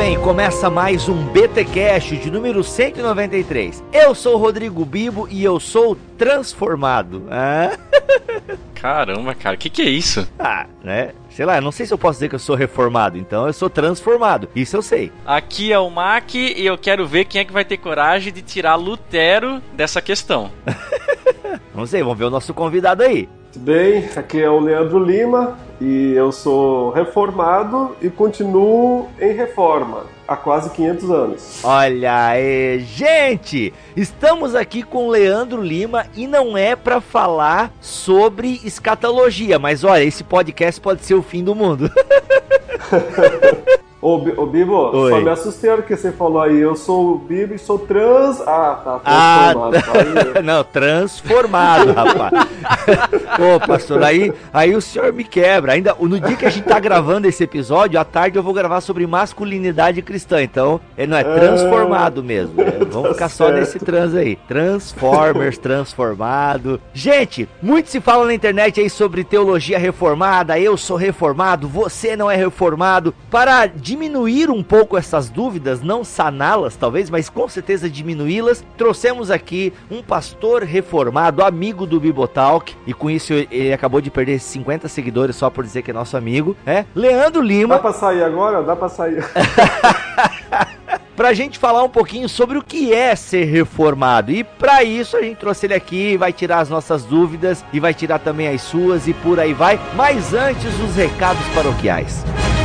bem, 0.00 0.12
muito 0.12 0.16
bem. 0.16 0.18
Começa 0.18 0.70
mais 0.70 1.08
um 1.08 1.26
BTcast 1.26 2.16
de 2.16 2.30
número 2.30 2.64
193. 2.64 3.84
Eu 3.92 4.14
sou 4.14 4.34
o 4.34 4.38
Rodrigo 4.38 4.84
Bibo 4.84 5.28
e 5.30 5.44
eu 5.44 5.60
sou 5.60 5.96
transformado. 6.16 7.26
Ah? 7.30 7.76
Caramba, 8.74 9.34
cara, 9.34 9.56
o 9.56 9.58
que, 9.58 9.68
que 9.68 9.82
é 9.82 9.90
isso? 9.90 10.26
ah, 10.38 10.66
né? 10.82 11.12
Sei 11.28 11.44
lá, 11.44 11.60
não 11.60 11.70
sei 11.70 11.84
se 11.84 11.92
eu 11.92 11.98
posso 11.98 12.16
dizer 12.16 12.30
que 12.30 12.34
eu 12.34 12.38
sou 12.38 12.56
reformado, 12.56 13.18
então 13.18 13.46
eu 13.46 13.52
sou 13.52 13.68
transformado. 13.68 14.48
Isso 14.56 14.74
eu 14.74 14.82
sei. 14.82 15.12
Aqui 15.26 15.70
é 15.70 15.78
o 15.78 15.90
Mac 15.90 16.34
e 16.34 16.64
eu 16.64 16.78
quero 16.78 17.06
ver 17.06 17.26
quem 17.26 17.42
é 17.42 17.44
que 17.44 17.52
vai 17.52 17.64
ter 17.64 17.76
coragem 17.76 18.32
de 18.32 18.40
tirar 18.40 18.76
Lutero 18.76 19.60
dessa 19.74 20.00
questão. 20.00 20.50
não 21.74 21.84
sei, 21.84 22.02
vamos 22.02 22.18
ver 22.18 22.24
o 22.24 22.30
nosso 22.30 22.54
convidado 22.54 23.02
aí. 23.02 23.28
Tudo 23.52 23.64
bem? 23.64 24.08
Aqui 24.16 24.40
é 24.40 24.48
o 24.48 24.60
Leandro 24.60 25.04
Lima 25.04 25.58
e 25.80 26.12
eu 26.12 26.30
sou 26.30 26.90
reformado 26.90 27.96
e 28.02 28.10
continuo 28.10 29.08
em 29.18 29.32
reforma 29.32 30.04
há 30.28 30.36
quase 30.36 30.70
500 30.70 31.10
anos. 31.10 31.60
Olha 31.64 32.26
aí, 32.26 32.80
gente! 32.80 33.72
Estamos 33.96 34.54
aqui 34.54 34.82
com 34.82 35.08
Leandro 35.08 35.60
Lima 35.60 36.06
e 36.14 36.26
não 36.26 36.56
é 36.56 36.76
para 36.76 37.00
falar 37.00 37.72
sobre 37.80 38.60
escatologia, 38.62 39.58
mas 39.58 39.82
olha, 39.82 40.04
esse 40.04 40.22
podcast 40.22 40.80
pode 40.80 41.04
ser 41.04 41.14
o 41.14 41.22
fim 41.22 41.42
do 41.42 41.54
mundo. 41.54 41.90
Ô, 44.02 44.14
ô 44.14 44.46
Bibo, 44.46 44.96
Oi. 44.96 45.10
só 45.10 45.20
me 45.20 45.28
assustei 45.28 45.70
que 45.82 45.94
você 45.96 46.10
falou 46.10 46.40
aí. 46.40 46.58
Eu 46.58 46.74
sou 46.74 47.12
o 47.12 47.18
Bibo 47.18 47.54
e 47.54 47.58
sou 47.58 47.78
trans. 47.78 48.40
Ah, 48.46 48.80
tá. 48.82 49.00
Ah, 49.04 49.50
Transformado. 49.52 49.90
Aí, 50.36 50.42
não, 50.42 50.64
transformado, 50.64 51.92
rapaz. 51.92 52.32
Ô, 53.38 53.66
pastor, 53.66 54.02
aí, 54.02 54.32
aí 54.52 54.74
o 54.74 54.80
senhor 54.80 55.12
me 55.12 55.24
quebra. 55.24 55.72
Ainda 55.72 55.94
no 55.98 56.18
dia 56.20 56.36
que 56.36 56.46
a 56.46 56.50
gente 56.50 56.64
tá 56.64 56.78
gravando 56.80 57.26
esse 57.28 57.44
episódio, 57.44 57.98
à 57.98 58.04
tarde 58.04 58.38
eu 58.38 58.42
vou 58.42 58.52
gravar 58.52 58.80
sobre 58.80 59.06
masculinidade 59.06 60.02
cristã. 60.02 60.42
Então, 60.42 60.80
ele 60.96 61.08
não 61.08 61.16
é 61.18 61.24
transformado 61.24 62.22
mesmo. 62.22 62.62
né? 62.62 62.72
Vamos 62.90 63.12
ficar 63.12 63.28
só 63.28 63.46
certo. 63.46 63.58
nesse 63.60 63.78
trans 63.78 64.14
aí. 64.14 64.36
Transformers, 64.48 65.58
transformado. 65.58 66.80
Gente, 66.92 67.48
muito 67.62 67.88
se 67.90 68.00
fala 68.00 68.24
na 68.26 68.34
internet 68.34 68.80
aí 68.80 68.90
sobre 68.90 69.24
teologia 69.24 69.78
reformada. 69.78 70.58
Eu 70.58 70.76
sou 70.76 70.96
reformado, 70.96 71.68
você 71.68 72.16
não 72.16 72.30
é 72.30 72.36
reformado. 72.36 73.14
Para 73.30 73.66
diminuir 73.90 74.50
um 74.50 74.62
pouco 74.62 74.96
essas 74.96 75.28
dúvidas, 75.28 75.82
não 75.82 76.04
saná-las 76.04 76.76
talvez, 76.76 77.10
mas 77.10 77.28
com 77.28 77.48
certeza 77.48 77.90
diminuí-las, 77.90 78.64
trouxemos 78.78 79.32
aqui 79.32 79.72
um 79.90 80.00
pastor 80.00 80.62
reformado, 80.62 81.42
amigo 81.42 81.84
do 81.86 81.98
Bibotalk, 81.98 82.72
e 82.86 82.94
com 82.94 83.10
isso 83.10 83.32
ele 83.32 83.72
acabou 83.72 84.00
de 84.00 84.08
perder 84.08 84.38
50 84.38 84.86
seguidores 84.86 85.34
só 85.34 85.50
por 85.50 85.64
dizer 85.64 85.82
que 85.82 85.90
é 85.90 85.94
nosso 85.94 86.16
amigo, 86.16 86.56
é 86.64 86.84
Leandro 86.94 87.42
Dá 87.42 87.48
Lima, 87.48 87.78
pra 87.80 87.92
sair 87.92 88.22
agora? 88.22 88.62
Dá 88.62 88.76
pra 88.76 88.88
sair. 88.88 89.24
pra 91.16 91.32
gente 91.32 91.58
falar 91.58 91.82
um 91.82 91.88
pouquinho 91.88 92.28
sobre 92.28 92.58
o 92.58 92.62
que 92.62 92.94
é 92.94 93.16
ser 93.16 93.44
reformado. 93.44 94.30
E 94.30 94.44
pra 94.44 94.84
isso 94.84 95.16
a 95.16 95.22
gente 95.22 95.38
trouxe 95.38 95.66
ele 95.66 95.74
aqui, 95.74 96.16
vai 96.16 96.32
tirar 96.32 96.60
as 96.60 96.70
nossas 96.70 97.04
dúvidas 97.04 97.64
e 97.72 97.80
vai 97.80 97.92
tirar 97.92 98.20
também 98.20 98.46
as 98.46 98.62
suas 98.62 99.08
e 99.08 99.14
por 99.14 99.40
aí 99.40 99.52
vai. 99.52 99.80
Mas 99.96 100.32
antes 100.32 100.78
os 100.80 100.94
recados 100.94 101.44
paroquiais. 101.54 102.24
Monet 102.24 102.59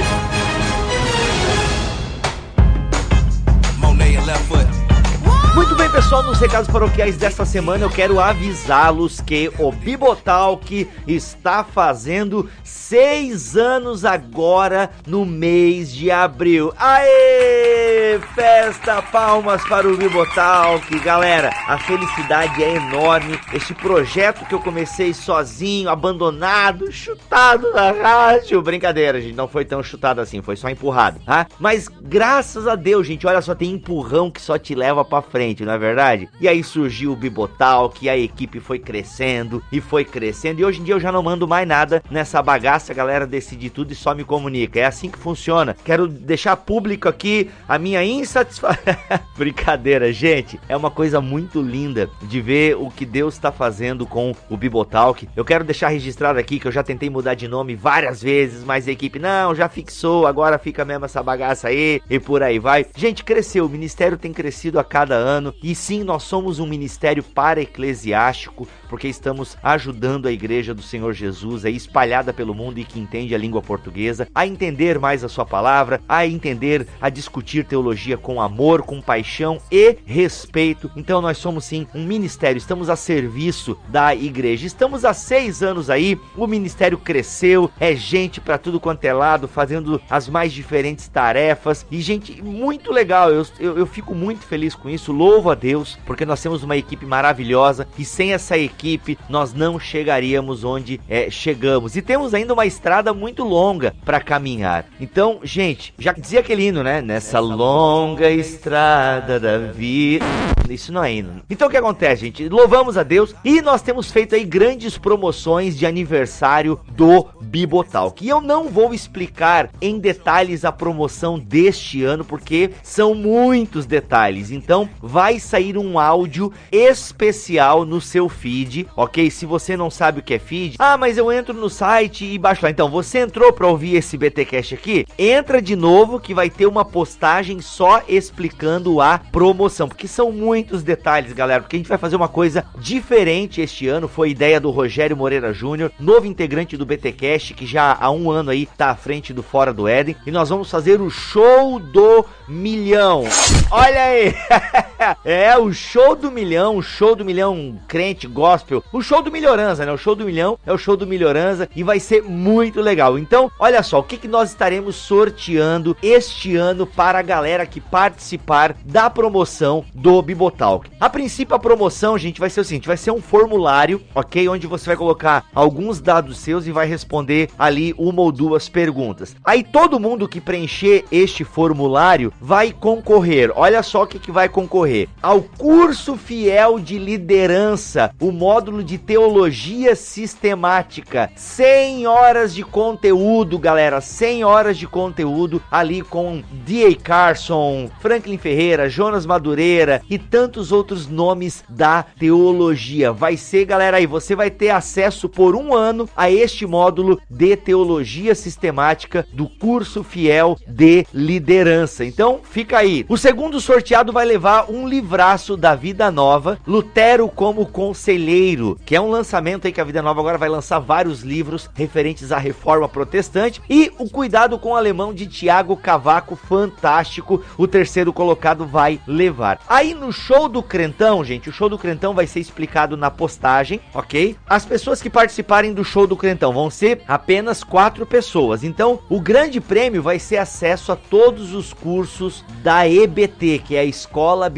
pessoal, 6.06 6.22
nos 6.22 6.40
recados 6.40 6.70
paroquiais 6.70 7.18
desta 7.18 7.44
semana 7.46 7.84
eu 7.84 7.90
quero 7.90 8.20
avisá-los 8.20 9.20
que 9.22 9.52
o 9.58 9.72
Bibotalk 9.72 10.88
está 11.08 11.64
fazendo 11.64 12.48
seis 12.64 13.58
anos 13.58 14.06
agora 14.06 14.92
no 15.08 15.26
mês 15.26 15.92
de 15.92 16.12
abril. 16.12 16.72
Aê! 16.78 18.20
Festa, 18.36 19.02
palmas 19.02 19.64
para 19.68 19.88
o 19.88 19.98
Bibotalk, 19.98 21.00
galera. 21.00 21.50
A 21.68 21.80
felicidade 21.80 22.64
é 22.64 22.76
enorme. 22.76 23.40
Este 23.52 23.74
projeto 23.74 24.46
que 24.46 24.54
eu 24.54 24.60
comecei 24.60 25.12
sozinho, 25.12 25.90
abandonado, 25.90 26.92
chutado 26.92 27.72
na 27.74 27.92
rádio. 27.92 28.62
Brincadeira, 28.62 29.20
gente, 29.20 29.36
não 29.36 29.48
foi 29.48 29.66
tão 29.66 29.82
chutado 29.82 30.22
assim, 30.22 30.40
foi 30.44 30.56
só 30.56 30.70
empurrado, 30.70 31.20
tá? 31.26 31.48
Mas 31.60 31.88
graças 31.88 32.68
a 32.68 32.76
Deus, 32.76 33.08
gente, 33.08 33.26
olha 33.26 33.42
só, 33.42 33.56
tem 33.56 33.72
empurrão 33.72 34.30
que 34.30 34.40
só 34.40 34.60
te 34.60 34.76
leva 34.76 35.04
pra 35.04 35.24
frente, 35.24 35.66
não 35.66 35.74
é 35.74 35.78
verdade? 35.80 35.95
E 36.40 36.48
aí 36.48 36.64
surgiu 36.64 37.12
o 37.12 37.16
Bibotal, 37.16 37.90
que 37.90 38.10
a 38.10 38.18
equipe 38.18 38.60
foi 38.60 38.80
crescendo 38.80 39.64
e 39.72 39.80
foi 39.80 40.04
crescendo. 40.04 40.60
E 40.60 40.66
hoje 40.66 40.82
em 40.82 40.84
dia 40.84 40.94
eu 40.94 41.00
já 41.00 41.12
não 41.12 41.24
mando 41.24 41.48
mais 41.48 41.68
nada 41.68 42.04
nessa 42.10 42.42
bagaça, 42.42 42.92
a 42.92 42.96
galera 42.96 43.26
decide 43.26 43.70
tudo 43.70 43.92
e 43.92 43.96
só 43.96 44.14
me 44.14 44.24
comunica. 44.24 44.80
É 44.80 44.86
assim 44.86 45.10
que 45.10 45.18
funciona. 45.18 45.76
Quero 45.84 46.08
deixar 46.08 46.56
público 46.58 47.08
aqui 47.08 47.50
a 47.68 47.80
minha 47.80 48.04
insatisfação. 48.04 48.76
Brincadeira, 49.38 50.12
gente. 50.12 50.60
É 50.68 50.76
uma 50.76 50.92
coisa 50.92 51.22
muito 51.22 51.62
linda 51.62 52.10
de 52.22 52.42
ver 52.42 52.76
o 52.76 52.90
que 52.90 53.06
Deus 53.06 53.36
está 53.36 53.52
fazendo 53.52 54.06
com 54.06 54.34
o 54.50 54.58
Bibotalk. 54.58 55.28
Eu 55.36 55.46
quero 55.46 55.64
deixar 55.64 55.90
registrado 55.90 56.40
aqui 56.40 56.60
que 56.60 56.68
eu 56.68 56.72
já 56.72 56.84
tentei 56.84 57.10
mudar 57.10 57.34
de 57.34 57.48
nome 57.48 57.76
várias 57.76 58.22
vezes, 58.22 58.64
mas 58.64 58.88
a 58.88 58.92
equipe 58.92 59.20
não, 59.20 59.54
já 59.54 59.70
fixou, 59.70 60.28
agora 60.28 60.58
fica 60.58 60.86
mesmo 60.86 61.06
essa 61.06 61.22
bagaça 61.22 61.68
aí 61.68 62.02
e 62.10 62.20
por 62.20 62.42
aí 62.44 62.60
vai. 62.60 62.86
Gente, 62.96 63.24
cresceu, 63.24 63.66
o 63.66 63.70
ministério 63.70 64.18
tem 64.18 64.34
crescido 64.34 64.80
a 64.80 64.84
cada 64.84 65.16
ano 65.16 65.54
e 65.62 65.76
sim, 65.86 66.04
nós 66.04 66.24
somos 66.24 66.58
um 66.58 66.66
ministério 66.66 67.22
para-eclesiástico 67.22 68.68
porque 68.90 69.08
estamos 69.08 69.58
ajudando 69.62 70.28
a 70.28 70.32
igreja 70.32 70.74
do 70.74 70.82
Senhor 70.82 71.14
Jesus 71.14 71.66
aí 71.66 71.76
espalhada 71.76 72.34
pelo 72.34 72.56
mundo 72.56 72.80
e 72.80 72.84
que 72.84 73.00
entende 73.00 73.36
a 73.36 73.38
língua 73.38 73.62
portuguesa 73.62 74.28
a 74.34 74.48
entender 74.48 74.98
mais 74.98 75.24
a 75.24 75.30
sua 75.30 75.46
palavra, 75.46 76.02
a 76.08 76.26
entender, 76.26 76.88
a 77.02 77.10
discutir 77.10 77.66
teologia 77.66 78.18
com 78.18 78.42
amor, 78.42 78.82
com 78.82 79.02
paixão 79.02 79.60
e 79.72 79.98
respeito. 80.06 80.90
Então 80.96 81.22
nós 81.22 81.38
somos 81.38 81.66
sim 81.66 81.86
um 81.94 82.06
ministério, 82.06 82.58
estamos 82.58 82.90
a 82.90 82.96
serviço 82.96 83.78
da 83.88 84.16
igreja. 84.16 84.66
Estamos 84.66 85.06
há 85.06 85.14
seis 85.14 85.62
anos 85.62 85.90
aí, 85.90 86.18
o 86.36 86.48
ministério 86.48 86.98
cresceu, 86.98 87.70
é 87.80 87.94
gente 87.96 88.42
para 88.42 88.58
tudo 88.58 88.80
quanto 88.80 89.06
é 89.06 89.14
lado, 89.14 89.48
fazendo 89.48 90.02
as 90.10 90.28
mais 90.30 90.52
diferentes 90.52 91.08
tarefas 91.08 91.86
e 91.92 92.02
gente 92.02 92.42
muito 92.42 92.92
legal. 92.92 93.30
Eu, 93.30 93.46
eu, 93.60 93.78
eu 93.78 93.86
fico 93.86 94.16
muito 94.16 94.46
feliz 94.46 94.74
com 94.74 94.90
isso, 94.90 95.12
louvo 95.12 95.52
a 95.52 95.56
Deus, 95.56 95.75
porque 96.06 96.26
nós 96.26 96.42
temos 96.42 96.64
uma 96.64 96.78
equipe 96.78 97.06
maravilhosa 97.06 97.88
e 97.98 98.06
sem 98.06 98.34
essa 98.34 98.58
equipe 98.58 99.18
nós 99.30 99.54
não 99.54 99.80
chegaríamos 99.80 100.64
onde 100.64 101.02
é, 101.10 101.30
chegamos. 101.30 101.96
E 101.96 102.02
temos 102.02 102.34
ainda 102.34 102.54
uma 102.54 102.66
estrada 102.66 103.14
muito 103.14 103.44
longa 103.44 103.94
para 104.06 104.20
caminhar. 104.20 104.86
Então, 105.00 105.40
gente, 105.44 105.94
já 105.98 106.14
dizia 106.14 106.40
aquele 106.40 106.68
hino, 106.68 106.84
né? 106.84 107.02
Nessa 107.02 107.40
longa 107.40 108.30
estrada 108.30 109.40
da 109.40 109.58
vida. 109.58 110.26
Isso 110.70 110.92
não 110.92 111.04
é 111.04 111.14
hino. 111.14 111.42
Então 111.50 111.68
o 111.68 111.72
que 111.72 111.78
acontece, 111.78 112.26
gente? 112.26 112.50
Louvamos 112.50 112.98
a 112.98 113.04
Deus 113.04 113.36
e 113.44 113.62
nós 113.62 113.82
temos 113.82 114.12
feito 114.12 114.36
aí 114.36 114.44
grandes 114.44 114.98
promoções 114.98 115.78
de 115.78 115.86
aniversário 115.86 116.80
do 116.92 117.28
Bibotalk. 117.42 118.24
E 118.24 118.30
eu 118.30 118.42
não 118.42 118.70
vou 118.70 118.94
explicar 118.94 119.70
em 119.82 120.00
detalhes 120.00 120.66
a 120.66 120.72
promoção 120.72 121.38
deste 121.38 122.04
ano, 122.04 122.26
porque 122.26 122.72
são 122.82 123.14
muitos 123.14 123.86
detalhes. 123.86 124.52
Então 124.52 124.90
vai 125.02 125.40
sair 125.40 125.65
um 125.76 125.98
áudio 125.98 126.52
especial 126.72 127.86
no 127.86 128.00
seu 128.00 128.30
feed, 128.30 128.88
ok? 128.96 129.30
Se 129.32 129.46
você 129.46 129.76
não 129.76 129.90
sabe 129.90 130.20
o 130.20 130.24
que 130.24 130.36
é 130.36 130.40
feed, 130.40 130.76
ah, 130.80 130.98
mas 130.98 131.18
eu 131.18 131.32
entro 131.32 131.54
no 131.54 131.70
site 131.70 132.26
e 132.26 132.38
baixo 132.38 132.64
lá. 132.64 132.70
Então 132.70 132.90
você 132.90 133.20
entrou 133.20 133.52
para 133.52 133.68
ouvir 133.68 133.96
esse 133.96 134.18
BTcast 134.18 134.76
aqui? 134.76 135.06
Entra 135.18 135.62
de 135.62 135.76
novo 135.76 136.20
que 136.20 136.34
vai 136.34 136.50
ter 136.50 136.66
uma 136.66 136.86
postagem 136.86 137.60
só 137.62 138.04
explicando 138.08 139.02
a 139.02 139.20
promoção, 139.32 139.88
porque 139.88 140.08
são 140.08 140.32
muitos 140.32 140.84
detalhes, 140.84 141.34
galera, 141.34 141.62
porque 141.62 141.76
a 141.76 141.80
gente 141.80 141.90
vai 141.90 141.98
fazer 141.98 142.16
uma 142.16 142.28
coisa 142.28 142.66
diferente 142.78 143.62
este 143.62 143.88
ano, 143.88 144.08
foi 144.08 144.30
ideia 144.30 144.60
do 144.60 144.70
Rogério 144.70 145.18
Moreira 145.18 145.54
Júnior, 145.54 145.92
novo 146.00 146.26
integrante 146.26 146.78
do 146.78 146.86
BTcast, 146.86 147.54
que 147.54 147.66
já 147.66 147.98
há 148.00 148.12
um 148.12 148.30
ano 148.30 148.52
aí 148.52 148.66
tá 148.66 148.92
à 148.92 148.96
frente 148.96 149.34
do 149.34 149.42
Fora 149.42 149.74
do 149.74 149.88
Éden, 149.88 150.16
e 150.26 150.32
nós 150.32 150.50
vamos 150.50 150.70
fazer 150.70 151.02
o 151.02 151.10
show 151.10 151.80
do 151.80 152.26
milhão. 152.48 153.24
Olha 153.72 154.04
aí! 154.04 154.36
é, 155.24 155.55
o 155.58 155.74
show 155.74 156.16
do 156.16 156.32
milhão, 156.32 156.78
o 156.78 156.82
show 156.82 157.16
do 157.16 157.26
milhão 157.26 157.80
crente, 157.88 158.28
gospel, 158.28 158.84
o 158.92 159.02
show 159.02 159.22
do 159.22 159.32
Melhorança, 159.32 159.86
né? 159.86 159.92
O 159.92 159.98
show 159.98 160.16
do 160.16 160.26
milhão 160.26 160.58
é 160.66 160.72
o 160.72 160.78
show 160.78 160.96
do 160.98 161.08
Melhorança 161.08 161.70
e 161.76 161.84
vai 161.84 162.00
ser 162.00 162.24
muito 162.24 162.82
legal. 162.82 163.18
Então, 163.18 163.52
olha 163.60 163.82
só, 163.84 164.00
o 164.00 164.04
que, 164.04 164.18
que 164.18 164.28
nós 164.28 164.50
estaremos 164.50 164.96
sorteando 164.96 165.96
este 166.02 166.56
ano 166.56 166.86
para 166.86 167.20
a 167.20 167.22
galera 167.22 167.66
que 167.66 167.80
participar 167.80 168.76
da 168.86 169.10
promoção 169.10 169.86
do 169.94 170.22
Bibotalk. 170.22 170.90
A 171.00 171.10
princípio, 171.10 171.56
a 171.56 171.60
promoção, 171.60 172.18
gente, 172.18 172.40
vai 172.40 172.50
ser 172.50 172.62
o 172.62 172.66
seguinte: 172.66 172.88
vai 172.88 172.98
ser 172.98 173.12
um 173.12 173.22
formulário, 173.22 174.02
ok? 174.14 174.48
Onde 174.50 174.68
você 174.68 174.88
vai 174.88 174.98
colocar 174.98 175.46
alguns 175.54 176.00
dados 176.00 176.38
seus 176.38 176.68
e 176.68 176.72
vai 176.72 176.88
responder 176.88 177.50
ali 177.58 177.94
uma 177.98 178.22
ou 178.22 178.32
duas 178.32 178.70
perguntas. 178.70 179.36
Aí 179.44 179.64
todo 179.64 180.00
mundo 180.00 180.28
que 180.28 180.42
preencher 180.42 181.06
este 181.12 181.44
formulário 181.44 182.34
vai 182.40 182.72
concorrer. 182.72 183.52
Olha 183.56 183.82
só 183.84 184.04
o 184.04 184.08
que, 184.08 184.20
que 184.20 184.32
vai 184.32 184.50
concorrer: 184.50 185.08
ao 185.22 185.42
curso 185.58 186.16
fiel 186.16 186.80
de 186.80 186.98
liderança, 186.98 188.12
o 188.20 188.32
módulo 188.32 188.84
de 188.84 188.98
teologia 188.98 189.96
sistemática. 189.96 191.32
100 191.36 192.08
horas 192.08 192.54
de 192.54 192.64
conteúdo, 192.64 193.58
galera. 193.58 194.02
100 194.02 194.44
horas 194.44 194.78
de 194.78 194.88
conteúdo 194.88 195.62
ali 195.72 196.02
com 196.02 196.42
D.A. 196.66 196.96
Carson, 196.96 197.90
Franklin 198.00 198.38
Ferreira, 198.38 198.90
Jonas 198.90 199.26
Madureira 199.26 200.02
e 200.10 200.18
tantos 200.18 200.72
outros 200.72 201.08
nomes 201.08 201.64
da 201.70 202.04
teologia. 202.04 203.12
Vai 203.12 203.38
ser, 203.38 203.66
galera, 203.66 203.98
aí 203.98 204.06
você 204.06 204.36
vai 204.36 204.50
ter 204.50 204.70
acesso 204.70 205.28
por 205.30 205.56
um 205.56 205.74
ano 205.74 206.10
a 206.16 206.30
este 206.30 206.66
módulo 206.66 207.20
de 207.30 207.56
teologia 207.56 208.36
sistemática 208.36 209.26
do 209.34 209.48
curso 209.48 210.04
fiel 210.04 210.58
de 210.68 211.06
liderança. 211.14 212.06
Então, 212.06 212.40
fica 212.44 212.78
aí. 212.78 213.06
O 213.08 213.18
segundo 213.18 213.60
sorteado 213.60 214.12
vai 214.12 214.26
levar 214.26 214.70
um 214.70 214.88
livraço 215.36 215.58
da 215.58 215.76
Vida 215.76 216.10
Nova, 216.10 216.58
Lutero 216.66 217.28
como 217.28 217.66
Conselheiro, 217.66 218.80
que 218.86 218.96
é 218.96 219.02
um 219.02 219.10
lançamento 219.10 219.68
aí 219.68 219.74
que 219.74 219.82
a 219.82 219.84
Vida 219.84 220.02
Nova 220.02 220.22
agora 220.22 220.38
vai 220.38 220.48
lançar 220.48 220.80
vários 220.80 221.24
livros 221.24 221.70
referentes 221.74 222.32
à 222.32 222.38
reforma 222.38 222.88
protestante 222.88 223.62
e 223.70 223.92
o 224.00 224.10
cuidado 224.10 224.58
com 224.58 224.70
o 224.70 224.76
alemão 224.76 225.14
de 225.14 225.28
Tiago 225.28 225.76
Cavaco, 225.76 226.38
fantástico. 226.38 227.44
O 227.58 227.68
terceiro 227.68 228.14
colocado 228.14 228.66
vai 228.66 229.00
levar. 229.06 229.60
Aí 229.68 229.94
no 229.94 230.12
show 230.14 230.48
do 230.48 230.64
Crentão, 230.64 231.24
gente, 231.24 231.50
o 231.50 231.54
show 231.54 231.68
do 231.68 231.78
Crentão 231.78 232.14
vai 232.14 232.28
ser 232.28 232.40
explicado 232.40 232.96
na 232.96 233.12
postagem, 233.12 233.82
ok? 233.94 234.38
As 234.48 234.66
pessoas 234.66 235.02
que 235.02 235.10
participarem 235.10 235.74
do 235.74 235.84
show 235.84 236.08
do 236.08 236.16
Crentão 236.16 236.54
vão 236.54 236.70
ser 236.70 237.02
apenas 237.08 237.62
quatro 237.62 238.06
pessoas. 238.06 238.64
Então, 238.64 239.00
o 239.10 239.20
grande 239.20 239.60
prêmio 239.60 240.02
vai 240.02 240.18
ser 240.18 240.38
acesso 240.38 240.94
a 240.94 240.96
todos 240.96 241.54
os 241.54 241.74
cursos 241.74 242.44
da 242.64 242.88
EBT, 242.88 243.60
que 243.66 243.76
é 243.76 243.80
a 243.82 243.86
Escola 243.86 244.50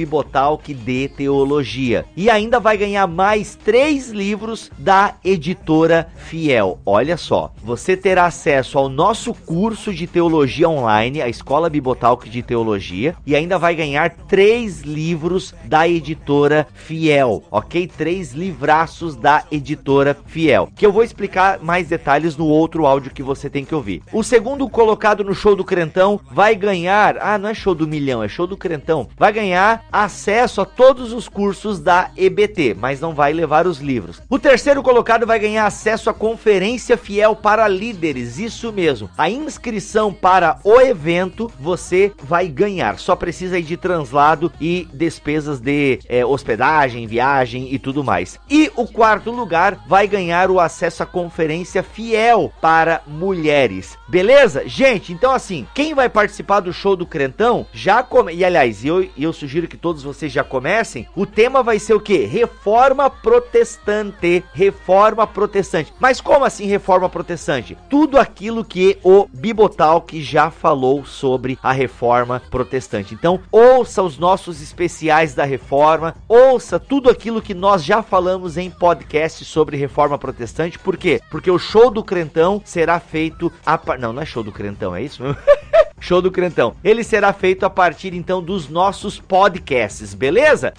Bibotalk 0.58 0.74
de 0.74 1.08
Teologia. 1.10 2.06
E 2.16 2.30
ainda 2.30 2.60
vai 2.60 2.78
ganhar 2.78 3.08
mais 3.08 3.56
três 3.56 4.10
livros 4.10 4.72
da 4.78 5.16
editora 5.24 6.08
Fiel. 6.16 6.80
Olha 6.86 7.18
só, 7.18 7.54
você 7.64 7.96
terá 7.96 8.26
acesso 8.26 8.78
ao 8.78 8.90
nosso 8.90 9.34
curso 9.34 9.94
de 9.94 10.08
teologia 10.08 10.68
online, 10.68 11.22
a 11.22 11.30
Escola 11.30 11.70
Bibotalk 11.70 12.30
de 12.30 12.42
Teologia, 12.42 13.16
e 13.26 13.36
ainda 13.36 13.58
vai 13.58 13.76
ganhar 13.76 14.10
três 14.28 14.82
livros 14.82 15.54
da 15.66 15.88
editora 15.88 16.68
Fiel, 16.74 17.44
ok? 17.52 17.88
Três 17.88 18.34
livraços 18.34 19.16
da 19.16 19.44
editora 19.52 20.18
Fiel, 20.26 20.70
que 20.76 20.86
eu 20.86 20.92
vou 20.92 21.04
explicar 21.04 21.60
mais 21.62 21.88
detalhes 21.88 22.36
no 22.36 22.46
outro 22.46 22.86
áudio 22.86 23.14
que 23.14 23.24
você 23.24 23.50
tem 23.50 23.64
que 23.64 23.76
ouvir. 23.76 24.02
O 24.12 24.24
segundo 24.24 24.68
colocado 24.70 25.24
no 25.24 25.34
show 25.34 25.56
do 25.56 25.64
Crentão 25.64 26.20
vai 26.32 26.56
ganhar, 26.56 27.18
ah, 27.20 27.38
não 27.38 27.50
é 27.50 27.54
show 27.54 27.76
do 27.76 27.88
milhão, 27.88 28.24
é 28.24 28.28
show 28.28 28.48
do 28.48 28.58
Crentão, 28.58 29.08
vai 29.18 29.32
ganhar 29.32 29.86
acesso 29.92 30.47
a 30.48 30.66
todos 30.66 31.12
os 31.12 31.28
cursos 31.28 31.80
da 31.80 32.10
EBT, 32.16 32.76
mas 32.80 33.02
não 33.02 33.14
vai 33.14 33.34
levar 33.34 33.68
os 33.68 33.80
livros. 33.80 34.22
O 34.30 34.40
terceiro 34.40 34.82
colocado 34.82 35.26
vai 35.26 35.40
ganhar 35.40 35.66
acesso 35.66 36.10
à 36.10 36.14
conferência 36.14 36.98
Fiel 36.98 37.36
para 37.36 37.68
líderes, 37.68 38.40
isso 38.40 38.72
mesmo. 38.72 39.10
A 39.18 39.30
inscrição 39.30 40.14
para 40.14 40.60
o 40.64 40.80
evento 40.80 41.52
você 41.60 42.12
vai 42.24 42.48
ganhar, 42.48 42.98
só 42.98 43.16
precisa 43.16 43.62
de 43.62 43.78
translado 43.78 44.52
e 44.60 44.88
despesas 44.94 45.60
de 45.60 46.00
é, 46.08 46.26
hospedagem, 46.26 47.08
viagem 47.08 47.74
e 47.74 47.78
tudo 47.78 48.04
mais. 48.04 48.40
E 48.50 48.72
o 48.76 48.88
quarto 48.88 49.32
lugar 49.32 49.84
vai 49.88 50.08
ganhar 50.08 50.50
o 50.50 50.60
acesso 50.60 51.04
à 51.04 51.06
conferência 51.06 51.84
Fiel 51.84 52.52
para 52.62 53.02
mulheres. 53.06 53.98
Beleza? 54.08 54.64
Gente, 54.68 55.12
então 55.12 55.32
assim, 55.32 55.68
quem 55.74 55.94
vai 55.94 56.10
participar 56.10 56.62
do 56.62 56.74
show 56.74 56.96
do 56.96 57.06
Crentão 57.06 57.66
já 57.74 58.02
come... 58.04 58.34
E 58.34 58.46
aliás, 58.46 58.86
eu, 58.86 59.08
eu 59.18 59.34
sugiro 59.34 59.68
que 59.68 59.78
todos 59.78 60.04
vocês 60.04 60.32
já 60.32 60.37
comecem. 60.44 61.08
O 61.16 61.26
tema 61.26 61.64
vai 61.64 61.80
ser 61.80 61.94
o 61.94 62.00
que? 62.00 62.26
Reforma 62.26 63.10
protestante. 63.10 64.44
Reforma 64.54 65.26
protestante. 65.26 65.94
Mas 66.00 66.22
como 66.22 66.46
assim 66.46 66.66
reforma 66.66 67.10
protestante? 67.10 67.78
Tudo 67.90 68.18
aquilo 68.18 68.64
que 68.64 68.98
o 69.04 69.28
Bibotalk 69.32 70.22
já 70.22 70.50
falou 70.50 71.06
sobre 71.06 71.58
a 71.62 71.72
reforma 71.72 72.42
protestante. 72.50 73.14
Então, 73.14 73.40
ouça 73.52 74.02
os 74.04 74.18
nossos 74.18 74.62
especiais 74.62 75.34
da 75.34 75.44
reforma, 75.44 76.16
ouça 76.28 76.80
tudo 76.80 77.10
aquilo 77.10 77.42
que 77.42 77.54
nós 77.54 77.84
já 77.84 78.02
falamos 78.02 78.58
em 78.58 78.70
podcast 78.70 79.44
sobre 79.46 79.78
reforma 79.78 80.18
protestante. 80.18 80.80
Por 80.80 80.98
quê? 80.98 81.22
Porque 81.30 81.52
o 81.52 81.60
show 81.60 81.90
do 81.90 82.04
Crentão 82.04 82.62
será 82.64 83.00
feito 83.00 83.52
a 83.66 83.80
Não, 84.00 84.14
não 84.14 84.22
é 84.22 84.26
show 84.26 84.44
do 84.44 84.52
Crentão, 84.52 84.96
é 84.96 85.02
isso 85.02 85.24
mesmo? 85.24 85.38
Show 86.00 86.22
do 86.22 86.32
Crentão. 86.32 86.76
Ele 86.84 87.04
será 87.04 87.34
feito 87.34 87.66
a 87.66 87.70
partir 87.70 88.14
então 88.14 88.42
dos 88.42 88.70
nossos 88.70 89.20
podcasts, 89.20 90.14
beleza? 90.14 90.27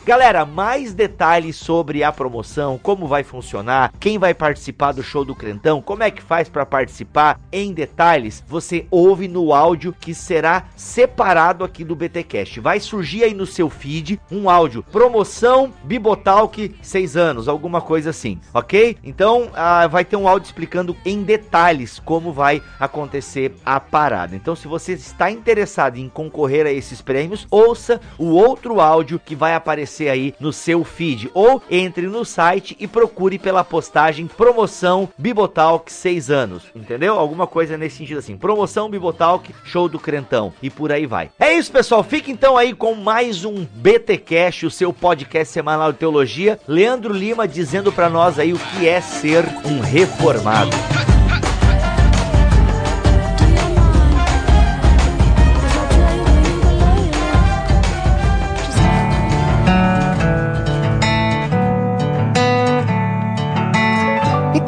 Galera, 0.04 0.44
mais 0.44 0.92
detalhes 0.92 1.56
sobre 1.56 2.04
a 2.04 2.12
promoção, 2.12 2.78
como 2.78 3.06
vai 3.06 3.22
funcionar, 3.22 3.92
quem 3.98 4.18
vai 4.18 4.34
participar 4.34 4.92
do 4.92 5.02
show 5.02 5.24
do 5.24 5.34
Crentão, 5.34 5.80
como 5.80 6.02
é 6.02 6.10
que 6.10 6.22
faz 6.22 6.48
para 6.48 6.66
participar 6.66 7.40
em 7.50 7.72
detalhes, 7.72 8.44
você 8.46 8.86
ouve 8.90 9.28
no 9.28 9.54
áudio 9.54 9.94
que 9.98 10.14
será 10.14 10.64
separado 10.76 11.64
aqui 11.64 11.84
do 11.84 11.96
BTcast. 11.96 12.60
Vai 12.60 12.80
surgir 12.80 13.24
aí 13.24 13.32
no 13.32 13.46
seu 13.46 13.70
feed 13.70 14.20
um 14.30 14.50
áudio 14.50 14.82
promoção 14.82 15.72
Bibotalk 15.82 16.76
6 16.82 17.16
anos, 17.16 17.48
alguma 17.48 17.80
coisa 17.80 18.10
assim, 18.10 18.38
OK? 18.52 18.96
Então, 19.02 19.50
ah, 19.54 19.86
vai 19.86 20.04
ter 20.04 20.16
um 20.16 20.28
áudio 20.28 20.46
explicando 20.46 20.96
em 21.04 21.22
detalhes 21.22 21.98
como 21.98 22.32
vai 22.32 22.62
acontecer 22.78 23.54
a 23.64 23.80
parada. 23.80 24.36
Então, 24.36 24.54
se 24.54 24.68
você 24.68 24.92
está 24.92 25.30
interessado 25.30 25.96
em 25.96 26.08
concorrer 26.08 26.66
a 26.66 26.72
esses 26.72 27.00
prêmios, 27.00 27.46
ouça 27.50 28.00
o 28.18 28.26
outro 28.26 28.80
áudio 28.80 29.18
que 29.18 29.34
vai 29.38 29.54
aparecer 29.54 30.10
aí 30.10 30.34
no 30.38 30.52
seu 30.52 30.84
feed 30.84 31.30
ou 31.32 31.62
entre 31.70 32.06
no 32.06 32.24
site 32.24 32.76
e 32.78 32.86
procure 32.86 33.38
pela 33.38 33.64
postagem 33.64 34.26
promoção 34.26 35.08
Bibotalk 35.16 35.90
6 35.90 36.30
anos, 36.30 36.64
entendeu? 36.74 37.18
Alguma 37.18 37.46
coisa 37.46 37.78
nesse 37.78 37.98
sentido 37.98 38.18
assim, 38.18 38.36
promoção 38.36 38.90
Bibotalk 38.90 39.54
show 39.64 39.88
do 39.88 39.98
Crentão 39.98 40.52
e 40.62 40.68
por 40.68 40.92
aí 40.92 41.06
vai. 41.06 41.30
É 41.38 41.54
isso, 41.54 41.72
pessoal, 41.72 42.02
fique 42.02 42.30
então 42.30 42.56
aí 42.56 42.74
com 42.74 42.94
mais 42.94 43.44
um 43.44 43.64
BT 43.74 44.18
Cash, 44.18 44.64
o 44.64 44.70
seu 44.70 44.92
podcast 44.92 45.52
semanal 45.52 45.92
de 45.92 45.98
teologia. 45.98 46.58
Leandro 46.66 47.14
Lima 47.14 47.46
dizendo 47.46 47.92
para 47.92 48.10
nós 48.10 48.38
aí 48.38 48.52
o 48.52 48.58
que 48.58 48.88
é 48.88 49.00
ser 49.00 49.44
um 49.64 49.80
reformado. 49.80 50.76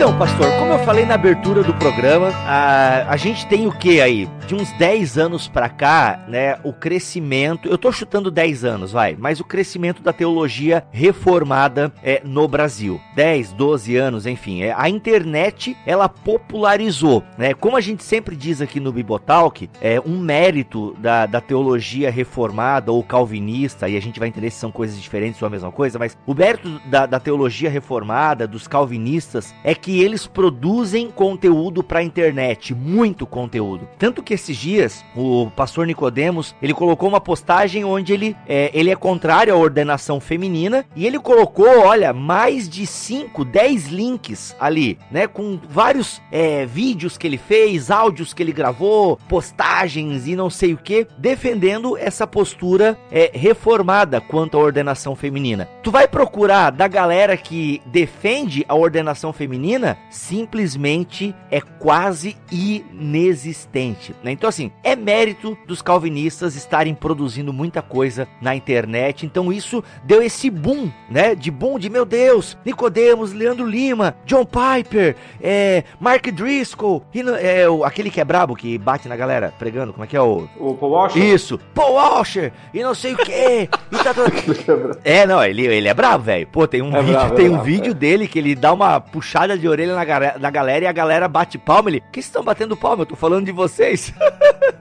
Então, 0.00 0.16
pastor, 0.16 0.50
como 0.59 0.73
eu 0.73 0.78
falei 0.78 1.04
na 1.04 1.12
abertura 1.12 1.62
do 1.62 1.75
programa, 1.75 2.28
a, 2.47 3.04
a 3.12 3.19
gente 3.19 3.47
tem 3.47 3.66
o 3.66 3.71
que 3.71 4.00
aí? 4.00 4.26
De 4.47 4.54
uns 4.54 4.73
10 4.78 5.19
anos 5.19 5.47
pra 5.47 5.69
cá, 5.69 6.25
né, 6.26 6.59
o 6.64 6.73
crescimento, 6.73 7.69
eu 7.69 7.76
tô 7.76 7.92
chutando 7.92 8.30
10 8.30 8.64
anos, 8.64 8.92
vai, 8.92 9.14
mas 9.14 9.40
o 9.40 9.45
crescimento 9.45 10.02
da 10.02 10.11
teologia 10.11 10.85
reformada 10.90 11.92
é, 12.02 12.23
no 12.25 12.49
Brasil. 12.49 12.99
10, 13.14 13.52
12 13.52 13.95
anos, 13.95 14.26
enfim, 14.26 14.62
é, 14.62 14.75
a 14.75 14.88
internet, 14.88 15.76
ela 15.85 16.09
popularizou, 16.09 17.23
né, 17.37 17.52
como 17.52 17.76
a 17.76 17.80
gente 17.83 18.02
sempre 18.02 18.35
diz 18.35 18.62
aqui 18.62 18.80
no 18.80 18.95
Bibotalk, 18.95 19.69
é 19.83 20.00
um 20.00 20.19
mérito 20.19 20.97
da, 20.99 21.26
da 21.26 21.42
teologia 21.42 22.11
reformada 22.11 22.90
ou 22.90 23.04
calvinista, 23.04 23.87
e 23.87 23.99
a 23.99 24.00
gente 24.00 24.19
vai 24.19 24.28
entender 24.28 24.49
se 24.50 24.61
são 24.61 24.73
coisas 24.73 24.99
diferentes 24.99 25.42
ou 25.42 25.47
a 25.47 25.50
mesma 25.50 25.71
coisa, 25.71 25.99
mas 25.99 26.16
o 26.26 26.33
mérito 26.33 26.80
da, 26.87 27.04
da 27.04 27.21
teologia 27.21 27.69
reformada, 27.69 28.49
dos 28.49 28.66
calvinistas, 28.66 29.54
é 29.62 29.75
que 29.75 29.89
eles 29.99 30.26
produzem 30.26 30.50
produzem 30.50 31.11
conteúdo 31.11 31.82
para 31.82 32.00
a 32.00 32.02
internet, 32.02 32.75
muito 32.75 33.26
conteúdo. 33.26 33.88
Tanto 33.99 34.23
que 34.23 34.35
esses 34.35 34.56
dias 34.56 35.04
o 35.16 35.50
pastor 35.56 35.87
Nicodemos 35.87 36.54
ele 36.61 36.75
colocou 36.75 37.09
uma 37.09 37.20
postagem 37.20 37.85
onde 37.85 38.12
ele 38.12 38.37
é, 38.47 38.70
ele 38.75 38.90
é 38.90 38.97
contrário 38.97 39.54
à 39.54 39.56
ordenação 39.56 40.20
feminina 40.20 40.85
e 40.94 41.06
ele 41.06 41.18
colocou, 41.18 41.87
olha, 41.87 42.12
mais 42.12 42.68
de 42.68 42.87
5, 42.87 43.44
10 43.44 43.87
links 43.88 44.54
ali, 44.61 44.99
né, 45.11 45.26
com 45.26 45.59
vários 45.68 46.20
é, 46.30 46.66
vídeos 46.66 47.16
que 47.16 47.26
ele 47.26 47.38
fez, 47.38 47.90
áudios 47.90 48.35
que 48.35 48.42
ele 48.42 48.52
gravou, 48.52 49.18
postagens 49.28 50.26
e 50.26 50.37
não 50.37 50.50
sei 50.50 50.75
o 50.75 50.78
que, 50.78 51.06
defendendo 51.16 51.97
essa 51.97 52.26
postura 52.26 52.99
é, 53.11 53.30
reformada 53.32 54.20
quanto 54.20 54.59
à 54.59 54.61
ordenação 54.61 55.16
feminina. 55.16 55.68
Tu 55.82 55.90
vai 55.90 56.06
procurar 56.06 56.70
da 56.70 56.87
galera 56.87 57.37
que 57.37 57.80
defende 57.87 58.64
a 58.68 58.75
ordenação 58.75 59.32
feminina, 59.32 59.80
simplesmente 60.09 61.35
é 61.51 61.61
quase 61.61 62.37
inexistente. 62.51 64.15
Né? 64.23 64.33
Então, 64.33 64.49
assim, 64.49 64.71
é 64.83 64.95
mérito 64.95 65.57
dos 65.67 65.83
calvinistas 65.83 66.55
estarem 66.57 66.95
produzindo 66.95 67.53
muita 67.53 67.83
coisa 67.83 68.29
na 68.41 68.55
internet. 68.55 69.27
Então, 69.27 69.53
isso 69.53 69.83
deu 70.05 70.23
esse 70.23 70.51
boom, 70.51 70.91
né? 71.11 71.35
De 71.35 71.51
boom 71.51 71.79
de 71.79 71.89
meu 71.89 72.05
Deus, 72.05 72.57
Nicodemos, 72.65 73.33
Leandro 73.33 73.67
Lima, 73.67 74.17
John 74.25 74.45
Piper, 74.45 75.17
é, 75.41 75.85
Mark 75.99 76.27
Driscoll, 76.31 77.05
e, 77.15 77.21
é, 77.21 77.65
aquele 77.85 78.11
que 78.11 78.21
é 78.21 78.25
brabo, 78.25 78.55
que 78.55 78.79
bate 78.79 79.09
na 79.09 79.17
galera 79.17 79.53
pregando, 79.59 79.93
como 79.93 80.05
é 80.05 80.07
que 80.07 80.17
é 80.17 80.21
o. 80.21 80.49
O 80.59 80.75
Paul 80.75 80.93
Washer? 80.93 81.23
Isso, 81.23 81.59
Paul 81.75 81.95
Washer, 81.95 82.53
e 82.73 82.83
não 82.83 82.95
sei 82.95 83.15
o 83.15 83.17
que. 83.17 83.69
tá 84.03 84.15
todo... 84.15 84.31
é, 85.05 85.27
não, 85.27 85.43
ele, 85.43 85.67
ele 85.67 85.89
é 85.89 85.95
brabo, 85.95 86.25
velho. 86.25 86.47
Pô, 86.47 86.67
tem 86.67 86.83
um, 86.83 86.95
é 86.95 87.01
vídeo, 87.01 87.13
bravo, 87.13 87.35
tem 87.35 87.47
é 87.47 87.51
um 87.51 87.63
vídeo 87.63 87.95
dele 87.95 88.27
que 88.27 88.39
ele 88.39 88.55
dá 88.55 88.73
uma 88.73 89.01
puxada 89.01 89.57
de 89.57 89.69
orelha 89.71 89.95
na, 89.95 90.39
na 90.39 90.50
galera 90.50 90.85
e 90.85 90.89
a 90.89 90.93
galera 90.93 91.29
bate 91.29 91.59
palma. 91.59 91.91
Ele, 91.91 92.03
que 92.12 92.21
estão 92.21 92.43
batendo 92.43 92.77
palma? 92.77 93.03
Eu 93.03 93.07
tô 93.07 93.17
falando 93.17 93.47
de 93.47 93.53
vocês. 93.53 94.12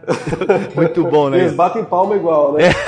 Muito 0.75 1.03
bom, 1.05 1.29
né? 1.29 1.39
Eles 1.39 1.53
batem 1.53 1.84
palma 1.84 2.15
igual, 2.15 2.53
né? 2.53 2.63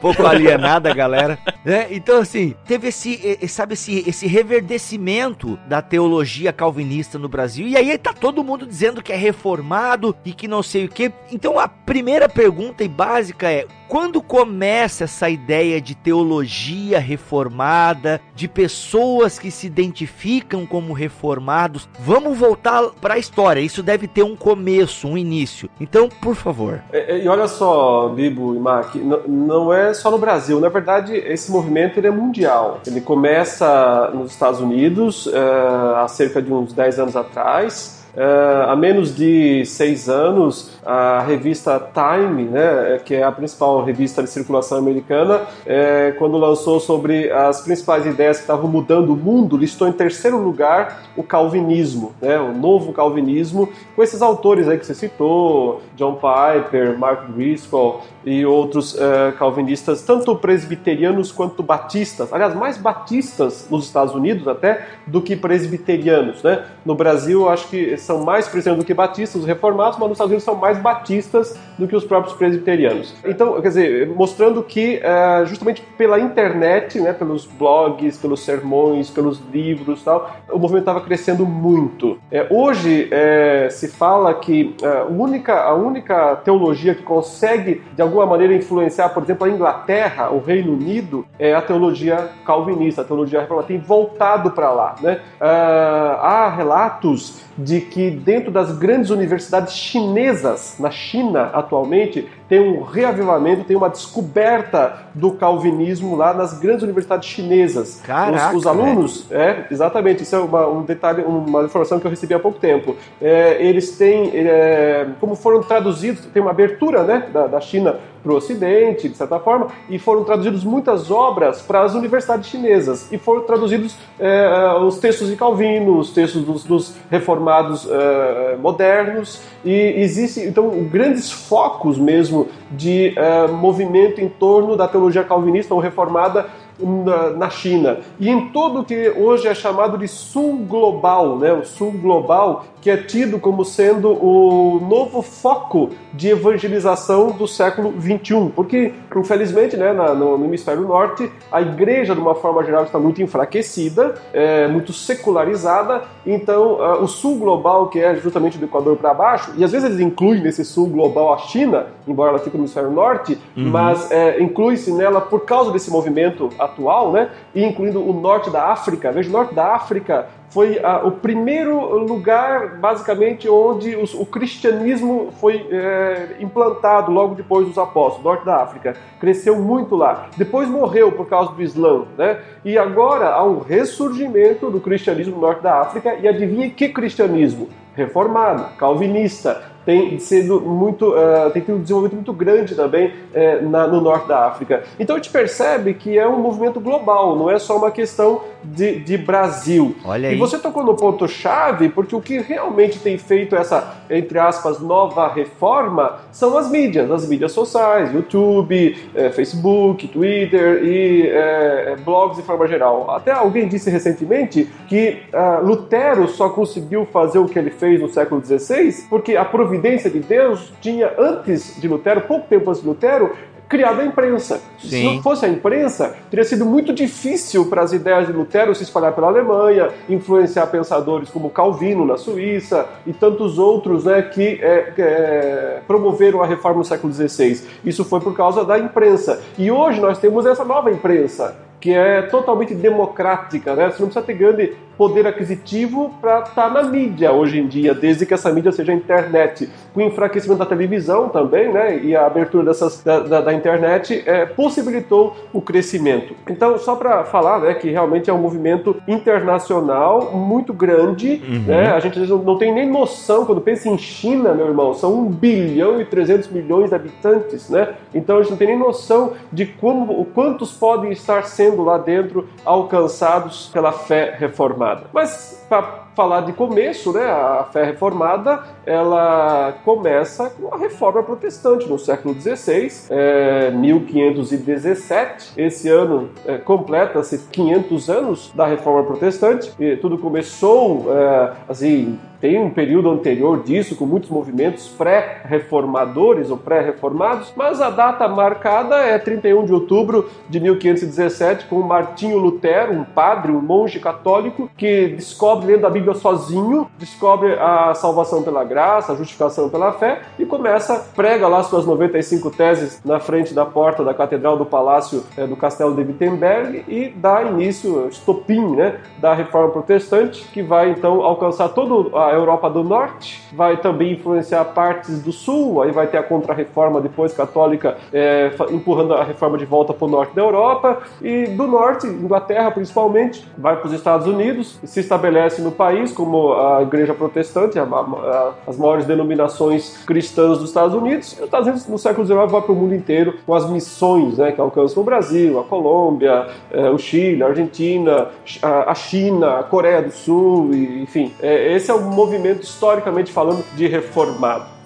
Pouco 0.00 0.24
alienada, 0.24 0.94
galera. 0.94 1.38
Né? 1.64 1.88
Então, 1.90 2.20
assim, 2.20 2.54
teve 2.64 2.88
esse, 2.88 3.48
sabe, 3.48 3.74
esse, 3.74 4.08
esse 4.08 4.26
reverdecimento 4.28 5.58
da 5.66 5.82
teologia 5.82 6.52
calvinista 6.52 7.18
no 7.18 7.28
Brasil. 7.28 7.66
E 7.66 7.76
aí 7.76 7.98
tá 7.98 8.12
todo 8.12 8.44
mundo 8.44 8.64
dizendo 8.64 9.02
que 9.02 9.12
é 9.12 9.16
reformado 9.16 10.14
e 10.24 10.32
que 10.32 10.46
não 10.46 10.62
sei 10.62 10.84
o 10.84 10.88
quê. 10.88 11.12
Então, 11.32 11.58
a 11.58 11.66
primeira 11.66 12.28
pergunta 12.28 12.84
e 12.84 12.88
básica 12.88 13.50
é: 13.50 13.66
quando 13.88 14.20
começa 14.20 15.04
essa 15.04 15.30
ideia 15.30 15.80
de 15.80 15.94
teologia 15.94 16.98
reformada, 16.98 18.20
de 18.34 18.46
pessoas 18.46 19.38
que 19.38 19.50
se 19.50 19.66
identificam 19.66 20.66
como 20.66 20.92
reformados, 20.92 21.88
vamos 21.98 22.36
voltar 22.36 22.90
para 23.00 23.14
a 23.14 23.18
história. 23.18 23.60
Isso 23.60 23.82
deve 23.82 24.06
ter 24.06 24.22
um 24.22 24.36
começo, 24.36 25.08
um 25.08 25.16
início. 25.16 25.70
Então, 25.80 26.08
por 26.08 26.34
favor. 26.34 26.82
E, 26.92 27.24
e 27.24 27.28
olha 27.28 27.48
só, 27.48 28.08
Bibo 28.08 28.54
e 28.54 28.58
Mac, 28.58 28.94
não 29.26 29.72
é 29.72 29.94
só 29.94 30.10
no 30.10 30.18
Brasil. 30.18 30.60
Na 30.60 30.68
verdade, 30.68 31.14
esse 31.14 31.50
movimento 31.50 31.98
ele 31.98 32.08
é 32.08 32.10
mundial. 32.10 32.80
Ele 32.86 33.00
começa 33.00 34.10
nos 34.12 34.32
Estados 34.32 34.60
Unidos 34.60 35.26
uh, 35.26 35.96
há 35.96 36.08
cerca 36.08 36.42
de 36.42 36.52
uns 36.52 36.72
10 36.72 36.98
anos 36.98 37.16
atrás. 37.16 37.97
Uh, 38.18 38.68
há 38.68 38.74
menos 38.74 39.14
de 39.14 39.64
seis 39.64 40.08
anos, 40.08 40.76
a 40.84 41.20
revista 41.20 41.80
Time, 41.94 42.46
né, 42.46 43.00
que 43.04 43.14
é 43.14 43.22
a 43.22 43.30
principal 43.30 43.84
revista 43.84 44.24
de 44.24 44.28
circulação 44.28 44.76
americana, 44.76 45.42
é, 45.64 46.12
quando 46.18 46.36
lançou 46.36 46.80
sobre 46.80 47.30
as 47.30 47.60
principais 47.60 48.04
ideias 48.06 48.38
que 48.38 48.42
estavam 48.42 48.68
mudando 48.68 49.12
o 49.12 49.16
mundo, 49.16 49.56
listou 49.56 49.86
em 49.86 49.92
terceiro 49.92 50.36
lugar 50.36 51.04
o 51.16 51.22
calvinismo, 51.22 52.12
né, 52.20 52.40
o 52.40 52.52
novo 52.52 52.92
calvinismo, 52.92 53.68
com 53.94 54.02
esses 54.02 54.20
autores 54.20 54.66
aí 54.66 54.76
que 54.78 54.86
você 54.86 54.94
citou, 54.94 55.80
John 55.94 56.14
Piper, 56.14 56.98
Mark 56.98 57.28
Driscoll 57.28 58.02
e 58.24 58.44
outros 58.44 58.94
uh, 58.94 59.32
calvinistas, 59.38 60.02
tanto 60.02 60.34
presbiterianos 60.34 61.30
quanto 61.30 61.62
batistas, 61.62 62.32
aliás, 62.32 62.52
mais 62.54 62.76
batistas 62.76 63.68
nos 63.70 63.84
Estados 63.84 64.12
Unidos 64.12 64.48
até 64.48 64.88
do 65.06 65.22
que 65.22 65.36
presbiterianos. 65.36 66.42
Né? 66.42 66.64
No 66.84 66.96
Brasil, 66.96 67.48
acho 67.48 67.68
que 67.68 67.96
são 68.08 68.24
mais 68.24 68.48
presbiterianos 68.48 68.82
do 68.82 68.86
que 68.86 68.94
batistas, 68.94 69.42
os 69.42 69.46
reformados, 69.46 69.98
mas 69.98 70.08
nos 70.08 70.16
Estados 70.16 70.30
Unidos 70.30 70.44
são 70.44 70.54
mais 70.54 70.78
batistas 70.78 71.58
do 71.78 71.86
que 71.86 71.94
os 71.94 72.04
próprios 72.04 72.34
presbiterianos. 72.34 73.14
Então, 73.22 73.60
quer 73.60 73.68
dizer, 73.68 74.08
mostrando 74.08 74.62
que 74.62 74.98
uh, 74.98 75.44
justamente 75.44 75.82
pela 75.98 76.18
internet, 76.18 76.98
né, 76.98 77.12
pelos 77.12 77.44
blogs, 77.44 78.16
pelos 78.16 78.42
sermões, 78.42 79.10
pelos 79.10 79.42
livros 79.52 80.02
tal, 80.02 80.30
o 80.50 80.58
movimento 80.58 80.84
estava 80.84 81.02
crescendo 81.02 81.44
muito. 81.44 82.18
É, 82.32 82.46
hoje 82.50 83.08
é, 83.10 83.68
se 83.70 83.88
fala 83.88 84.32
que 84.34 84.74
a, 84.82 85.04
única, 85.04 85.62
a 85.62 85.74
única 85.74 86.36
teologia 86.36 86.94
que 86.94 87.02
consegue 87.02 87.82
de 87.94 88.00
alguma 88.00 88.24
maneira 88.24 88.54
influenciar, 88.54 89.10
por 89.10 89.22
exemplo, 89.22 89.46
a 89.46 89.50
Inglaterra, 89.50 90.30
o 90.30 90.40
Reino 90.40 90.72
Unido, 90.72 91.26
é 91.38 91.54
a 91.54 91.60
teologia 91.60 92.30
calvinista, 92.46 93.02
a 93.02 93.04
teologia 93.04 93.40
reformada, 93.40 93.68
tem 93.68 93.78
voltado 93.78 94.50
para 94.52 94.70
lá. 94.70 94.94
Né? 95.02 95.20
Há 95.40 96.48
relatos 96.56 97.46
de 97.58 97.80
que 97.80 97.97
dentro 98.10 98.50
das 98.50 98.78
grandes 98.78 99.10
universidades 99.10 99.74
chinesas, 99.74 100.76
na 100.78 100.90
China 100.90 101.50
atualmente, 101.52 102.28
tem 102.48 102.60
um 102.60 102.82
reavivamento, 102.82 103.64
tem 103.64 103.76
uma 103.76 103.90
descoberta 103.90 105.06
do 105.14 105.32
calvinismo 105.32 106.16
lá 106.16 106.32
nas 106.32 106.58
grandes 106.58 106.82
universidades 106.82 107.28
chinesas. 107.28 108.00
Caraca, 108.04 108.50
os, 108.50 108.60
os 108.60 108.66
alunos, 108.66 109.26
é, 109.30 109.66
exatamente, 109.70 110.22
isso 110.22 110.34
é 110.34 110.38
uma, 110.38 110.66
um 110.66 110.82
detalhe, 110.82 111.22
uma 111.22 111.64
informação 111.64 112.00
que 112.00 112.06
eu 112.06 112.10
recebi 112.10 112.34
há 112.34 112.38
pouco 112.38 112.58
tempo. 112.58 112.96
É, 113.20 113.58
eles 113.60 113.96
têm, 113.96 114.30
é, 114.34 115.08
como 115.20 115.34
foram 115.34 115.62
traduzidos, 115.62 116.24
tem 116.26 116.40
uma 116.40 116.52
abertura 116.52 117.02
né, 117.02 117.28
da, 117.32 117.46
da 117.46 117.60
China 117.60 117.96
para 118.22 118.32
o 118.32 118.36
Ocidente, 118.36 119.08
de 119.08 119.16
certa 119.16 119.38
forma, 119.38 119.68
e 119.88 119.98
foram 119.98 120.24
traduzidas 120.24 120.64
muitas 120.64 121.10
obras 121.10 121.62
para 121.62 121.82
as 121.82 121.94
universidades 121.94 122.48
chinesas, 122.48 123.10
e 123.12 123.18
foram 123.18 123.42
traduzidos 123.42 123.96
é, 124.18 124.74
os 124.82 124.98
textos 124.98 125.28
de 125.28 125.36
Calvino, 125.36 125.98
os 125.98 126.10
textos 126.10 126.42
dos, 126.42 126.64
dos 126.64 126.94
reformados 127.10 127.88
é, 127.90 128.56
modernos, 128.56 129.40
e 129.64 129.94
existe 129.96 130.40
então 130.40 130.68
grandes 130.84 131.30
focos 131.30 131.98
mesmo 131.98 132.37
de 132.70 133.12
é, 133.16 133.46
movimento 133.48 134.20
em 134.20 134.28
torno 134.28 134.76
da 134.76 134.86
teologia 134.86 135.24
calvinista 135.24 135.74
ou 135.74 135.80
reformada 135.80 136.46
na, 136.78 137.30
na, 137.30 137.50
China 137.50 137.98
e 138.20 138.28
em 138.28 138.48
todo 138.48 138.80
o 138.80 138.84
que 138.84 139.10
hoje 139.10 139.48
é 139.48 139.54
chamado 139.54 139.98
de 139.98 140.06
sul 140.06 140.58
global, 140.58 141.36
né? 141.36 141.52
o 141.52 141.64
sul 141.64 141.92
global 141.92 142.64
que 142.80 142.90
é 142.90 142.96
tido 142.96 143.38
como 143.38 143.64
sendo 143.64 144.10
o 144.12 144.80
novo 144.80 145.20
foco 145.20 145.90
de 146.12 146.28
evangelização 146.28 147.30
do 147.30 147.46
século 147.46 147.92
21, 147.96 148.50
porque 148.50 148.92
infelizmente, 149.16 149.76
né, 149.76 149.92
na, 149.92 150.14
no, 150.14 150.38
no, 150.38 150.44
hemisfério 150.44 150.82
norte, 150.82 151.30
a 151.50 151.60
igreja 151.60 152.14
de 152.14 152.20
uma 152.20 152.34
forma 152.34 152.62
geral 152.64 152.84
está 152.84 152.98
muito 152.98 153.20
enfraquecida, 153.20 154.14
é, 154.32 154.68
muito 154.68 154.92
secularizada, 154.92 156.02
então 156.26 156.74
uh, 156.74 157.02
o 157.02 157.08
sul 157.08 157.36
global 157.38 157.88
que 157.88 158.00
é 158.00 158.14
justamente 158.16 158.58
do 158.58 158.64
Equador 158.64 158.96
para 158.96 159.12
baixo, 159.12 159.52
e 159.56 159.64
às 159.64 159.72
vezes 159.72 159.88
eles 159.88 160.00
incluem 160.00 160.40
nesse 160.40 160.64
sul 160.64 160.86
global 160.88 161.34
a 161.34 161.38
China, 161.38 161.86
embora 162.06 162.30
ela 162.30 162.38
fique 162.38 162.56
no 162.56 162.62
hemisfério 162.62 162.90
norte, 162.90 163.38
uhum. 163.56 163.70
mas 163.70 164.10
é, 164.10 164.40
inclui-se 164.40 164.92
nela 164.92 165.20
por 165.20 165.40
causa 165.40 165.70
desse 165.70 165.90
movimento 165.90 166.50
atual, 166.68 167.12
né? 167.12 167.30
E 167.54 167.64
incluindo 167.64 168.00
o 168.00 168.12
norte 168.12 168.50
da 168.50 168.66
África. 168.66 169.10
Veja, 169.12 169.28
o 169.28 169.32
norte 169.32 169.54
da 169.54 169.74
África 169.74 170.26
foi 170.50 170.80
ah, 170.82 171.02
o 171.04 171.12
primeiro 171.12 171.98
lugar, 171.98 172.76
basicamente, 172.78 173.48
onde 173.48 173.94
os, 173.96 174.14
o 174.14 174.24
cristianismo 174.24 175.30
foi 175.40 175.66
é, 175.70 176.36
implantado 176.40 177.12
logo 177.12 177.34
depois 177.34 177.66
dos 177.66 177.76
apóstolos, 177.76 178.24
norte 178.24 178.44
da 178.46 178.56
África. 178.62 178.96
Cresceu 179.20 179.56
muito 179.56 179.94
lá. 179.94 180.28
Depois 180.36 180.68
morreu 180.68 181.12
por 181.12 181.26
causa 181.26 181.52
do 181.52 181.62
Islã, 181.62 182.04
né? 182.16 182.40
E 182.64 182.78
agora 182.78 183.30
há 183.30 183.44
um 183.44 183.58
ressurgimento 183.58 184.70
do 184.70 184.80
cristianismo 184.80 185.34
no 185.34 185.40
norte 185.42 185.62
da 185.62 185.80
África. 185.80 186.14
E 186.14 186.26
adivinha 186.26 186.70
que 186.70 186.88
cristianismo? 186.88 187.68
Reformado, 187.94 188.76
calvinista, 188.76 189.62
tem 189.88 190.18
sido 190.18 190.60
muito, 190.60 191.14
uh, 191.14 191.50
tem 191.50 191.62
tido 191.62 191.78
um 191.78 191.80
desenvolvimento 191.80 192.16
muito 192.16 192.32
grande 192.34 192.74
também 192.74 193.06
uh, 193.08 193.70
na, 193.70 193.86
no 193.86 194.02
norte 194.02 194.28
da 194.28 194.44
África. 194.44 194.82
Então 195.00 195.16
a 195.16 195.18
gente 195.18 195.30
percebe 195.30 195.94
que 195.94 196.18
é 196.18 196.28
um 196.28 196.38
movimento 196.38 196.78
global, 196.78 197.34
não 197.34 197.50
é 197.50 197.58
só 197.58 197.78
uma 197.78 197.90
questão 197.90 198.42
de, 198.62 198.98
de 199.00 199.16
Brasil. 199.16 199.96
Olha 200.04 200.28
aí. 200.28 200.34
E 200.34 200.38
você 200.38 200.58
tocou 200.58 200.84
no 200.84 200.94
ponto 200.94 201.26
chave, 201.26 201.88
porque 201.88 202.14
o 202.14 202.20
que 202.20 202.38
realmente 202.38 202.98
tem 202.98 203.16
feito 203.16 203.56
essa, 203.56 204.02
entre 204.10 204.38
aspas, 204.38 204.78
nova 204.78 205.26
reforma 205.26 206.16
são 206.32 206.58
as 206.58 206.70
mídias, 206.70 207.10
as 207.10 207.26
mídias 207.26 207.52
sociais, 207.52 208.12
YouTube, 208.12 208.94
eh, 209.14 209.30
Facebook, 209.30 210.06
Twitter 210.08 210.84
e 210.84 211.96
blogs 212.04 212.36
de 212.36 212.42
forma 212.42 212.66
geral. 212.66 213.10
Até 213.10 213.30
alguém 213.30 213.66
disse 213.66 213.88
recentemente 213.88 214.68
que 214.86 215.22
uh, 215.32 215.64
Lutero 215.64 216.28
só 216.28 216.50
conseguiu 216.50 217.06
fazer 217.06 217.38
o 217.38 217.46
que 217.46 217.58
ele 217.58 217.70
fez 217.70 218.00
no 218.00 218.08
século 218.08 218.44
XVI 218.44 219.06
porque 219.08 219.36
a 219.36 219.44
providência 219.44 219.77
de 219.80 220.20
Deus 220.20 220.72
tinha 220.80 221.12
antes 221.18 221.80
de 221.80 221.88
Lutero, 221.88 222.22
pouco 222.22 222.46
tempo 222.48 222.70
antes 222.70 222.82
de 222.82 222.88
Lutero, 222.88 223.32
criado 223.68 224.00
a 224.00 224.04
imprensa. 224.04 224.60
Sim. 224.78 224.88
Se 224.88 225.04
não 225.04 225.22
fosse 225.22 225.44
a 225.44 225.48
imprensa, 225.48 226.16
teria 226.30 226.44
sido 226.44 226.64
muito 226.64 226.92
difícil 226.92 227.66
para 227.66 227.82
as 227.82 227.92
ideias 227.92 228.26
de 228.26 228.32
Lutero 228.32 228.74
se 228.74 228.82
espalhar 228.82 229.12
pela 229.12 229.26
Alemanha, 229.26 229.90
influenciar 230.08 230.66
pensadores 230.68 231.28
como 231.28 231.50
Calvino 231.50 232.04
na 232.04 232.16
Suíça 232.16 232.86
e 233.06 233.12
tantos 233.12 233.58
outros 233.58 234.04
né, 234.04 234.22
que 234.22 234.58
é, 234.62 234.92
é, 234.96 235.80
promoveram 235.86 236.42
a 236.42 236.46
reforma 236.46 236.78
no 236.78 236.84
século 236.84 237.12
XVI. 237.12 237.62
Isso 237.84 238.04
foi 238.04 238.20
por 238.20 238.34
causa 238.34 238.64
da 238.64 238.78
imprensa. 238.78 239.40
E 239.58 239.70
hoje 239.70 240.00
nós 240.00 240.18
temos 240.18 240.46
essa 240.46 240.64
nova 240.64 240.90
imprensa 240.90 241.67
que 241.80 241.92
é 241.92 242.22
totalmente 242.22 242.74
democrática, 242.74 243.74
né? 243.74 243.90
Você 243.90 244.02
não 244.02 244.08
precisa 244.08 244.22
ter 244.22 244.34
grande 244.34 244.76
poder 244.96 245.28
aquisitivo 245.28 246.12
para 246.20 246.40
estar 246.40 246.54
tá 246.54 246.68
na 246.68 246.82
mídia 246.82 247.30
hoje 247.30 247.60
em 247.60 247.68
dia, 247.68 247.94
desde 247.94 248.26
que 248.26 248.34
essa 248.34 248.52
mídia 248.52 248.72
seja 248.72 248.90
a 248.90 248.94
internet. 248.94 249.70
Com 249.94 250.00
o 250.00 250.02
enfraquecimento 250.02 250.58
da 250.58 250.66
televisão 250.66 251.28
também, 251.28 251.72
né? 251.72 251.98
E 252.02 252.16
a 252.16 252.26
abertura 252.26 252.64
dessas, 252.64 253.02
da, 253.04 253.20
da, 253.20 253.40
da 253.40 253.54
internet 253.54 254.24
é, 254.26 254.44
possibilitou 254.44 255.36
o 255.52 255.60
crescimento. 255.60 256.34
Então, 256.48 256.76
só 256.78 256.96
para 256.96 257.24
falar, 257.24 257.60
né, 257.60 257.74
que 257.74 257.90
realmente 257.90 258.28
é 258.28 258.32
um 258.32 258.38
movimento 258.38 258.96
internacional 259.06 260.32
muito 260.32 260.72
grande, 260.72 261.40
uhum. 261.48 261.62
né? 261.66 261.92
A 261.92 262.00
gente 262.00 262.18
não, 262.18 262.38
não 262.38 262.58
tem 262.58 262.74
nem 262.74 262.88
noção, 262.88 263.44
quando 263.44 263.60
pensa 263.60 263.88
em 263.88 263.96
China, 263.96 264.52
meu 264.52 264.66
irmão, 264.66 264.92
são 264.94 265.14
1 265.14 265.30
bilhão 265.30 266.00
e 266.00 266.04
300 266.04 266.48
milhões 266.48 266.88
de 266.88 266.96
habitantes, 266.96 267.70
né? 267.70 267.94
Então 268.12 268.38
a 268.38 268.42
gente 268.42 268.50
não 268.50 268.58
tem 268.58 268.68
nem 268.68 268.78
noção 268.78 269.34
de 269.52 269.64
como, 269.64 270.24
quantos 270.34 270.72
podem 270.72 271.12
estar 271.12 271.44
sendo 271.44 271.67
lá 271.76 271.98
dentro 271.98 272.48
alcançados 272.64 273.68
pela 273.72 273.92
fé 273.92 274.36
reformada 274.38 274.58
reformada. 274.58 275.04
Mas 275.12 275.64
para 275.68 276.07
falar 276.18 276.40
de 276.40 276.52
começo, 276.52 277.12
né, 277.12 277.24
a 277.24 277.64
fé 277.72 277.84
reformada 277.84 278.64
ela 278.84 279.72
começa 279.84 280.50
com 280.50 280.74
a 280.74 280.76
reforma 280.76 281.22
protestante 281.22 281.88
no 281.88 281.96
século 281.96 282.34
XVI, 282.34 282.90
é, 283.08 283.70
1517. 283.70 285.52
Esse 285.56 285.88
ano 285.88 286.30
é, 286.44 286.58
completa-se 286.58 287.38
500 287.52 288.10
anos 288.10 288.52
da 288.52 288.66
reforma 288.66 289.04
protestante 289.04 289.72
e 289.78 289.94
tudo 289.94 290.18
começou 290.18 291.06
é, 291.14 291.52
assim 291.68 292.18
tem 292.40 292.58
um 292.58 292.70
período 292.70 293.10
anterior 293.10 293.62
disso, 293.64 293.96
com 293.96 294.06
muitos 294.06 294.30
movimentos 294.30 294.88
pré-reformadores 294.88 296.50
ou 296.50 296.56
pré-reformados, 296.56 297.52
mas 297.56 297.80
a 297.80 297.90
data 297.90 298.28
marcada 298.28 298.96
é 298.96 299.18
31 299.18 299.64
de 299.64 299.72
outubro 299.72 300.30
de 300.48 300.60
1517, 300.60 301.66
com 301.66 301.82
Martinho 301.82 302.38
Lutero, 302.38 302.92
um 302.92 303.04
padre, 303.04 303.50
um 303.50 303.60
monge 303.60 303.98
católico, 303.98 304.70
que 304.76 305.08
descobre 305.08 305.72
lendo 305.72 305.86
a 305.86 305.90
Bíblia 305.90 306.07
sozinho, 306.14 306.88
descobre 306.98 307.54
a 307.54 307.94
salvação 307.94 308.42
pela 308.42 308.62
graça, 308.62 309.12
a 309.12 309.16
justificação 309.16 309.68
pela 309.68 309.92
fé 309.92 310.22
e 310.38 310.46
começa, 310.46 311.08
prega 311.16 311.48
lá 311.48 311.62
suas 311.64 311.84
95 311.84 312.50
teses 312.50 313.00
na 313.04 313.18
frente 313.18 313.52
da 313.52 313.64
porta 313.64 314.04
da 314.04 314.14
Catedral 314.14 314.56
do 314.56 314.64
Palácio 314.64 315.24
é, 315.36 315.46
do 315.46 315.56
Castelo 315.56 315.94
de 315.94 316.02
Wittenberg 316.02 316.84
e 316.86 317.08
dá 317.08 317.42
início, 317.42 318.08
estopim, 318.08 318.76
né, 318.76 319.00
da 319.18 319.34
reforma 319.34 319.70
protestante, 319.70 320.44
que 320.52 320.62
vai 320.62 320.90
então 320.90 321.22
alcançar 321.22 321.70
todo 321.70 322.16
a 322.16 322.28
a 322.28 322.34
Europa 322.34 322.68
do 322.68 322.84
Norte, 322.84 323.42
vai 323.52 323.76
também 323.78 324.12
influenciar 324.12 324.64
partes 324.66 325.20
do 325.22 325.32
Sul, 325.32 325.82
aí 325.82 325.90
vai 325.90 326.06
ter 326.06 326.18
a 326.18 326.22
Contra-Reforma 326.22 327.00
depois 327.00 327.32
católica 327.32 327.96
é, 328.12 328.50
empurrando 328.70 329.14
a 329.14 329.24
reforma 329.24 329.56
de 329.56 329.64
volta 329.64 329.94
para 329.94 330.06
o 330.06 330.10
norte 330.10 330.34
da 330.34 330.42
Europa, 330.42 331.02
e 331.22 331.46
do 331.46 331.66
norte, 331.66 332.06
Inglaterra 332.06 332.70
principalmente, 332.70 333.46
vai 333.56 333.76
para 333.76 333.86
os 333.86 333.92
Estados 333.92 334.26
Unidos, 334.26 334.78
se 334.84 335.00
estabelece 335.00 335.62
no 335.62 335.72
país 335.72 335.97
como 336.12 336.54
a 336.54 336.82
Igreja 336.82 337.14
Protestante, 337.14 337.78
a, 337.78 337.82
a, 337.82 338.52
as 338.66 338.76
maiores 338.76 339.06
denominações 339.06 339.96
cristãs 340.04 340.58
dos 340.58 340.68
Estados 340.68 340.94
Unidos, 340.94 341.32
e 341.32 341.36
os 341.36 341.44
Estados 341.44 341.66
Unidos 341.66 341.86
no 341.86 341.98
século 341.98 342.26
XIX 342.26 342.50
vai 342.50 342.62
para 342.62 342.72
o 342.72 342.76
mundo 342.76 342.94
inteiro 342.94 343.34
com 343.44 343.54
as 343.54 343.68
missões 343.68 344.38
né, 344.38 344.52
que 344.52 344.60
alcançam 344.60 345.02
o 345.02 345.06
Brasil, 345.06 345.58
a 345.58 345.64
Colômbia, 345.64 346.46
é, 346.70 346.88
o 346.90 346.98
Chile, 346.98 347.42
a 347.42 347.46
Argentina, 347.46 348.28
a, 348.62 348.90
a 348.90 348.94
China, 348.94 349.58
a 349.58 349.62
Coreia 349.62 350.02
do 350.02 350.10
Sul, 350.10 350.74
e, 350.74 351.02
enfim, 351.02 351.32
é, 351.40 351.74
esse 351.74 351.90
é 351.90 351.94
o 351.94 352.00
movimento 352.02 352.62
historicamente 352.62 353.32
falando 353.32 353.64
de 353.74 353.86
reformado. 353.86 354.77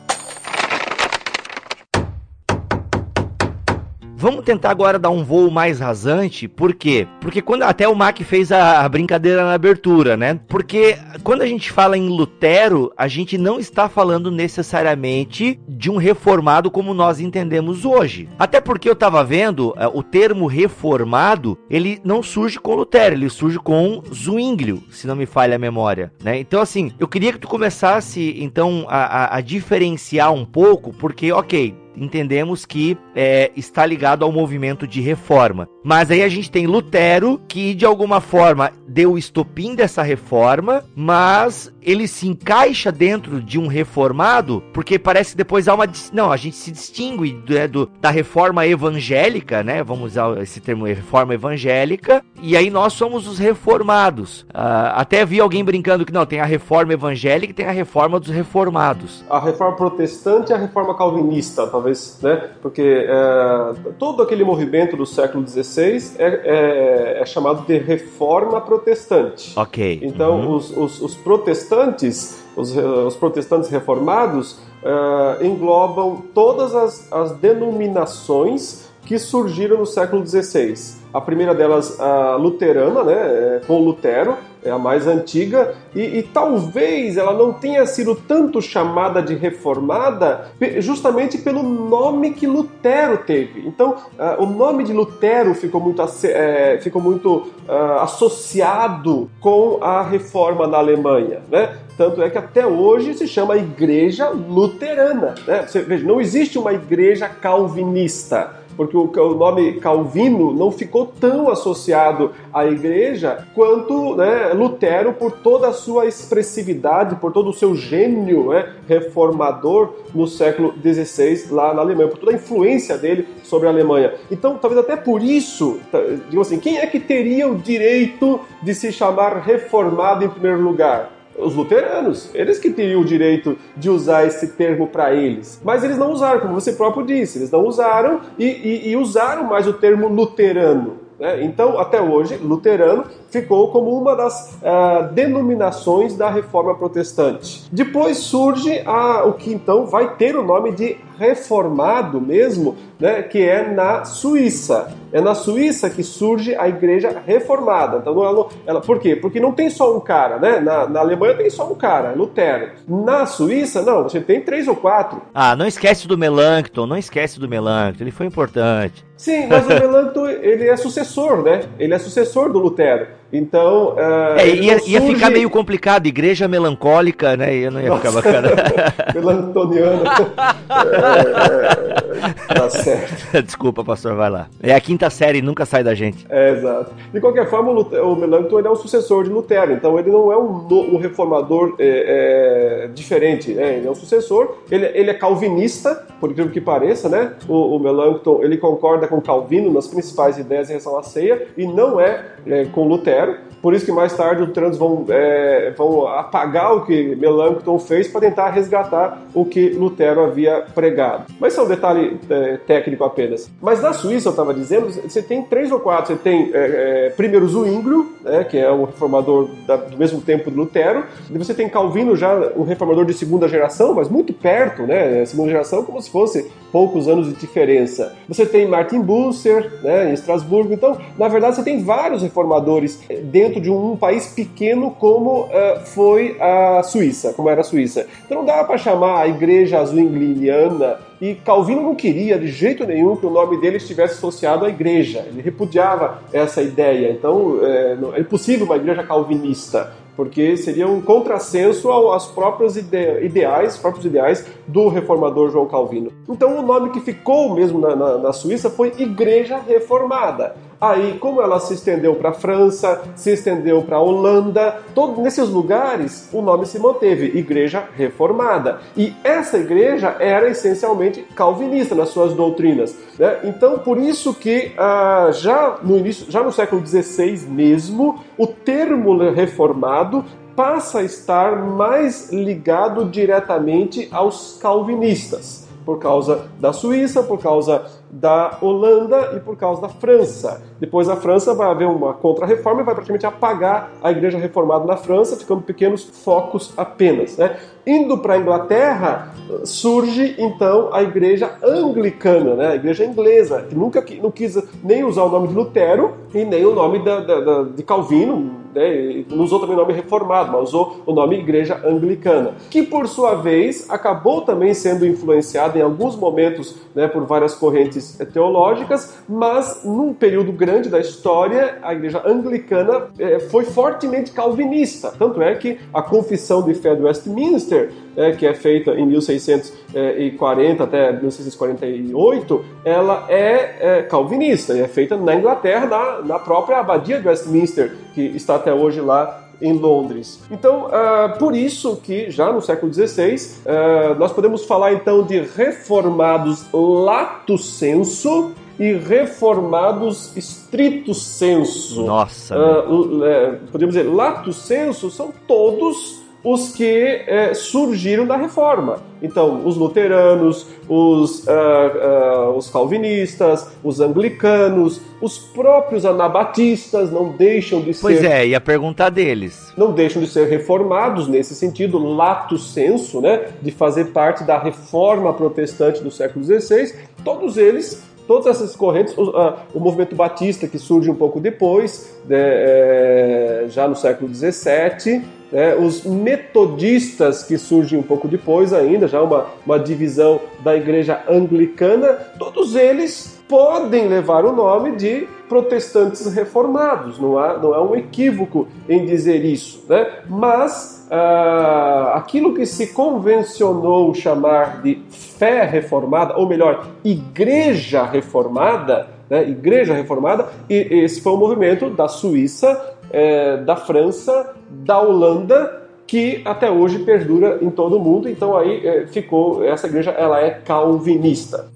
Vamos 4.22 4.44
tentar 4.44 4.70
agora 4.70 5.00
dar 5.00 5.10
um 5.10 5.24
voo 5.24 5.50
mais 5.50 5.80
rasante, 5.80 6.46
por 6.46 6.74
quê? 6.74 7.08
Porque 7.20 7.42
quando 7.42 7.64
até 7.64 7.88
o 7.88 7.94
Mac 7.96 8.20
fez 8.20 8.52
a, 8.52 8.88
brincadeira 8.88 9.42
na 9.42 9.52
abertura, 9.52 10.16
né? 10.16 10.38
Porque 10.46 10.96
quando 11.24 11.42
a 11.42 11.46
gente 11.46 11.72
fala 11.72 11.98
em 11.98 12.06
Lutero, 12.08 12.92
a 12.96 13.08
gente 13.08 13.36
não 13.36 13.58
está 13.58 13.88
falando 13.88 14.30
necessariamente 14.30 15.58
de 15.68 15.90
um 15.90 15.96
reformado 15.96 16.70
como 16.70 16.94
nós 16.94 17.18
entendemos 17.18 17.84
hoje. 17.84 18.28
Até 18.38 18.60
porque 18.60 18.88
eu 18.88 18.92
estava 18.92 19.24
vendo 19.24 19.74
é, 19.76 19.88
o 19.88 20.04
termo 20.04 20.46
reformado, 20.46 21.58
ele 21.68 22.00
não 22.04 22.22
surge 22.22 22.60
com 22.60 22.76
Lutero, 22.76 23.16
ele 23.16 23.28
surge 23.28 23.58
com 23.58 24.04
Zwinglio, 24.14 24.84
se 24.88 25.04
não 25.04 25.16
me 25.16 25.26
falha 25.26 25.56
a 25.56 25.58
memória, 25.58 26.12
né? 26.22 26.38
Então 26.38 26.60
assim, 26.62 26.92
eu 26.96 27.08
queria 27.08 27.32
que 27.32 27.40
tu 27.40 27.48
começasse 27.48 28.36
então 28.38 28.86
a, 28.88 28.98
a, 28.98 29.36
a 29.38 29.40
diferenciar 29.40 30.32
um 30.32 30.44
pouco, 30.44 30.92
porque 30.92 31.32
ok, 31.32 31.81
entendemos 31.96 32.64
que 32.64 32.96
é, 33.14 33.50
está 33.56 33.84
ligado 33.84 34.24
ao 34.24 34.32
movimento 34.32 34.86
de 34.86 35.00
reforma. 35.00 35.68
Mas 35.84 36.10
aí 36.10 36.22
a 36.22 36.28
gente 36.28 36.50
tem 36.50 36.66
Lutero, 36.66 37.40
que 37.48 37.74
de 37.74 37.84
alguma 37.84 38.20
forma 38.20 38.72
deu 38.86 39.12
o 39.12 39.18
estopim 39.18 39.74
dessa 39.74 40.02
reforma, 40.02 40.84
mas 40.94 41.72
ele 41.82 42.06
se 42.06 42.28
encaixa 42.28 42.92
dentro 42.92 43.42
de 43.42 43.58
um 43.58 43.66
reformado, 43.66 44.62
porque 44.72 44.98
parece 44.98 45.36
depois 45.36 45.66
há 45.66 45.74
uma. 45.74 45.86
Não, 46.12 46.30
a 46.30 46.36
gente 46.36 46.56
se 46.56 46.70
distingue 46.70 47.42
né, 47.48 47.66
do, 47.66 47.90
da 48.00 48.10
reforma 48.10 48.66
evangélica, 48.66 49.62
né? 49.62 49.82
Vamos 49.82 50.12
usar 50.12 50.40
esse 50.40 50.60
termo, 50.60 50.84
reforma 50.84 51.34
evangélica, 51.34 52.22
e 52.40 52.56
aí 52.56 52.70
nós 52.70 52.92
somos 52.92 53.26
os 53.26 53.38
reformados. 53.38 54.42
Uh, 54.42 54.94
até 54.94 55.24
vi 55.24 55.40
alguém 55.40 55.64
brincando 55.64 56.04
que 56.04 56.12
não, 56.12 56.24
tem 56.24 56.40
a 56.40 56.44
reforma 56.44 56.92
evangélica 56.92 57.50
e 57.50 57.54
tem 57.54 57.66
a 57.66 57.72
reforma 57.72 58.20
dos 58.20 58.30
reformados. 58.30 59.24
A 59.28 59.40
reforma 59.40 59.76
protestante 59.76 60.50
e 60.50 60.54
a 60.54 60.58
reforma 60.58 60.96
calvinista, 60.96 61.66
talvez, 61.66 61.81
né? 62.22 62.50
Porque 62.60 63.06
é, 63.08 63.74
todo 63.98 64.22
aquele 64.22 64.44
movimento 64.44 64.96
do 64.96 65.06
século 65.06 65.46
XVI 65.46 66.12
é, 66.18 66.26
é, 66.26 67.22
é, 67.22 67.26
chamado 67.26 67.66
de 67.66 67.78
reforma 67.78 68.60
protestante. 68.60 69.52
Ok. 69.56 70.00
Então, 70.02 70.40
uhum. 70.40 70.56
os, 70.56 70.76
os, 70.76 71.02
os, 71.02 71.14
protestantes, 71.14 72.42
os, 72.56 72.76
os 72.76 73.16
protestantes 73.16 73.68
reformados, 73.68 74.60
é, 74.82 75.46
englobam 75.46 76.22
todas 76.34 76.74
as, 76.74 77.12
as 77.12 77.32
denominações 77.32 78.90
que 79.04 79.18
surgiram 79.18 79.78
no 79.78 79.86
século 79.86 80.26
XVI. 80.26 80.74
A 81.12 81.20
primeira 81.20 81.54
delas, 81.54 82.00
a 82.00 82.36
luterana, 82.36 83.02
né, 83.02 83.14
é, 83.14 83.60
com 83.66 83.78
Lutero, 83.78 84.36
é 84.64 84.70
a 84.70 84.78
mais 84.78 85.06
antiga, 85.06 85.74
e, 85.94 86.18
e, 86.18 86.22
talvez 86.22 87.16
ela 87.16 87.32
não 87.32 87.52
tenha 87.52 87.84
sido 87.84 88.14
tanto 88.14 88.62
chamada 88.62 89.20
de 89.20 89.34
reformada 89.34 90.52
justamente 90.78 91.38
pelo 91.38 91.62
nome 91.62 92.32
que 92.32 92.46
Lutero 92.46 93.18
teve. 93.18 93.66
Então, 93.66 93.96
uh, 94.18 94.42
o 94.42 94.46
nome 94.46 94.84
de 94.84 94.92
Lutero 94.92 95.54
ficou 95.54 95.80
muito, 95.80 96.02
é, 96.24 96.78
ficou 96.80 97.02
muito 97.02 97.48
uh, 97.68 98.00
associado 98.00 99.28
com 99.40 99.78
a 99.82 100.02
reforma 100.02 100.66
na 100.66 100.78
Alemanha, 100.78 101.40
né? 101.50 101.76
Tanto 101.96 102.22
é 102.22 102.30
que 102.30 102.38
até 102.38 102.66
hoje 102.66 103.14
se 103.14 103.28
chama 103.28 103.56
Igreja 103.56 104.30
Luterana. 104.30 105.34
Né? 105.46 105.66
Você 105.66 105.82
veja, 105.82 106.06
não 106.06 106.20
existe 106.20 106.58
uma 106.58 106.72
igreja 106.72 107.28
calvinista 107.28 108.61
porque 108.76 108.96
o, 108.96 109.34
nome 109.34 109.74
Calvino 109.74 110.52
não 110.52 110.70
ficou 110.70 111.06
tão 111.06 111.48
associado 111.48 112.32
à 112.52 112.66
igreja 112.66 113.46
quanto 113.54 114.16
né, 114.16 114.52
Lutero, 114.52 115.12
por 115.12 115.32
toda 115.32 115.68
a 115.68 115.72
sua 115.72 116.06
expressividade, 116.06 117.16
por 117.16 117.32
todo 117.32 117.50
o 117.50 117.52
seu 117.52 117.74
gênio 117.74 118.50
né, 118.50 118.72
reformador 118.88 119.94
no 120.14 120.26
século 120.26 120.74
XVI 120.82 121.48
lá 121.50 121.74
na 121.74 121.82
Alemanha, 121.82 122.08
por 122.08 122.18
toda 122.18 122.32
a 122.32 122.36
influência 122.36 122.96
dele 122.96 123.26
sobre 123.42 123.68
a 123.68 123.70
Alemanha. 123.70 124.14
Então, 124.30 124.56
talvez 124.56 124.80
até 124.80 124.96
por 124.96 125.22
isso, 125.22 125.80
tá, 125.90 125.98
digo 126.28 126.42
assim, 126.42 126.58
quem 126.58 126.78
é 126.78 126.86
que 126.86 127.00
teria 127.00 127.48
o 127.48 127.56
direito 127.56 128.40
de 128.62 128.74
se 128.74 128.92
chamar 128.92 129.38
reformado 129.38 130.24
em 130.24 130.28
primeiro 130.28 130.60
lugar? 130.60 131.21
Os 131.38 131.54
luteranos, 131.54 132.30
eles 132.34 132.58
que 132.58 132.70
teriam 132.70 133.00
o 133.00 133.04
direito 133.04 133.56
de 133.76 133.88
usar 133.88 134.26
esse 134.26 134.48
termo 134.48 134.86
para 134.86 135.14
eles. 135.14 135.60
Mas 135.64 135.82
eles 135.82 135.98
não 135.98 136.12
usaram, 136.12 136.40
como 136.40 136.54
você 136.54 136.72
próprio 136.72 137.06
disse, 137.06 137.38
eles 137.38 137.50
não 137.50 137.66
usaram 137.66 138.20
e, 138.38 138.46
e, 138.46 138.90
e 138.90 138.96
usaram 138.96 139.44
mais 139.44 139.66
o 139.66 139.72
termo 139.72 140.08
luterano. 140.08 140.98
Né? 141.18 141.44
Então, 141.44 141.78
até 141.78 142.00
hoje, 142.00 142.36
luterano 142.36 143.04
ficou 143.32 143.72
como 143.72 143.98
uma 143.98 144.14
das 144.14 144.58
uh, 144.60 145.10
denominações 145.12 146.14
da 146.14 146.28
reforma 146.28 146.74
protestante. 146.74 147.64
Depois 147.72 148.18
surge 148.18 148.82
a, 148.84 149.24
o 149.24 149.32
que 149.32 149.52
então 149.52 149.86
vai 149.86 150.14
ter 150.16 150.36
o 150.36 150.42
nome 150.44 150.70
de 150.72 150.98
reformado 151.18 152.20
mesmo, 152.20 152.76
né, 152.98 153.22
que 153.22 153.40
é 153.40 153.68
na 153.72 154.04
Suíça. 154.04 154.92
É 155.12 155.20
na 155.20 155.34
Suíça 155.34 155.88
que 155.88 156.02
surge 156.02 156.54
a 156.56 156.68
igreja 156.68 157.22
reformada. 157.24 157.98
Então, 157.98 158.24
ela, 158.24 158.48
ela, 158.66 158.80
por 158.80 158.98
quê? 158.98 159.14
Porque 159.14 159.38
não 159.38 159.52
tem 159.52 159.70
só 159.70 159.96
um 159.96 160.00
cara, 160.00 160.38
né? 160.38 160.58
Na, 160.60 160.88
na 160.88 161.00
Alemanha 161.00 161.34
tem 161.34 161.48
só 161.48 161.70
um 161.70 161.74
cara, 161.74 162.12
Lutero. 162.12 162.70
Na 162.88 163.24
Suíça, 163.24 163.82
não, 163.82 164.02
você 164.02 164.20
tem 164.20 164.40
três 164.40 164.66
ou 164.66 164.74
quatro. 164.74 165.22
Ah, 165.34 165.54
não 165.54 165.66
esquece 165.66 166.08
do 166.08 166.18
Melanchthon, 166.18 166.86
não 166.86 166.96
esquece 166.96 167.38
do 167.38 167.48
Melanchthon, 167.48 168.02
ele 168.02 168.10
foi 168.10 168.26
importante. 168.26 169.04
Sim, 169.16 169.46
mas 169.46 169.64
o 169.66 169.68
Melanchthon, 169.68 170.28
ele 170.28 170.66
é 170.66 170.76
sucessor, 170.76 171.42
né? 171.42 171.62
Ele 171.78 171.94
é 171.94 171.98
sucessor 171.98 172.50
do 172.50 172.58
Lutero. 172.58 173.06
Então. 173.32 173.94
Uh, 173.94 174.38
é, 174.38 174.48
ia, 174.48 174.78
surge... 174.78 174.92
ia, 174.92 175.00
ficar 175.00 175.30
meio 175.30 175.48
complicado, 175.48 176.06
igreja 176.06 176.46
melancólica, 176.46 177.34
né? 177.34 177.56
Ia, 177.56 177.70
não 177.70 177.80
ia 177.80 177.88
Nossa, 177.88 178.00
ficar 178.00 178.12
bacana. 178.12 178.48
Melantoniana. 179.14 180.02
é, 182.12 182.52
é, 182.52 182.54
tá 182.54 182.68
certo. 182.68 183.32
Desculpa, 183.42 183.82
pastor, 183.82 184.14
vai 184.14 184.28
lá. 184.28 184.48
É 184.62 184.74
a 184.74 184.80
quinta 184.80 185.08
série, 185.08 185.40
nunca 185.40 185.64
sai 185.64 185.82
da 185.82 185.94
gente. 185.94 186.26
É, 186.28 186.50
exato. 186.50 186.92
De 187.10 187.20
qualquer 187.20 187.48
forma, 187.48 187.70
o, 187.70 187.74
Lutero, 187.74 188.12
o 188.12 188.16
Melanchthon 188.16 188.60
é 188.60 188.68
o 188.68 188.76
sucessor 188.76 189.24
de 189.24 189.30
Lutero, 189.30 189.72
então 189.72 189.98
ele 189.98 190.10
não 190.10 190.30
é 190.30 190.36
um, 190.36 190.66
um 190.70 190.98
reformador 190.98 191.76
é, 191.78 192.84
é, 192.84 192.88
diferente, 192.88 193.54
né? 193.54 193.78
Ele 193.78 193.86
é 193.86 193.90
um 193.90 193.94
sucessor, 193.94 194.58
ele, 194.70 194.84
ele 194.92 195.10
é 195.10 195.14
calvinista, 195.14 196.06
por 196.20 196.30
incrível 196.30 196.52
que 196.52 196.60
pareça, 196.60 197.08
né? 197.08 197.32
O, 197.48 197.76
o 197.76 197.78
Melanchthon, 197.78 198.42
ele 198.42 198.58
concorda 198.58 199.08
com 199.08 199.22
Calvino 199.22 199.72
nas 199.72 199.88
principais 199.88 200.36
ideias 200.36 200.68
em 200.68 200.72
relação 200.72 200.98
à 200.98 201.02
ceia 201.02 201.46
e 201.56 201.66
não 201.66 201.98
é, 201.98 202.26
é 202.46 202.66
com 202.66 202.86
Lutero 202.86 203.21
leer 203.26 203.51
por 203.62 203.72
isso 203.74 203.86
que 203.86 203.92
mais 203.92 204.12
tarde 204.14 204.42
os 204.42 204.48
luteranos 204.48 204.76
vão, 204.76 205.06
é, 205.08 205.72
vão 205.76 206.08
apagar 206.08 206.74
o 206.74 206.84
que 206.84 207.14
Melanchthon 207.14 207.78
fez 207.78 208.08
para 208.08 208.22
tentar 208.22 208.50
resgatar 208.50 209.22
o 209.32 209.44
que 209.44 209.70
Lutero 209.70 210.24
havia 210.24 210.64
pregado. 210.74 211.26
Mas 211.38 211.52
isso 211.52 211.62
é 211.62 211.64
um 211.64 211.68
detalhe 211.68 212.20
é, 212.28 212.56
técnico 212.66 213.04
apenas. 213.04 213.50
Mas 213.60 213.80
na 213.80 213.92
Suíça, 213.92 214.28
eu 214.28 214.30
estava 214.30 214.52
dizendo, 214.52 214.90
você 214.90 215.22
tem 215.22 215.42
três 215.42 215.70
ou 215.70 215.78
quatro. 215.78 216.14
Você 216.14 216.20
tem 216.20 216.50
é, 216.52 217.06
é, 217.06 217.10
primeiro 217.10 217.48
Zwinglio, 217.48 218.12
né, 218.22 218.44
que 218.44 218.58
é 218.58 218.70
um 218.70 218.84
reformador 218.84 219.48
da, 219.66 219.76
do 219.76 219.96
mesmo 219.96 220.20
tempo 220.20 220.50
de 220.50 220.56
Lutero. 220.56 221.04
E 221.30 221.38
você 221.38 221.54
tem 221.54 221.68
Calvino, 221.68 222.16
já 222.16 222.34
um 222.56 222.64
reformador 222.64 223.04
de 223.04 223.14
segunda 223.14 223.46
geração, 223.46 223.94
mas 223.94 224.08
muito 224.08 224.32
perto, 224.32 224.82
né? 224.82 225.24
Segunda 225.24 225.50
geração, 225.50 225.84
como 225.84 226.00
se 226.02 226.10
fosse 226.10 226.50
poucos 226.72 227.06
anos 227.06 227.28
de 227.28 227.34
diferença. 227.34 228.16
Você 228.26 228.46
tem 228.46 228.66
Martin 228.66 229.00
Bucer, 229.00 229.70
né, 229.82 230.10
em 230.10 230.14
Estrasburgo. 230.14 230.72
Então, 230.72 230.96
na 231.18 231.28
verdade, 231.28 231.56
você 231.56 231.62
tem 231.62 231.82
vários 231.84 232.22
reformadores 232.22 233.00
dentro 233.24 233.51
de 233.60 233.70
um, 233.70 233.96
país 233.96 234.26
pequeno 234.26 234.90
como 234.90 235.42
uh, 235.42 235.80
foi 235.84 236.36
a 236.40 236.82
Suíça, 236.82 237.32
como 237.32 237.48
era 237.48 237.60
a 237.60 237.64
Suíça. 237.64 238.06
Então 238.24 238.38
não 238.38 238.44
dava 238.44 238.64
para 238.64 238.78
chamar 238.78 239.22
a 239.22 239.28
igreja 239.28 239.84
zwingliniana 239.84 240.98
e 241.20 241.34
Calvino 241.34 241.82
não 241.82 241.94
queria 241.94 242.38
de 242.38 242.48
jeito 242.48 242.84
nenhum 242.84 243.16
que 243.16 243.26
o 243.26 243.30
nome 243.30 243.60
dele 243.60 243.76
estivesse 243.76 244.14
associado 244.14 244.64
à 244.64 244.68
igreja. 244.68 245.24
Ele 245.28 245.40
repudiava 245.40 246.22
essa 246.32 246.62
ideia. 246.62 247.12
Então 247.12 247.58
é, 247.62 247.96
é 248.16 248.20
impossível 248.20 248.66
uma 248.66 248.76
igreja 248.76 249.02
calvinista 249.02 249.92
porque 250.16 250.56
seria 250.56 250.86
um 250.86 251.00
contrassenso 251.00 251.90
aos 251.90 252.26
próprios 252.26 252.76
ideais, 252.76 253.76
próprios 253.78 254.04
ideais 254.04 254.46
do 254.66 254.88
reformador 254.88 255.50
João 255.50 255.66
Calvino. 255.66 256.12
Então 256.28 256.58
o 256.58 256.62
nome 256.62 256.90
que 256.90 257.00
ficou 257.00 257.54
mesmo 257.54 257.80
na, 257.80 257.96
na, 257.96 258.18
na 258.18 258.32
Suíça 258.32 258.68
foi 258.68 258.92
Igreja 258.98 259.58
Reformada. 259.58 260.54
Aí, 260.82 261.16
como 261.20 261.40
ela 261.40 261.60
se 261.60 261.74
estendeu 261.74 262.16
para 262.16 262.30
a 262.30 262.34
França, 262.34 263.02
se 263.14 263.30
estendeu 263.30 263.82
para 263.82 263.98
a 263.98 264.02
Holanda, 264.02 264.80
todos 264.92 265.16
nesses 265.18 265.48
lugares 265.48 266.28
o 266.32 266.42
nome 266.42 266.66
se 266.66 266.76
manteve, 266.76 267.38
Igreja 267.38 267.84
Reformada. 267.96 268.80
E 268.96 269.14
essa 269.22 269.58
igreja 269.58 270.16
era 270.18 270.50
essencialmente 270.50 271.22
calvinista 271.36 271.94
nas 271.94 272.08
suas 272.08 272.34
doutrinas. 272.34 272.96
Né? 273.16 273.38
Então, 273.44 273.78
por 273.78 273.96
isso 273.96 274.34
que 274.34 274.72
ah, 274.76 275.30
já 275.32 275.78
no 275.84 275.96
início, 275.96 276.26
já 276.28 276.42
no 276.42 276.50
século 276.50 276.84
XVI 276.84 277.46
mesmo, 277.48 278.18
o 278.36 278.48
termo 278.48 279.16
reformado 279.30 280.24
passa 280.56 280.98
a 280.98 281.04
estar 281.04 281.64
mais 281.64 282.32
ligado 282.32 283.04
diretamente 283.04 284.08
aos 284.10 284.58
calvinistas 284.60 285.61
por 285.84 285.98
causa 285.98 286.46
da 286.58 286.72
Suíça, 286.72 287.22
por 287.22 287.38
causa 287.38 287.84
da 288.10 288.58
Holanda 288.60 289.32
e 289.36 289.40
por 289.40 289.56
causa 289.56 289.80
da 289.80 289.88
França. 289.88 290.62
Depois 290.78 291.08
a 291.08 291.16
França 291.16 291.54
vai 291.54 291.70
haver 291.70 291.88
uma 291.88 292.12
contra-reforma 292.12 292.82
e 292.82 292.84
vai 292.84 292.94
praticamente 292.94 293.26
apagar 293.26 293.90
a 294.02 294.10
igreja 294.10 294.38
reformada 294.38 294.84
na 294.84 294.96
França, 294.96 295.36
ficando 295.36 295.62
pequenos 295.62 296.04
focos 296.04 296.72
apenas. 296.76 297.36
Né? 297.36 297.56
Indo 297.86 298.18
para 298.18 298.34
a 298.34 298.38
Inglaterra, 298.38 299.34
surge 299.64 300.34
então 300.38 300.90
a 300.92 301.02
igreja 301.02 301.52
anglicana, 301.62 302.54
né? 302.54 302.68
a 302.68 302.74
igreja 302.74 303.04
inglesa, 303.04 303.62
que 303.62 303.74
nunca 303.74 304.04
não 304.22 304.30
quis 304.30 304.62
nem 304.84 305.04
usar 305.04 305.24
o 305.24 305.30
nome 305.30 305.48
de 305.48 305.54
Lutero 305.54 306.14
e 306.34 306.44
nem 306.44 306.64
o 306.64 306.74
nome 306.74 307.02
da, 307.04 307.20
da, 307.20 307.40
da, 307.40 307.62
de 307.64 307.82
Calvino, 307.82 308.61
né, 308.74 309.24
não 309.30 309.44
usou 309.44 309.60
também 309.60 309.76
o 309.76 309.78
nome 309.78 309.92
reformado, 309.92 310.52
mas 310.52 310.68
usou 310.68 311.00
o 311.06 311.12
nome 311.12 311.38
Igreja 311.38 311.80
Anglicana, 311.84 312.54
que 312.70 312.82
por 312.82 313.08
sua 313.08 313.34
vez 313.34 313.88
acabou 313.90 314.42
também 314.42 314.74
sendo 314.74 315.06
influenciada 315.06 315.78
em 315.78 315.82
alguns 315.82 316.16
momentos 316.16 316.76
né, 316.94 317.08
por 317.08 317.24
várias 317.24 317.54
correntes 317.54 318.18
teológicas, 318.32 319.18
mas 319.28 319.82
num 319.84 320.12
período 320.12 320.52
grande 320.52 320.88
da 320.88 320.98
história, 320.98 321.78
a 321.82 321.92
Igreja 321.92 322.22
Anglicana 322.24 323.08
é, 323.18 323.38
foi 323.38 323.64
fortemente 323.64 324.32
calvinista. 324.32 325.12
Tanto 325.18 325.42
é 325.42 325.54
que 325.54 325.78
a 325.92 326.02
Confissão 326.02 326.62
de 326.62 326.74
Fé 326.74 326.94
do 326.94 327.04
Westminster 327.04 327.90
é, 328.16 328.32
que 328.32 328.46
é 328.46 328.54
feita 328.54 328.92
em 328.92 329.06
1640 329.06 330.84
até 330.84 331.12
1648, 331.12 332.64
ela 332.84 333.26
é, 333.28 333.98
é 333.98 334.02
calvinista 334.02 334.74
e 334.74 334.80
é 334.80 334.88
feita 334.88 335.16
na 335.16 335.34
Inglaterra, 335.34 335.86
na, 335.86 336.22
na 336.22 336.38
própria 336.38 336.78
abadia 336.78 337.20
de 337.20 337.28
Westminster, 337.28 337.92
que 338.14 338.20
está 338.20 338.56
até 338.56 338.72
hoje 338.72 339.00
lá 339.00 339.42
em 339.62 339.72
Londres. 339.72 340.40
Então, 340.50 340.86
uh, 340.86 341.38
por 341.38 341.54
isso 341.54 341.96
que 341.96 342.30
já 342.30 342.52
no 342.52 342.60
século 342.60 342.92
XVI 342.92 343.36
uh, 343.36 344.18
nós 344.18 344.32
podemos 344.32 344.64
falar 344.64 344.92
então 344.92 345.22
de 345.22 345.40
reformados 345.40 346.66
lato 346.72 347.56
senso 347.56 348.52
e 348.78 348.92
reformados 348.94 350.36
estrito 350.36 351.14
senso. 351.14 352.04
Nossa. 352.04 352.56
Uh, 352.58 353.58
podemos 353.70 353.94
dizer, 353.94 354.08
lato 354.08 354.52
senso 354.52 355.08
são 355.10 355.32
todos 355.46 356.21
os 356.44 356.72
que 356.74 357.22
é, 357.26 357.54
surgiram 357.54 358.26
da 358.26 358.36
reforma. 358.36 359.00
Então, 359.22 359.64
os 359.64 359.76
luteranos, 359.76 360.66
os, 360.88 361.46
uh, 361.46 361.50
uh, 361.50 362.56
os 362.56 362.68
calvinistas, 362.68 363.70
os 363.84 364.00
anglicanos, 364.00 365.00
os 365.20 365.38
próprios 365.38 366.04
anabatistas 366.04 367.12
não 367.12 367.28
deixam 367.30 367.80
de 367.80 367.94
ser. 367.94 368.02
Pois 368.02 368.24
é, 368.24 368.48
ia 368.48 368.60
perguntar 368.60 369.10
deles. 369.10 369.72
Não 369.76 369.92
deixam 369.92 370.20
de 370.20 370.28
ser 370.28 370.48
reformados 370.48 371.28
nesse 371.28 371.54
sentido, 371.54 371.98
lato 371.98 372.58
senso, 372.58 373.20
né, 373.20 373.46
de 373.62 373.70
fazer 373.70 374.06
parte 374.06 374.42
da 374.42 374.58
reforma 374.58 375.32
protestante 375.32 376.02
do 376.02 376.10
século 376.10 376.44
XVI. 376.44 376.92
Todos 377.24 377.56
eles 377.56 378.02
todas 378.26 378.46
essas 378.46 378.74
correntes, 378.76 379.16
o, 379.18 379.30
uh, 379.30 379.54
o, 379.74 379.80
movimento 379.80 380.14
batista 380.14 380.66
que 380.68 380.78
surge 380.78 381.10
um 381.10 381.14
pouco 381.14 381.40
depois, 381.40 382.16
né, 382.24 382.38
é, 382.38 383.64
já 383.68 383.86
no 383.88 383.96
século 383.96 384.32
XVII, 384.32 385.22
é, 385.52 385.76
os 385.76 386.04
metodistas, 386.04 387.42
que 387.42 387.58
surgem 387.58 387.98
um 387.98 388.02
pouco 388.02 388.26
depois 388.26 388.72
ainda, 388.72 389.06
já 389.06 389.20
uma, 389.20 389.46
uma 389.66 389.78
divisão 389.78 390.40
da 390.60 390.76
igreja 390.76 391.22
anglicana, 391.28 392.14
todos 392.38 392.74
eles 392.74 393.42
podem 393.48 394.08
levar 394.08 394.46
o 394.46 394.52
nome 394.52 394.96
de 394.96 395.28
protestantes 395.48 396.32
reformados, 396.32 397.18
não 397.18 397.36
há, 397.36 397.58
não 397.58 397.74
há 397.74 397.82
um 397.82 397.94
equívoco 397.94 398.66
em 398.88 399.04
dizer 399.04 399.44
isso. 399.44 399.84
Né? 399.86 400.10
Mas 400.26 401.06
ah, 401.10 402.14
aquilo 402.14 402.54
que 402.54 402.64
se 402.64 402.94
convencionou 402.94 404.14
chamar 404.14 404.80
de 404.80 405.02
fé 405.10 405.64
reformada, 405.64 406.38
ou 406.38 406.48
melhor, 406.48 406.86
igreja 407.04 408.02
reformada, 408.04 409.08
né? 409.32 409.48
igreja 409.48 409.94
reformada, 409.94 410.46
e 410.68 410.74
esse 410.74 411.22
foi 411.22 411.32
um 411.32 411.38
movimento 411.38 411.88
da 411.88 412.06
Suíça, 412.06 412.78
é, 413.10 413.56
da 413.56 413.76
França, 413.76 414.54
da 414.68 415.00
Holanda, 415.00 415.80
que 416.06 416.42
até 416.44 416.70
hoje 416.70 416.98
perdura 416.98 417.58
em 417.62 417.70
todo 417.70 417.96
o 417.96 417.98
mundo. 417.98 418.28
Então 418.28 418.54
aí 418.54 418.86
é, 418.86 419.06
ficou 419.06 419.64
essa 419.64 419.86
igreja, 419.86 420.10
ela 420.10 420.38
é 420.38 420.50
calvinista. 420.50 421.70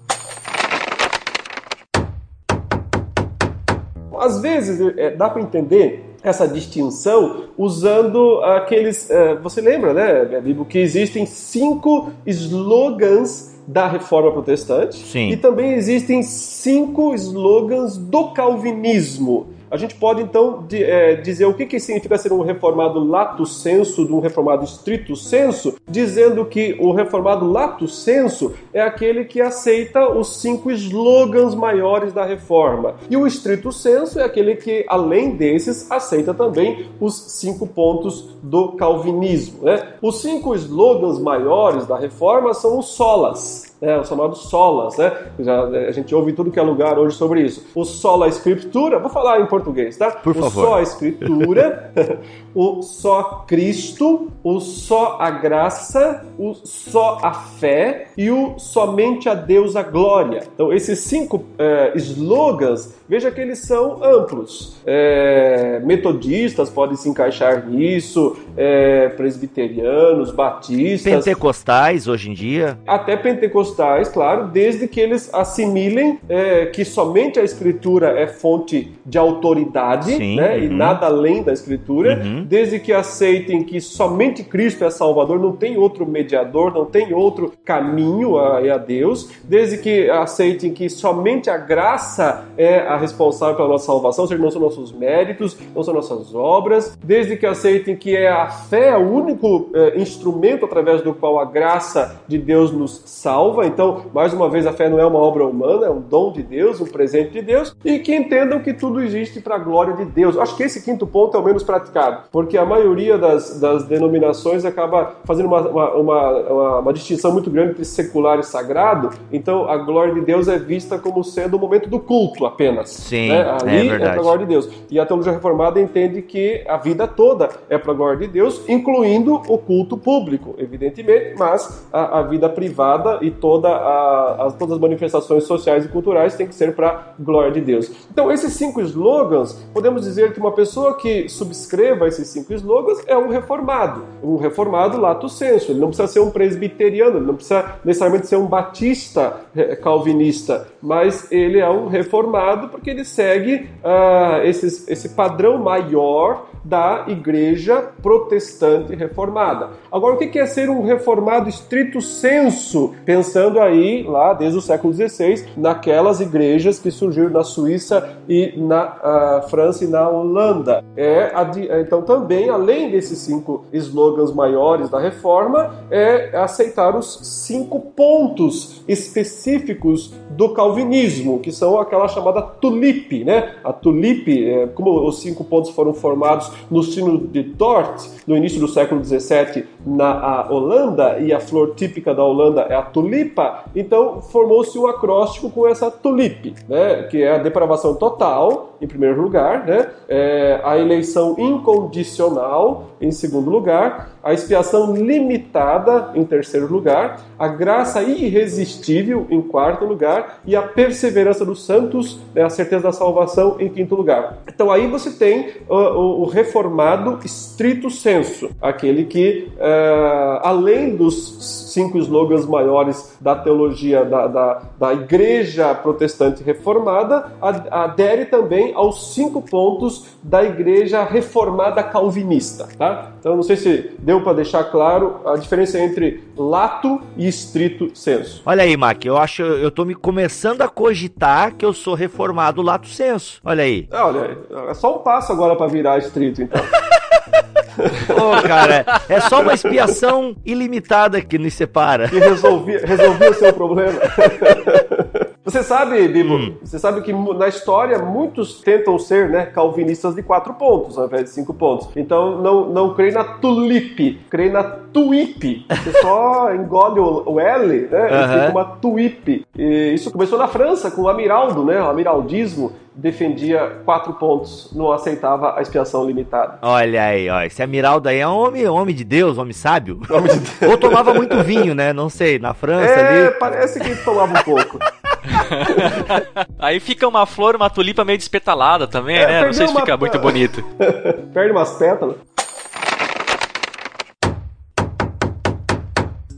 Às 4.19 4.39
vezes 4.39 4.79
é, 4.95 5.09
dá 5.09 5.27
para 5.27 5.41
entender 5.41 6.15
essa 6.21 6.47
distinção 6.47 7.45
usando 7.57 8.39
aqueles. 8.43 9.09
É, 9.09 9.33
você 9.33 9.61
lembra, 9.61 9.95
né, 9.95 10.39
Bibo, 10.41 10.63
que 10.63 10.77
existem 10.77 11.25
cinco 11.25 12.11
slogans 12.23 13.56
da 13.67 13.87
reforma 13.87 14.31
protestante 14.31 14.95
Sim. 14.95 15.29
e 15.29 15.37
também 15.37 15.73
existem 15.73 16.23
cinco 16.23 17.13
slogans 17.13 17.97
do 17.97 18.31
calvinismo. 18.31 19.47
A 19.69 19.77
gente 19.77 19.95
pode 19.95 20.21
então 20.21 20.63
de, 20.67 20.83
é, 20.83 21.15
dizer 21.15 21.45
o 21.45 21.53
que, 21.53 21.65
que 21.65 21.79
significa 21.79 22.17
ser 22.17 22.31
um 22.31 22.41
reformado 22.41 23.03
lato 23.03 23.45
senso 23.45 24.05
de 24.05 24.13
um 24.13 24.19
reformado 24.19 24.63
estrito 24.63 25.15
senso, 25.15 25.75
dizendo 25.87 26.45
que 26.45 26.77
o 26.79 26.91
reformado 26.93 27.49
lato 27.49 27.87
senso 27.87 28.53
é 28.73 28.81
aquele 28.81 29.25
que 29.25 29.41
aceita 29.41 30.09
os 30.09 30.41
cinco 30.41 30.71
slogans 30.71 31.53
maiores 31.53 32.13
da 32.13 32.23
reforma. 32.23 32.95
E 33.09 33.17
o 33.17 33.27
estrito 33.27 33.71
senso 33.71 34.19
é 34.19 34.23
aquele 34.23 34.55
que, 34.55 34.85
além 34.87 35.35
desses, 35.35 35.89
aceita 35.91 36.33
também 36.33 36.87
os 36.99 37.13
cinco 37.31 37.67
pontos 37.67 38.29
do 38.41 38.73
calvinismo. 38.73 39.63
Né? 39.63 39.93
Os 40.01 40.21
cinco 40.21 40.55
slogans 40.55 41.19
maiores 41.19 41.85
da 41.85 41.97
reforma 41.97 42.53
são 42.53 42.79
os 42.79 42.87
solas 42.87 43.66
né, 43.81 43.99
os 43.99 44.07
chamados 44.07 44.39
solas, 44.49 44.97
né? 44.97 45.11
Já, 45.39 45.63
a 45.63 45.91
gente 45.91 46.13
ouve 46.13 46.33
tudo 46.33 46.51
que 46.51 46.59
é 46.59 46.63
lugar 46.63 46.97
hoje 46.97 47.15
sobre 47.15 47.41
isso. 47.41 47.65
O 47.75 47.85
sola 47.85 48.27
escritura, 48.27 48.99
vou 48.99 49.09
falar 49.09 49.39
em 49.39 49.45
português, 49.45 49.97
tá? 49.97 50.11
Por 50.11 50.35
o 50.35 50.41
favor. 50.41 50.65
só 50.65 50.81
escritura, 50.81 51.91
o 52.55 52.81
só 52.81 53.45
Cristo, 53.47 54.29
o 54.43 54.59
só 54.59 55.17
a 55.19 55.29
graça, 55.29 56.25
o 56.37 56.53
só 56.53 57.19
a 57.21 57.33
fé 57.33 58.07
e 58.17 58.31
o 58.31 58.57
somente 58.57 59.29
a 59.29 59.33
Deus 59.33 59.75
a 59.75 59.83
glória. 59.83 60.41
Então, 60.53 60.73
esses 60.73 60.99
cinco 60.99 61.45
é, 61.57 61.93
slogans, 61.95 62.96
veja 63.07 63.31
que 63.31 63.39
eles 63.41 63.59
são 63.59 64.03
amplos. 64.03 64.77
É, 64.85 65.79
metodistas 65.83 66.69
podem 66.69 66.95
se 66.95 67.09
encaixar 67.09 67.67
nisso, 67.67 68.37
é, 68.55 69.09
presbiterianos, 69.09 70.31
batistas. 70.31 71.25
Pentecostais 71.25 72.07
hoje 72.07 72.29
em 72.29 72.33
dia. 72.33 72.77
Até 72.85 73.15
pentecostais 73.15 74.09
claro, 74.09 74.47
desde 74.47 74.87
que 74.87 74.99
eles 74.99 75.33
assimilem 75.33 76.19
é, 76.27 76.65
que 76.67 76.83
somente 76.83 77.39
a 77.39 77.43
Escritura 77.43 78.19
é 78.19 78.27
fonte 78.27 78.91
de 79.05 79.17
autoridade 79.17 80.15
Sim, 80.15 80.35
né, 80.35 80.57
uhum. 80.57 80.63
e 80.63 80.69
nada 80.69 81.05
além 81.05 81.43
da 81.43 81.53
Escritura, 81.53 82.17
Uhum. 82.17 82.43
desde 82.43 82.79
que 82.79 82.91
aceitem 82.91 83.63
que 83.63 83.79
somente 83.79 84.43
Cristo 84.43 84.83
é 84.83 84.89
Salvador, 84.89 85.39
não 85.39 85.51
tem 85.51 85.77
outro 85.77 86.05
mediador, 86.05 86.73
não 86.73 86.85
tem 86.85 87.13
outro 87.13 87.53
caminho 87.63 88.37
a, 88.37 88.57
a 88.57 88.77
Deus, 88.77 89.29
desde 89.43 89.77
que 89.77 90.09
aceitem 90.09 90.73
que 90.73 90.89
somente 90.89 91.49
a 91.49 91.57
graça 91.57 92.45
é 92.57 92.79
a 92.79 92.96
responsável 92.97 93.55
pela 93.55 93.69
nossa 93.69 93.85
salvação, 93.85 94.27
seja, 94.27 94.41
não 94.41 94.51
são 94.51 94.61
nossos 94.61 94.91
méritos, 94.91 95.57
não 95.75 95.83
são 95.83 95.93
nossas 95.93 96.33
obras, 96.35 96.97
desde 97.03 97.37
que 97.37 97.45
aceitem 97.45 97.95
que 97.95 98.15
é 98.15 98.29
a 98.29 98.47
fé 98.49 98.97
o 98.97 99.01
único 99.11 99.69
é, 99.73 99.99
instrumento 99.99 100.65
através 100.65 101.01
do 101.01 101.13
qual 101.13 101.39
a 101.39 101.45
graça 101.45 102.19
de 102.27 102.37
Deus 102.37 102.71
nos 102.71 103.01
salva. 103.05 103.65
Então, 103.65 104.03
mais 104.13 104.33
uma 104.33 104.49
vez, 104.49 104.65
a 104.67 104.73
fé 104.73 104.89
não 104.89 104.99
é 104.99 105.05
uma 105.05 105.19
obra 105.19 105.45
humana, 105.45 105.85
é 105.85 105.89
um 105.89 106.01
dom 106.01 106.31
de 106.31 106.43
Deus, 106.43 106.79
um 106.81 106.85
presente 106.85 107.31
de 107.31 107.41
Deus, 107.41 107.75
e 107.83 107.99
que 107.99 108.15
entendam 108.15 108.59
que 108.59 108.73
tudo 108.73 109.01
existe 109.01 109.39
para 109.41 109.55
a 109.55 109.59
glória 109.59 109.93
de 109.93 110.05
Deus. 110.05 110.37
Acho 110.37 110.55
que 110.55 110.63
esse 110.63 110.83
quinto 110.83 111.05
ponto 111.07 111.35
é 111.37 111.39
o 111.39 111.43
menos 111.43 111.63
praticado, 111.63 112.23
porque 112.31 112.57
a 112.57 112.65
maioria 112.65 113.17
das, 113.17 113.59
das 113.59 113.85
denominações 113.85 114.65
acaba 114.65 115.13
fazendo 115.25 115.47
uma, 115.47 115.61
uma, 115.69 116.31
uma- 116.31 116.79
uma 116.79 116.93
distinção 116.93 117.31
muito 117.31 117.49
grande 117.49 117.71
entre 117.71 117.85
secular 117.85 118.39
e 118.39 118.43
sagrado. 118.43 119.09
Então, 119.31 119.69
a 119.69 119.77
glória 119.77 120.13
de 120.13 120.21
Deus 120.21 120.47
é 120.47 120.57
vista 120.57 120.97
como 120.97 121.23
sendo 121.23 121.57
o 121.57 121.59
momento 121.59 121.89
do 121.89 121.99
culto 121.99 122.45
apenas. 122.45 122.86
Sim, 122.87 123.29
né? 123.29 123.39
é 123.39 123.49
Ali 123.61 123.87
é, 123.87 123.89
verdade. 123.89 124.11
para 124.11 124.19
a 124.19 124.23
glória 124.23 124.45
de 124.45 124.53
Deus. 124.53 124.69
E 124.89 124.99
a 124.99 125.05
teologia 125.05 125.33
reformada 125.33 125.79
entende 125.79 126.21
que 126.21 126.63
a 126.67 126.77
vida 126.77 127.07
toda 127.07 127.49
é 127.69 127.77
para 127.77 127.91
a 127.91 127.95
glória 127.95 128.19
de 128.19 128.27
Deus, 128.27 128.61
incluindo 128.67 129.35
o 129.47 129.57
culto 129.57 129.97
público, 129.97 130.55
evidentemente, 130.57 131.35
mas 131.37 131.87
a, 131.91 132.19
a 132.19 132.23
vida 132.23 132.49
privada 132.49 133.19
e 133.21 133.31
toda 133.31 133.69
a, 133.69 134.47
as, 134.47 134.55
todas 134.55 134.75
as 134.75 134.81
manifestações 134.81 135.43
sociais 135.43 135.85
e 135.85 135.89
culturais 135.89 136.35
tem 136.35 136.47
que 136.47 136.55
ser 136.55 136.75
para 136.75 136.89
a 136.89 137.03
glória 137.19 137.51
de 137.51 137.61
Deus. 137.61 137.91
Então, 138.11 138.31
esses 138.31 138.53
cinco 138.53 138.81
slogans, 138.81 139.53
podemos 139.73 140.03
dizer 140.03 140.33
que 140.33 140.39
uma 140.39 140.51
pessoa 140.51 140.95
que 140.95 141.27
subscreva 141.29 142.07
esses 142.07 142.27
cinco 142.27 142.53
slogans 142.53 143.03
é 143.07 143.17
um 143.17 143.29
reformado. 143.29 144.03
Um 144.23 144.37
reformado 144.37 144.99
lato 144.99 145.29
senso. 145.29 145.71
Ele 145.71 145.79
não 145.79 145.87
precisa 145.87 146.07
ser 146.07 146.19
um 146.19 146.29
presbiteriano, 146.29 147.17
ele 147.17 147.25
não 147.25 147.35
precisa 147.35 147.79
necessariamente 147.83 148.27
ser 148.27 148.37
um 148.37 148.45
batista 148.45 149.41
eh, 149.55 149.75
calvinista, 149.75 150.67
mas 150.81 151.31
ele 151.31 151.59
é 151.59 151.69
um 151.69 151.87
reformado 151.87 152.76
porque 152.77 152.89
ele 152.91 153.03
segue 153.03 153.69
ah, 153.83 154.39
esses- 154.43 154.87
esse 154.87 155.09
padrão 155.09 155.57
maior 155.57 156.47
da 156.67 157.05
igreja 157.07 157.81
protestante 158.01 158.93
reformada. 158.93 159.69
Agora, 159.91 160.15
o 160.15 160.17
que 160.17 160.37
é 160.37 160.45
ser 160.45 160.69
um 160.69 160.83
reformado 160.83 161.47
estrito 161.47 162.01
senso? 162.01 162.93
Pensando 163.05 163.59
aí, 163.59 164.03
lá 164.03 164.33
desde 164.33 164.57
o 164.57 164.61
século 164.61 164.93
XVI, 164.93 165.45
naquelas 165.55 166.19
igrejas 166.19 166.77
que 166.79 166.91
surgiram 166.91 167.29
na 167.29 167.43
Suíça 167.43 168.17
e 168.27 168.53
na 168.57 168.81
ah, 169.01 169.45
França 169.49 169.85
e 169.85 169.87
na 169.87 170.09
Holanda. 170.09 170.83
É, 170.95 171.31
de- 171.45 171.69
então, 171.81 172.01
também, 172.01 172.49
além 172.49 172.91
desses 172.91 173.19
cinco 173.19 173.65
slogans 173.71 174.33
maiores 174.33 174.89
da 174.89 174.99
reforma, 174.99 175.73
é 175.89 176.37
aceitar 176.37 176.95
os 176.95 177.19
cinco 177.45 177.79
pontos 177.79 178.83
específicos 178.87 180.13
do 180.31 180.49
calvinismo, 180.53 181.39
que 181.39 181.51
são 181.51 181.79
aquela 181.79 182.07
chamada 182.07 182.41
tulipe, 182.41 183.23
né? 183.23 183.55
A 183.63 183.71
tulipe, 183.71 184.47
é, 184.47 184.67
como 184.67 185.07
os 185.07 185.21
cinco 185.21 185.43
pontos 185.43 185.71
foram 185.71 185.93
formados 185.93 186.51
no 186.69 186.83
sino 186.83 187.17
de 187.17 187.43
Dort, 187.43 188.05
no 188.25 188.35
início 188.35 188.59
do 188.59 188.67
século 188.67 189.03
XVII, 189.03 189.65
na 189.85 190.17
a 190.17 190.51
Holanda, 190.51 191.19
e 191.19 191.33
a 191.33 191.39
flor 191.39 191.73
típica 191.75 192.13
da 192.13 192.23
Holanda 192.23 192.61
é 192.61 192.75
a 192.75 192.81
tulipa, 192.81 193.65
então 193.75 194.21
formou-se 194.21 194.77
um 194.77 194.87
acróstico 194.87 195.49
com 195.49 195.67
essa 195.67 195.89
tulipe, 195.89 196.53
né? 196.67 197.03
Que 197.03 197.23
é 197.23 197.35
a 197.35 197.37
depravação 197.37 197.95
total, 197.95 198.77
em 198.81 198.87
primeiro 198.87 199.21
lugar, 199.21 199.65
né? 199.65 199.89
É, 200.07 200.59
a 200.63 200.77
eleição 200.77 201.35
incondicional, 201.37 202.89
em 202.99 203.11
segundo 203.11 203.49
lugar, 203.49 204.16
a 204.27 204.33
expiação 204.33 204.93
limitada, 204.93 206.11
em 206.13 206.25
terceiro 206.25 206.67
lugar, 206.69 207.21
a 207.39 207.47
graça 207.47 208.03
irresistível, 208.03 209.25
em 209.29 209.41
quarto 209.41 209.85
lugar, 209.85 210.41
e 210.45 210.53
a 210.53 210.61
perseverança 210.61 211.45
dos 211.45 211.65
santos, 211.65 212.19
né, 212.35 212.43
a 212.43 212.49
certeza 212.49 212.83
da 212.83 212.91
salvação, 212.91 213.55
em 213.57 213.69
quinto 213.69 213.95
lugar. 213.95 214.39
Então 214.45 214.69
aí 214.69 214.85
você 214.85 215.11
tem 215.11 215.51
uh, 215.69 215.73
o, 215.73 216.25
reformado 216.25 217.19
estrito 217.23 217.89
senso, 217.89 218.49
aquele 218.61 219.05
que, 219.05 219.47
uh, 219.55 220.41
além 220.43 220.97
dos 220.97 221.71
cinco 221.71 221.97
slogans 221.97 222.45
maiores 222.45 223.15
da 223.21 223.33
teologia 223.33 224.03
da, 224.03 224.27
da, 224.27 224.61
da 224.77 224.93
igreja 224.93 225.73
protestante 225.73 226.43
reformada, 226.43 227.31
ad- 227.41 227.67
adere 227.71 228.25
também 228.25 228.73
aos 228.73 229.13
cinco 229.13 229.41
pontos 229.41 230.17
da 230.21 230.43
igreja 230.43 231.01
reformada 231.05 231.81
calvinista. 231.81 232.67
Tá? 232.77 233.13
Então 233.19 233.37
não 233.37 233.43
sei 233.43 233.55
se 233.55 233.91
deu 233.99 234.16
para 234.21 234.33
deixar 234.33 234.63
claro 234.65 235.21
a 235.25 235.35
diferença 235.35 235.79
entre 235.79 236.23
lato 236.37 237.01
e 237.15 237.27
estrito 237.27 237.91
senso. 237.95 238.41
Olha 238.45 238.63
aí, 238.63 238.75
Mac, 238.77 239.03
eu 239.05 239.17
acho, 239.17 239.41
eu 239.41 239.71
tô 239.71 239.85
me 239.85 239.95
começando 239.95 240.61
a 240.61 240.67
cogitar 240.67 241.53
que 241.55 241.65
eu 241.65 241.73
sou 241.73 241.93
reformado 241.93 242.61
lato 242.61 242.87
senso. 242.87 243.39
Olha 243.43 243.63
aí. 243.63 243.87
É, 243.91 244.01
Olha, 244.01 244.37
é 244.69 244.73
só 244.73 244.95
um 244.95 244.99
passo 244.99 245.31
agora 245.31 245.55
para 245.55 245.67
virar 245.67 245.97
estrito, 245.97 246.41
então. 246.41 246.61
Ô, 248.09 248.41
cara, 248.41 248.83
é 249.07 249.19
só 249.21 249.41
uma 249.41 249.53
expiação 249.53 250.35
ilimitada 250.43 251.21
que 251.21 251.37
nos 251.37 251.53
separa. 251.53 252.09
que 252.09 252.17
resolvia, 252.17 252.81
resolvia 252.83 253.29
o 253.29 253.33
seu 253.35 253.53
problema. 253.53 253.99
Você 255.47 255.63
sabe, 255.63 256.05
Bibo, 256.09 256.57
você 256.61 256.77
sabe 256.77 256.99
que 257.01 257.13
na 257.13 257.47
história 257.47 257.97
muitos 257.99 258.59
tentam 258.59 258.99
ser 258.99 259.29
né, 259.29 259.45
calvinistas 259.45 260.13
de 260.13 260.21
quatro 260.21 260.53
pontos 260.55 260.97
ao 260.97 261.05
invés 261.05 261.23
de 261.23 261.29
cinco 261.29 261.53
pontos. 261.53 261.87
Então 261.95 262.41
não, 262.41 262.65
não 262.69 262.93
creio 262.93 263.13
na 263.13 263.23
tulipe, 263.23 264.19
creio 264.29 264.51
na 264.51 264.61
tuipe. 264.63 265.65
Você 265.69 266.01
só 266.01 266.51
engole 266.53 266.99
o, 266.99 267.23
o 267.31 267.39
L, 267.39 267.87
né? 267.89 268.07
E 268.07 268.27
fica 268.27 268.49
uma 268.51 268.65
tuipe. 268.65 269.45
E 269.57 269.93
isso 269.93 270.11
começou 270.11 270.37
na 270.37 270.49
França 270.49 270.91
com 270.91 271.03
o 271.03 271.07
Amiraldo, 271.07 271.63
né? 271.63 271.81
O 271.81 271.87
amiraldismo 271.87 272.73
defendia 272.93 273.77
quatro 273.85 274.13
pontos, 274.15 274.71
não 274.75 274.91
aceitava 274.91 275.57
a 275.57 275.61
expiação 275.61 276.05
limitada. 276.05 276.57
Olha 276.61 277.03
aí, 277.03 277.29
ó. 277.29 277.41
Esse 277.43 277.63
Amiraldo 277.63 278.09
aí 278.09 278.17
é 278.17 278.27
um 278.27 278.35
homem, 278.35 278.67
homem 278.67 278.93
de 278.93 279.03
Deus, 279.05 279.37
homem 279.37 279.53
sábio. 279.53 280.01
Nome 280.09 280.27
de 280.29 280.39
Deus. 280.39 280.71
Ou 280.71 280.77
tomava 280.77 281.13
muito 281.13 281.41
vinho, 281.43 281.73
né? 281.73 281.93
Não 281.93 282.09
sei, 282.09 282.37
na 282.37 282.53
França 282.53 282.89
É, 282.91 283.27
ali. 283.27 283.35
parece 283.39 283.79
que 283.79 283.95
tomava 284.03 284.37
um 284.39 284.43
pouco. 284.43 284.77
Aí 286.59 286.79
fica 286.79 287.07
uma 287.07 287.25
flor, 287.25 287.55
uma 287.55 287.69
tulipa 287.69 288.03
meio 288.05 288.17
despetalada 288.17 288.87
também, 288.87 289.17
É, 289.17 289.27
né? 289.27 289.45
Não 289.45 289.53
sei 289.53 289.67
se 289.67 289.75
fica 289.75 289.97
muito 289.97 290.19
bonito. 290.19 290.63
Perde 291.33 291.51
umas 291.51 291.71
pétalas. 291.71 292.15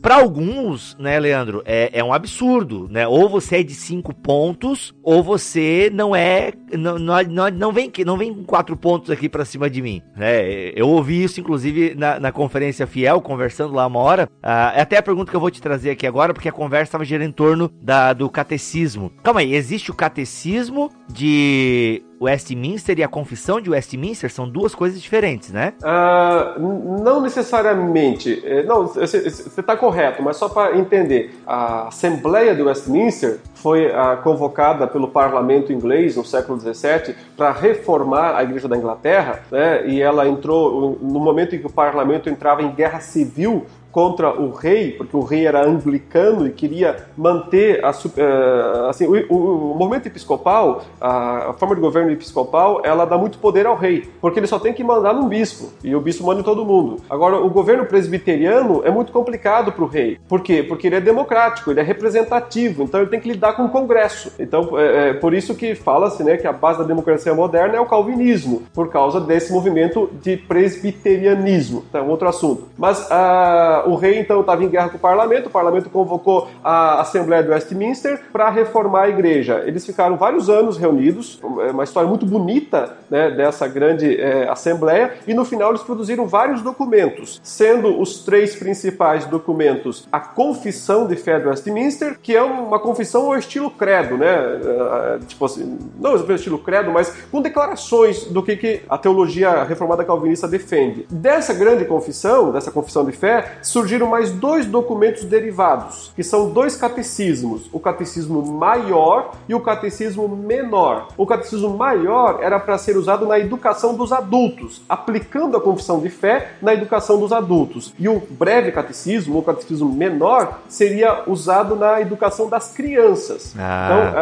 Pra 0.10 0.22
alguns, 0.22 0.98
né, 0.98 1.20
Leandro, 1.20 1.62
é, 1.68 1.92
é 1.94 2.04
um 2.04 2.12
absurdo, 2.12 2.88
né? 2.90 3.08
Ou 3.08 3.30
você 3.30 3.58
é 3.58 3.64
de 3.64 3.76
cinco 3.76 4.12
pontos, 4.12 4.92
ou 5.04 5.22
você 5.22 5.92
não 5.94 6.16
é. 6.16 6.52
Não, 6.74 6.98
não, 6.98 7.52
não, 7.52 7.72
vem, 7.72 7.92
não 8.04 8.18
vem 8.18 8.34
com 8.34 8.44
quatro 8.44 8.76
pontos 8.76 9.12
aqui 9.12 9.30
pra 9.30 9.46
cima 9.46 9.70
de 9.70 9.84
mim. 9.84 10.02
Né? 10.18 10.72
Eu 10.76 10.90
ouvi 10.90 11.24
isso, 11.24 11.40
inclusive, 11.40 11.94
na, 11.94 12.20
na 12.20 12.32
conferência 12.32 12.88
Fiel, 12.88 13.22
conversando 13.22 13.76
lá 13.76 13.86
uma 13.86 14.00
hora. 14.00 14.28
Ah, 14.42 14.74
é 14.76 14.82
até 14.82 14.98
a 14.98 15.04
pergunta 15.04 15.30
que 15.30 15.36
eu 15.36 15.40
vou 15.40 15.52
te 15.52 15.62
trazer 15.62 15.92
aqui 15.92 16.08
agora, 16.08 16.34
porque 16.34 16.50
a 16.50 16.52
conversa 16.52 16.86
estava 16.86 17.06
girando 17.06 17.30
em 17.30 17.32
torno 17.32 17.72
da, 17.80 18.12
do 18.12 18.28
catecismo. 18.32 19.12
Calma 19.22 19.42
aí, 19.42 19.54
existe 19.54 19.92
o 19.92 19.96
catecismo 19.96 20.90
de 21.08 22.02
Westminster 22.20 22.98
e 23.00 23.04
a 23.04 23.08
Confissão 23.08 23.62
de 23.62 23.70
Westminster 23.70 24.30
são 24.30 24.48
duas 24.48 24.76
coisas 24.76 25.02
diferentes, 25.02 25.52
né? 25.52 25.74
Uh, 25.82 27.02
não 27.04 27.22
necessariamente. 27.22 28.42
É, 28.46 28.64
não, 28.64 28.88
você 28.88 29.28
está 29.28 29.78
correto, 29.78 30.22
mas 30.22 30.38
só 30.38 30.50
para 30.50 30.78
entender. 30.78 31.34
A 31.48 31.88
Assembleia 31.88 32.54
de 32.54 32.62
Westminster 32.62 33.40
foi 33.56 33.88
uh, 33.88 34.22
convocada 34.22 34.86
pelo 34.88 35.08
parlamento 35.08 35.72
inglês 35.72 36.18
no 36.18 36.26
século 36.26 36.60
XVII 36.60 37.16
para 37.38 37.52
reformar 37.52 38.36
a 38.36 38.44
Igreja 38.44 38.68
da 38.68 38.76
Inglaterra, 38.76 39.44
né? 39.52 39.88
e 39.88 40.02
ela 40.02 40.28
entrou 40.28 40.98
no 41.02 41.20
momento 41.20 41.56
em 41.56 41.60
que 41.60 41.68
o 41.68 41.72
parlamento 41.72 42.30
entrava 42.30 42.62
em 42.62 42.72
guerra 42.72 43.00
civil 43.00 43.66
contra 43.92 44.40
o 44.40 44.52
rei, 44.52 44.92
porque 44.92 45.16
o 45.16 45.22
rei 45.22 45.48
era 45.48 45.66
anglicano 45.66 46.48
e 46.48 46.52
queria 46.52 47.08
manter 47.18 47.84
a, 47.84 47.90
uh, 47.90 48.90
assim, 48.90 49.06
o, 49.06 49.34
o, 49.34 49.72
o, 49.74 49.78
movimento 49.78 50.08
episcopal, 50.08 50.84
a, 51.02 51.50
a, 51.50 51.54
forma 51.54 51.76
de 51.76 51.82
governo 51.82 52.12
episcopal, 52.12 52.82
ela 52.84 53.06
dá 53.06 53.18
muito 53.18 53.40
poder 53.40 53.66
ao 53.66 53.76
rei, 53.76 54.10
porque 54.22 54.40
ele 54.40 54.48
só 54.48 54.60
tem 54.60 54.74
que 54.74 54.84
mandar 54.84 55.14
num 55.14 55.28
bispo, 55.28 55.72
e 55.84 55.96
o 55.96 56.02
bispo 56.02 56.26
manda 56.26 56.42
em 56.42 56.44
todo 56.44 56.66
mundo. 56.66 56.98
Agora, 57.10 57.38
o 57.38 57.50
governo 57.50 57.86
presbiteriano 57.86 58.82
é 58.86 58.92
muito 58.92 59.12
complicado 59.12 59.72
para 59.72 59.84
o 59.84 59.88
rei. 59.88 60.20
Por 60.28 60.42
quê? 60.42 60.64
Porque 60.64 60.88
ele 60.88 60.96
é 60.96 61.02
democrático, 61.02 61.72
ele 61.72 61.80
é 61.80 61.84
representativo, 61.84 62.84
então 62.84 63.00
ele 63.00 63.10
tem 63.10 63.20
que 63.20 63.32
lidar 63.32 63.54
com 63.54 63.66
o 63.66 63.70
Congresso. 63.70 64.34
Então, 64.40 64.78
é, 64.78 65.10
é 65.10 65.14
por 65.14 65.34
isso 65.34 65.56
que 65.56 65.74
fala-se 65.74 66.24
né, 66.24 66.38
que 66.38 66.48
a 66.48 66.54
base 66.54 66.80
da 66.80 66.86
democracia 66.86 67.34
moderna 67.34 67.78
é 67.78 67.80
o 67.80 67.86
calvinismo, 67.86 68.64
por 68.74 68.90
causa 68.90 69.20
desse 69.20 69.52
movimento 69.52 70.10
de 70.22 70.38
presbiterianismo. 70.38 71.84
Então, 71.90 72.08
outro 72.08 72.28
assunto. 72.28 72.68
Mas 72.78 73.10
a 73.12 73.79
o 73.88 73.96
rei 73.96 74.20
então 74.20 74.42
estava 74.42 74.64
em 74.64 74.70
guerra 74.70 74.90
com 74.90 74.98
o 74.98 75.00
parlamento, 75.00 75.48
o 75.48 75.50
parlamento 75.50 75.90
convocou 75.90 76.48
a 76.64 77.02
Assembleia 77.02 77.44
de 77.44 77.50
Westminster 77.50 78.22
para 78.32 78.50
reformar 78.50 79.04
a 79.04 79.10
igreja. 79.10 79.64
Eles 79.66 79.86
ficaram 79.86 80.18
vários 80.18 80.50
anos 80.50 80.78
reunidos, 80.78 81.40
é 81.68 81.72
uma 81.72 81.84
história 81.84 82.08
muito 82.10 82.26
bonita 82.26 82.98
né, 83.10 83.32
dessa 83.32 83.68
grande 83.68 84.20
é, 84.20 84.50
Assembleia, 84.50 85.14
e 85.28 85.34
no 85.34 85.46
final 85.46 85.70
eles 85.70 85.84
produziram 85.84 86.28
vários 86.28 86.62
documentos, 86.62 87.40
sendo 87.44 88.00
os 88.00 88.24
três 88.24 88.56
principais 88.56 89.26
documentos 89.26 90.08
a 90.12 90.20
Confissão 90.20 91.08
de 91.08 91.16
Fé 91.16 91.40
de 91.40 91.48
Westminster, 91.48 92.18
que 92.22 92.36
é 92.36 92.42
uma 92.42 92.80
confissão 92.80 93.28
ao 93.28 93.38
estilo 93.38 93.70
credo, 93.70 94.18
né? 94.18 94.28
É, 94.28 95.20
tipo 95.28 95.46
assim, 95.46 95.78
não 96.00 96.12
ao 96.12 96.32
estilo 96.32 96.60
credo, 96.60 96.92
mas 96.92 97.14
com 97.32 97.42
declarações 97.42 98.26
do 98.26 98.42
que, 98.44 98.56
que 98.56 98.82
a 98.90 98.98
teologia 98.98 99.64
reformada 99.64 100.04
calvinista 100.04 100.48
defende. 100.48 101.06
Dessa 101.10 101.54
grande 101.54 101.86
confissão, 101.86 102.52
dessa 102.52 102.72
confissão 102.72 103.06
de 103.06 103.12
fé, 103.12 103.58
surgiram 103.70 104.08
mais 104.08 104.32
dois 104.32 104.66
documentos 104.66 105.24
derivados, 105.24 106.12
que 106.16 106.24
são 106.24 106.50
dois 106.50 106.76
catecismos, 106.76 107.70
o 107.72 107.80
catecismo 107.80 108.42
maior 108.42 109.32
e 109.48 109.54
o 109.54 109.62
catecismo 109.62 110.28
menor. 110.28 111.10
O 111.16 111.26
catecismo 111.26 111.78
maior 111.78 112.40
era 112.42 112.60
para 112.60 112.78
ser 112.80 112.98
usado 112.98 113.28
na 113.28 113.38
educação 113.38 113.94
dos 113.94 114.12
adultos, 114.12 114.82
aplicando 114.90 115.56
a 115.56 115.62
confissão 115.62 116.00
de 116.00 116.10
fé 116.10 116.54
na 116.62 116.74
educação 116.74 117.20
dos 117.20 117.32
adultos. 117.32 117.94
E 118.00 118.10
o 118.10 118.20
breve 118.20 118.72
catecismo, 118.72 119.38
o 119.38 119.44
catecismo 119.44 119.94
menor, 119.94 120.62
seria 120.68 121.24
usado 121.28 121.76
na 121.76 122.02
educação 122.02 122.50
das 122.50 122.72
crianças. 122.72 123.54
Ah, 123.58 123.86
então, 123.86 124.20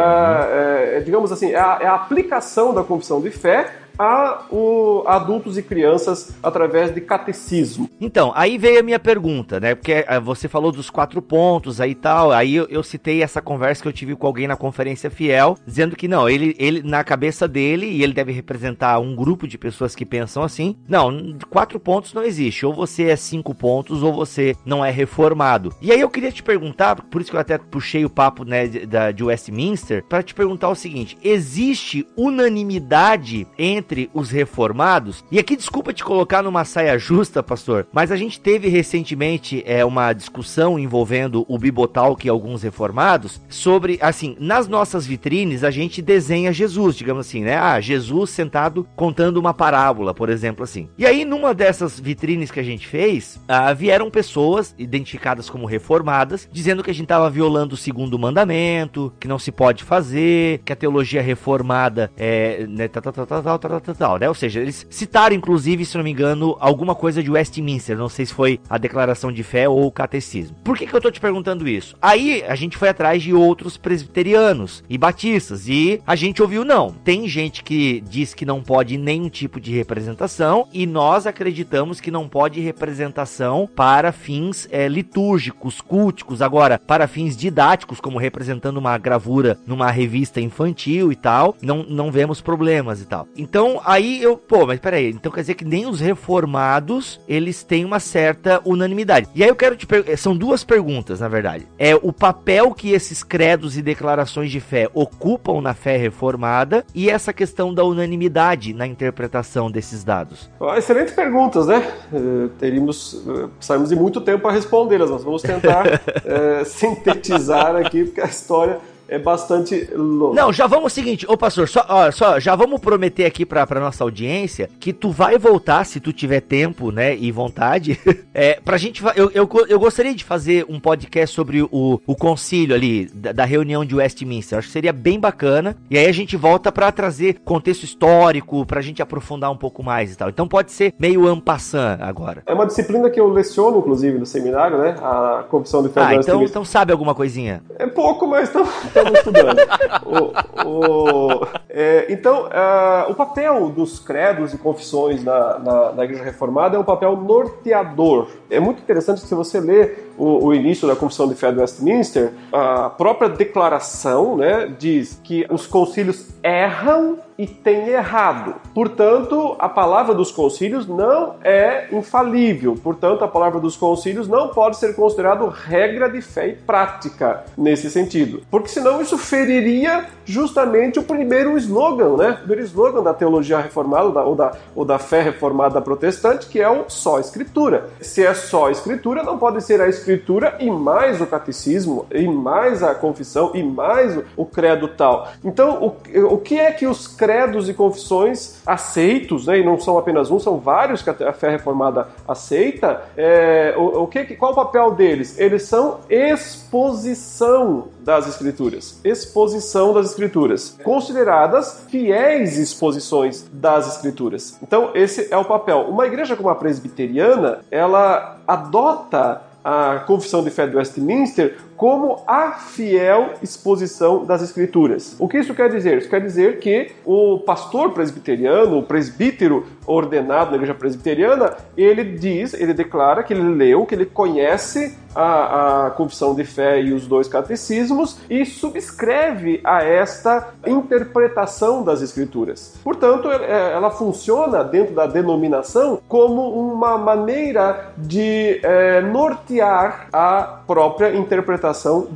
é, 0.58 0.96
é, 0.96 1.00
digamos 1.00 1.32
assim, 1.32 1.52
é 1.52 1.58
a, 1.58 1.78
é 1.80 1.86
a 1.86 1.94
aplicação 1.94 2.74
da 2.74 2.82
confissão 2.82 3.18
de 3.20 3.30
fé 3.30 3.87
a 3.98 4.44
o, 4.50 5.02
adultos 5.06 5.58
e 5.58 5.62
crianças 5.62 6.36
através 6.42 6.94
de 6.94 7.00
catecismo. 7.00 7.90
Então, 8.00 8.32
aí 8.34 8.56
veio 8.56 8.80
a 8.80 8.82
minha 8.82 8.98
pergunta, 8.98 9.58
né? 9.58 9.74
Porque 9.74 10.04
eh, 10.06 10.20
você 10.20 10.48
falou 10.48 10.70
dos 10.70 10.88
quatro 10.88 11.20
pontos 11.20 11.80
aí 11.80 11.90
e 11.90 11.94
tal, 11.94 12.30
aí 12.30 12.54
eu, 12.54 12.66
eu, 12.68 12.82
citei 12.82 13.22
essa 13.22 13.40
conversa 13.40 13.82
que 13.82 13.88
eu 13.88 13.92
tive 13.92 14.14
com 14.14 14.26
alguém 14.26 14.46
na 14.46 14.56
conferência 14.56 15.10
fiel, 15.10 15.56
dizendo 15.66 15.96
que 15.96 16.06
não, 16.06 16.28
ele, 16.28 16.54
ele 16.58 16.82
na 16.82 17.02
cabeça 17.02 17.48
dele, 17.48 17.86
e 17.86 18.02
ele 18.02 18.12
deve 18.12 18.30
representar 18.30 18.98
um 18.98 19.16
grupo 19.16 19.48
de 19.48 19.58
pessoas 19.58 19.94
que 19.94 20.04
pensam 20.04 20.42
assim, 20.42 20.76
não, 20.86 21.36
quatro 21.50 21.80
pontos 21.80 22.12
não 22.12 22.22
existe, 22.22 22.64
ou 22.64 22.72
você 22.72 23.04
é 23.04 23.16
cinco 23.16 23.54
pontos 23.54 24.02
ou 24.02 24.12
você 24.12 24.54
não 24.64 24.84
é 24.84 24.90
reformado. 24.90 25.74
E 25.80 25.90
aí 25.90 26.00
eu 26.00 26.10
queria 26.10 26.30
te 26.30 26.42
perguntar, 26.42 26.96
por 26.96 27.20
isso 27.20 27.30
que 27.30 27.36
eu 27.36 27.40
até 27.40 27.58
puxei 27.58 28.04
o 28.04 28.10
papo 28.10 28.44
né, 28.44 28.66
de, 28.66 28.86
de 29.14 29.24
Westminster, 29.24 30.04
para 30.04 30.22
te 30.22 30.34
perguntar 30.34 30.68
o 30.68 30.74
seguinte, 30.74 31.16
existe 31.22 32.06
unanimidade 32.16 33.46
entre 33.58 33.87
entre 33.88 34.10
os 34.12 34.30
reformados. 34.30 35.24
E 35.32 35.38
aqui, 35.38 35.56
desculpa 35.56 35.94
te 35.94 36.04
colocar 36.04 36.42
numa 36.42 36.64
saia 36.64 36.98
justa, 36.98 37.42
pastor, 37.42 37.86
mas 37.90 38.12
a 38.12 38.16
gente 38.16 38.38
teve 38.38 38.68
recentemente 38.68 39.62
é, 39.66 39.82
uma 39.82 40.12
discussão 40.12 40.78
envolvendo 40.78 41.46
o 41.48 41.58
Bibotalk 41.58 42.26
e 42.26 42.28
alguns 42.28 42.62
reformados 42.62 43.40
sobre, 43.48 43.98
assim, 44.02 44.36
nas 44.38 44.68
nossas 44.68 45.06
vitrines 45.06 45.64
a 45.64 45.70
gente 45.70 46.02
desenha 46.02 46.52
Jesus, 46.52 46.96
digamos 46.96 47.26
assim, 47.26 47.42
né? 47.42 47.56
Ah, 47.56 47.80
Jesus 47.80 48.30
sentado 48.30 48.86
contando 48.94 49.38
uma 49.38 49.54
parábola, 49.54 50.12
por 50.12 50.28
exemplo, 50.28 50.62
assim. 50.62 50.88
E 50.98 51.06
aí, 51.06 51.24
numa 51.24 51.54
dessas 51.54 51.98
vitrines 51.98 52.50
que 52.50 52.60
a 52.60 52.64
gente 52.64 52.86
fez, 52.86 53.40
ah, 53.48 53.72
vieram 53.72 54.10
pessoas 54.10 54.74
identificadas 54.78 55.48
como 55.48 55.66
reformadas, 55.66 56.46
dizendo 56.52 56.82
que 56.84 56.90
a 56.90 56.94
gente 56.94 57.04
estava 57.04 57.30
violando 57.30 57.74
o 57.74 57.78
segundo 57.78 58.18
mandamento, 58.18 59.12
que 59.18 59.28
não 59.28 59.38
se 59.38 59.50
pode 59.50 59.82
fazer, 59.82 60.60
que 60.64 60.72
a 60.72 60.76
teologia 60.76 61.22
reformada 61.22 62.10
é. 62.16 62.66
Né, 62.68 62.86
tal, 62.88 63.02
tal, 63.02 63.26
tal, 63.58 63.77
tal, 63.80 64.18
né? 64.18 64.28
Ou 64.28 64.34
seja, 64.34 64.60
eles 64.60 64.86
citaram, 64.90 65.34
inclusive, 65.34 65.84
se 65.84 65.96
não 65.96 66.04
me 66.04 66.10
engano, 66.10 66.56
alguma 66.60 66.94
coisa 66.94 67.22
de 67.22 67.30
Westminster. 67.30 67.96
Não 67.96 68.08
sei 68.08 68.26
se 68.26 68.34
foi 68.34 68.60
a 68.68 68.78
declaração 68.78 69.32
de 69.32 69.42
fé 69.42 69.68
ou 69.68 69.86
o 69.86 69.92
catecismo. 69.92 70.56
Por 70.64 70.76
que, 70.76 70.86
que 70.86 70.94
eu 70.94 71.00
tô 71.00 71.10
te 71.10 71.20
perguntando 71.20 71.68
isso? 71.68 71.96
Aí 72.00 72.42
a 72.46 72.54
gente 72.54 72.76
foi 72.76 72.88
atrás 72.88 73.22
de 73.22 73.32
outros 73.32 73.76
presbiterianos 73.76 74.82
e 74.88 74.96
batistas 74.98 75.68
e 75.68 76.00
a 76.06 76.14
gente 76.14 76.42
ouviu, 76.42 76.64
não. 76.64 76.90
Tem 76.90 77.28
gente 77.28 77.62
que 77.62 78.02
diz 78.08 78.34
que 78.34 78.44
não 78.44 78.62
pode 78.62 78.96
nenhum 78.96 79.28
tipo 79.28 79.60
de 79.60 79.72
representação 79.72 80.68
e 80.72 80.86
nós 80.86 81.26
acreditamos 81.26 82.00
que 82.00 82.10
não 82.10 82.28
pode 82.28 82.60
representação 82.60 83.68
para 83.74 84.12
fins 84.12 84.68
é, 84.70 84.88
litúrgicos, 84.88 85.80
culticos. 85.80 86.42
Agora, 86.42 86.78
para 86.78 87.08
fins 87.08 87.36
didáticos, 87.36 88.00
como 88.00 88.18
representando 88.18 88.76
uma 88.76 88.96
gravura 88.98 89.58
numa 89.66 89.90
revista 89.90 90.40
infantil 90.40 91.12
e 91.12 91.16
tal, 91.16 91.56
não, 91.62 91.82
não 91.82 92.10
vemos 92.10 92.40
problemas 92.40 93.00
e 93.00 93.06
tal. 93.06 93.28
Então, 93.36 93.67
então, 93.68 93.82
aí 93.84 94.22
eu, 94.22 94.36
pô, 94.36 94.66
mas 94.66 94.80
peraí, 94.80 95.10
então 95.10 95.30
quer 95.30 95.42
dizer 95.42 95.54
que 95.54 95.64
nem 95.64 95.86
os 95.86 96.00
reformados, 96.00 97.20
eles 97.28 97.62
têm 97.62 97.84
uma 97.84 98.00
certa 98.00 98.60
unanimidade. 98.64 99.28
E 99.34 99.42
aí 99.42 99.48
eu 99.48 99.56
quero 99.56 99.76
te 99.76 99.86
perguntar, 99.86 100.16
são 100.16 100.36
duas 100.36 100.64
perguntas, 100.64 101.20
na 101.20 101.28
verdade. 101.28 101.66
É 101.78 101.94
o 101.94 102.12
papel 102.12 102.72
que 102.72 102.92
esses 102.92 103.22
credos 103.22 103.76
e 103.76 103.82
declarações 103.82 104.50
de 104.50 104.60
fé 104.60 104.88
ocupam 104.94 105.60
na 105.60 105.74
fé 105.74 105.96
reformada 105.96 106.84
e 106.94 107.10
essa 107.10 107.32
questão 107.32 107.74
da 107.74 107.84
unanimidade 107.84 108.72
na 108.72 108.86
interpretação 108.86 109.70
desses 109.70 110.02
dados. 110.02 110.50
Excelentes 110.76 111.14
perguntas, 111.14 111.66
né? 111.66 111.92
Uh, 112.12 112.48
teríamos, 112.58 113.14
uh, 113.26 113.48
precisamos 113.56 113.90
de 113.90 113.96
muito 113.96 114.20
tempo 114.20 114.42
para 114.42 114.52
respondê-las, 114.52 115.10
mas 115.10 115.24
vamos 115.24 115.42
tentar 115.42 116.00
sintetizar 116.64 117.76
aqui, 117.76 118.04
porque 118.04 118.20
a 118.20 118.26
história 118.26 118.78
é 119.08 119.18
bastante 119.18 119.88
louco. 119.94 120.34
Não, 120.34 120.52
já 120.52 120.66
vamos 120.66 120.92
o 120.92 120.94
seguinte, 120.94 121.26
ô 121.28 121.36
pastor, 121.36 121.68
só, 121.68 121.84
ó, 121.88 122.10
só 122.10 122.38
já 122.38 122.54
vamos 122.54 122.80
prometer 122.80 123.24
aqui 123.24 123.44
pra, 123.46 123.66
pra 123.66 123.80
nossa 123.80 124.04
audiência 124.04 124.68
que 124.78 124.92
tu 124.92 125.10
vai 125.10 125.38
voltar, 125.38 125.84
se 125.84 125.98
tu 125.98 126.12
tiver 126.12 126.40
tempo, 126.40 126.90
né, 126.90 127.16
e 127.16 127.32
vontade, 127.32 127.98
é, 128.34 128.60
pra 128.62 128.76
gente, 128.76 129.02
eu, 129.16 129.30
eu, 129.32 129.48
eu 129.68 129.78
gostaria 129.80 130.14
de 130.14 130.22
fazer 130.22 130.66
um 130.68 130.78
podcast 130.78 131.34
sobre 131.34 131.62
o, 131.62 132.00
o 132.06 132.14
concílio 132.14 132.74
ali, 132.74 133.06
da, 133.14 133.32
da 133.32 133.44
reunião 133.44 133.84
de 133.84 133.94
Westminster, 133.94 134.58
acho 134.58 134.68
que 134.68 134.72
seria 134.72 134.92
bem 134.92 135.18
bacana, 135.18 135.76
e 135.90 135.96
aí 135.96 136.06
a 136.06 136.12
gente 136.12 136.36
volta 136.36 136.70
pra 136.70 136.92
trazer 136.92 137.40
contexto 137.44 137.84
histórico, 137.84 138.66
pra 138.66 138.82
gente 138.82 139.00
aprofundar 139.00 139.50
um 139.50 139.56
pouco 139.56 139.82
mais 139.82 140.12
e 140.12 140.16
tal, 140.16 140.28
então 140.28 140.46
pode 140.46 140.72
ser 140.72 140.94
meio 140.98 141.26
ampassant 141.26 141.98
agora. 142.00 142.42
É 142.46 142.52
uma 142.52 142.66
disciplina 142.66 143.08
que 143.08 143.18
eu 143.18 143.28
leciono, 143.28 143.78
inclusive, 143.78 144.18
no 144.18 144.26
seminário, 144.26 144.78
né, 144.78 144.96
a 145.00 145.44
Confissão 145.48 145.82
de 145.82 145.88
Fé 145.88 146.00
Ah, 146.00 146.14
então, 146.14 146.42
então 146.42 146.64
sabe 146.64 146.92
alguma 146.92 147.14
coisinha? 147.14 147.62
É 147.78 147.86
pouco, 147.86 148.26
mas 148.26 148.50
estamos 148.98 149.18
estudando. 149.18 149.58
o, 150.04 150.68
o, 150.68 151.46
é, 151.68 152.06
então, 152.08 152.46
uh, 152.46 153.10
o 153.10 153.14
papel 153.14 153.68
dos 153.70 153.98
credos 153.98 154.52
e 154.52 154.58
confissões 154.58 155.22
na, 155.22 155.58
na, 155.58 155.92
na, 155.92 156.04
Igreja 156.04 156.24
Reformada 156.24 156.76
é 156.76 156.78
um 156.78 156.84
papel 156.84 157.16
norteador. 157.16 158.28
É 158.50 158.58
muito 158.58 158.82
interessante 158.82 159.20
que 159.20 159.28
se 159.28 159.34
você 159.34 159.60
lê 159.60 159.94
o, 160.16 160.46
o, 160.46 160.54
início 160.54 160.88
da 160.88 160.96
Confissão 160.96 161.28
de 161.28 161.34
Fé 161.34 161.52
de 161.52 161.60
Westminster, 161.60 162.32
a 162.52 162.90
própria 162.90 163.28
declaração 163.28 164.36
né, 164.36 164.72
diz 164.78 165.20
que 165.22 165.46
os 165.50 165.66
concílios 165.66 166.28
erram 166.42 167.18
e 167.38 167.46
têm 167.46 167.88
errado. 167.88 168.56
Portanto, 168.74 169.54
a 169.60 169.68
palavra 169.68 170.12
dos 170.12 170.32
concílios 170.32 170.88
não 170.88 171.36
é 171.44 171.86
infalível. 171.92 172.74
Portanto, 172.82 173.22
a 173.22 173.28
palavra 173.28 173.60
dos 173.60 173.76
concílios 173.76 174.26
não 174.26 174.48
pode 174.48 174.76
ser 174.76 174.96
considerado 174.96 175.46
regra 175.46 176.10
de 176.10 176.20
fé 176.20 176.48
e 176.48 176.56
prática 176.56 177.44
nesse 177.56 177.88
sentido. 177.90 178.42
Porque 178.50 178.68
senão 178.68 179.00
isso 179.00 179.16
feriria 179.16 180.06
justamente 180.24 180.98
o 180.98 181.02
primeiro 181.04 181.56
slogan, 181.56 182.16
né? 182.16 182.30
O 182.30 182.36
primeiro 182.38 182.62
slogan 182.62 183.02
da 183.04 183.14
teologia 183.14 183.58
reformada 183.58 184.04
ou 184.04 184.12
da, 184.12 184.24
ou 184.24 184.34
da, 184.34 184.52
ou 184.74 184.84
da 184.84 184.98
fé 184.98 185.22
reformada 185.22 185.80
protestante, 185.80 186.48
que 186.48 186.60
é 186.60 186.68
o 186.68 186.86
só 186.88 187.20
escritura. 187.20 187.90
Se 188.00 188.26
é 188.26 188.34
só 188.34 188.68
escritura, 188.68 189.22
não 189.22 189.38
pode 189.38 189.62
ser 189.62 189.80
a 189.80 189.88
escritura 189.88 190.56
e 190.58 190.68
mais 190.68 191.20
o 191.20 191.26
catecismo, 191.26 192.04
e 192.10 192.26
mais 192.26 192.82
a 192.82 192.96
confissão, 192.96 193.52
e 193.54 193.62
mais 193.62 194.16
o, 194.16 194.24
o 194.36 194.44
credo 194.44 194.88
tal. 194.88 195.28
Então, 195.44 195.96
o, 196.14 196.34
o 196.34 196.38
que 196.38 196.58
é 196.58 196.72
que 196.72 196.86
os 196.86 197.06
credos 197.28 197.68
e 197.68 197.74
confissões 197.74 198.56
aceitos, 198.64 199.46
né, 199.46 199.58
e 199.58 199.62
não 199.62 199.78
são 199.78 199.98
apenas 199.98 200.30
um, 200.30 200.38
são 200.38 200.56
vários 200.56 201.02
que 201.02 201.10
a 201.10 201.32
fé 201.34 201.50
reformada 201.50 202.08
aceita, 202.26 203.02
é, 203.14 203.74
o, 203.76 204.04
o 204.04 204.06
que, 204.06 204.24
qual 204.34 204.52
o 204.52 204.54
papel 204.54 204.92
deles? 204.92 205.38
Eles 205.38 205.64
são 205.64 206.00
exposição 206.08 207.88
das 208.00 208.26
Escrituras. 208.26 208.98
Exposição 209.04 209.92
das 209.92 210.06
Escrituras. 210.06 210.78
Consideradas 210.82 211.84
fiéis 211.90 212.56
exposições 212.56 213.46
das 213.52 213.96
Escrituras. 213.96 214.56
Então, 214.62 214.92
esse 214.94 215.28
é 215.30 215.36
o 215.36 215.44
papel. 215.44 215.80
Uma 215.82 216.06
igreja 216.06 216.34
como 216.34 216.48
a 216.48 216.54
presbiteriana, 216.54 217.60
ela 217.70 218.38
adota 218.46 219.42
a 219.62 219.98
Confissão 220.06 220.42
de 220.42 220.48
Fé 220.48 220.66
de 220.66 220.76
Westminster 220.76 221.58
como 221.78 222.24
a 222.26 222.50
fiel 222.54 223.34
exposição 223.40 224.24
das 224.24 224.42
Escrituras. 224.42 225.14
O 225.16 225.28
que 225.28 225.38
isso 225.38 225.54
quer 225.54 225.70
dizer? 225.70 225.98
Isso 225.98 226.10
quer 226.10 226.20
dizer 226.20 226.58
que 226.58 226.90
o 227.06 227.38
pastor 227.38 227.92
presbiteriano, 227.92 228.78
o 228.78 228.82
presbítero 228.82 229.64
ordenado 229.86 230.50
na 230.50 230.56
igreja 230.56 230.74
presbiteriana, 230.74 231.56
ele 231.76 232.02
diz, 232.04 232.52
ele 232.52 232.74
declara 232.74 233.22
que 233.22 233.32
ele 233.32 233.54
leu, 233.54 233.86
que 233.86 233.94
ele 233.94 234.04
conhece 234.04 234.98
a, 235.14 235.86
a 235.86 235.90
confissão 235.90 236.34
de 236.34 236.44
fé 236.44 236.82
e 236.82 236.92
os 236.92 237.06
dois 237.06 237.28
catecismos 237.28 238.18
e 238.28 238.44
subscreve 238.44 239.60
a 239.64 239.82
esta 239.82 240.48
interpretação 240.66 241.82
das 241.84 242.02
Escrituras. 242.02 242.76
Portanto, 242.82 243.30
é, 243.30 243.72
ela 243.72 243.90
funciona 243.90 244.64
dentro 244.64 244.94
da 244.94 245.06
denominação 245.06 246.00
como 246.08 246.50
uma 246.50 246.98
maneira 246.98 247.92
de 247.96 248.60
é, 248.62 249.00
nortear 249.00 250.08
a 250.12 250.58
própria 250.66 251.16
interpretação 251.16 251.67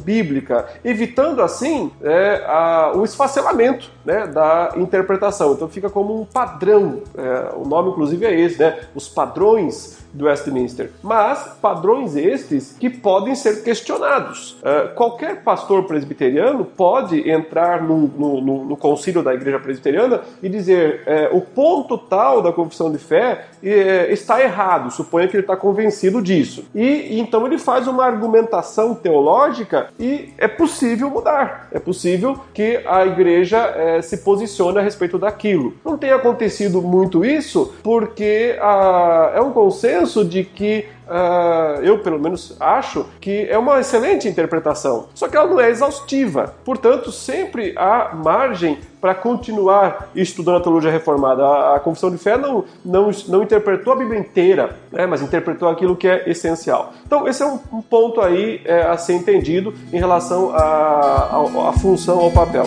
bíblica, 0.05 0.67
evitando 0.85 1.43
assim 1.43 1.91
é, 2.03 2.45
a, 2.47 2.93
o 2.95 3.05
esfacelamento 3.05 3.91
né, 4.05 4.27
da 4.27 4.73
interpretação. 4.77 5.53
Então 5.53 5.69
fica 5.69 5.89
como 5.89 6.21
um 6.21 6.25
padrão. 6.25 7.03
É, 7.17 7.55
o 7.57 7.67
nome, 7.67 7.91
inclusive, 7.91 8.27
é 8.27 8.39
esse, 8.39 8.59
né? 8.59 8.81
Os 8.95 9.09
padrões 9.09 10.02
do 10.13 10.27
Westminster. 10.27 10.91
Mas 11.03 11.57
padrões 11.61 12.17
estes 12.17 12.77
que 12.79 12.91
podem 12.91 13.35
ser 13.35 13.63
questionados. 13.63 14.53
Uh, 14.61 14.95
qualquer 14.95 15.43
pastor 15.43 15.85
presbiteriano 15.85 16.65
pode 16.65 17.29
entrar 17.29 17.83
no, 17.83 18.09
no, 18.09 18.41
no, 18.41 18.65
no, 18.67 18.77
concílio 18.77 19.23
da 19.23 19.35
igreja 19.35 19.59
presbiteriana 19.59 20.21
e 20.43 20.49
dizer 20.49 21.03
uh, 21.33 21.37
o 21.37 21.41
ponto 21.41 21.97
tal 21.97 22.43
da 22.43 22.53
confissão 22.53 22.91
de 22.93 22.99
fé 22.99 23.47
uh, 23.63 23.67
está 24.13 24.41
errado, 24.43 24.91
suponha 24.91 25.29
que 25.29 25.37
ele 25.37 25.43
está 25.43 25.57
convencido 25.57 26.21
disso. 26.21 26.65
E, 26.75 26.83
e, 26.83 27.21
então 27.21 27.47
ele 27.47 27.59
faz 27.59 27.87
uma 27.87 28.05
argumentação 28.05 28.95
teológica 28.95 29.89
e 29.99 30.33
é 30.37 30.49
possível 30.49 31.09
mudar. 31.11 31.69
É 31.71 31.79
possível 31.79 32.39
que 32.53 32.83
a 32.87 33.07
igreja 33.07 34.03
se 34.03 34.19
posicione 34.19 34.79
a 34.79 34.83
respeito 34.83 35.19
daquilo. 35.19 35.75
Não 35.85 35.97
tem 35.97 36.11
acontecido 36.11 36.83
muito 36.83 37.25
isso 37.25 37.75
porque 37.83 38.57
ah, 38.61 39.33
é 39.35 39.41
um 39.41 39.53
consenso 39.53 40.02
consenso 40.03 40.25
de 40.25 40.45
que 40.45 40.87
Uh, 41.03 41.83
eu 41.83 41.99
pelo 41.99 42.19
menos 42.19 42.57
acho 42.59 43.05
que 43.21 43.47
é 43.51 43.59
uma 43.59 43.81
excelente 43.81 44.27
interpretação, 44.29 45.09
só 45.15 45.29
que 45.29 45.37
ela 45.37 45.47
não 45.47 45.61
é 45.61 45.69
exaustiva. 45.69 46.55
Portanto, 46.65 47.13
sempre 47.13 47.75
há 47.77 48.15
margem 48.15 48.79
para 48.99 49.15
continuar 49.15 50.09
estudando 50.15 50.59
a 50.59 50.61
teologia 50.61 50.91
reformada. 50.91 51.45
A, 51.45 51.77
a, 51.77 51.81
confissão 51.81 52.11
de 52.11 52.17
fé 52.17 52.39
não, 52.39 52.65
não, 52.83 53.11
não 53.29 53.43
interpretou 53.43 53.93
a 53.93 53.97
Bíblia 53.97 54.21
inteira, 54.21 54.77
né, 54.91 55.05
mas 55.05 55.21
interpretou 55.21 55.69
aquilo 55.69 55.97
que 55.97 56.09
é 56.09 56.31
essencial. 56.31 56.95
Então, 57.05 57.29
esse 57.29 57.43
é 57.43 57.47
um, 57.47 57.59
um 57.71 57.83
ponto 57.83 58.21
aí 58.21 58.63
é, 58.65 58.83
a 58.83 58.97
ser 58.97 59.13
entendido 59.15 59.75
em 59.93 59.99
relação 59.99 60.55
à 60.55 61.75
função, 61.79 62.21
ao 62.21 62.31
papel. 62.31 62.65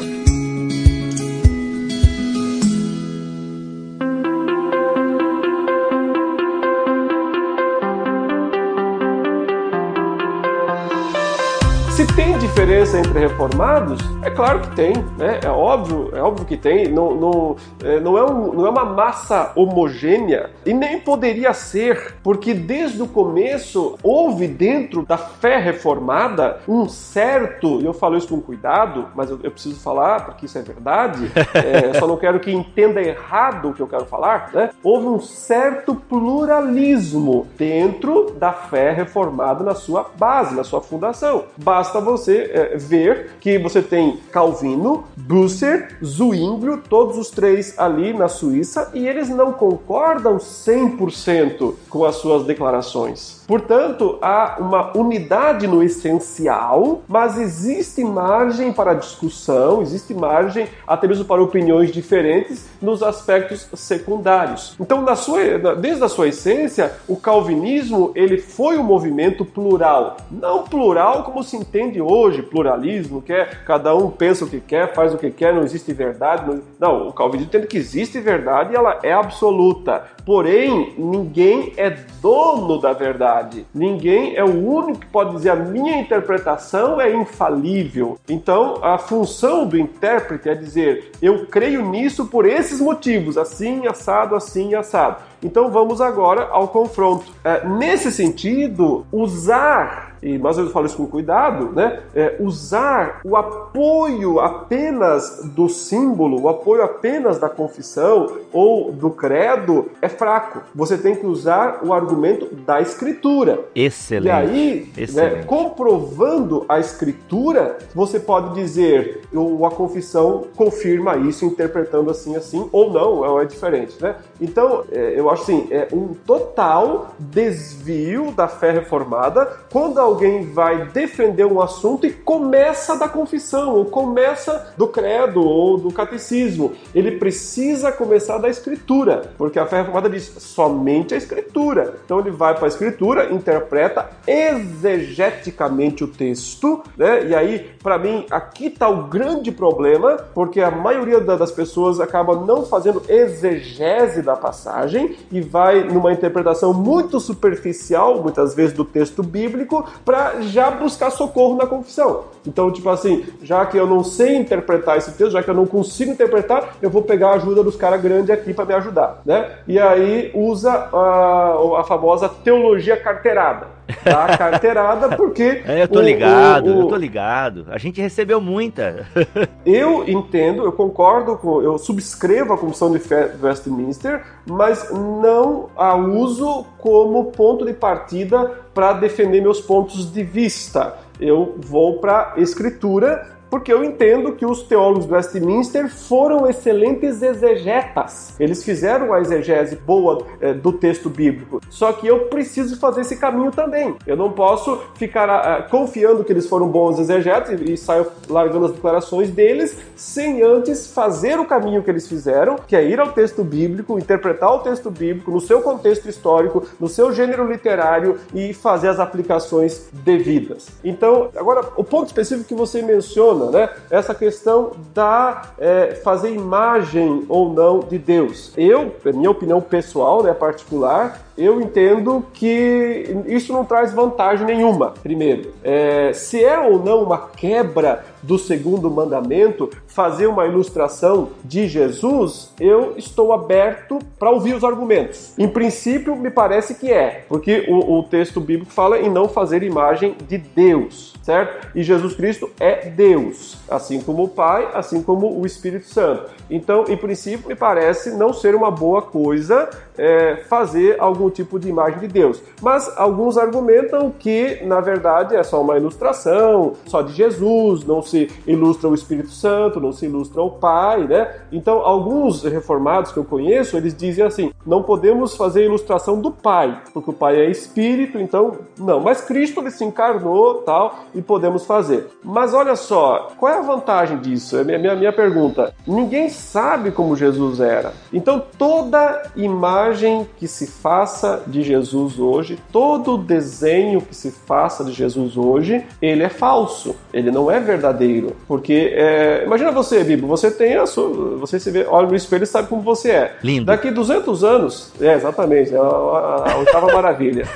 Diferença 12.65 12.97
entre 12.97 13.19
reformados, 13.19 13.99
é 14.23 14.29
claro 14.31 14.59
que 14.59 14.75
tem, 14.75 14.93
né? 15.19 15.39
É 15.43 15.49
óbvio, 15.49 16.09
é 16.13 16.21
óbvio 16.21 16.47
que 16.47 16.57
tem. 16.57 16.87
Não, 16.87 17.13
não, 17.13 17.55
é, 17.83 17.99
não, 17.99 18.17
é 18.17 18.23
um, 18.23 18.53
não 18.53 18.65
é 18.65 18.69
uma 18.71 18.85
massa 18.85 19.51
homogênea 19.55 20.49
e 20.65 20.73
nem 20.73 20.99
poderia 20.99 21.53
ser, 21.53 22.15
porque 22.23 22.55
desde 22.55 23.01
o 23.03 23.07
começo 23.07 23.97
houve 24.01 24.47
dentro 24.47 25.05
da 25.05 25.15
fé 25.15 25.59
reformada 25.59 26.59
um 26.67 26.89
certo, 26.89 27.81
e 27.81 27.85
eu 27.85 27.93
falo 27.93 28.17
isso 28.17 28.29
com 28.29 28.41
cuidado, 28.41 29.09
mas 29.13 29.29
eu, 29.29 29.39
eu 29.43 29.51
preciso 29.51 29.79
falar 29.79 30.25
porque 30.25 30.47
isso 30.47 30.57
é 30.57 30.63
verdade, 30.63 31.31
é, 31.53 31.93
só 31.99 32.07
não 32.07 32.17
quero 32.17 32.39
que 32.39 32.51
entenda 32.51 32.99
errado 32.99 33.69
o 33.69 33.73
que 33.73 33.81
eu 33.81 33.87
quero 33.87 34.05
falar, 34.05 34.49
né? 34.51 34.71
Houve 34.83 35.05
um 35.05 35.19
certo 35.19 35.93
pluralismo 35.93 37.47
dentro 37.55 38.31
da 38.39 38.51
fé 38.51 38.91
reformada 38.91 39.63
na 39.63 39.75
sua 39.75 40.09
base, 40.17 40.55
na 40.55 40.63
sua 40.63 40.81
fundação. 40.81 41.43
Basta 41.57 41.85
basta 41.85 42.01
você 42.01 42.51
é, 42.55 42.77
ver 42.77 43.31
que 43.41 43.59
você 43.59 43.81
tem 43.81 44.17
Calvino, 44.31 45.03
Busser, 45.17 45.97
Zwinglio, 46.03 46.81
todos 46.89 47.17
os 47.17 47.29
três 47.29 47.77
ali 47.77 48.13
na 48.13 48.29
Suíça, 48.29 48.91
e 48.93 49.05
eles 49.05 49.27
não 49.27 49.51
concordam 49.51 50.37
100% 50.37 51.75
com 51.89 52.05
as 52.05 52.15
suas 52.15 52.45
declarações. 52.45 53.43
Portanto, 53.47 54.17
há 54.21 54.57
uma 54.59 54.97
unidade 54.97 55.67
no 55.67 55.83
essencial, 55.83 57.03
mas 57.07 57.37
existe 57.37 58.03
margem 58.03 58.73
para 58.73 58.93
discussão, 58.93 59.81
existe 59.81 60.13
margem 60.13 60.67
até 60.87 61.07
mesmo 61.07 61.25
para 61.25 61.41
opiniões 61.41 61.91
diferentes 61.91 62.67
nos 62.81 63.03
aspectos 63.03 63.67
secundários. 63.73 64.75
Então, 64.79 65.01
na 65.01 65.15
sua, 65.15 65.39
desde 65.75 66.03
a 66.03 66.09
sua 66.09 66.27
essência, 66.27 66.93
o 67.07 67.15
calvinismo 67.15 68.11
ele 68.15 68.37
foi 68.37 68.77
um 68.77 68.83
movimento 68.83 69.45
plural, 69.45 70.17
não 70.31 70.63
plural 70.63 71.23
como 71.23 71.43
se 71.43 71.55
entende 71.55 72.01
hoje, 72.01 72.41
pluralismo, 72.41 73.21
que 73.21 73.33
é 73.33 73.45
cada 73.65 73.95
um 73.95 74.09
pensa 74.09 74.45
o 74.45 74.49
que 74.49 74.59
quer, 74.59 74.93
faz 74.93 75.13
o 75.13 75.17
que 75.17 75.29
quer, 75.29 75.53
não 75.53 75.63
existe 75.63 75.93
verdade. 75.93 76.45
Não, 76.47 76.61
não 76.79 77.07
o 77.09 77.13
calvinismo 77.13 77.49
entende 77.49 77.67
que 77.67 77.77
existe 77.77 78.19
verdade 78.19 78.73
e 78.73 78.75
ela 78.75 78.99
é 79.03 79.13
absoluta. 79.13 80.03
Porém, 80.25 80.95
ninguém 80.97 81.73
é 81.77 81.89
dono 82.21 82.79
da 82.79 82.93
verdade. 82.93 83.34
Ninguém 83.73 84.35
é 84.35 84.43
o 84.43 84.67
único 84.67 84.99
que 84.99 85.07
pode 85.07 85.31
dizer 85.35 85.49
a 85.49 85.55
minha 85.55 85.99
interpretação 85.99 86.99
é 86.99 87.13
infalível. 87.13 88.17
Então, 88.29 88.79
a 88.83 88.97
função 88.97 89.65
do 89.67 89.77
intérprete 89.77 90.49
é 90.49 90.55
dizer 90.55 91.11
eu 91.21 91.45
creio 91.47 91.85
nisso 91.85 92.27
por 92.27 92.45
esses 92.45 92.79
motivos, 92.79 93.37
assim, 93.37 93.87
assado, 93.87 94.35
assim, 94.35 94.75
assado. 94.75 95.17
Então 95.45 95.69
vamos 95.69 96.01
agora 96.01 96.47
ao 96.51 96.67
confronto. 96.67 97.31
É, 97.43 97.65
nesse 97.67 98.11
sentido, 98.11 99.05
usar 99.11 100.15
e 100.25 100.39
mais 100.39 100.57
eu 100.57 100.69
falo 100.71 100.87
isso 100.87 100.97
com 100.97 101.05
cuidado, 101.05 101.71
né? 101.71 102.01
É, 102.15 102.35
usar 102.39 103.21
o 103.23 103.35
apoio 103.35 104.39
apenas 104.39 105.41
do 105.53 105.69
símbolo, 105.69 106.41
o 106.41 106.49
apoio 106.49 106.81
apenas 106.81 107.37
da 107.37 107.47
confissão 107.47 108.39
ou 108.51 108.91
do 108.91 109.11
credo 109.11 109.91
é 110.01 110.09
fraco. 110.09 110.61
Você 110.73 110.97
tem 110.97 111.15
que 111.15 111.27
usar 111.27 111.81
o 111.83 111.93
argumento 111.93 112.55
da 112.55 112.81
escritura. 112.81 113.65
Excelente. 113.75 114.27
E 114.27 114.31
aí, 114.31 114.91
Excelente. 114.97 115.35
Né, 115.35 115.43
comprovando 115.43 116.65
a 116.67 116.79
escritura, 116.79 117.77
você 117.93 118.19
pode 118.19 118.55
dizer, 118.55 119.21
ou 119.31 119.63
a 119.65 119.69
confissão 119.69 120.45
confirma 120.55 121.17
isso 121.17 121.45
interpretando 121.45 122.09
assim 122.09 122.35
assim, 122.35 122.67
ou 122.71 122.91
não, 122.91 123.39
é 123.39 123.45
diferente, 123.45 124.01
né? 124.01 124.15
Então, 124.41 124.85
é, 124.91 125.13
eu 125.19 125.29
acho 125.29 125.34
assim, 125.35 125.67
é 125.71 125.87
um 125.93 126.13
total 126.13 127.15
desvio 127.19 128.31
da 128.31 128.47
fé 128.47 128.71
reformada 128.71 129.45
quando 129.71 129.99
alguém 129.99 130.51
vai 130.51 130.85
defender 130.87 131.45
um 131.45 131.61
assunto 131.61 132.05
e 132.05 132.11
começa 132.11 132.97
da 132.97 133.07
confissão, 133.07 133.75
ou 133.75 133.85
começa 133.85 134.73
do 134.77 134.87
credo 134.87 135.41
ou 135.43 135.77
do 135.77 135.91
catecismo. 135.91 136.73
Ele 136.93 137.11
precisa 137.11 137.91
começar 137.91 138.37
da 138.37 138.49
escritura, 138.49 139.31
porque 139.37 139.59
a 139.59 139.65
fé 139.65 139.77
reformada 139.77 140.09
diz 140.09 140.31
somente 140.37 141.13
a 141.13 141.17
escritura. 141.17 141.95
Então 142.03 142.19
ele 142.19 142.31
vai 142.31 142.55
para 142.55 142.65
a 142.65 142.67
escritura, 142.67 143.31
interpreta 143.31 144.09
exegeticamente 144.27 146.03
o 146.03 146.07
texto, 146.07 146.81
né? 146.97 147.25
E 147.27 147.35
aí, 147.35 147.71
para 147.81 147.97
mim, 147.97 148.25
aqui 148.31 148.67
está 148.67 148.89
o 148.89 149.03
grande 149.03 149.51
problema, 149.51 150.17
porque 150.33 150.61
a 150.61 150.71
maioria 150.71 151.19
das 151.19 151.51
pessoas 151.51 151.99
acaba 151.99 152.35
não 152.35 152.65
fazendo 152.65 153.01
exegese 153.07 154.21
da 154.21 154.35
passagem 154.35 155.14
e 155.31 155.41
vai 155.41 155.83
numa 155.83 156.11
interpretação 156.11 156.73
muito 156.73 157.19
superficial, 157.19 158.21
muitas 158.21 158.53
vezes 158.53 158.75
do 158.75 158.85
texto 158.85 159.23
bíblico, 159.23 159.85
para 160.03 160.41
já 160.41 160.71
buscar 160.71 161.09
socorro 161.09 161.55
na 161.55 161.65
confissão. 161.65 162.25
Então, 162.47 162.71
tipo 162.71 162.89
assim, 162.89 163.25
já 163.41 163.65
que 163.65 163.77
eu 163.77 163.87
não 163.87 164.03
sei 164.03 164.35
interpretar 164.35 164.97
esse 164.97 165.11
texto, 165.11 165.31
já 165.31 165.43
que 165.43 165.49
eu 165.49 165.55
não 165.55 165.65
consigo 165.65 166.11
interpretar, 166.11 166.75
eu 166.81 166.89
vou 166.89 167.01
pegar 167.01 167.29
a 167.29 167.33
ajuda 167.35 167.63
dos 167.63 167.75
caras 167.75 168.01
grandes 168.01 168.29
aqui 168.29 168.53
para 168.53 168.65
me 168.65 168.73
ajudar, 168.73 169.21
né? 169.25 169.57
E 169.67 169.79
aí 169.79 170.31
usa 170.33 170.71
a, 170.71 171.79
a 171.79 171.83
famosa 171.83 172.29
teologia 172.29 172.97
carteirada. 172.97 173.74
Dar 174.03 174.37
carteirada, 174.37 175.15
porque. 175.15 175.63
É, 175.67 175.83
eu 175.83 175.87
tô 175.87 175.99
o- 175.99 176.01
ligado, 176.01 176.67
o- 176.71 176.77
o- 176.77 176.81
eu 176.81 176.87
tô 176.87 176.95
ligado. 176.95 177.65
A 177.69 177.77
gente 177.77 178.01
recebeu 178.01 178.39
muita. 178.41 179.05
Eu 179.65 180.07
entendo, 180.07 180.63
eu 180.63 180.71
concordo 180.71 181.37
com, 181.37 181.61
eu 181.61 181.77
subscrevo 181.77 182.53
a 182.53 182.57
Comissão 182.57 182.91
de 182.91 183.01
Westminster, 183.41 184.23
mas 184.47 184.91
não 184.91 185.69
a 185.75 185.95
uso 185.95 186.65
como 186.77 187.25
ponto 187.31 187.65
de 187.65 187.73
partida 187.73 188.51
para 188.73 188.93
defender 188.93 189.41
meus 189.41 189.59
pontos 189.59 190.11
de 190.11 190.23
vista. 190.23 190.95
Eu 191.19 191.55
vou 191.57 191.97
para 191.99 192.33
a 192.35 192.39
escritura 192.41 193.34
porque 193.55 193.71
eu 193.71 193.85
entendo 193.85 194.33
que 194.33 194.45
os 194.45 194.63
teólogos 194.63 195.05
do 195.05 195.13
Westminster 195.13 195.89
foram 195.89 196.45
excelentes 196.45 197.21
exegetas. 197.21 198.35
Eles 198.37 198.65
fizeram 198.65 199.13
a 199.13 199.21
exegese 199.21 199.77
boa 199.77 200.25
eh, 200.41 200.53
do 200.53 200.73
texto 200.73 201.09
bíblico. 201.09 201.61
Só 201.69 201.93
que 201.93 202.05
eu 202.05 202.25
preciso 202.25 202.77
fazer 202.77 202.99
esse 202.99 203.15
caminho 203.15 203.51
também. 203.51 203.95
Eu 204.05 204.17
não 204.17 204.29
posso 204.29 204.81
ficar 204.95 205.29
ah, 205.29 205.61
confiando 205.61 206.21
que 206.25 206.33
eles 206.33 206.49
foram 206.49 206.67
bons 206.67 206.99
exegetas 206.99 207.61
e, 207.61 207.71
e 207.71 207.77
saio 207.77 208.07
largando 208.27 208.65
as 208.65 208.73
declarações 208.73 209.29
deles 209.29 209.77
sem 209.95 210.43
antes 210.43 210.87
fazer 210.87 211.39
o 211.39 211.45
caminho 211.45 211.81
que 211.81 211.89
eles 211.89 212.09
fizeram, 212.09 212.57
que 212.57 212.75
é 212.75 212.83
ir 212.83 212.99
ao 212.99 213.13
texto 213.13 213.41
bíblico, 213.41 213.97
interpretar 213.97 214.51
o 214.51 214.59
texto 214.59 214.91
bíblico 214.91 215.31
no 215.31 215.39
seu 215.39 215.61
contexto 215.61 216.09
histórico, 216.09 216.67
no 216.77 216.89
seu 216.89 217.13
gênero 217.13 217.49
literário 217.49 218.17
e 218.33 218.53
fazer 218.53 218.89
as 218.89 218.99
aplicações 218.99 219.87
devidas. 219.93 220.67
Então, 220.83 221.29
agora, 221.37 221.61
o 221.77 221.85
ponto 221.85 222.07
específico 222.07 222.49
que 222.49 222.55
você 222.55 222.81
menciona, 222.81 223.44
né? 223.51 223.69
Essa 223.89 224.13
questão 224.13 224.71
da 224.93 225.43
é, 225.57 225.95
fazer 226.03 226.31
imagem 226.31 227.25
ou 227.29 227.53
não 227.53 227.79
de 227.79 227.97
Deus. 227.97 228.53
Eu, 228.57 228.93
minha 229.05 229.31
opinião 229.31 229.61
pessoal, 229.61 230.23
né, 230.23 230.33
particular, 230.33 231.24
eu 231.37 231.59
entendo 231.61 232.25
que 232.33 233.23
isso 233.27 233.51
não 233.51 233.65
traz 233.65 233.93
vantagem 233.93 234.45
nenhuma. 234.45 234.93
Primeiro, 235.03 235.53
é, 235.63 236.13
se 236.13 236.43
é 236.43 236.57
ou 236.57 236.79
não 236.83 237.03
uma 237.03 237.17
quebra 237.17 238.05
do 238.23 238.37
segundo 238.39 238.89
mandamento 238.89 239.69
fazer 239.87 240.27
uma 240.27 240.45
ilustração 240.45 241.29
de 241.43 241.67
Jesus, 241.67 242.53
eu 242.59 242.95
estou 242.97 243.31
aberto 243.31 243.99
para 244.17 244.31
ouvir 244.31 244.55
os 244.55 244.63
argumentos. 244.63 245.37
Em 245.37 245.47
princípio, 245.47 246.15
me 246.15 246.29
parece 246.29 246.75
que 246.75 246.91
é, 246.91 247.23
porque 247.29 247.65
o, 247.69 247.99
o 247.99 248.03
texto 248.03 248.41
bíblico 248.41 248.71
fala 248.71 248.99
em 248.99 249.09
não 249.09 249.29
fazer 249.29 249.63
imagem 249.63 250.15
de 250.27 250.37
Deus, 250.37 251.13
certo? 251.21 251.67
E 251.75 251.83
Jesus 251.83 252.15
Cristo 252.15 252.49
é 252.59 252.89
Deus, 252.89 253.57
assim 253.69 254.01
como 254.01 254.23
o 254.23 254.27
Pai, 254.27 254.69
assim 254.73 255.01
como 255.01 255.39
o 255.39 255.45
Espírito 255.45 255.87
Santo. 255.87 256.29
Então, 256.49 256.85
em 256.87 256.97
princípio, 256.97 257.47
me 257.47 257.55
parece 257.55 258.11
não 258.11 258.33
ser 258.33 258.55
uma 258.55 258.71
boa 258.71 259.01
coisa 259.01 259.69
é, 259.97 260.37
fazer 260.47 260.95
algum 260.99 261.29
tipo 261.29 261.59
de 261.59 261.69
imagem 261.69 261.99
de 261.99 262.07
Deus. 262.07 262.41
Mas 262.61 262.91
alguns 262.97 263.37
argumentam 263.37 264.11
que, 264.11 264.61
na 264.65 264.81
verdade, 264.81 265.35
é 265.35 265.43
só 265.43 265.61
uma 265.61 265.77
ilustração, 265.77 266.73
só 266.85 267.01
de 267.01 267.13
Jesus, 267.13 267.83
não 267.85 268.01
se 268.01 268.29
ilustra 268.45 268.89
o 268.89 268.95
Espírito 268.95 269.29
Santo, 269.29 269.79
não 269.79 269.91
se 269.91 270.05
ilustra 270.05 270.41
o 270.41 270.51
Pai, 270.51 271.07
né? 271.07 271.35
Então, 271.51 271.79
alguns 271.79 272.43
reformados 272.43 273.11
que 273.11 273.17
eu 273.17 273.23
conheço, 273.23 273.77
eles 273.77 273.95
dizem 273.95 274.25
assim: 274.25 274.51
não 274.65 274.83
podemos 274.83 275.35
fazer 275.35 275.65
ilustração 275.65 276.19
do 276.19 276.31
Pai, 276.31 276.81
porque 276.93 277.09
o 277.09 277.13
Pai 277.13 277.39
é 277.39 277.49
Espírito, 277.49 278.19
então 278.19 278.57
não. 278.77 278.99
Mas 278.99 279.21
Cristo 279.21 279.59
ele 279.61 279.71
se 279.71 279.83
encarnou, 279.83 280.55
tal, 280.55 280.95
e 281.13 281.21
podemos 281.21 281.65
fazer. 281.65 282.07
Mas 282.23 282.53
olha 282.53 282.75
só, 282.75 283.29
qual 283.37 283.51
é 283.51 283.57
a 283.57 283.61
vantagem 283.61 284.17
disso? 284.19 284.57
É 284.57 284.61
a 284.61 284.63
minha, 284.63 284.79
minha, 284.79 284.95
minha 284.95 285.13
pergunta. 285.13 285.73
Ninguém 285.87 286.29
sabe 286.35 286.91
como 286.91 287.15
Jesus 287.15 287.59
era. 287.59 287.93
Então, 288.13 288.41
toda 288.57 289.23
imagem 289.35 290.27
que 290.37 290.47
se 290.47 290.67
faça 290.67 291.41
de 291.47 291.63
Jesus 291.63 292.19
hoje, 292.19 292.59
todo 292.71 293.17
desenho 293.17 294.01
que 294.01 294.15
se 294.15 294.31
faça 294.31 294.83
de 294.83 294.91
Jesus 294.91 295.37
hoje, 295.37 295.83
ele 296.01 296.23
é 296.23 296.29
falso. 296.29 296.95
Ele 297.13 297.31
não 297.31 297.49
é 297.49 297.59
verdadeiro. 297.59 298.35
Porque, 298.47 298.91
é, 298.93 299.43
imagina 299.45 299.71
você, 299.71 300.03
Bibo, 300.03 300.27
você 300.27 300.51
tem 300.51 300.75
a 300.75 300.85
sua. 300.85 301.37
Você 301.37 301.59
se 301.59 301.71
vê, 301.71 301.85
olha 301.89 302.07
no 302.07 302.15
espelho 302.15 302.43
e 302.43 302.47
sabe 302.47 302.67
como 302.67 302.81
você 302.81 303.11
é. 303.11 303.35
Lindo. 303.43 303.65
Daqui 303.65 303.89
200 303.91 304.43
anos. 304.43 304.91
É, 305.01 305.13
exatamente. 305.13 305.73
É 305.73 305.77
a, 305.77 305.81
a, 305.81 306.51
a 306.53 306.57
oitava 306.57 306.87
maravilha. 306.93 307.47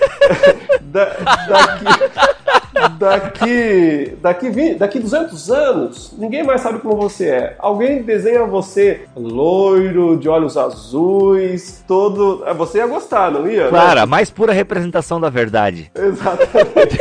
Da- 0.82 1.15
daqui. 1.47 2.59
Daqui, 2.97 4.13
daqui, 4.21 4.49
20, 4.49 4.77
daqui 4.77 4.99
200 4.99 5.51
anos, 5.51 6.13
ninguém 6.17 6.43
mais 6.43 6.61
sabe 6.61 6.80
como 6.80 6.95
você 6.95 7.27
é. 7.30 7.55
Alguém 7.59 8.01
desenha 8.03 8.45
você 8.45 9.01
loiro, 9.15 10.17
de 10.17 10.30
olhos 10.30 10.57
azuis, 10.57 11.84
todo. 11.88 12.43
ah, 12.45 12.53
Você 12.53 12.80
ia 12.80 12.88
gostar, 12.88 13.32
não 13.32 13.47
ia? 13.49 13.65
né? 13.65 13.69
Claro, 13.69 14.01
a 14.01 14.05
mais 14.05 14.30
pura 14.30 14.53
representação 14.53 15.19
da 15.19 15.30
verdade. 15.30 15.91
Exatamente. 15.95 16.99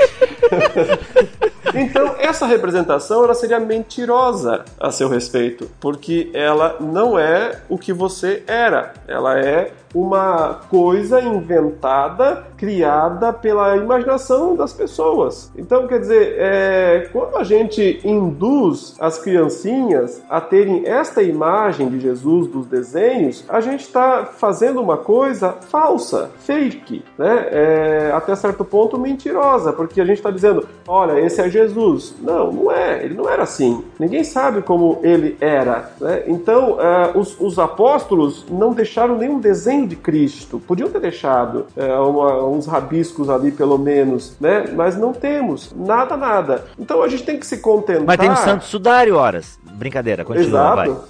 Então, 1.75 2.15
essa 2.29 2.47
representação 2.47 3.25
ela 3.25 3.35
seria 3.35 3.59
mentirosa 3.59 4.63
a 4.79 4.91
seu 4.91 5.09
respeito, 5.09 5.71
porque 5.81 6.31
ela 6.35 6.77
não 6.79 7.19
é 7.19 7.63
o 7.71 7.79
que 7.79 7.91
você 7.91 8.43
era. 8.47 8.93
Ela 9.09 9.39
é 9.41 9.73
uma 9.95 10.61
coisa 10.69 11.21
inventada, 11.21 12.47
criada 12.57 13.33
pela 13.33 13.77
imaginação 13.77 14.55
das 14.55 14.73
pessoas. 14.73 15.51
Então, 15.57 15.87
quer 15.87 16.01
dizer, 16.01 16.35
é, 16.39 17.09
quando 17.13 17.37
a 17.37 17.45
gente 17.45 18.01
induz 18.05 18.97
as 19.01 19.19
criancinhas 19.19 20.23
a 20.29 20.41
terem 20.41 20.87
esta 20.87 21.23
imagem 21.23 21.89
de 21.89 22.01
Jesus 22.01 22.49
dos 22.49 22.67
desenhos, 22.67 23.45
a 23.49 23.61
gente 23.61 23.81
está 23.81 24.27
fazendo 24.27 24.81
uma 24.83 24.97
coisa 24.97 25.53
falsa, 25.53 26.31
fake, 26.39 27.03
né? 27.17 27.49
É, 27.51 28.13
até 28.15 28.35
certo 28.35 28.65
ponto 28.65 28.99
mentirosa, 28.99 29.73
porque 29.73 30.01
a 30.01 30.05
gente 30.05 30.19
está 30.19 30.31
dizendo, 30.31 30.69
olha, 30.87 31.19
esse 31.21 31.41
é 31.41 31.49
Jesus. 31.49 32.15
Não, 32.21 32.53
não 32.53 32.71
é. 32.73 33.05
Ele 33.05 33.15
não 33.15 33.29
era 33.29 33.43
assim. 33.43 33.85
Ninguém 33.99 34.25
sabe 34.25 34.63
como 34.63 34.99
ele 35.03 35.37
era. 35.41 35.91
Né? 36.01 36.25
Então, 36.27 36.81
é, 36.81 37.13
os, 37.17 37.37
os 37.41 37.59
apóstolos 37.59 38.45
não 38.51 38.73
deixaram 38.73 39.17
nenhum 39.17 39.39
desenho 39.41 39.87
de 39.87 39.97
Cristo. 39.97 40.61
Podiam 40.67 40.89
ter 40.89 41.01
deixado 41.01 41.67
é, 41.77 41.95
uma- 41.99 42.45
uns 42.47 42.67
rabiscos 42.67 43.29
ali, 43.31 43.51
pelo 43.53 43.79
menos, 43.79 44.37
né? 44.41 44.65
Mas 44.75 44.97
não 44.97 45.13
temos 45.13 45.73
nada, 45.77 46.17
nada. 46.17 46.65
Então 46.79 47.03
a 47.03 47.09
gente 47.09 47.23
tem 47.25 47.39
que 47.39 47.47
se 47.47 47.59
contentar. 47.59 48.05
Mas 48.07 48.19
tem 48.19 48.31
o 48.31 48.37
Santo 48.37 48.65
Sudário, 48.65 49.17
horas. 49.17 49.59
Brincadeira, 49.79 50.25
continua. 50.25 50.85
Exato. 50.85 51.05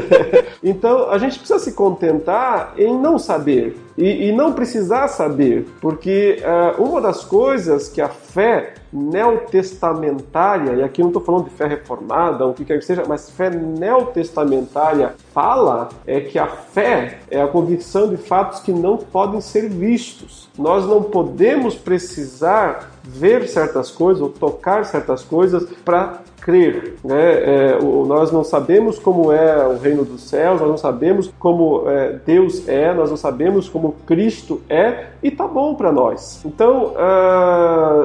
então 0.64 1.10
a 1.10 1.18
gente 1.18 1.38
precisa 1.38 1.58
se 1.58 1.72
contentar 1.72 2.72
em 2.78 2.98
não 2.98 3.18
saber 3.18 3.78
e, 3.96 4.28
e 4.28 4.32
não 4.32 4.52
precisar 4.52 5.08
saber, 5.08 5.66
porque 5.80 6.42
ah, 6.44 6.74
uma 6.78 7.00
das 7.00 7.24
coisas 7.24 7.88
que 7.88 8.00
a 8.00 8.08
fé 8.08 8.74
neotestamentária, 8.92 10.72
e 10.74 10.82
aqui 10.82 11.00
não 11.02 11.08
estou 11.08 11.22
falando 11.22 11.44
de 11.44 11.50
fé 11.50 11.66
reformada, 11.66 12.44
ou 12.44 12.52
o 12.52 12.54
que 12.54 12.64
quer 12.64 12.78
que 12.78 12.84
seja, 12.84 13.04
mas 13.06 13.30
fé 13.30 13.50
neotestamentária 13.50 15.14
fala 15.32 15.88
é 16.06 16.20
que 16.20 16.38
a 16.38 16.46
fé 16.46 17.18
é 17.30 17.40
a 17.40 17.46
convicção 17.46 18.08
de 18.08 18.16
fatos 18.16 18.60
que 18.60 18.72
não 18.72 18.96
podem 18.96 19.40
ser 19.40 19.68
vistos. 19.68 20.48
Nós 20.58 20.86
não 20.86 21.02
podemos 21.02 21.74
precisar 21.74 22.90
ver 23.02 23.48
certas 23.48 23.90
coisas 23.90 24.22
ou 24.22 24.28
tocar 24.28 24.84
certas 24.84 25.22
coisas 25.22 25.64
para 25.84 26.20
crer. 26.40 26.94
Né? 27.04 27.32
É, 27.72 27.78
o- 27.82 28.06
nós 28.06 28.30
não 28.30 28.44
sabemos 28.44 28.98
como 28.98 29.32
é 29.32 29.66
o 29.66 29.78
reino 29.78 30.04
dos 30.04 30.22
céus, 30.22 30.60
nós 30.60 30.70
não 30.70 30.76
sabemos 30.78 31.30
como 31.38 31.88
é, 31.88 32.18
Deus 32.24 32.68
é, 32.68 32.94
nós 32.94 33.10
não 33.10 33.16
sabemos 33.16 33.68
como 33.68 33.96
Cristo 34.06 34.60
é, 34.68 35.06
e 35.22 35.30
tá 35.30 35.46
bom 35.46 35.74
para 35.74 35.90
nós. 35.92 36.40
Então, 36.44 36.92
ah, 36.96 38.04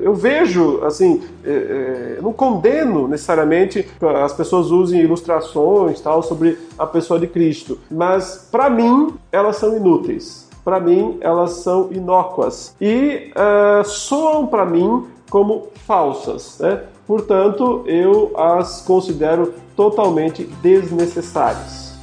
eu 0.00 0.14
vejo, 0.14 0.80
assim, 0.84 1.22
é, 1.44 2.18
não 2.22 2.32
condeno 2.32 3.08
necessariamente 3.08 3.88
as 4.22 4.32
pessoas 4.32 4.70
usem 4.70 5.00
ilustrações 5.00 6.00
tal 6.00 6.22
sobre 6.22 6.58
a 6.78 6.86
pessoa 6.86 7.18
de 7.18 7.26
Cristo, 7.26 7.78
mas 7.90 8.48
para 8.50 8.70
mim 8.70 9.14
elas 9.32 9.56
são 9.56 9.76
inúteis 9.76 10.44
para 10.64 10.80
mim 10.80 11.18
elas 11.20 11.52
são 11.56 11.88
inócuas 11.92 12.74
e 12.80 13.30
ah, 13.34 13.82
soam 13.84 14.46
para 14.46 14.64
mim 14.64 15.06
como 15.30 15.68
falsas, 15.86 16.58
né? 16.60 16.82
Portanto, 17.06 17.84
eu 17.86 18.32
as 18.38 18.80
considero 18.80 19.54
totalmente 19.76 20.44
desnecessárias. 20.62 21.93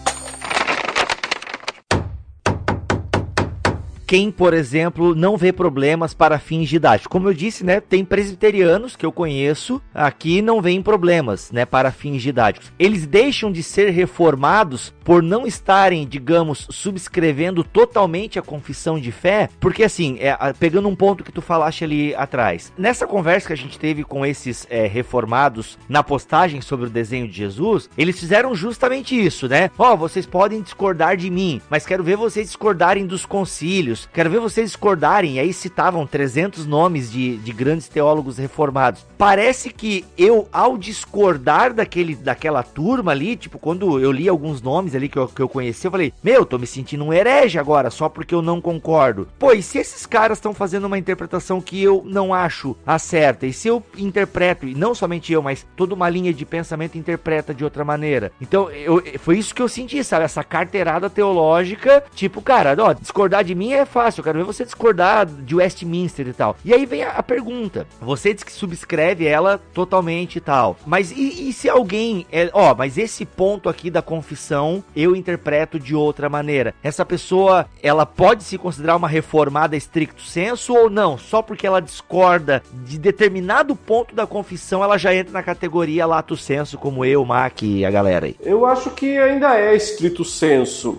Quem, 4.11 4.29
por 4.29 4.53
exemplo, 4.53 5.15
não 5.15 5.37
vê 5.37 5.53
problemas 5.53 6.13
para 6.13 6.37
fins 6.37 6.67
didáticos. 6.67 7.07
Como 7.07 7.29
eu 7.29 7.33
disse, 7.33 7.63
né, 7.63 7.79
tem 7.79 8.03
presbiterianos 8.03 8.97
que 8.97 9.05
eu 9.05 9.11
conheço 9.11 9.81
aqui 9.93 10.41
não 10.41 10.61
veem 10.61 10.81
problemas, 10.81 11.49
né, 11.49 11.65
para 11.65 11.93
fins 11.93 12.21
didáticos. 12.21 12.73
Eles 12.77 13.07
deixam 13.07 13.49
de 13.49 13.63
ser 13.63 13.89
reformados 13.91 14.93
por 15.01 15.23
não 15.23 15.47
estarem, 15.47 16.05
digamos, 16.05 16.67
subscrevendo 16.69 17.63
totalmente 17.63 18.37
a 18.37 18.41
confissão 18.41 18.99
de 18.99 19.13
fé, 19.13 19.49
porque 19.61 19.81
assim, 19.81 20.17
é, 20.19 20.35
pegando 20.59 20.89
um 20.89 20.95
ponto 20.95 21.23
que 21.23 21.31
tu 21.31 21.41
falaste 21.41 21.85
ali 21.85 22.13
atrás, 22.13 22.73
nessa 22.77 23.07
conversa 23.07 23.47
que 23.47 23.53
a 23.53 23.57
gente 23.57 23.79
teve 23.79 24.03
com 24.03 24.25
esses 24.25 24.67
é, 24.69 24.87
reformados 24.87 25.77
na 25.87 26.03
postagem 26.03 26.59
sobre 26.59 26.87
o 26.87 26.89
desenho 26.89 27.29
de 27.29 27.33
Jesus, 27.33 27.89
eles 27.97 28.19
fizeram 28.19 28.53
justamente 28.53 29.15
isso, 29.17 29.47
né? 29.47 29.71
Ó, 29.77 29.95
vocês 29.95 30.25
podem 30.25 30.61
discordar 30.61 31.15
de 31.15 31.29
mim, 31.29 31.61
mas 31.69 31.85
quero 31.85 32.03
ver 32.03 32.17
vocês 32.17 32.47
discordarem 32.47 33.07
dos 33.07 33.25
concílios, 33.25 34.00
quero 34.13 34.29
ver 34.29 34.39
vocês 34.39 34.69
discordarem. 34.69 35.35
E 35.35 35.39
aí 35.39 35.53
citavam 35.53 36.05
300 36.07 36.65
nomes 36.65 37.11
de, 37.11 37.37
de 37.37 37.51
grandes 37.51 37.87
teólogos 37.87 38.37
reformados. 38.37 39.05
Parece 39.17 39.69
que 39.69 40.05
eu, 40.17 40.47
ao 40.51 40.77
discordar 40.77 41.73
daquele, 41.73 42.15
daquela 42.15 42.63
turma 42.63 43.11
ali, 43.11 43.35
tipo, 43.35 43.59
quando 43.59 43.99
eu 43.99 44.11
li 44.11 44.27
alguns 44.27 44.61
nomes 44.61 44.95
ali 44.95 45.07
que 45.07 45.17
eu, 45.17 45.27
que 45.27 45.41
eu 45.41 45.49
conheci, 45.49 45.85
eu 45.85 45.91
falei, 45.91 46.13
meu, 46.23 46.45
tô 46.45 46.57
me 46.57 46.67
sentindo 46.67 47.03
um 47.03 47.13
herege 47.13 47.59
agora, 47.59 47.89
só 47.89 48.09
porque 48.09 48.33
eu 48.33 48.41
não 48.41 48.61
concordo. 48.61 49.27
Pois, 49.37 49.65
se 49.65 49.77
esses 49.77 50.05
caras 50.05 50.37
estão 50.37 50.53
fazendo 50.53 50.85
uma 50.85 50.97
interpretação 50.97 51.61
que 51.61 51.81
eu 51.81 52.03
não 52.05 52.33
acho 52.33 52.75
a 52.85 52.97
certa, 52.97 53.45
e 53.45 53.53
se 53.53 53.67
eu 53.67 53.83
interpreto, 53.97 54.67
e 54.67 54.75
não 54.75 54.95
somente 54.95 55.31
eu, 55.31 55.41
mas 55.41 55.65
toda 55.75 55.93
uma 55.93 56.09
linha 56.09 56.33
de 56.33 56.45
pensamento 56.45 56.97
interpreta 56.97 57.53
de 57.53 57.63
outra 57.63 57.83
maneira. 57.83 58.31
Então, 58.41 58.69
eu, 58.71 59.03
foi 59.19 59.37
isso 59.37 59.53
que 59.53 59.61
eu 59.61 59.67
senti, 59.67 60.03
sabe? 60.03 60.25
Essa 60.25 60.43
carteirada 60.43 61.09
teológica, 61.09 62.03
tipo, 62.13 62.41
cara, 62.41 62.75
ó, 62.79 62.93
discordar 62.93 63.43
de 63.43 63.55
mim 63.55 63.73
é 63.73 63.85
fácil, 63.91 64.21
eu 64.21 64.23
quero 64.23 64.39
ver 64.39 64.45
você 64.45 64.63
discordar 64.63 65.25
de 65.25 65.55
Westminster 65.55 66.27
e 66.27 66.33
tal. 66.33 66.55
E 66.63 66.73
aí 66.73 66.85
vem 66.85 67.03
a, 67.03 67.11
a 67.11 67.23
pergunta: 67.23 67.85
você 67.99 68.33
diz 68.33 68.43
que 68.43 68.51
subscreve 68.51 69.27
ela 69.27 69.59
totalmente 69.73 70.37
e 70.37 70.41
tal, 70.41 70.77
mas 70.85 71.11
e, 71.11 71.49
e 71.49 71.53
se 71.53 71.69
alguém, 71.69 72.25
é, 72.31 72.49
ó, 72.53 72.73
mas 72.73 72.97
esse 72.97 73.25
ponto 73.25 73.67
aqui 73.67 73.89
da 73.89 74.01
confissão 74.01 74.83
eu 74.95 75.15
interpreto 75.15 75.79
de 75.79 75.95
outra 75.95 76.29
maneira? 76.29 76.73
Essa 76.81 77.05
pessoa, 77.05 77.67
ela 77.83 78.05
pode 78.05 78.43
se 78.43 78.57
considerar 78.57 78.95
uma 78.95 79.07
reformada 79.07 79.75
estricto 79.75 80.21
senso 80.21 80.73
ou 80.73 80.89
não? 80.89 81.17
Só 81.17 81.41
porque 81.41 81.67
ela 81.67 81.81
discorda 81.81 82.63
de 82.85 82.97
determinado 82.97 83.75
ponto 83.75 84.15
da 84.15 84.25
confissão, 84.25 84.83
ela 84.83 84.97
já 84.97 85.13
entra 85.13 85.33
na 85.33 85.43
categoria 85.43 86.05
lato 86.05 86.37
senso, 86.37 86.77
como 86.77 87.03
eu, 87.03 87.25
Mac 87.25 87.61
e 87.63 87.83
a 87.83 87.91
galera 87.91 88.27
aí. 88.27 88.35
Eu 88.41 88.65
acho 88.65 88.91
que 88.91 89.17
ainda 89.17 89.57
é 89.57 89.75
estrito 89.75 90.23
senso, 90.23 90.97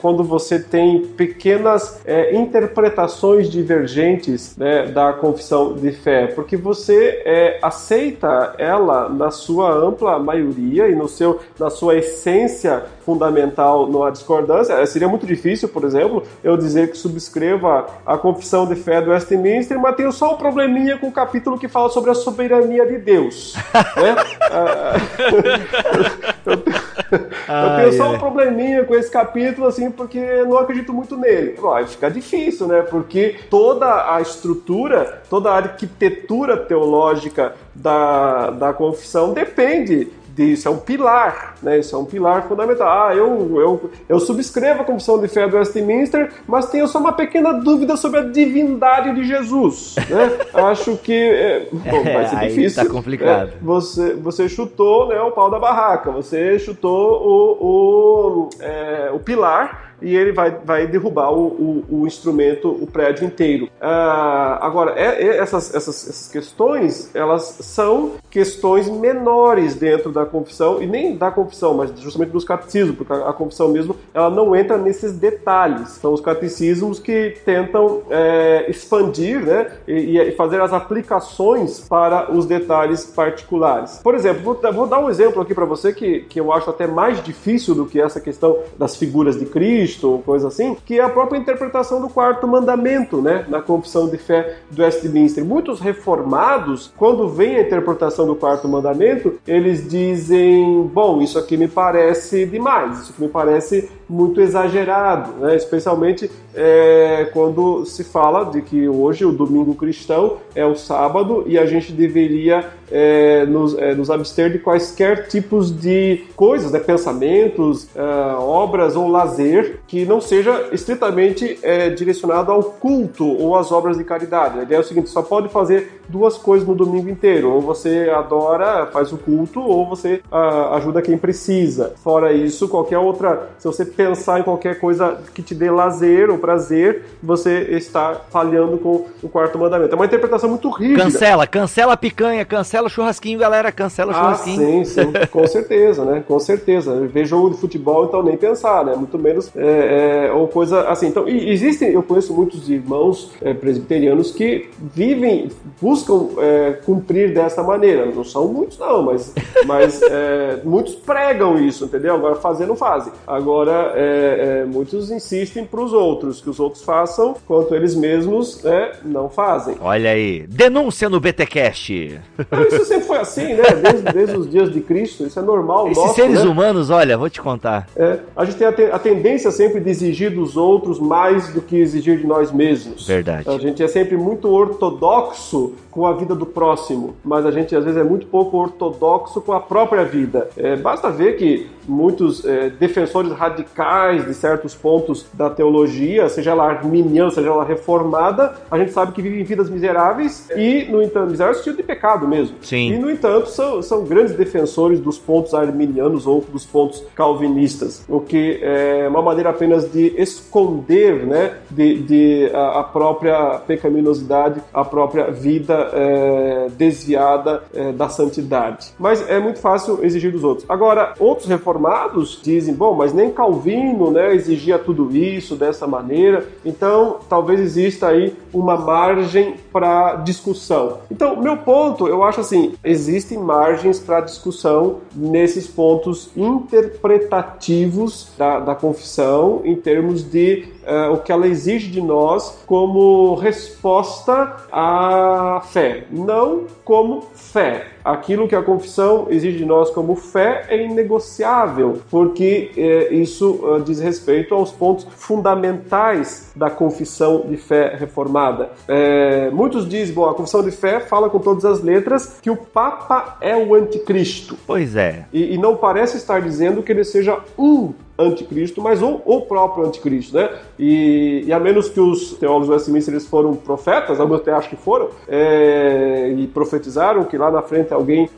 quando 0.00 0.22
você 0.22 0.60
tem 0.60 1.00
pequenas 1.06 2.00
é, 2.04 2.19
interpretações 2.36 3.48
divergentes 3.48 4.56
né, 4.56 4.86
da 4.86 5.12
confissão 5.12 5.74
de 5.74 5.92
fé, 5.92 6.26
porque 6.28 6.56
você 6.56 7.22
é, 7.24 7.58
aceita 7.62 8.54
ela 8.58 9.08
na 9.08 9.30
sua 9.30 9.72
ampla 9.72 10.18
maioria 10.18 10.88
e 10.88 10.94
no 10.94 11.08
seu, 11.08 11.40
na 11.58 11.70
sua 11.70 11.96
essência 11.96 12.84
fundamental 13.04 13.86
numa 13.86 14.10
discordância. 14.10 14.74
É, 14.74 14.86
seria 14.86 15.08
muito 15.08 15.26
difícil, 15.26 15.68
por 15.68 15.84
exemplo, 15.84 16.22
eu 16.44 16.56
dizer 16.56 16.90
que 16.90 16.96
subscreva 16.96 17.86
a 18.06 18.16
confissão 18.16 18.66
de 18.66 18.76
fé 18.76 19.00
do 19.00 19.10
Westminster, 19.10 19.78
mas 19.78 19.96
tenho 19.96 20.12
só 20.12 20.34
um 20.34 20.36
probleminha 20.36 20.98
com 20.98 21.08
o 21.08 21.12
capítulo 21.12 21.58
que 21.58 21.68
fala 21.68 21.88
sobre 21.88 22.10
a 22.10 22.14
soberania 22.14 22.86
de 22.86 22.98
Deus. 22.98 23.54
né? 23.96 24.16
Ah, 24.52 24.94
eu, 26.44 26.89
eu 27.12 27.76
tenho 27.76 27.92
só 27.92 28.12
um 28.12 28.18
probleminha 28.18 28.84
com 28.84 28.94
esse 28.94 29.10
capítulo, 29.10 29.66
assim, 29.66 29.90
porque 29.90 30.20
não 30.44 30.58
acredito 30.58 30.92
muito 30.92 31.16
nele. 31.16 31.56
Vai 31.60 31.86
ficar 31.86 32.08
difícil, 32.08 32.66
né? 32.66 32.82
Porque 32.82 33.36
toda 33.48 34.14
a 34.14 34.20
estrutura, 34.20 35.22
toda 35.28 35.50
a 35.50 35.56
arquitetura 35.56 36.56
teológica 36.56 37.54
da, 37.74 38.50
da 38.50 38.72
confissão 38.72 39.32
depende 39.32 40.08
isso 40.44 40.68
é 40.68 40.70
um 40.70 40.78
pilar, 40.78 41.54
né? 41.62 41.78
Isso 41.78 41.94
é 41.94 41.98
um 41.98 42.04
pilar 42.04 42.46
fundamental. 42.48 42.88
Ah, 42.88 43.14
eu, 43.14 43.60
eu, 43.60 43.90
eu 44.08 44.20
subscrevo 44.20 44.82
a 44.82 44.84
Confissão 44.84 45.20
de 45.20 45.28
Fé 45.28 45.46
do 45.48 45.56
Westminster, 45.56 46.32
mas 46.46 46.70
tenho 46.70 46.86
só 46.86 46.98
uma 46.98 47.12
pequena 47.12 47.52
dúvida 47.52 47.96
sobre 47.96 48.20
a 48.20 48.22
divindade 48.24 49.14
de 49.14 49.24
Jesus, 49.24 49.96
né? 50.08 50.38
Acho 50.70 50.96
que 50.96 51.12
é, 51.12 51.68
bom, 51.72 52.04
vai 52.04 52.28
ser 52.28 52.36
difícil. 52.48 52.84
Tá 52.84 52.90
complicado. 52.90 53.48
É, 53.48 53.52
você, 53.60 54.14
você 54.14 54.48
chutou 54.48 55.08
né, 55.08 55.20
o 55.20 55.30
pau 55.32 55.50
da 55.50 55.58
barraca, 55.58 56.10
você 56.10 56.58
chutou 56.58 57.22
o, 57.22 58.48
o, 58.48 58.50
é, 58.60 59.10
o 59.12 59.18
pilar 59.18 59.89
e 60.02 60.16
ele 60.16 60.32
vai, 60.32 60.50
vai 60.64 60.86
derrubar 60.86 61.32
o, 61.32 61.46
o, 61.46 61.84
o 62.00 62.06
instrumento, 62.06 62.68
o 62.68 62.86
prédio 62.86 63.24
inteiro. 63.26 63.66
Uh, 63.80 64.60
agora, 64.60 64.92
é, 64.96 65.22
é, 65.22 65.38
essas, 65.38 65.74
essas, 65.74 66.08
essas 66.08 66.28
questões, 66.28 67.10
elas 67.14 67.42
são 67.60 68.12
questões 68.30 68.88
menores 68.88 69.74
dentro 69.74 70.10
da 70.12 70.24
confissão, 70.24 70.82
e 70.82 70.86
nem 70.86 71.16
da 71.16 71.30
confissão, 71.30 71.74
mas 71.74 71.90
justamente 72.00 72.30
dos 72.30 72.44
catecismos, 72.44 72.96
porque 72.96 73.12
a, 73.12 73.30
a 73.30 73.32
confissão 73.32 73.68
mesmo, 73.68 73.96
ela 74.14 74.30
não 74.30 74.54
entra 74.54 74.76
nesses 74.78 75.12
detalhes. 75.12 75.90
São 75.90 76.12
os 76.12 76.20
catecismos 76.20 76.98
que 76.98 77.36
tentam 77.44 78.02
é, 78.10 78.66
expandir 78.68 79.44
né, 79.44 79.72
e, 79.86 80.18
e, 80.18 80.32
fazer 80.32 80.60
as 80.60 80.72
aplicações 80.72 81.80
para 81.80 82.32
os 82.32 82.46
detalhes 82.46 83.04
particulares. 83.04 84.00
Por 84.02 84.14
exemplo, 84.14 84.42
vou, 84.42 84.72
vou 84.72 84.86
dar 84.86 84.98
um 84.98 85.10
exemplo 85.10 85.42
aqui 85.42 85.54
para 85.54 85.64
você 85.64 85.92
que, 85.92 86.20
que 86.20 86.40
eu 86.40 86.52
acho 86.52 86.70
até 86.70 86.86
mais 86.86 87.22
difícil 87.22 87.74
do 87.74 87.86
que 87.86 88.00
essa 88.00 88.20
questão 88.20 88.58
das 88.78 88.96
figuras 88.96 89.38
de 89.38 89.46
Cristo, 89.46 89.89
Cristo, 89.90 90.22
coisa 90.24 90.48
assim, 90.48 90.76
que 90.86 90.98
é 90.98 91.02
a 91.02 91.08
própria 91.08 91.38
interpretação 91.38 92.00
do 92.00 92.08
quarto 92.08 92.46
mandamento, 92.46 93.20
né, 93.20 93.44
na 93.48 93.60
confissão 93.60 94.08
de 94.08 94.16
fé 94.16 94.58
do 94.70 94.82
Westminster. 94.82 95.44
Muitos 95.44 95.80
reformados, 95.80 96.92
quando 96.96 97.28
vem 97.28 97.56
a 97.56 97.62
interpretação 97.62 98.26
do 98.26 98.36
quarto 98.36 98.68
mandamento, 98.68 99.38
eles 99.46 99.88
dizem, 99.88 100.88
bom, 100.92 101.20
isso 101.20 101.38
aqui 101.38 101.56
me 101.56 101.66
parece 101.66 102.46
demais, 102.46 103.00
isso 103.00 103.12
aqui 103.12 103.22
me 103.22 103.28
parece 103.28 103.90
muito 104.08 104.40
exagerado, 104.40 105.32
né? 105.40 105.56
especialmente 105.56 106.30
é, 106.52 107.30
quando 107.32 107.84
se 107.84 108.02
fala 108.02 108.44
de 108.44 108.60
que 108.60 108.88
hoje 108.88 109.24
o 109.24 109.30
domingo 109.30 109.74
cristão 109.74 110.38
é 110.54 110.66
o 110.66 110.74
sábado 110.74 111.44
e 111.46 111.56
a 111.56 111.64
gente 111.64 111.92
deveria 111.92 112.70
é, 112.90 113.46
nos, 113.46 113.78
é, 113.78 113.94
nos, 113.94 114.10
abster 114.10 114.50
de 114.50 114.58
quaisquer 114.58 115.28
tipos 115.28 115.70
de 115.70 116.24
coisas, 116.34 116.72
né? 116.72 116.80
pensamentos, 116.80 117.88
é, 117.94 118.02
obras 118.36 118.96
ou 118.96 119.08
lazer 119.08 119.79
que 119.90 120.06
não 120.06 120.20
seja 120.20 120.68
estritamente 120.70 121.58
é, 121.64 121.90
direcionado 121.90 122.52
ao 122.52 122.62
culto 122.62 123.26
ou 123.26 123.56
às 123.56 123.72
obras 123.72 123.98
de 123.98 124.04
caridade. 124.04 124.60
A 124.60 124.62
ideia 124.62 124.78
é 124.78 124.80
o 124.80 124.84
seguinte: 124.84 125.10
só 125.10 125.20
pode 125.20 125.48
fazer 125.48 126.00
duas 126.08 126.36
coisas 126.36 126.66
no 126.66 126.76
domingo 126.76 127.08
inteiro, 127.08 127.50
ou 127.50 127.60
você 127.60 128.08
adora, 128.14 128.86
faz 128.86 129.12
o 129.12 129.18
culto, 129.18 129.60
ou 129.60 129.88
você 129.88 130.20
ah, 130.30 130.76
ajuda 130.76 131.02
quem 131.02 131.18
precisa. 131.18 131.94
Fora 132.02 132.32
isso, 132.32 132.68
qualquer 132.68 132.98
outra, 132.98 133.50
se 133.58 133.66
você 133.66 133.84
pensar 133.84 134.40
em 134.40 134.42
qualquer 134.42 134.78
coisa 134.78 135.20
que 135.34 135.42
te 135.42 135.54
dê 135.54 135.70
lazer 135.70 136.30
ou 136.30 136.38
prazer, 136.38 137.04
você 137.22 137.62
está 137.70 138.14
falhando 138.30 138.78
com 138.78 139.06
o 139.22 139.28
quarto 139.28 139.58
mandamento. 139.58 139.92
É 139.92 139.96
uma 139.96 140.06
interpretação 140.06 140.50
muito 140.50 140.68
rígida. 140.70 141.02
Cancela, 141.02 141.46
cancela 141.46 141.92
a 141.94 141.96
picanha, 141.96 142.44
cancela 142.44 142.86
o 142.86 142.90
churrasquinho, 142.90 143.38
galera, 143.38 143.72
cancela 143.72 144.12
o 144.12 144.14
ah, 144.14 144.18
churrasquinho. 144.18 144.84
Sim, 144.84 144.84
sim, 144.84 145.12
com 145.30 145.46
certeza, 145.46 146.04
né? 146.04 146.22
Com 146.26 146.38
certeza. 146.38 146.94
Ver 147.06 147.24
jogo 147.24 147.50
de 147.50 147.56
futebol, 147.56 148.04
então 148.04 148.22
nem 148.22 148.36
pensar, 148.36 148.84
né? 148.84 148.94
Muito 148.94 149.18
menos 149.18 149.50
é, 149.56 149.79
é, 149.80 150.32
ou 150.32 150.48
coisa 150.48 150.82
assim. 150.88 151.08
Então, 151.08 151.28
existem, 151.28 151.92
eu 151.92 152.02
conheço 152.02 152.34
muitos 152.34 152.68
irmãos 152.68 153.32
é, 153.42 153.54
presbiterianos 153.54 154.30
que 154.30 154.68
vivem, 154.94 155.50
buscam 155.80 156.28
é, 156.38 156.72
cumprir 156.84 157.32
dessa 157.34 157.62
maneira. 157.62 158.06
Não 158.06 158.24
são 158.24 158.48
muitos, 158.48 158.78
não, 158.78 159.02
mas, 159.02 159.34
mas 159.66 160.02
é, 160.02 160.60
muitos 160.64 160.94
pregam 160.94 161.58
isso, 161.58 161.84
entendeu? 161.84 162.14
Agora 162.14 162.34
fazer 162.36 162.66
não 162.66 162.76
fazem. 162.76 163.12
Agora 163.26 163.92
é, 163.94 164.62
é, 164.62 164.64
muitos 164.64 165.10
insistem 165.10 165.64
para 165.64 165.80
os 165.80 165.92
outros, 165.92 166.40
que 166.40 166.50
os 166.50 166.58
outros 166.60 166.82
façam, 166.82 167.34
quanto 167.46 167.74
eles 167.74 167.94
mesmos 167.94 168.62
né, 168.62 168.92
não 169.04 169.28
fazem. 169.28 169.76
Olha 169.80 170.10
aí, 170.10 170.46
denúncia 170.48 171.08
no 171.08 171.20
BTcast. 171.20 172.20
isso 172.68 172.84
sempre 172.84 173.06
foi 173.06 173.18
assim, 173.18 173.54
né? 173.54 173.62
Desde, 173.82 174.12
desde 174.12 174.36
os 174.36 174.50
dias 174.50 174.72
de 174.72 174.80
Cristo, 174.80 175.26
isso 175.26 175.38
é 175.38 175.42
normal. 175.42 175.86
Esses 175.88 176.02
nosso, 176.02 176.14
seres 176.14 176.44
né? 176.44 176.50
humanos, 176.50 176.90
olha, 176.90 177.16
vou 177.16 177.30
te 177.30 177.40
contar. 177.40 177.86
É, 177.96 178.18
a 178.36 178.44
gente 178.44 178.56
tem 178.56 178.66
a, 178.66 178.72
te, 178.72 178.82
a, 178.84 178.98
tendência 178.98 179.50
sempre 179.50 179.69
de 179.78 179.90
exigir 179.90 180.34
dos 180.34 180.56
outros 180.56 180.98
mais 180.98 181.52
do 181.52 181.60
que 181.60 181.76
exigir 181.76 182.18
de 182.18 182.26
nós 182.26 182.50
mesmos. 182.50 183.06
Verdade. 183.06 183.48
A 183.48 183.58
gente 183.58 183.82
é 183.82 183.88
sempre 183.88 184.16
muito 184.16 184.48
ortodoxo 184.48 185.74
com 185.90 186.06
a 186.06 186.12
vida 186.12 186.34
do 186.34 186.46
próximo, 186.46 187.16
mas 187.24 187.44
a 187.44 187.50
gente 187.50 187.74
às 187.74 187.84
vezes 187.84 188.00
é 188.00 188.04
muito 188.04 188.26
pouco 188.26 188.56
ortodoxo 188.56 189.40
com 189.40 189.52
a 189.52 189.60
própria 189.60 190.04
vida. 190.04 190.48
É, 190.56 190.76
basta 190.76 191.10
ver 191.10 191.36
que 191.36 191.68
muitos 191.86 192.44
é, 192.44 192.70
defensores 192.70 193.32
radicais 193.32 194.24
de 194.24 194.34
certos 194.34 194.74
pontos 194.74 195.26
da 195.34 195.50
teologia, 195.50 196.28
seja 196.28 196.52
ela 196.52 196.64
arminiana, 196.64 197.30
seja 197.30 197.48
ela 197.48 197.64
reformada, 197.64 198.54
a 198.70 198.78
gente 198.78 198.92
sabe 198.92 199.12
que 199.12 199.20
vivem 199.20 199.42
vidas 199.42 199.68
miseráveis 199.68 200.48
e, 200.56 200.84
no 200.84 201.02
entanto, 201.02 201.30
miseráveis 201.30 201.58
no 201.58 201.64
sentido 201.64 201.76
de 201.78 201.82
pecado 201.82 202.28
mesmo. 202.28 202.56
Sim. 202.62 202.92
E, 202.92 202.98
no 202.98 203.10
entanto, 203.10 203.48
são, 203.48 203.82
são 203.82 204.04
grandes 204.04 204.34
defensores 204.34 205.00
dos 205.00 205.18
pontos 205.18 205.52
arminianos 205.54 206.26
ou 206.26 206.40
dos 206.40 206.64
pontos 206.64 207.02
calvinistas, 207.14 208.04
o 208.08 208.20
que 208.20 208.60
é 208.62 209.08
uma 209.08 209.22
maneira 209.22 209.50
apenas 209.50 209.90
de 209.90 210.14
esconder 210.16 211.26
né, 211.26 211.54
de, 211.70 212.02
de 212.02 212.50
a, 212.54 212.80
a 212.80 212.84
própria 212.84 213.58
pecaminosidade, 213.66 214.60
a 214.72 214.84
própria 214.84 215.30
vida 215.30 215.79
é, 215.92 216.68
desviada 216.76 217.62
é, 217.74 217.92
da 217.92 218.08
santidade. 218.08 218.92
Mas 218.98 219.28
é 219.28 219.38
muito 219.38 219.58
fácil 219.58 220.04
exigir 220.04 220.32
dos 220.32 220.44
outros. 220.44 220.68
Agora, 220.68 221.14
outros 221.18 221.48
reformados 221.48 222.40
dizem, 222.42 222.74
bom, 222.74 222.94
mas 222.94 223.12
nem 223.12 223.30
Calvino 223.30 224.10
né, 224.10 224.34
exigia 224.34 224.78
tudo 224.78 225.14
isso 225.14 225.56
dessa 225.56 225.86
maneira, 225.86 226.46
então 226.64 227.18
talvez 227.28 227.60
exista 227.60 228.08
aí 228.08 228.34
uma 228.52 228.76
margem 228.76 229.54
para 229.72 230.16
discussão. 230.16 230.98
Então, 231.10 231.36
meu 231.36 231.56
ponto, 231.58 232.08
eu 232.08 232.22
acho 232.24 232.40
assim, 232.40 232.74
existem 232.84 233.38
margens 233.38 233.98
para 233.98 234.20
discussão 234.20 234.98
nesses 235.14 235.66
pontos 235.66 236.30
interpretativos 236.36 238.32
da, 238.36 238.60
da 238.60 238.74
confissão 238.74 239.60
em 239.64 239.76
termos 239.76 240.28
de 240.28 240.68
uh, 240.82 241.12
o 241.12 241.18
que 241.18 241.32
ela 241.32 241.46
exige 241.46 241.88
de 241.88 242.00
nós 242.00 242.62
como 242.66 243.34
resposta 243.34 244.56
à 244.72 245.62
fé, 245.72 246.04
não 246.10 246.66
como 246.84 247.22
fé. 247.34 247.86
Aquilo 248.04 248.48
que 248.48 248.54
a 248.54 248.62
confissão 248.62 249.26
exige 249.30 249.58
de 249.58 249.64
nós 249.64 249.90
como 249.90 250.14
fé 250.16 250.66
é 250.68 250.82
inegociável, 250.82 252.00
porque 252.10 252.70
eh, 252.76 253.14
isso 253.14 253.60
uh, 253.62 253.80
diz 253.80 254.00
respeito 254.00 254.54
aos 254.54 254.70
pontos 254.70 255.06
fundamentais 255.10 256.52
da 256.54 256.70
confissão 256.70 257.44
de 257.48 257.56
fé 257.56 257.94
reformada. 257.96 258.70
É, 258.88 259.50
muitos 259.50 259.88
dizem, 259.88 260.14
bom, 260.14 260.28
a 260.28 260.34
confissão 260.34 260.62
de 260.62 260.70
fé 260.70 261.00
fala 261.00 261.28
com 261.28 261.38
todas 261.38 261.64
as 261.64 261.82
letras 261.82 262.38
que 262.40 262.50
o 262.50 262.56
Papa 262.56 263.36
é 263.40 263.56
o 263.56 263.74
anticristo. 263.74 264.56
Pois 264.66 264.96
é. 264.96 265.26
E, 265.32 265.54
e 265.54 265.58
não 265.58 265.76
parece 265.76 266.16
estar 266.16 266.40
dizendo 266.40 266.82
que 266.82 266.92
ele 266.92 267.04
seja 267.04 267.38
um 267.58 267.92
anticristo, 268.20 268.80
mas 268.82 269.02
o, 269.02 269.20
o 269.24 269.40
próprio 269.42 269.86
anticristo, 269.86 270.36
né? 270.36 270.50
E, 270.78 271.44
e, 271.46 271.52
a 271.52 271.58
menos 271.58 271.88
que 271.88 272.00
os 272.00 272.34
teólogos 272.34 272.68
Westminster 272.68 273.14
eles 273.14 273.26
foram 273.26 273.54
profetas, 273.54 274.20
alguns 274.20 274.40
até 274.40 274.52
acho 274.52 274.68
que 274.68 274.76
foram, 274.76 275.08
é, 275.28 276.34
e 276.36 276.46
profetizaram 276.46 277.24
que 277.24 277.36
lá 277.38 277.50
na 277.50 277.62
frente 277.62 277.89
alguém, 277.94 278.28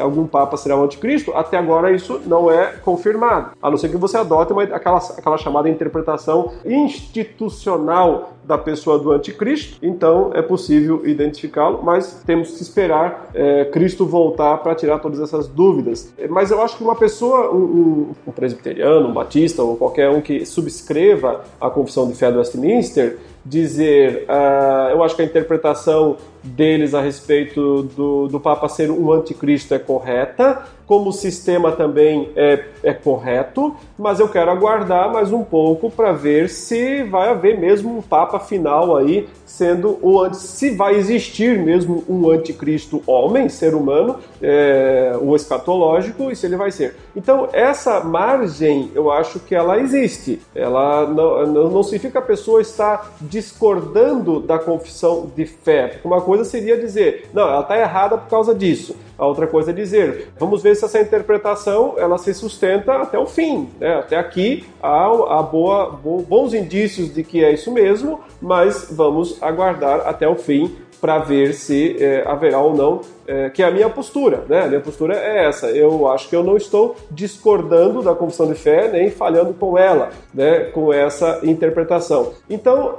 algum 0.00 0.26
papa 0.26 0.56
será 0.56 0.76
o 0.76 0.84
anticristo, 0.84 1.32
até 1.34 1.56
agora 1.56 1.92
isso 1.92 2.20
não 2.26 2.50
é 2.50 2.74
confirmado. 2.84 3.50
A 3.62 3.70
não 3.70 3.76
ser 3.76 3.88
que 3.88 3.96
você 3.96 4.16
adote 4.16 4.52
uma, 4.52 4.62
aquela, 4.62 4.98
aquela 4.98 5.38
chamada 5.38 5.68
interpretação 5.68 6.52
institucional 6.64 8.32
da 8.48 8.56
pessoa 8.56 8.98
do 8.98 9.12
anticristo, 9.12 9.78
então 9.82 10.30
é 10.32 10.40
possível 10.40 11.06
identificá-lo, 11.06 11.80
mas 11.82 12.22
temos 12.24 12.52
que 12.52 12.62
esperar 12.62 13.28
é, 13.34 13.66
Cristo 13.66 14.06
voltar 14.06 14.56
para 14.58 14.74
tirar 14.74 14.98
todas 15.00 15.20
essas 15.20 15.46
dúvidas. 15.46 16.14
Mas 16.30 16.50
eu 16.50 16.62
acho 16.62 16.78
que 16.78 16.82
uma 16.82 16.96
pessoa, 16.96 17.54
um, 17.54 18.12
um 18.26 18.32
presbiteriano, 18.32 19.08
um 19.08 19.12
batista 19.12 19.62
ou 19.62 19.76
qualquer 19.76 20.08
um 20.08 20.22
que 20.22 20.46
subscreva 20.46 21.44
a 21.60 21.68
confissão 21.68 22.08
de 22.08 22.14
fé 22.14 22.32
do 22.32 22.38
Westminster, 22.38 23.18
dizer, 23.44 24.24
uh, 24.28 24.90
eu 24.90 25.02
acho 25.02 25.14
que 25.14 25.22
a 25.22 25.24
interpretação 25.24 26.16
deles 26.42 26.94
a 26.94 27.00
respeito 27.00 27.82
do, 27.82 28.28
do 28.28 28.40
Papa 28.40 28.68
ser 28.68 28.90
um 28.90 29.12
anticristo 29.12 29.74
é 29.74 29.78
correta, 29.78 30.64
como 30.88 31.12
sistema 31.12 31.70
também 31.70 32.30
é, 32.34 32.64
é 32.82 32.94
correto, 32.94 33.76
mas 33.98 34.18
eu 34.20 34.28
quero 34.28 34.50
aguardar 34.50 35.12
mais 35.12 35.30
um 35.30 35.44
pouco 35.44 35.90
para 35.90 36.12
ver 36.12 36.48
se 36.48 37.02
vai 37.02 37.28
haver 37.28 37.60
mesmo 37.60 37.98
um 37.98 38.00
Papa 38.00 38.40
final 38.40 38.96
aí, 38.96 39.28
sendo 39.44 39.98
o 40.00 40.32
se 40.32 40.70
vai 40.70 40.94
existir 40.94 41.58
mesmo 41.58 42.02
um 42.08 42.30
anticristo 42.30 43.02
homem, 43.06 43.50
ser 43.50 43.74
humano, 43.74 44.16
é, 44.40 45.14
o 45.20 45.36
escatológico, 45.36 46.30
e 46.30 46.36
se 46.36 46.46
ele 46.46 46.56
vai 46.56 46.70
ser. 46.70 46.96
Então, 47.14 47.48
essa 47.52 48.00
margem, 48.00 48.90
eu 48.94 49.10
acho 49.10 49.40
que 49.40 49.54
ela 49.54 49.78
existe. 49.78 50.40
Ela 50.54 51.06
não, 51.06 51.70
não, 51.70 51.82
significa 51.82 52.12
que 52.12 52.18
a 52.18 52.22
pessoa 52.22 52.62
está 52.62 53.10
discordando 53.20 54.40
da 54.40 54.58
confissão 54.58 55.30
de 55.36 55.44
fé. 55.44 55.98
Uma 56.02 56.20
coisa 56.28 56.44
seria 56.44 56.76
dizer, 56.76 57.30
não, 57.32 57.48
ela 57.48 57.62
está 57.62 57.78
errada 57.78 58.18
por 58.18 58.28
causa 58.28 58.54
disso. 58.54 58.94
A 59.16 59.24
outra 59.24 59.46
coisa 59.46 59.70
é 59.70 59.72
dizer, 59.72 60.28
vamos 60.38 60.62
ver 60.62 60.76
se 60.76 60.84
essa 60.84 61.00
interpretação 61.00 61.94
ela 61.96 62.18
se 62.18 62.34
sustenta 62.34 62.98
até 62.98 63.18
o 63.18 63.24
fim. 63.24 63.70
Né? 63.80 63.94
Até 63.94 64.18
aqui 64.18 64.66
há, 64.82 65.06
há 65.06 65.42
boa, 65.42 65.98
bons 66.28 66.52
indícios 66.52 67.14
de 67.14 67.24
que 67.24 67.42
é 67.42 67.50
isso 67.50 67.72
mesmo, 67.72 68.20
mas 68.42 68.88
vamos 68.90 69.42
aguardar 69.42 70.06
até 70.06 70.28
o 70.28 70.36
fim 70.36 70.76
para 71.00 71.18
ver 71.18 71.54
se 71.54 71.96
é, 71.98 72.22
haverá 72.26 72.60
ou 72.60 72.74
não 72.74 73.00
é, 73.28 73.50
que 73.50 73.62
é 73.62 73.66
a 73.66 73.70
minha 73.70 73.90
postura, 73.90 74.44
né? 74.48 74.62
A 74.62 74.66
minha 74.68 74.80
postura 74.80 75.14
é 75.14 75.44
essa. 75.44 75.66
Eu 75.66 76.08
acho 76.08 76.30
que 76.30 76.34
eu 76.34 76.42
não 76.42 76.56
estou 76.56 76.96
discordando 77.10 78.02
da 78.02 78.14
confissão 78.14 78.46
de 78.46 78.54
fé 78.54 78.88
nem 78.90 79.10
falhando 79.10 79.52
com 79.52 79.76
ela, 79.76 80.08
né? 80.32 80.60
Com 80.72 80.90
essa 80.90 81.40
interpretação. 81.42 82.32
Então, 82.48 82.94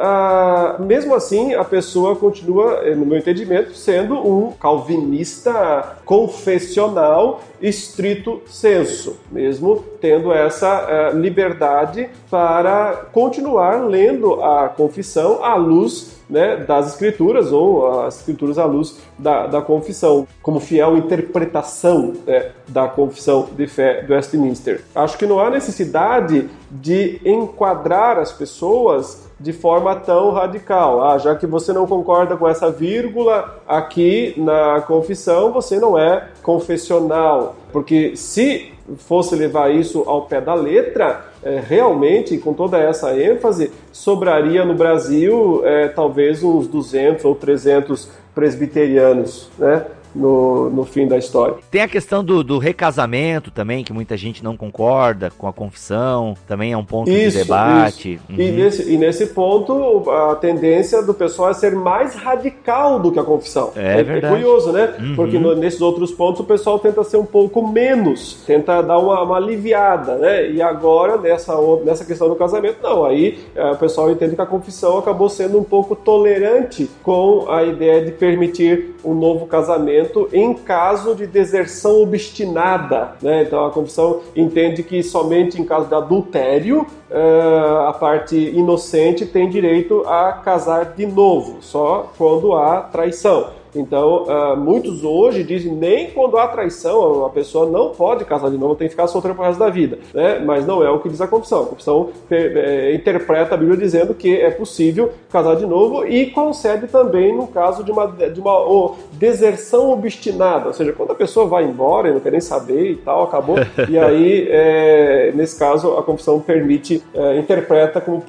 mesmo 0.79 1.15
assim, 1.15 1.55
a 1.55 1.63
pessoa 1.63 2.15
continua, 2.15 2.81
eh, 2.83 2.93
no 2.93 3.07
meu 3.07 3.17
entendimento, 3.17 3.73
sendo 3.73 4.15
um 4.15 4.51
calvinista 4.51 5.97
confessional 6.05 7.41
estrito 7.61 8.41
senso, 8.47 9.17
mesmo 9.31 9.83
tendo 9.99 10.31
essa 10.31 11.11
uh, 11.13 11.17
liberdade 11.17 12.09
para 12.29 13.07
continuar 13.11 13.85
lendo 13.85 14.41
a 14.41 14.69
confissão 14.69 15.43
à 15.43 15.55
luz 15.55 16.19
né, 16.29 16.57
das 16.57 16.93
escrituras 16.93 17.51
ou 17.51 18.01
as 18.01 18.19
escrituras 18.19 18.57
à 18.57 18.65
luz 18.65 18.99
da, 19.17 19.47
da 19.47 19.61
confissão, 19.61 20.18
como 20.41 20.59
fiel 20.59 20.97
interpretação 20.97 22.13
né, 22.25 22.51
da 22.67 22.87
confissão 22.87 23.49
de 23.55 23.67
fé 23.67 24.01
do 24.03 24.13
Westminster. 24.13 24.81
Acho 24.95 25.17
que 25.17 25.25
não 25.25 25.39
há 25.39 25.49
necessidade 25.49 26.49
de 26.71 27.21
enquadrar 27.25 28.17
as 28.17 28.31
pessoas 28.31 29.29
de 29.39 29.53
forma 29.53 29.95
tão 29.95 30.31
radical. 30.31 31.03
Ah, 31.03 31.17
já 31.17 31.35
que 31.35 31.47
você 31.47 31.71
não 31.71 31.87
concorda 31.87 32.35
com 32.35 32.47
essa 32.47 32.69
vírgula 32.69 33.61
aqui 33.67 34.33
na 34.37 34.81
confissão, 34.81 35.51
você 35.53 35.79
não 35.79 35.97
é 35.97 36.27
confessional. 36.43 37.55
Porque 37.71 38.15
se 38.15 38.73
fosse 38.97 39.35
levar 39.35 39.73
isso 39.73 40.03
ao 40.07 40.23
pé 40.23 40.41
da 40.41 40.53
letra, 40.53 41.25
é, 41.43 41.61
realmente, 41.65 42.37
com 42.37 42.53
toda 42.53 42.77
essa 42.77 43.17
ênfase, 43.17 43.71
sobraria 43.91 44.65
no 44.65 44.73
Brasil 44.73 45.61
é, 45.63 45.87
talvez 45.87 46.43
uns 46.43 46.67
200 46.67 47.23
ou 47.23 47.35
300 47.35 48.09
presbiterianos, 48.33 49.49
né? 49.57 49.85
No, 50.13 50.69
no 50.69 50.85
fim 50.85 51.07
da 51.07 51.17
história. 51.17 51.55
Tem 51.69 51.81
a 51.81 51.87
questão 51.87 52.23
do, 52.23 52.43
do 52.43 52.57
recasamento 52.57 53.51
também, 53.51 53.83
que 53.83 53.93
muita 53.93 54.17
gente 54.17 54.43
não 54.43 54.57
concorda 54.57 55.31
com 55.37 55.47
a 55.47 55.53
confissão, 55.53 56.35
também 56.47 56.73
é 56.73 56.77
um 56.77 56.83
ponto 56.83 57.09
isso, 57.09 57.37
de 57.37 57.43
debate. 57.43 58.19
Uhum. 58.29 58.35
E, 58.37 58.51
nesse, 58.51 58.91
e 58.91 58.97
nesse 58.97 59.27
ponto, 59.27 60.09
a 60.09 60.35
tendência 60.35 61.01
do 61.01 61.13
pessoal 61.13 61.51
é 61.51 61.53
ser 61.53 61.75
mais 61.75 62.15
radical 62.15 62.99
do 62.99 63.11
que 63.11 63.19
a 63.19 63.23
confissão. 63.23 63.71
É, 63.75 64.01
é, 64.01 64.17
é 64.17 64.21
curioso, 64.21 64.71
né? 64.71 64.95
Uhum. 64.99 65.15
Porque 65.15 65.37
no, 65.37 65.55
nesses 65.55 65.81
outros 65.81 66.11
pontos 66.11 66.41
o 66.41 66.43
pessoal 66.43 66.79
tenta 66.79 67.03
ser 67.03 67.17
um 67.17 67.25
pouco 67.25 67.67
menos, 67.67 68.43
tenta 68.45 68.81
dar 68.81 68.97
uma, 68.97 69.21
uma 69.21 69.37
aliviada, 69.37 70.15
né? 70.15 70.49
E 70.49 70.61
agora, 70.61 71.17
nessa, 71.17 71.55
nessa 71.83 72.05
questão 72.05 72.29
do 72.29 72.35
casamento, 72.35 72.77
não. 72.81 73.05
Aí 73.05 73.39
é, 73.55 73.71
o 73.71 73.77
pessoal 73.77 74.09
entende 74.11 74.35
que 74.35 74.41
a 74.41 74.45
confissão 74.45 74.97
acabou 74.97 75.29
sendo 75.29 75.57
um 75.57 75.63
pouco 75.63 75.95
tolerante 75.95 76.89
com 77.03 77.45
a 77.49 77.63
ideia 77.63 78.03
de 78.03 78.11
permitir 78.11 78.95
um 79.03 79.13
novo 79.13 79.45
casamento 79.45 79.98
em 80.31 80.53
caso 80.53 81.15
de 81.15 81.25
deserção 81.25 82.01
obstinada. 82.01 83.13
Né? 83.21 83.43
Então 83.43 83.65
a 83.65 83.71
confissão 83.71 84.21
entende 84.35 84.83
que 84.83 85.01
somente 85.03 85.59
em 85.59 85.65
caso 85.65 85.87
de 85.87 85.95
adultério 85.95 86.85
uh, 87.09 87.87
a 87.87 87.93
parte 87.93 88.35
inocente 88.35 89.25
tem 89.25 89.49
direito 89.49 90.03
a 90.07 90.33
casar 90.33 90.93
de 90.95 91.05
novo, 91.05 91.57
só 91.61 92.11
quando 92.17 92.53
há 92.53 92.81
traição. 92.81 93.58
Então, 93.75 94.23
uh, 94.23 94.57
muitos 94.57 95.03
hoje 95.03 95.43
dizem 95.43 95.73
nem 95.73 96.11
quando 96.11 96.37
há 96.37 96.47
traição, 96.47 97.25
a 97.25 97.29
pessoa 97.29 97.69
não 97.69 97.89
pode 97.89 98.25
casar 98.25 98.49
de 98.49 98.57
novo, 98.57 98.75
tem 98.75 98.87
que 98.87 98.93
ficar 98.93 99.07
solteira 99.07 99.35
pro 99.35 99.43
resto 99.43 99.59
da 99.59 99.69
vida. 99.69 99.99
Né? 100.13 100.39
Mas 100.39 100.65
não 100.65 100.83
é 100.83 100.89
o 100.89 100.99
que 100.99 101.09
diz 101.09 101.21
a 101.21 101.27
confissão. 101.27 101.63
A 101.63 101.65
confissão 101.67 102.09
é, 102.29 102.93
interpreta 102.93 103.55
a 103.55 103.57
Bíblia 103.57 103.77
dizendo 103.77 104.13
que 104.13 104.35
é 104.39 104.49
possível 104.49 105.11
casar 105.31 105.55
de 105.55 105.65
novo 105.65 106.05
e 106.05 106.27
concede 106.27 106.87
também 106.87 107.35
no 107.35 107.47
caso 107.47 107.83
de 107.83 107.91
uma, 107.91 108.07
de 108.07 108.39
uma 108.39 108.59
oh, 108.59 108.95
deserção 109.13 109.91
obstinada. 109.91 110.67
Ou 110.67 110.73
seja, 110.73 110.93
quando 110.93 111.11
a 111.11 111.15
pessoa 111.15 111.45
vai 111.45 111.63
embora 111.63 112.09
e 112.09 112.13
não 112.13 112.19
quer 112.19 112.31
nem 112.31 112.41
saber 112.41 112.91
e 112.91 112.95
tal, 112.95 113.23
acabou. 113.23 113.57
e 113.87 113.97
aí, 113.99 114.47
é, 114.49 115.31
nesse 115.35 115.57
caso, 115.57 115.97
a 115.97 116.03
confissão 116.03 116.39
permite, 116.39 117.03
é, 117.13 117.37
interpreta 117.37 118.01
como, 118.01 118.23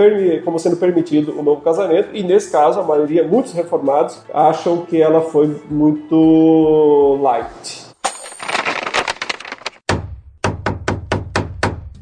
como 0.45 0.59
sendo 0.59 0.77
permitido 0.77 1.39
o 1.39 1.43
novo 1.43 1.61
casamento. 1.61 2.09
E 2.13 2.23
nesse 2.23 2.51
caso, 2.51 2.81
a 2.81 2.83
maioria, 2.83 3.25
muitos 3.25 3.53
reformados, 3.53 4.21
acham 4.33 4.79
que 4.79 5.01
ela 5.01 5.21
foi 5.31 5.61
muito 5.71 7.19
light. 7.23 7.90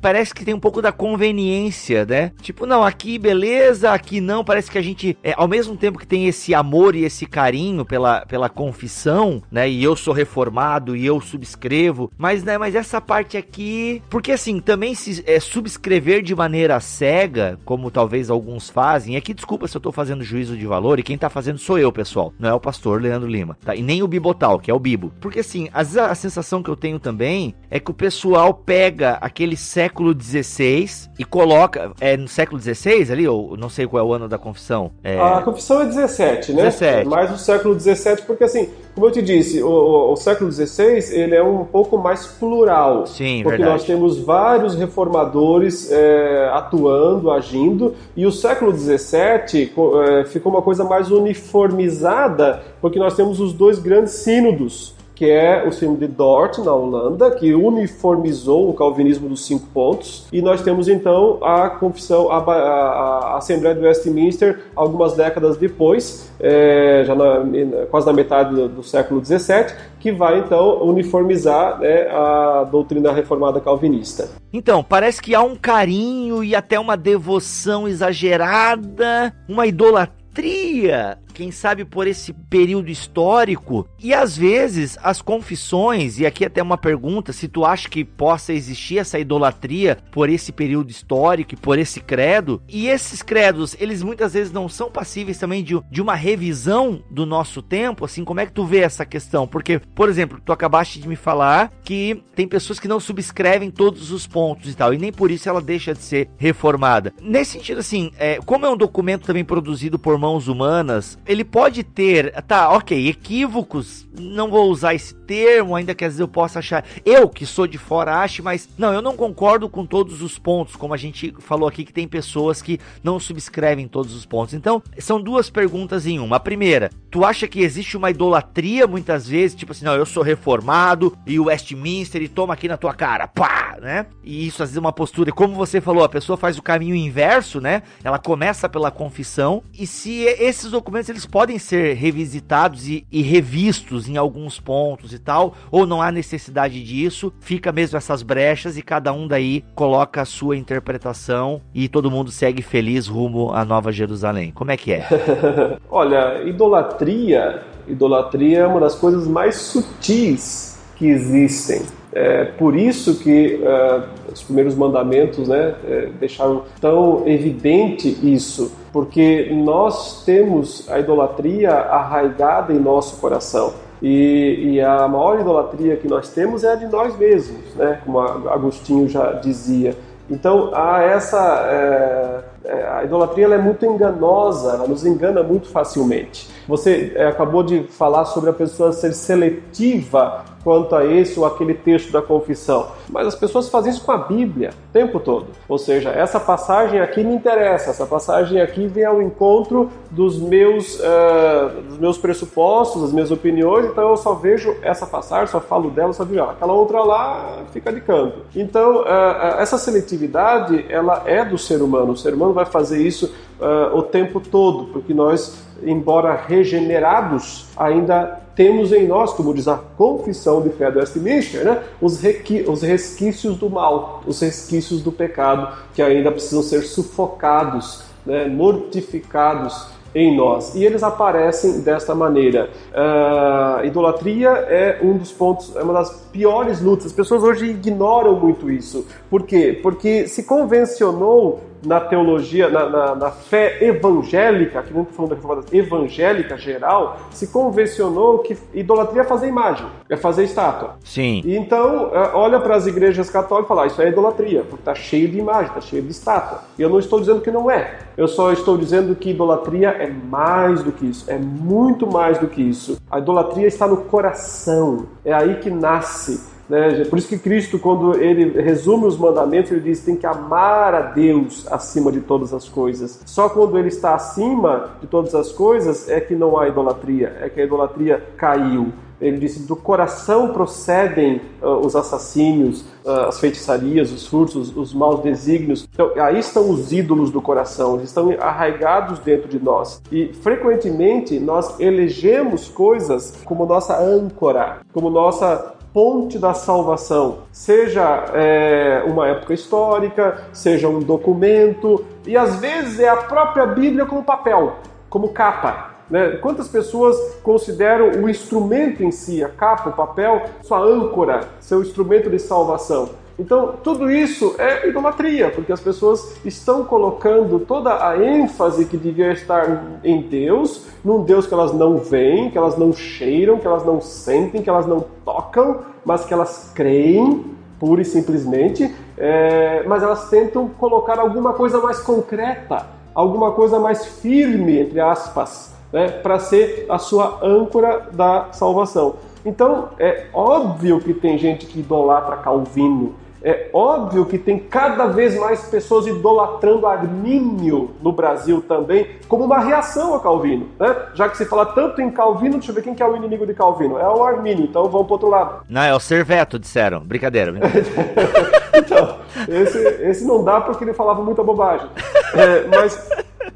Parece 0.08 0.34
que 0.34 0.42
tem 0.42 0.54
um 0.54 0.60
pouco 0.60 0.80
da 0.80 0.90
conveniência, 0.90 2.06
né? 2.06 2.32
Tipo, 2.40 2.64
não, 2.64 2.82
aqui 2.82 3.18
beleza, 3.18 3.92
aqui 3.92 4.22
não. 4.22 4.42
Parece 4.42 4.70
que 4.70 4.78
a 4.78 4.82
gente, 4.82 5.18
é, 5.22 5.34
ao 5.36 5.46
mesmo 5.46 5.76
tempo 5.76 5.98
que 5.98 6.06
tem 6.06 6.26
esse 6.26 6.54
amor 6.54 6.96
e 6.96 7.04
esse 7.04 7.26
carinho 7.26 7.84
pela, 7.84 8.24
pela 8.24 8.48
confissão, 8.48 9.42
né? 9.52 9.68
E 9.68 9.84
eu 9.84 9.94
sou 9.94 10.14
reformado 10.14 10.96
e 10.96 11.04
eu 11.04 11.20
subscrevo, 11.20 12.10
mas, 12.16 12.42
né, 12.42 12.56
mas 12.56 12.74
essa 12.74 13.02
parte 13.02 13.36
aqui. 13.36 14.02
Porque 14.08 14.32
assim, 14.32 14.60
também 14.60 14.94
se 14.94 15.22
é, 15.26 15.38
subscrever 15.38 16.22
de 16.22 16.34
maneira 16.34 16.80
cega, 16.80 17.58
como 17.66 17.90
talvez 17.90 18.30
alguns 18.30 18.70
fazem, 18.70 19.14
aqui 19.14 19.34
desculpa 19.34 19.68
se 19.68 19.76
eu 19.76 19.80
tô 19.82 19.92
fazendo 19.92 20.24
juízo 20.24 20.56
de 20.56 20.66
valor, 20.66 20.98
e 20.98 21.02
quem 21.02 21.18
tá 21.18 21.28
fazendo 21.28 21.58
sou 21.58 21.78
eu, 21.78 21.92
pessoal. 21.92 22.32
Não 22.38 22.48
é 22.48 22.54
o 22.54 22.60
pastor 22.60 23.02
Leandro 23.02 23.28
Lima, 23.28 23.58
tá? 23.62 23.74
E 23.74 23.82
nem 23.82 24.02
o 24.02 24.08
Bibotal, 24.08 24.58
que 24.58 24.70
é 24.70 24.74
o 24.74 24.80
Bibo. 24.80 25.12
Porque 25.20 25.40
assim, 25.40 25.68
às 25.70 25.88
vezes 25.88 25.98
a 25.98 26.14
sensação 26.14 26.62
que 26.62 26.70
eu 26.70 26.76
tenho 26.76 26.98
também 26.98 27.54
é 27.68 27.78
que 27.78 27.90
o 27.90 27.94
pessoal 27.94 28.54
pega 28.54 29.18
aquele 29.20 29.56
século 29.56 29.97
XVI 30.18 30.88
e 31.18 31.24
coloca. 31.24 31.92
É 32.00 32.16
no 32.16 32.28
século 32.28 32.60
XVI 32.60 33.12
ali, 33.12 33.26
ou 33.26 33.56
não 33.56 33.68
sei 33.68 33.86
qual 33.86 34.04
é 34.04 34.06
o 34.06 34.12
ano 34.12 34.28
da 34.28 34.38
confissão. 34.38 34.90
É... 35.02 35.18
A 35.18 35.42
confissão 35.42 35.80
é 35.82 35.86
17, 35.86 36.52
né? 36.52 36.64
17. 36.64 37.00
É 37.00 37.04
mais 37.04 37.32
o 37.32 37.38
século 37.38 37.78
XVII, 37.78 38.22
porque 38.26 38.44
assim, 38.44 38.68
como 38.94 39.06
eu 39.06 39.10
te 39.10 39.22
disse, 39.22 39.62
o, 39.62 39.68
o, 39.68 40.12
o 40.12 40.16
século 40.16 40.50
XVI 40.50 41.14
ele 41.14 41.34
é 41.34 41.42
um 41.42 41.64
pouco 41.64 41.96
mais 41.96 42.26
plural. 42.26 43.06
Sim, 43.06 43.42
porque 43.42 43.58
verdade. 43.58 43.72
nós 43.72 43.84
temos 43.84 44.18
vários 44.18 44.74
reformadores 44.74 45.90
é, 45.90 46.50
atuando, 46.52 47.30
agindo, 47.30 47.94
e 48.16 48.26
o 48.26 48.32
século 48.32 48.76
XVII 48.76 49.72
é, 50.08 50.24
ficou 50.24 50.52
uma 50.52 50.62
coisa 50.62 50.84
mais 50.84 51.10
uniformizada, 51.10 52.62
porque 52.80 52.98
nós 52.98 53.14
temos 53.14 53.40
os 53.40 53.52
dois 53.52 53.78
grandes 53.78 54.12
sínodos 54.14 54.97
que 55.18 55.28
é 55.28 55.66
o 55.66 55.72
sínodo 55.72 55.98
de 55.98 56.06
Dort, 56.06 56.58
na 56.58 56.72
Holanda, 56.72 57.28
que 57.32 57.52
uniformizou 57.52 58.70
o 58.70 58.72
calvinismo 58.72 59.28
dos 59.28 59.44
cinco 59.44 59.66
pontos, 59.74 60.28
e 60.32 60.40
nós 60.40 60.62
temos 60.62 60.86
então 60.86 61.40
a 61.42 61.68
confissão, 61.70 62.30
a, 62.30 62.36
a, 62.36 63.32
a 63.32 63.36
Assembleia 63.38 63.74
de 63.74 63.84
Westminster, 63.84 64.60
algumas 64.76 65.14
décadas 65.14 65.56
depois, 65.56 66.30
é, 66.38 67.02
já 67.04 67.16
na, 67.16 67.44
quase 67.90 68.06
na 68.06 68.12
metade 68.12 68.54
do, 68.54 68.68
do, 68.68 68.82
século 68.84 69.20
XVII, 69.24 69.74
que 69.98 70.12
vai 70.12 70.38
então 70.38 70.84
uniformizar 70.84 71.80
né, 71.80 72.02
a 72.12 72.62
doutrina 72.70 73.10
reformada 73.10 73.60
calvinista. 73.60 74.28
Então, 74.52 74.84
parece 74.84 75.20
que 75.20 75.34
há 75.34 75.42
um 75.42 75.56
carinho 75.56 76.44
e 76.44 76.54
até 76.54 76.78
uma 76.78 76.96
devoção 76.96 77.88
exagerada, 77.88 79.34
uma 79.48 79.66
idolatria 79.66 81.18
quem 81.38 81.52
sabe 81.52 81.84
por 81.84 82.08
esse 82.08 82.32
período 82.32 82.90
histórico. 82.90 83.88
E 83.96 84.12
às 84.12 84.36
vezes 84.36 84.98
as 85.00 85.22
confissões, 85.22 86.18
e 86.18 86.26
aqui 86.26 86.44
até 86.44 86.60
uma 86.60 86.76
pergunta, 86.76 87.32
se 87.32 87.46
tu 87.46 87.64
acha 87.64 87.88
que 87.88 88.04
possa 88.04 88.52
existir 88.52 88.98
essa 88.98 89.20
idolatria 89.20 89.98
por 90.10 90.28
esse 90.28 90.50
período 90.50 90.90
histórico 90.90 91.54
e 91.54 91.56
por 91.56 91.78
esse 91.78 92.00
credo, 92.00 92.60
e 92.68 92.88
esses 92.88 93.22
credos, 93.22 93.76
eles 93.78 94.02
muitas 94.02 94.32
vezes 94.32 94.52
não 94.52 94.68
são 94.68 94.90
passíveis 94.90 95.38
também 95.38 95.62
de, 95.62 95.80
de 95.88 96.02
uma 96.02 96.16
revisão 96.16 97.00
do 97.08 97.24
nosso 97.24 97.62
tempo, 97.62 98.04
assim, 98.04 98.24
como 98.24 98.40
é 98.40 98.46
que 98.46 98.52
tu 98.52 98.64
vê 98.64 98.78
essa 98.78 99.06
questão? 99.06 99.46
Porque, 99.46 99.78
por 99.94 100.08
exemplo, 100.08 100.40
tu 100.44 100.52
acabaste 100.52 100.98
de 100.98 101.06
me 101.06 101.14
falar 101.14 101.70
que 101.84 102.20
tem 102.34 102.48
pessoas 102.48 102.80
que 102.80 102.88
não 102.88 102.98
subscrevem 102.98 103.70
todos 103.70 104.10
os 104.10 104.26
pontos 104.26 104.72
e 104.72 104.74
tal, 104.74 104.92
e 104.92 104.98
nem 104.98 105.12
por 105.12 105.30
isso 105.30 105.48
ela 105.48 105.60
deixa 105.60 105.94
de 105.94 106.00
ser 106.00 106.28
reformada. 106.36 107.14
Nesse 107.22 107.52
sentido, 107.52 107.78
assim, 107.78 108.10
é, 108.18 108.40
como 108.44 108.66
é 108.66 108.68
um 108.68 108.76
documento 108.76 109.26
também 109.26 109.44
produzido 109.44 110.00
por 110.00 110.18
mãos 110.18 110.48
humanas, 110.48 111.16
ele 111.28 111.44
pode 111.44 111.84
ter, 111.84 112.32
tá, 112.42 112.70
ok, 112.70 113.06
equívocos, 113.06 114.08
não 114.18 114.50
vou 114.50 114.70
usar 114.70 114.94
esse 114.94 115.14
termo, 115.14 115.76
ainda 115.76 115.94
que 115.94 116.04
às 116.04 116.12
vezes 116.12 116.20
eu 116.20 116.26
possa 116.26 116.58
achar, 116.58 116.84
eu 117.04 117.28
que 117.28 117.44
sou 117.44 117.66
de 117.66 117.76
fora 117.76 118.16
ache, 118.20 118.40
mas 118.40 118.68
não, 118.78 118.92
eu 118.94 119.02
não 119.02 119.14
concordo 119.14 119.68
com 119.68 119.84
todos 119.84 120.22
os 120.22 120.38
pontos, 120.38 120.74
como 120.74 120.94
a 120.94 120.96
gente 120.96 121.34
falou 121.40 121.68
aqui 121.68 121.84
que 121.84 121.92
tem 121.92 122.08
pessoas 122.08 122.62
que 122.62 122.80
não 123.04 123.20
subscrevem 123.20 123.86
todos 123.86 124.14
os 124.14 124.24
pontos. 124.24 124.54
Então, 124.54 124.82
são 124.98 125.20
duas 125.20 125.50
perguntas 125.50 126.06
em 126.06 126.18
uma. 126.18 126.36
A 126.36 126.40
primeira, 126.40 126.90
tu 127.10 127.24
acha 127.24 127.46
que 127.46 127.60
existe 127.60 127.96
uma 127.96 128.10
idolatria 128.10 128.86
muitas 128.86 129.28
vezes, 129.28 129.54
tipo 129.56 129.72
assim, 129.72 129.84
não, 129.84 129.94
eu 129.94 130.06
sou 130.06 130.22
reformado 130.22 131.16
e 131.26 131.38
o 131.38 131.44
Westminster 131.44 132.22
e 132.22 132.28
toma 132.28 132.54
aqui 132.54 132.68
na 132.68 132.78
tua 132.78 132.94
cara, 132.94 133.28
pá, 133.28 133.76
né? 133.82 134.06
E 134.24 134.46
isso 134.46 134.62
às 134.62 134.70
vezes 134.70 134.78
é 134.78 134.80
uma 134.80 134.92
postura, 134.92 135.30
como 135.30 135.54
você 135.54 135.80
falou, 135.80 136.02
a 136.04 136.08
pessoa 136.08 136.38
faz 136.38 136.56
o 136.56 136.62
caminho 136.62 136.94
inverso, 136.94 137.60
né? 137.60 137.82
Ela 138.02 138.18
começa 138.18 138.68
pela 138.68 138.90
confissão 138.90 139.62
e 139.78 139.86
se 139.86 140.22
esses 140.22 140.70
documentos 140.70 141.10
eles 141.18 141.26
podem 141.26 141.58
ser 141.58 141.94
revisitados 141.94 142.86
e, 142.88 143.04
e, 143.10 143.22
revistos 143.22 144.08
em 144.08 144.16
alguns 144.16 144.60
pontos 144.60 145.12
e 145.12 145.18
tal, 145.18 145.52
ou 145.68 145.84
não 145.84 146.00
há 146.00 146.12
necessidade 146.12 146.80
disso, 146.84 147.32
fica 147.40 147.72
mesmo 147.72 147.96
essas 147.96 148.22
brechas 148.22 148.78
e 148.78 148.82
cada 148.82 149.12
um 149.12 149.26
daí 149.26 149.64
coloca 149.74 150.22
a 150.22 150.24
sua 150.24 150.56
interpretação 150.56 151.60
e 151.74 151.88
todo 151.88 152.08
mundo 152.08 152.30
segue 152.30 152.62
feliz 152.62 153.08
rumo 153.08 153.52
à 153.52 153.64
Nova 153.64 153.90
Jerusalém. 153.90 154.52
Como 154.52 154.70
é 154.70 154.76
que 154.76 154.92
é? 154.92 155.08
Olha, 155.90 156.44
idolatria, 156.44 157.62
idolatria 157.88 158.60
é 158.60 158.66
uma 158.66 158.78
das 158.78 158.94
coisas 158.94 159.26
mais 159.26 159.56
sutis 159.56 160.78
que 160.94 161.06
existem. 161.06 161.82
É 162.12 162.44
por 162.44 162.74
isso 162.74 163.18
que 163.18 163.60
uh, 163.62 164.32
os 164.32 164.42
primeiros 164.42 164.74
mandamentos 164.74 165.48
né, 165.48 165.74
é, 165.86 166.08
deixaram 166.18 166.62
tão 166.80 167.22
evidente 167.26 168.08
isso, 168.22 168.72
porque 168.92 169.50
nós 169.52 170.24
temos 170.24 170.88
a 170.90 170.98
idolatria 170.98 171.70
arraigada 171.70 172.72
em 172.72 172.78
nosso 172.78 173.20
coração. 173.20 173.74
E, 174.00 174.74
e, 174.74 174.80
a 174.80 175.08
maior 175.08 175.40
idolatria 175.40 175.96
que 175.96 176.06
nós 176.06 176.28
temos 176.28 176.62
é 176.62 176.72
a 176.72 176.74
de 176.76 176.86
nós 176.86 177.18
mesmos, 177.18 177.74
né? 177.74 178.00
como 178.04 178.20
Agostinho 178.20 179.08
já 179.08 179.32
dizia. 179.32 179.96
Então, 180.30 180.70
há 180.74 181.02
essa. 181.02 181.66
É, 181.68 182.40
é, 182.64 182.88
a 182.88 183.04
idolatria 183.04 183.46
é 183.46 183.58
muito 183.58 183.84
enganosa, 183.86 184.74
ela 184.74 184.86
nos 184.86 185.04
engana 185.04 185.42
muito 185.42 185.68
facilmente. 185.68 186.48
Você 186.68 187.12
é, 187.16 187.26
acabou 187.26 187.62
de 187.62 187.84
falar 187.84 188.26
sobre 188.26 188.50
a 188.50 188.52
pessoa 188.52 188.92
ser 188.92 189.14
seletiva 189.14 190.44
quanto 190.68 190.94
a 190.94 191.02
esse 191.02 191.40
ou 191.40 191.46
aquele 191.46 191.72
texto 191.72 192.12
da 192.12 192.20
confissão. 192.20 192.88
Mas 193.08 193.26
as 193.26 193.34
pessoas 193.34 193.70
fazem 193.70 193.90
isso 193.90 194.04
com 194.04 194.12
a 194.12 194.18
Bíblia 194.18 194.68
o 194.90 194.92
tempo 194.92 195.18
todo. 195.18 195.46
Ou 195.66 195.78
seja, 195.78 196.10
essa 196.10 196.38
passagem 196.38 197.00
aqui 197.00 197.24
me 197.24 197.34
interessa, 197.34 197.88
essa 197.88 198.04
passagem 198.04 198.60
aqui 198.60 198.86
vem 198.86 199.06
ao 199.06 199.22
encontro 199.22 199.90
dos 200.10 200.38
meus, 200.38 201.00
uh, 201.00 201.80
dos 201.88 201.96
meus 201.96 202.18
pressupostos, 202.18 203.00
das 203.00 203.12
minhas 203.14 203.30
opiniões, 203.30 203.86
então 203.86 204.10
eu 204.10 204.16
só 204.18 204.34
vejo 204.34 204.76
essa 204.82 205.06
passagem, 205.06 205.46
só 205.46 205.58
falo 205.58 205.88
dela, 205.88 206.12
só 206.12 206.22
vejo 206.22 206.40
ela. 206.40 206.52
Aquela 206.52 206.74
outra 206.74 207.02
lá 207.02 207.62
fica 207.72 207.90
de 207.90 208.02
canto. 208.02 208.40
Então, 208.54 209.04
uh, 209.04 209.58
essa 209.58 209.78
seletividade, 209.78 210.84
ela 210.90 211.22
é 211.24 211.46
do 211.46 211.56
ser 211.56 211.80
humano. 211.80 212.12
O 212.12 212.16
ser 212.16 212.34
humano 212.34 212.52
vai 212.52 212.66
fazer 212.66 213.00
isso 213.00 213.32
uh, 213.58 213.96
o 213.96 214.02
tempo 214.02 214.38
todo, 214.38 214.92
porque 214.92 215.14
nós, 215.14 215.64
embora 215.82 216.34
regenerados, 216.34 217.68
ainda 217.74 218.46
temos 218.58 218.92
em 218.92 219.06
nós, 219.06 219.32
como 219.34 219.54
diz 219.54 219.68
a 219.68 219.76
confissão 219.76 220.60
de 220.60 220.70
fé 220.70 220.90
do 220.90 220.98
Westminster, 220.98 221.64
né, 221.64 221.80
os, 222.02 222.20
os 222.66 222.82
resquícios 222.82 223.56
do 223.56 223.70
mal, 223.70 224.20
os 224.26 224.40
resquícios 224.40 225.00
do 225.00 225.12
pecado, 225.12 225.76
que 225.94 226.02
ainda 226.02 226.32
precisam 226.32 226.60
ser 226.60 226.82
sufocados, 226.82 228.02
né, 228.26 228.48
mortificados 228.48 229.86
em 230.12 230.36
nós. 230.36 230.74
E 230.74 230.84
eles 230.84 231.04
aparecem 231.04 231.82
desta 231.82 232.16
maneira. 232.16 232.68
Uh, 232.90 233.86
idolatria 233.86 234.48
é 234.48 234.98
um 235.04 235.16
dos 235.16 235.30
pontos, 235.30 235.76
é 235.76 235.82
uma 235.84 235.92
das 235.92 236.10
piores 236.32 236.80
lutas. 236.80 237.06
As 237.06 237.12
pessoas 237.12 237.44
hoje 237.44 237.66
ignoram 237.66 238.40
muito 238.40 238.68
isso. 238.68 239.06
Por 239.30 239.44
quê? 239.44 239.78
Porque 239.80 240.26
se 240.26 240.42
convencionou 240.42 241.60
na 241.84 242.00
teologia, 242.00 242.68
na, 242.68 242.88
na, 242.88 243.14
na 243.14 243.30
fé 243.30 243.78
evangélica, 243.84 244.82
que 244.82 244.92
não 244.92 245.02
estou 245.02 245.14
falando 245.14 245.30
da 245.30 245.36
reforma 245.36 245.64
evangélica 245.72 246.56
geral, 246.56 247.18
se 247.30 247.48
convencionou 247.48 248.38
que 248.40 248.56
idolatria 248.74 249.22
é 249.22 249.24
fazer 249.24 249.48
imagem, 249.48 249.86
é 250.08 250.16
fazer 250.16 250.44
estátua. 250.44 250.96
Sim. 251.04 251.42
E 251.44 251.56
então, 251.56 252.10
é, 252.12 252.30
olha 252.34 252.60
para 252.60 252.76
as 252.76 252.86
igrejas 252.86 253.30
católicas 253.30 253.66
e 253.66 253.68
fala, 253.68 253.82
ah, 253.82 253.86
isso 253.86 254.02
é 254.02 254.08
idolatria, 254.08 254.62
porque 254.62 254.82
está 254.82 254.94
cheio 254.94 255.28
de 255.28 255.38
imagem, 255.38 255.68
está 255.68 255.80
cheio 255.80 256.02
de 256.02 256.10
estátua. 256.10 256.60
E 256.78 256.82
eu 256.82 256.88
não 256.88 256.98
estou 256.98 257.20
dizendo 257.20 257.40
que 257.40 257.50
não 257.50 257.70
é. 257.70 257.98
Eu 258.16 258.26
só 258.26 258.52
estou 258.52 258.76
dizendo 258.76 259.14
que 259.14 259.30
idolatria 259.30 259.90
é 259.90 260.08
mais 260.08 260.82
do 260.82 260.90
que 260.90 261.06
isso, 261.06 261.30
é 261.30 261.38
muito 261.38 262.06
mais 262.06 262.38
do 262.38 262.48
que 262.48 262.60
isso. 262.60 263.00
A 263.10 263.18
idolatria 263.18 263.66
está 263.66 263.86
no 263.86 263.98
coração, 263.98 265.06
é 265.24 265.32
aí 265.32 265.56
que 265.56 265.70
nasce 265.70 266.47
né? 266.68 267.04
Por 267.04 267.18
isso 267.18 267.28
que 267.28 267.38
Cristo, 267.38 267.78
quando 267.78 268.14
ele 268.20 268.60
resume 268.60 269.06
os 269.06 269.16
mandamentos, 269.16 269.72
ele 269.72 269.80
diz 269.80 270.00
tem 270.00 270.16
que 270.16 270.26
amar 270.26 270.94
a 270.94 271.00
Deus 271.00 271.66
acima 271.70 272.12
de 272.12 272.20
todas 272.20 272.52
as 272.52 272.68
coisas. 272.68 273.22
Só 273.24 273.48
quando 273.48 273.78
ele 273.78 273.88
está 273.88 274.14
acima 274.14 274.90
de 275.00 275.06
todas 275.06 275.34
as 275.34 275.50
coisas 275.50 276.08
é 276.08 276.20
que 276.20 276.34
não 276.34 276.58
há 276.58 276.68
idolatria, 276.68 277.36
é 277.40 277.48
que 277.48 277.60
a 277.60 277.64
idolatria 277.64 278.22
caiu. 278.36 278.92
Ele 279.20 279.38
disse: 279.38 279.66
do 279.66 279.74
coração 279.74 280.52
procedem 280.52 281.40
uh, 281.60 281.70
os 281.84 281.96
assassínios, 281.96 282.82
uh, 283.04 283.26
as 283.28 283.40
feitiçarias, 283.40 284.12
os 284.12 284.26
furtos, 284.26 284.76
os 284.76 284.94
maus 284.94 285.20
desígnios. 285.20 285.88
Então, 285.92 286.12
aí 286.16 286.38
estão 286.38 286.70
os 286.70 286.92
ídolos 286.92 287.30
do 287.30 287.42
coração, 287.42 287.96
eles 287.96 288.10
estão 288.10 288.32
arraigados 288.38 289.18
dentro 289.18 289.48
de 289.48 289.58
nós. 289.58 290.00
E 290.12 290.32
frequentemente 290.34 291.40
nós 291.40 291.80
elegemos 291.80 292.68
coisas 292.68 293.40
como 293.44 293.66
nossa 293.66 294.00
âncora, 294.00 294.82
como 294.92 295.10
nossa 295.10 295.74
ponte 295.98 296.38
da 296.38 296.54
salvação, 296.54 297.38
seja 297.50 298.26
é, 298.32 299.02
uma 299.04 299.26
época 299.26 299.52
histórica, 299.52 300.44
seja 300.52 300.88
um 300.88 301.00
documento, 301.00 302.04
e 302.24 302.36
às 302.36 302.60
vezes 302.60 303.00
é 303.00 303.08
a 303.08 303.16
própria 303.16 303.66
Bíblia 303.66 304.06
como 304.06 304.22
papel, 304.22 304.76
como 305.10 305.30
capa. 305.30 305.90
Né? 306.08 306.36
Quantas 306.40 306.68
pessoas 306.68 307.16
consideram 307.42 308.22
o 308.22 308.30
instrumento 308.30 309.02
em 309.02 309.10
si, 309.10 309.42
a 309.42 309.48
capa, 309.48 309.90
o 309.90 309.92
papel, 309.92 310.44
sua 310.62 310.78
âncora, 310.78 311.48
seu 311.58 311.82
instrumento 311.82 312.30
de 312.30 312.38
salvação? 312.38 313.10
Então, 313.38 313.74
tudo 313.84 314.10
isso 314.10 314.56
é 314.58 314.88
idolatria, 314.88 315.48
porque 315.50 315.72
as 315.72 315.80
pessoas 315.80 316.36
estão 316.44 316.84
colocando 316.84 317.60
toda 317.60 318.04
a 318.04 318.18
ênfase 318.18 318.84
que 318.84 318.96
devia 318.96 319.30
estar 319.30 320.00
em 320.02 320.22
Deus, 320.22 320.86
num 321.04 321.22
Deus 321.22 321.46
que 321.46 321.54
elas 321.54 321.72
não 321.72 321.98
veem, 321.98 322.50
que 322.50 322.58
elas 322.58 322.76
não 322.76 322.92
cheiram, 322.92 323.58
que 323.58 323.66
elas 323.66 323.86
não 323.86 324.00
sentem, 324.00 324.60
que 324.60 324.68
elas 324.68 324.86
não 324.86 325.04
tocam, 325.24 325.82
mas 326.04 326.24
que 326.24 326.34
elas 326.34 326.72
creem, 326.74 327.44
pura 327.78 328.02
e 328.02 328.04
simplesmente, 328.04 328.92
é, 329.16 329.84
mas 329.86 330.02
elas 330.02 330.28
tentam 330.28 330.68
colocar 330.68 331.20
alguma 331.20 331.52
coisa 331.52 331.78
mais 331.78 332.00
concreta, 332.00 332.86
alguma 333.14 333.52
coisa 333.52 333.78
mais 333.78 334.04
firme, 334.04 334.80
entre 334.80 334.98
aspas, 334.98 335.72
né, 335.92 336.08
para 336.08 336.40
ser 336.40 336.86
a 336.88 336.98
sua 336.98 337.38
âncora 337.40 338.08
da 338.12 338.48
salvação. 338.50 339.14
Então, 339.46 339.90
é 339.98 340.26
óbvio 340.32 340.98
que 340.98 341.14
tem 341.14 341.38
gente 341.38 341.66
que 341.66 341.78
idolatra 341.78 342.36
Calvino, 342.38 343.14
é 343.42 343.70
óbvio 343.72 344.26
que 344.26 344.38
tem 344.38 344.58
cada 344.58 345.06
vez 345.06 345.38
mais 345.38 345.62
pessoas 345.62 346.06
idolatrando 346.06 346.86
Armínio 346.86 347.90
no 348.02 348.12
Brasil 348.12 348.62
também, 348.66 349.06
como 349.28 349.44
uma 349.44 349.60
reação 349.60 350.14
a 350.14 350.20
Calvino. 350.20 350.68
Né? 350.78 350.96
Já 351.14 351.28
que 351.28 351.36
se 351.36 351.44
fala 351.44 351.66
tanto 351.66 352.00
em 352.00 352.10
Calvino, 352.10 352.54
deixa 352.54 352.70
eu 352.70 352.74
ver 352.74 352.82
quem 352.82 352.94
que 352.94 353.02
é 353.02 353.06
o 353.06 353.16
inimigo 353.16 353.46
de 353.46 353.54
Calvino. 353.54 353.98
É 353.98 354.08
o 354.08 354.24
Armínio, 354.24 354.64
então 354.64 354.88
vamos 354.88 355.06
para 355.06 355.14
outro 355.14 355.28
lado. 355.28 355.64
Não, 355.68 355.82
é 355.82 355.94
o 355.94 356.00
Serveto, 356.00 356.58
disseram. 356.58 357.00
Brincadeira. 357.00 357.52
então, 358.74 359.16
esse, 359.48 359.78
esse 360.02 360.24
não 360.26 360.42
dá 360.42 360.60
porque 360.60 360.84
ele 360.84 360.94
falava 360.94 361.22
muita 361.22 361.42
bobagem. 361.42 361.88
É, 362.34 362.66
mas 362.66 363.08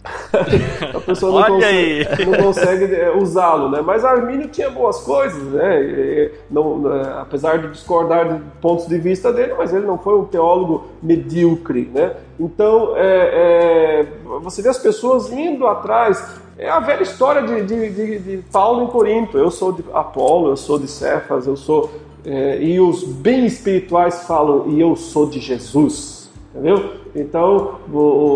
a 0.94 1.00
pessoa 1.00 1.48
não 1.48 1.57
consegue, 1.57 2.07
não 2.26 2.42
consegue 2.44 2.94
é, 2.94 3.16
usá-lo, 3.16 3.70
né? 3.70 3.80
Mas 3.80 4.05
Armínio 4.05 4.48
tinha 4.48 4.68
boas 4.68 4.98
coisas, 5.00 5.42
né? 5.53 6.30
Não, 6.50 6.78
né? 6.78 7.18
apesar 7.20 7.59
de 7.59 7.68
discordar 7.68 8.34
de 8.34 8.42
pontos 8.61 8.86
de 8.86 8.98
vista 8.98 9.32
dele, 9.32 9.55
mas 9.57 9.72
ele 9.72 9.86
não 9.86 9.96
foi 9.96 10.18
um 10.18 10.24
teólogo 10.24 10.88
medíocre, 11.00 11.88
né? 11.94 12.16
Então, 12.38 12.94
é, 12.96 14.03
é, 14.03 14.07
você 14.40 14.61
vê 14.61 14.68
as 14.68 14.78
pessoas 14.78 15.32
indo 15.32 15.66
atrás. 15.66 16.40
É 16.59 16.68
a 16.68 16.80
velha 16.80 17.03
história 17.03 17.42
de, 17.42 17.62
de, 17.62 17.90
de, 17.90 18.18
de 18.18 18.36
Paulo 18.53 18.84
em 18.84 18.86
Corinto. 18.88 19.38
Eu 19.38 19.50
sou 19.50 19.72
de 19.72 19.84
Apolo, 19.92 20.50
eu 20.50 20.57
sou 20.57 20.78
de 20.78 20.88
Cefas, 20.88 21.46
eu 21.46 21.57
sou. 21.57 21.90
É, 22.24 22.61
e 22.61 22.80
os 22.80 23.05
bem 23.05 23.46
espirituais 23.46 24.24
falam, 24.24 24.68
e 24.68 24.80
eu 24.80 24.94
sou 24.96 25.26
de 25.26 25.40
Jesus. 25.40 26.30
Entendeu? 26.53 27.01
Então, 27.14 27.78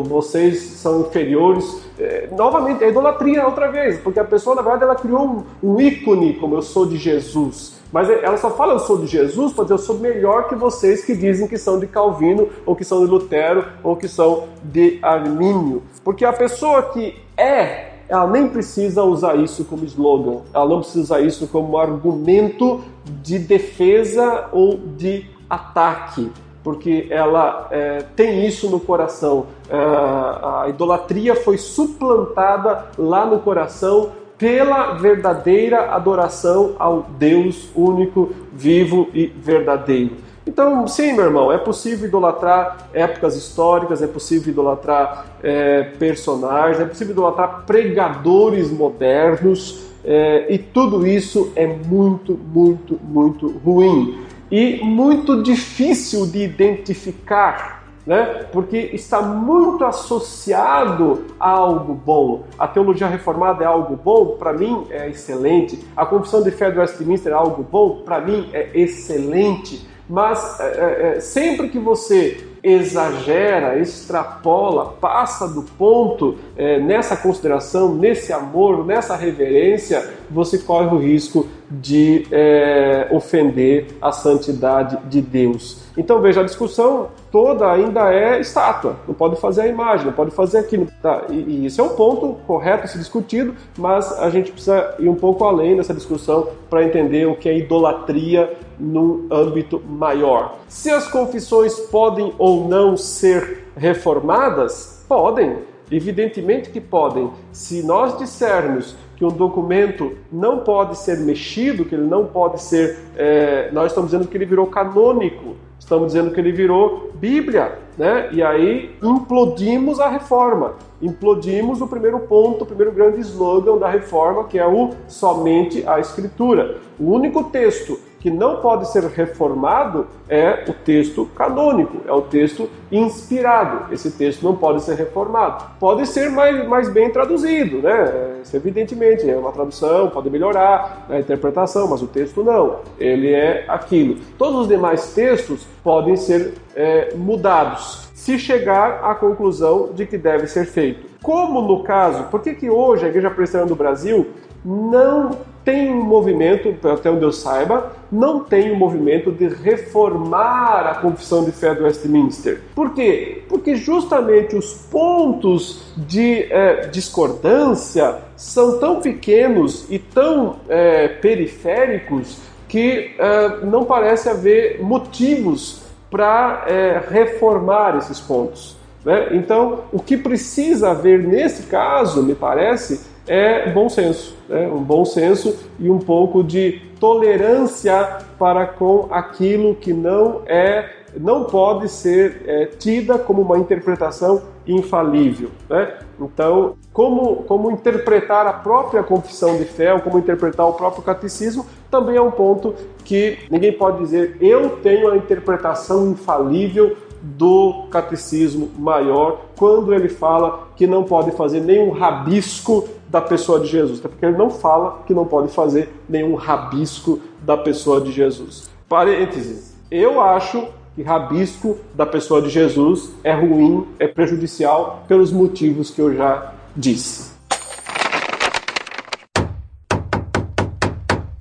vocês 0.04 0.62
são 0.62 1.00
inferiores. 1.00 1.82
É, 1.98 2.28
novamente, 2.32 2.84
é 2.84 2.90
idolatria 2.90 3.46
outra 3.46 3.70
vez, 3.70 3.98
porque 4.00 4.20
a 4.20 4.24
pessoa, 4.24 4.54
na 4.54 4.62
verdade, 4.62 4.84
ela 4.84 4.94
criou 4.94 5.44
um, 5.62 5.80
ícone, 5.80 6.34
como 6.34 6.54
eu 6.54 6.62
sou 6.62 6.84
de 6.84 6.98
Jesus. 6.98 7.76
Mas 7.90 8.10
ela 8.10 8.36
só 8.36 8.50
fala 8.50 8.74
eu 8.74 8.78
sou 8.80 8.98
de 8.98 9.06
Jesus 9.06 9.52
dizer 9.52 9.72
eu 9.72 9.78
sou 9.78 9.98
melhor 9.98 10.48
que 10.48 10.54
vocês 10.54 11.04
que 11.04 11.16
dizem 11.16 11.46
que 11.46 11.56
são 11.56 11.78
de 11.78 11.86
Calvino, 11.86 12.48
ou 12.66 12.76
que 12.76 12.84
são 12.84 13.02
de 13.02 13.10
Lutero, 13.10 13.64
ou 13.82 13.96
que 13.96 14.08
são 14.08 14.48
de 14.62 14.98
Armínio. 15.00 15.82
Porque 16.04 16.24
a 16.24 16.32
pessoa 16.32 16.82
que 16.82 17.14
é, 17.36 17.92
ela 18.08 18.26
nem 18.26 18.48
precisa 18.48 19.02
usar 19.02 19.36
isso 19.36 19.64
como 19.64 19.84
slogan, 19.84 20.42
ela 20.52 20.68
não 20.68 20.80
precisa 20.80 21.00
usar 21.00 21.20
isso 21.20 21.46
como 21.46 21.78
argumento 21.78 22.82
de 23.22 23.38
defesa 23.38 24.48
ou 24.52 24.76
de 24.76 25.24
ataque 25.48 26.30
porque 26.66 27.06
ela 27.10 27.68
é, 27.70 28.02
tem 28.16 28.44
isso 28.44 28.68
no 28.68 28.80
coração. 28.80 29.46
É, 29.70 29.76
a 29.76 30.64
idolatria 30.68 31.36
foi 31.36 31.56
suplantada 31.58 32.86
lá 32.98 33.24
no 33.24 33.38
coração 33.38 34.10
pela 34.36 34.94
verdadeira 34.94 35.92
adoração 35.92 36.74
ao 36.76 37.02
Deus 37.02 37.70
único, 37.72 38.32
vivo 38.52 39.08
e 39.14 39.26
verdadeiro. 39.26 40.16
Então, 40.44 40.88
sim, 40.88 41.12
meu 41.12 41.26
irmão, 41.26 41.52
é 41.52 41.58
possível 41.58 42.08
idolatrar 42.08 42.88
épocas 42.92 43.36
históricas, 43.36 44.02
é 44.02 44.08
possível 44.08 44.52
idolatrar 44.52 45.24
é, 45.44 45.84
personagens, 46.00 46.80
é 46.80 46.84
possível 46.84 47.12
idolatrar 47.12 47.62
pregadores 47.64 48.72
modernos, 48.72 49.86
é, 50.04 50.52
e 50.52 50.58
tudo 50.58 51.06
isso 51.06 51.52
é 51.54 51.64
muito, 51.64 52.36
muito, 52.52 52.98
muito 53.04 53.46
ruim 53.64 54.26
e 54.50 54.80
muito 54.82 55.42
difícil 55.42 56.26
de 56.26 56.42
identificar, 56.42 57.84
né? 58.06 58.46
porque 58.52 58.90
está 58.92 59.20
muito 59.20 59.84
associado 59.84 61.24
a 61.38 61.50
algo 61.50 61.94
bom. 61.94 62.44
A 62.58 62.68
teologia 62.68 63.08
reformada 63.08 63.64
é 63.64 63.66
algo 63.66 63.96
bom? 63.96 64.36
Para 64.38 64.52
mim 64.52 64.86
é 64.90 65.08
excelente. 65.08 65.84
A 65.96 66.06
confissão 66.06 66.42
de 66.42 66.50
fé 66.50 66.70
do 66.70 66.80
Westminster 66.80 67.32
é 67.32 67.34
algo 67.34 67.62
bom? 67.62 68.02
Para 68.04 68.20
mim 68.20 68.48
é 68.52 68.70
excelente. 68.74 69.88
Mas 70.08 70.60
é, 70.60 70.64
é, 70.64 71.16
é 71.16 71.20
sempre 71.20 71.68
que 71.68 71.80
você 71.80 72.46
exagera, 72.66 73.78
extrapola, 73.78 74.96
passa 75.00 75.46
do 75.46 75.62
ponto 75.62 76.34
é, 76.56 76.80
nessa 76.80 77.16
consideração, 77.16 77.94
nesse 77.94 78.32
amor, 78.32 78.84
nessa 78.84 79.14
reverência, 79.14 80.14
você 80.28 80.58
corre 80.58 80.92
o 80.92 80.98
risco 80.98 81.46
de 81.70 82.26
é, 82.32 83.06
ofender 83.12 83.86
a 84.02 84.10
santidade 84.10 84.98
de 85.08 85.22
Deus. 85.22 85.84
Então 85.96 86.20
veja, 86.20 86.40
a 86.40 86.44
discussão 86.44 87.08
toda 87.36 87.70
ainda 87.70 88.10
é 88.14 88.40
estátua, 88.40 88.96
não 89.06 89.14
pode 89.14 89.38
fazer 89.38 89.60
a 89.60 89.66
imagem, 89.66 90.06
não 90.06 90.12
pode 90.14 90.30
fazer 90.30 90.56
aquilo. 90.56 90.88
Tá, 91.02 91.26
e, 91.28 91.34
e 91.34 91.66
esse 91.66 91.78
é 91.78 91.82
um 91.82 91.90
ponto 91.90 92.38
correto 92.46 92.84
a 92.84 92.86
ser 92.86 92.96
discutido, 92.96 93.54
mas 93.76 94.10
a 94.18 94.30
gente 94.30 94.50
precisa 94.50 94.94
ir 94.98 95.06
um 95.10 95.14
pouco 95.14 95.44
além 95.44 95.76
dessa 95.76 95.92
discussão 95.92 96.48
para 96.70 96.82
entender 96.82 97.26
o 97.26 97.36
que 97.36 97.46
é 97.46 97.58
idolatria 97.58 98.56
num 98.80 99.26
âmbito 99.30 99.82
maior. 99.86 100.56
Se 100.66 100.88
as 100.88 101.08
confissões 101.08 101.78
podem 101.78 102.32
ou 102.38 102.66
não 102.66 102.96
ser 102.96 103.66
reformadas, 103.76 105.04
podem, 105.06 105.58
evidentemente 105.90 106.70
que 106.70 106.80
podem. 106.80 107.30
Se 107.52 107.82
nós 107.82 108.16
dissermos 108.16 108.96
que 109.14 109.26
um 109.26 109.28
documento 109.28 110.16
não 110.32 110.60
pode 110.60 110.96
ser 110.96 111.18
mexido, 111.18 111.84
que 111.84 111.94
ele 111.94 112.06
não 112.06 112.24
pode 112.24 112.62
ser. 112.62 112.98
É, 113.14 113.70
nós 113.72 113.92
estamos 113.92 114.10
dizendo 114.10 114.26
que 114.26 114.36
ele 114.36 114.44
virou 114.46 114.66
canônico, 114.66 115.56
estamos 115.78 116.08
dizendo 116.08 116.32
que 116.32 116.40
ele 116.40 116.52
virou 116.52 117.10
Bíblia, 117.14 117.78
né? 117.96 118.28
E 118.32 118.42
aí 118.42 118.96
implodimos 119.02 120.00
a 120.00 120.08
reforma, 120.08 120.74
implodimos 121.00 121.80
o 121.80 121.86
primeiro 121.86 122.20
ponto, 122.20 122.64
o 122.64 122.66
primeiro 122.66 122.92
grande 122.92 123.20
slogan 123.20 123.78
da 123.78 123.88
reforma, 123.88 124.44
que 124.44 124.58
é 124.58 124.66
o 124.66 124.90
somente 125.08 125.86
a 125.86 126.00
Escritura. 126.00 126.78
O 126.98 127.12
único 127.12 127.44
texto 127.44 127.98
que 128.26 128.30
não 128.32 128.56
pode 128.56 128.90
ser 128.90 129.04
reformado 129.04 130.08
é 130.28 130.64
o 130.66 130.72
texto 130.72 131.26
canônico, 131.26 131.98
é 132.08 132.12
o 132.12 132.22
texto 132.22 132.68
inspirado. 132.90 133.94
Esse 133.94 134.10
texto 134.10 134.42
não 134.42 134.56
pode 134.56 134.82
ser 134.82 134.96
reformado. 134.96 135.64
Pode 135.78 136.04
ser 136.08 136.28
mais, 136.28 136.66
mais 136.66 136.88
bem 136.88 137.08
traduzido, 137.08 137.78
né? 137.78 138.40
Isso, 138.42 138.56
evidentemente, 138.56 139.30
é 139.30 139.36
uma 139.36 139.52
tradução, 139.52 140.10
pode 140.10 140.28
melhorar 140.28 141.06
a 141.08 141.20
interpretação, 141.20 141.86
mas 141.86 142.02
o 142.02 142.08
texto 142.08 142.42
não. 142.42 142.80
Ele 142.98 143.32
é 143.32 143.64
aquilo. 143.68 144.16
Todos 144.36 144.62
os 144.62 144.66
demais 144.66 145.14
textos 145.14 145.64
podem 145.84 146.16
ser 146.16 146.54
é, 146.74 147.14
mudados 147.14 148.10
se 148.12 148.40
chegar 148.40 149.04
à 149.04 149.14
conclusão 149.14 149.90
de 149.94 150.04
que 150.04 150.18
deve 150.18 150.48
ser 150.48 150.66
feito. 150.66 151.06
Como 151.22 151.62
no 151.62 151.84
caso, 151.84 152.24
por 152.24 152.42
que, 152.42 152.54
que 152.54 152.68
hoje 152.68 153.06
a 153.06 153.08
Igreja 153.08 153.30
Presbiteriana 153.30 153.68
do 153.68 153.76
Brasil 153.76 154.26
não 154.64 155.30
tem 155.66 155.90
um 155.92 156.00
movimento, 156.00 156.76
até 156.88 157.10
onde 157.10 157.24
eu 157.24 157.32
saiba, 157.32 157.90
não 158.10 158.38
tem 158.38 158.70
um 158.70 158.76
movimento 158.76 159.32
de 159.32 159.48
reformar 159.48 160.86
a 160.86 160.94
confissão 160.94 161.44
de 161.44 161.50
fé 161.50 161.74
do 161.74 161.82
Westminster. 161.82 162.60
Por 162.72 162.94
quê? 162.94 163.42
Porque 163.48 163.74
justamente 163.74 164.54
os 164.54 164.72
pontos 164.72 165.92
de 165.96 166.44
é, 166.52 166.86
discordância 166.86 168.18
são 168.36 168.78
tão 168.78 169.00
pequenos 169.00 169.90
e 169.90 169.98
tão 169.98 170.60
é, 170.68 171.08
periféricos 171.08 172.38
que 172.68 173.16
é, 173.18 173.64
não 173.64 173.84
parece 173.84 174.28
haver 174.28 174.80
motivos 174.80 175.82
para 176.08 176.64
reformar 177.10 177.98
esses 177.98 178.20
pontos. 178.20 178.76
Né? 179.04 179.30
Então, 179.32 179.80
o 179.92 179.98
que 179.98 180.16
precisa 180.16 180.90
haver 180.90 181.18
nesse 181.26 181.64
caso, 181.64 182.22
me 182.22 182.36
parece, 182.36 183.15
é 183.26 183.70
bom 183.70 183.88
senso, 183.88 184.36
né? 184.48 184.68
um 184.68 184.82
bom 184.82 185.04
senso 185.04 185.56
e 185.78 185.90
um 185.90 185.98
pouco 185.98 186.44
de 186.44 186.80
tolerância 187.00 188.18
para 188.38 188.66
com 188.66 189.08
aquilo 189.10 189.74
que 189.74 189.92
não 189.92 190.42
é, 190.46 190.88
não 191.18 191.44
pode 191.44 191.88
ser 191.88 192.42
é, 192.46 192.66
tida 192.66 193.18
como 193.18 193.42
uma 193.42 193.58
interpretação 193.58 194.42
infalível. 194.66 195.50
Né? 195.68 195.94
Então, 196.20 196.76
como, 196.92 197.36
como 197.44 197.70
interpretar 197.70 198.46
a 198.46 198.52
própria 198.52 199.02
confissão 199.02 199.56
de 199.56 199.64
fé, 199.64 199.92
ou 199.92 200.00
como 200.00 200.18
interpretar 200.18 200.66
o 200.66 200.72
próprio 200.72 201.02
catecismo, 201.02 201.66
também 201.90 202.16
é 202.16 202.22
um 202.22 202.30
ponto 202.30 202.74
que 203.04 203.38
ninguém 203.50 203.72
pode 203.72 203.98
dizer 203.98 204.36
eu 204.40 204.70
tenho 204.82 205.10
a 205.10 205.16
interpretação 205.16 206.10
infalível 206.10 206.96
do 207.22 207.86
catecismo 207.90 208.70
maior 208.78 209.40
quando 209.56 209.92
ele 209.92 210.08
fala 210.08 210.68
que 210.76 210.86
não 210.86 211.02
pode 211.02 211.32
fazer 211.32 211.60
nenhum 211.60 211.90
rabisco 211.90 212.88
da 213.08 213.20
pessoa 213.20 213.60
de 213.60 213.66
Jesus, 213.66 214.00
até 214.00 214.08
porque 214.08 214.24
ele 214.24 214.36
não 214.36 214.50
fala 214.50 215.02
que 215.06 215.14
não 215.14 215.24
pode 215.24 215.52
fazer 215.52 215.92
nenhum 216.08 216.34
rabisco 216.34 217.20
da 217.42 217.56
pessoa 217.56 218.00
de 218.00 218.10
Jesus. 218.10 218.68
Parênteses. 218.88 219.76
Eu 219.90 220.20
acho 220.20 220.66
que 220.94 221.02
rabisco 221.02 221.76
da 221.94 222.06
pessoa 222.06 222.40
de 222.40 222.48
Jesus 222.48 223.12
é 223.22 223.32
ruim, 223.32 223.86
é 223.98 224.08
prejudicial 224.08 225.04
pelos 225.06 225.30
motivos 225.30 225.90
que 225.90 226.00
eu 226.00 226.14
já 226.14 226.52
disse. 226.74 227.35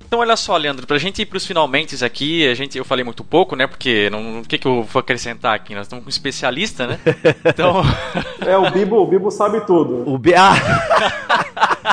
Então 0.06 0.20
olha 0.20 0.36
só, 0.36 0.56
Leandro, 0.56 0.86
pra 0.86 0.98
gente 0.98 1.20
ir 1.20 1.26
pros 1.26 1.44
finalmente 1.44 2.02
aqui, 2.04 2.46
a 2.46 2.54
gente, 2.54 2.78
eu 2.78 2.84
falei 2.84 3.04
muito 3.04 3.24
pouco, 3.24 3.56
né? 3.56 3.66
Porque 3.66 4.08
não, 4.10 4.40
o 4.40 4.44
que, 4.44 4.56
que 4.56 4.66
eu 4.66 4.84
vou 4.84 5.00
acrescentar 5.00 5.54
aqui? 5.54 5.74
Nós 5.74 5.86
estamos 5.86 6.04
com 6.04 6.08
um 6.08 6.10
especialista, 6.10 6.86
né? 6.86 6.98
Então. 7.44 7.82
é, 8.40 8.56
o 8.56 8.70
Bibo, 8.70 8.96
o 8.96 9.06
Bibo 9.06 9.30
sabe 9.30 9.60
tudo. 9.66 10.08
O 10.08 10.18
Bi... 10.18 10.34
ah. 10.34 10.54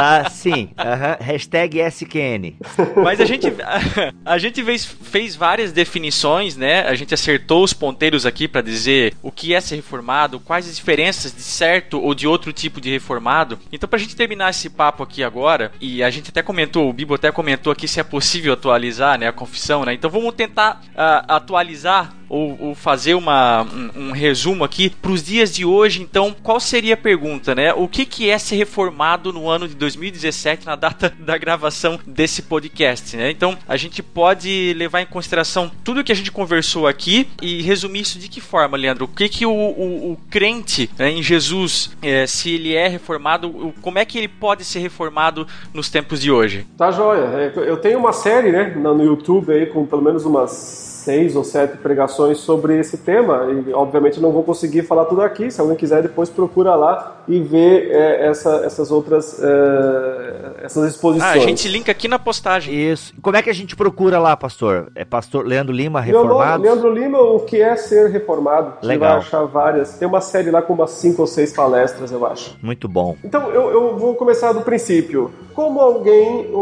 Ah, 0.00 0.30
sim. 0.30 0.70
Uhum. 0.78 1.26
Hashtag 1.26 1.80
SQN. 1.80 2.54
Mas 3.02 3.20
a 3.20 3.24
gente, 3.24 3.46
a, 4.24 4.38
gente 4.38 4.62
fez, 4.62 4.84
fez, 4.84 5.34
várias 5.34 5.72
definições, 5.72 6.56
né? 6.56 6.82
A 6.82 6.94
gente 6.94 7.12
acertou 7.12 7.64
os 7.64 7.72
ponteiros 7.72 8.24
aqui 8.24 8.46
para 8.46 8.62
dizer 8.62 9.14
o 9.22 9.32
que 9.32 9.54
é 9.54 9.60
ser 9.60 9.76
reformado, 9.76 10.38
quais 10.38 10.68
as 10.68 10.76
diferenças 10.76 11.34
de 11.34 11.42
certo 11.42 12.00
ou 12.00 12.14
de 12.14 12.28
outro 12.28 12.52
tipo 12.52 12.80
de 12.80 12.90
reformado. 12.90 13.58
Então, 13.72 13.88
pra 13.88 13.98
gente 13.98 14.14
terminar 14.14 14.50
esse 14.50 14.70
papo 14.70 15.02
aqui 15.02 15.24
agora, 15.24 15.72
e 15.80 16.02
a 16.02 16.10
gente 16.10 16.30
até 16.30 16.42
comentou, 16.42 16.88
o 16.88 16.92
Bibo 16.92 17.14
até 17.14 17.32
comentou 17.32 17.72
aqui 17.72 17.88
se 17.88 17.98
é 17.98 18.04
possível 18.04 18.52
atualizar 18.52 19.18
né, 19.18 19.26
a 19.26 19.32
confissão, 19.32 19.84
né? 19.84 19.94
Então 19.94 20.10
vamos 20.10 20.34
tentar 20.34 20.80
uh, 20.90 21.24
atualizar 21.26 22.14
ou, 22.28 22.56
ou 22.60 22.74
fazer 22.74 23.14
uma, 23.14 23.62
um, 23.62 24.08
um, 24.08 24.12
resumo 24.12 24.64
aqui 24.64 24.90
para 24.90 25.10
os 25.10 25.22
dias 25.22 25.54
de 25.54 25.64
hoje. 25.64 26.02
Então, 26.02 26.34
qual 26.42 26.60
seria 26.60 26.94
a 26.94 26.96
pergunta, 26.96 27.54
né? 27.54 27.72
O 27.72 27.88
que, 27.88 28.04
que 28.04 28.30
é 28.30 28.38
ser 28.38 28.56
reformado 28.56 29.32
no 29.32 29.48
ano 29.48 29.66
de 29.66 29.74
2017, 29.74 30.66
na 30.66 30.76
data 30.76 31.12
da 31.18 31.38
gravação 31.38 31.98
desse 32.06 32.42
podcast, 32.42 33.16
né? 33.16 33.30
Então, 33.30 33.56
a 33.66 33.76
gente 33.76 34.02
pode 34.02 34.74
levar 34.74 35.00
em 35.00 35.06
consideração 35.06 35.70
tudo 35.82 36.04
que 36.04 36.12
a 36.12 36.14
gente 36.14 36.30
conversou 36.30 36.86
aqui 36.86 37.28
e 37.40 37.62
resumir 37.62 38.00
isso 38.00 38.18
de 38.18 38.28
que 38.28 38.40
forma, 38.40 38.76
Leandro? 38.76 39.04
O 39.04 39.08
que, 39.08 39.28
que 39.28 39.46
o, 39.46 39.50
o, 39.50 40.12
o 40.12 40.18
crente 40.30 40.90
né, 40.98 41.10
em 41.10 41.22
Jesus, 41.22 41.90
é, 42.02 42.26
se 42.26 42.50
ele 42.50 42.74
é 42.74 42.88
reformado, 42.88 43.74
como 43.80 43.98
é 43.98 44.04
que 44.04 44.18
ele 44.18 44.28
pode 44.28 44.64
ser 44.64 44.80
reformado 44.80 45.46
nos 45.72 45.88
tempos 45.88 46.20
de 46.20 46.30
hoje? 46.30 46.66
Tá 46.76 46.90
joia. 46.90 47.24
É, 47.24 47.52
eu 47.56 47.76
tenho 47.76 47.98
uma 47.98 48.12
série, 48.12 48.52
né, 48.52 48.74
no 48.76 49.02
YouTube 49.02 49.52
aí 49.52 49.66
com 49.66 49.86
pelo 49.86 50.02
menos 50.02 50.24
umas 50.24 50.97
seis 50.98 51.36
ou 51.36 51.44
sete 51.44 51.78
pregações 51.78 52.38
sobre 52.38 52.78
esse 52.78 52.98
tema 52.98 53.46
e 53.50 53.72
obviamente 53.72 54.20
não 54.20 54.32
vou 54.32 54.42
conseguir 54.42 54.82
falar 54.82 55.04
tudo 55.04 55.22
aqui. 55.22 55.50
Se 55.50 55.60
alguém 55.60 55.76
quiser 55.76 56.02
depois 56.02 56.28
procura 56.28 56.74
lá 56.74 57.22
e 57.26 57.40
vê 57.40 57.90
é, 57.90 58.26
essa, 58.26 58.56
essas 58.64 58.90
outras 58.90 59.40
é, 59.42 60.64
essas 60.64 60.92
exposições. 60.94 61.30
Ah, 61.30 61.34
a 61.34 61.38
gente 61.38 61.68
linka 61.68 61.92
aqui 61.92 62.08
na 62.08 62.18
postagem. 62.18 62.74
Isso. 62.74 63.14
Como 63.22 63.36
é 63.36 63.42
que 63.42 63.50
a 63.50 63.54
gente 63.54 63.76
procura 63.76 64.18
lá, 64.18 64.36
pastor? 64.36 64.90
É 64.94 65.04
Pastor 65.04 65.46
Leandro 65.46 65.74
Lima 65.74 66.00
reformado? 66.00 66.62
Leandro 66.62 66.92
Lima, 66.92 67.20
o 67.20 67.40
que 67.40 67.60
é 67.60 67.76
ser 67.76 68.10
reformado? 68.10 68.74
Legal. 68.82 69.10
Vai 69.10 69.18
achar 69.18 69.44
várias. 69.44 69.98
Tem 69.98 70.08
uma 70.08 70.20
série 70.20 70.50
lá 70.50 70.60
com 70.60 70.72
umas 70.72 70.90
cinco 70.90 71.22
ou 71.22 71.26
seis 71.26 71.52
palestras, 71.52 72.10
eu 72.10 72.26
acho. 72.26 72.56
Muito 72.62 72.88
bom. 72.88 73.16
Então 73.24 73.50
eu, 73.50 73.70
eu 73.70 73.96
vou 73.96 74.14
começar 74.14 74.52
do 74.52 74.62
princípio. 74.62 75.30
Como 75.54 75.80
alguém, 75.80 76.52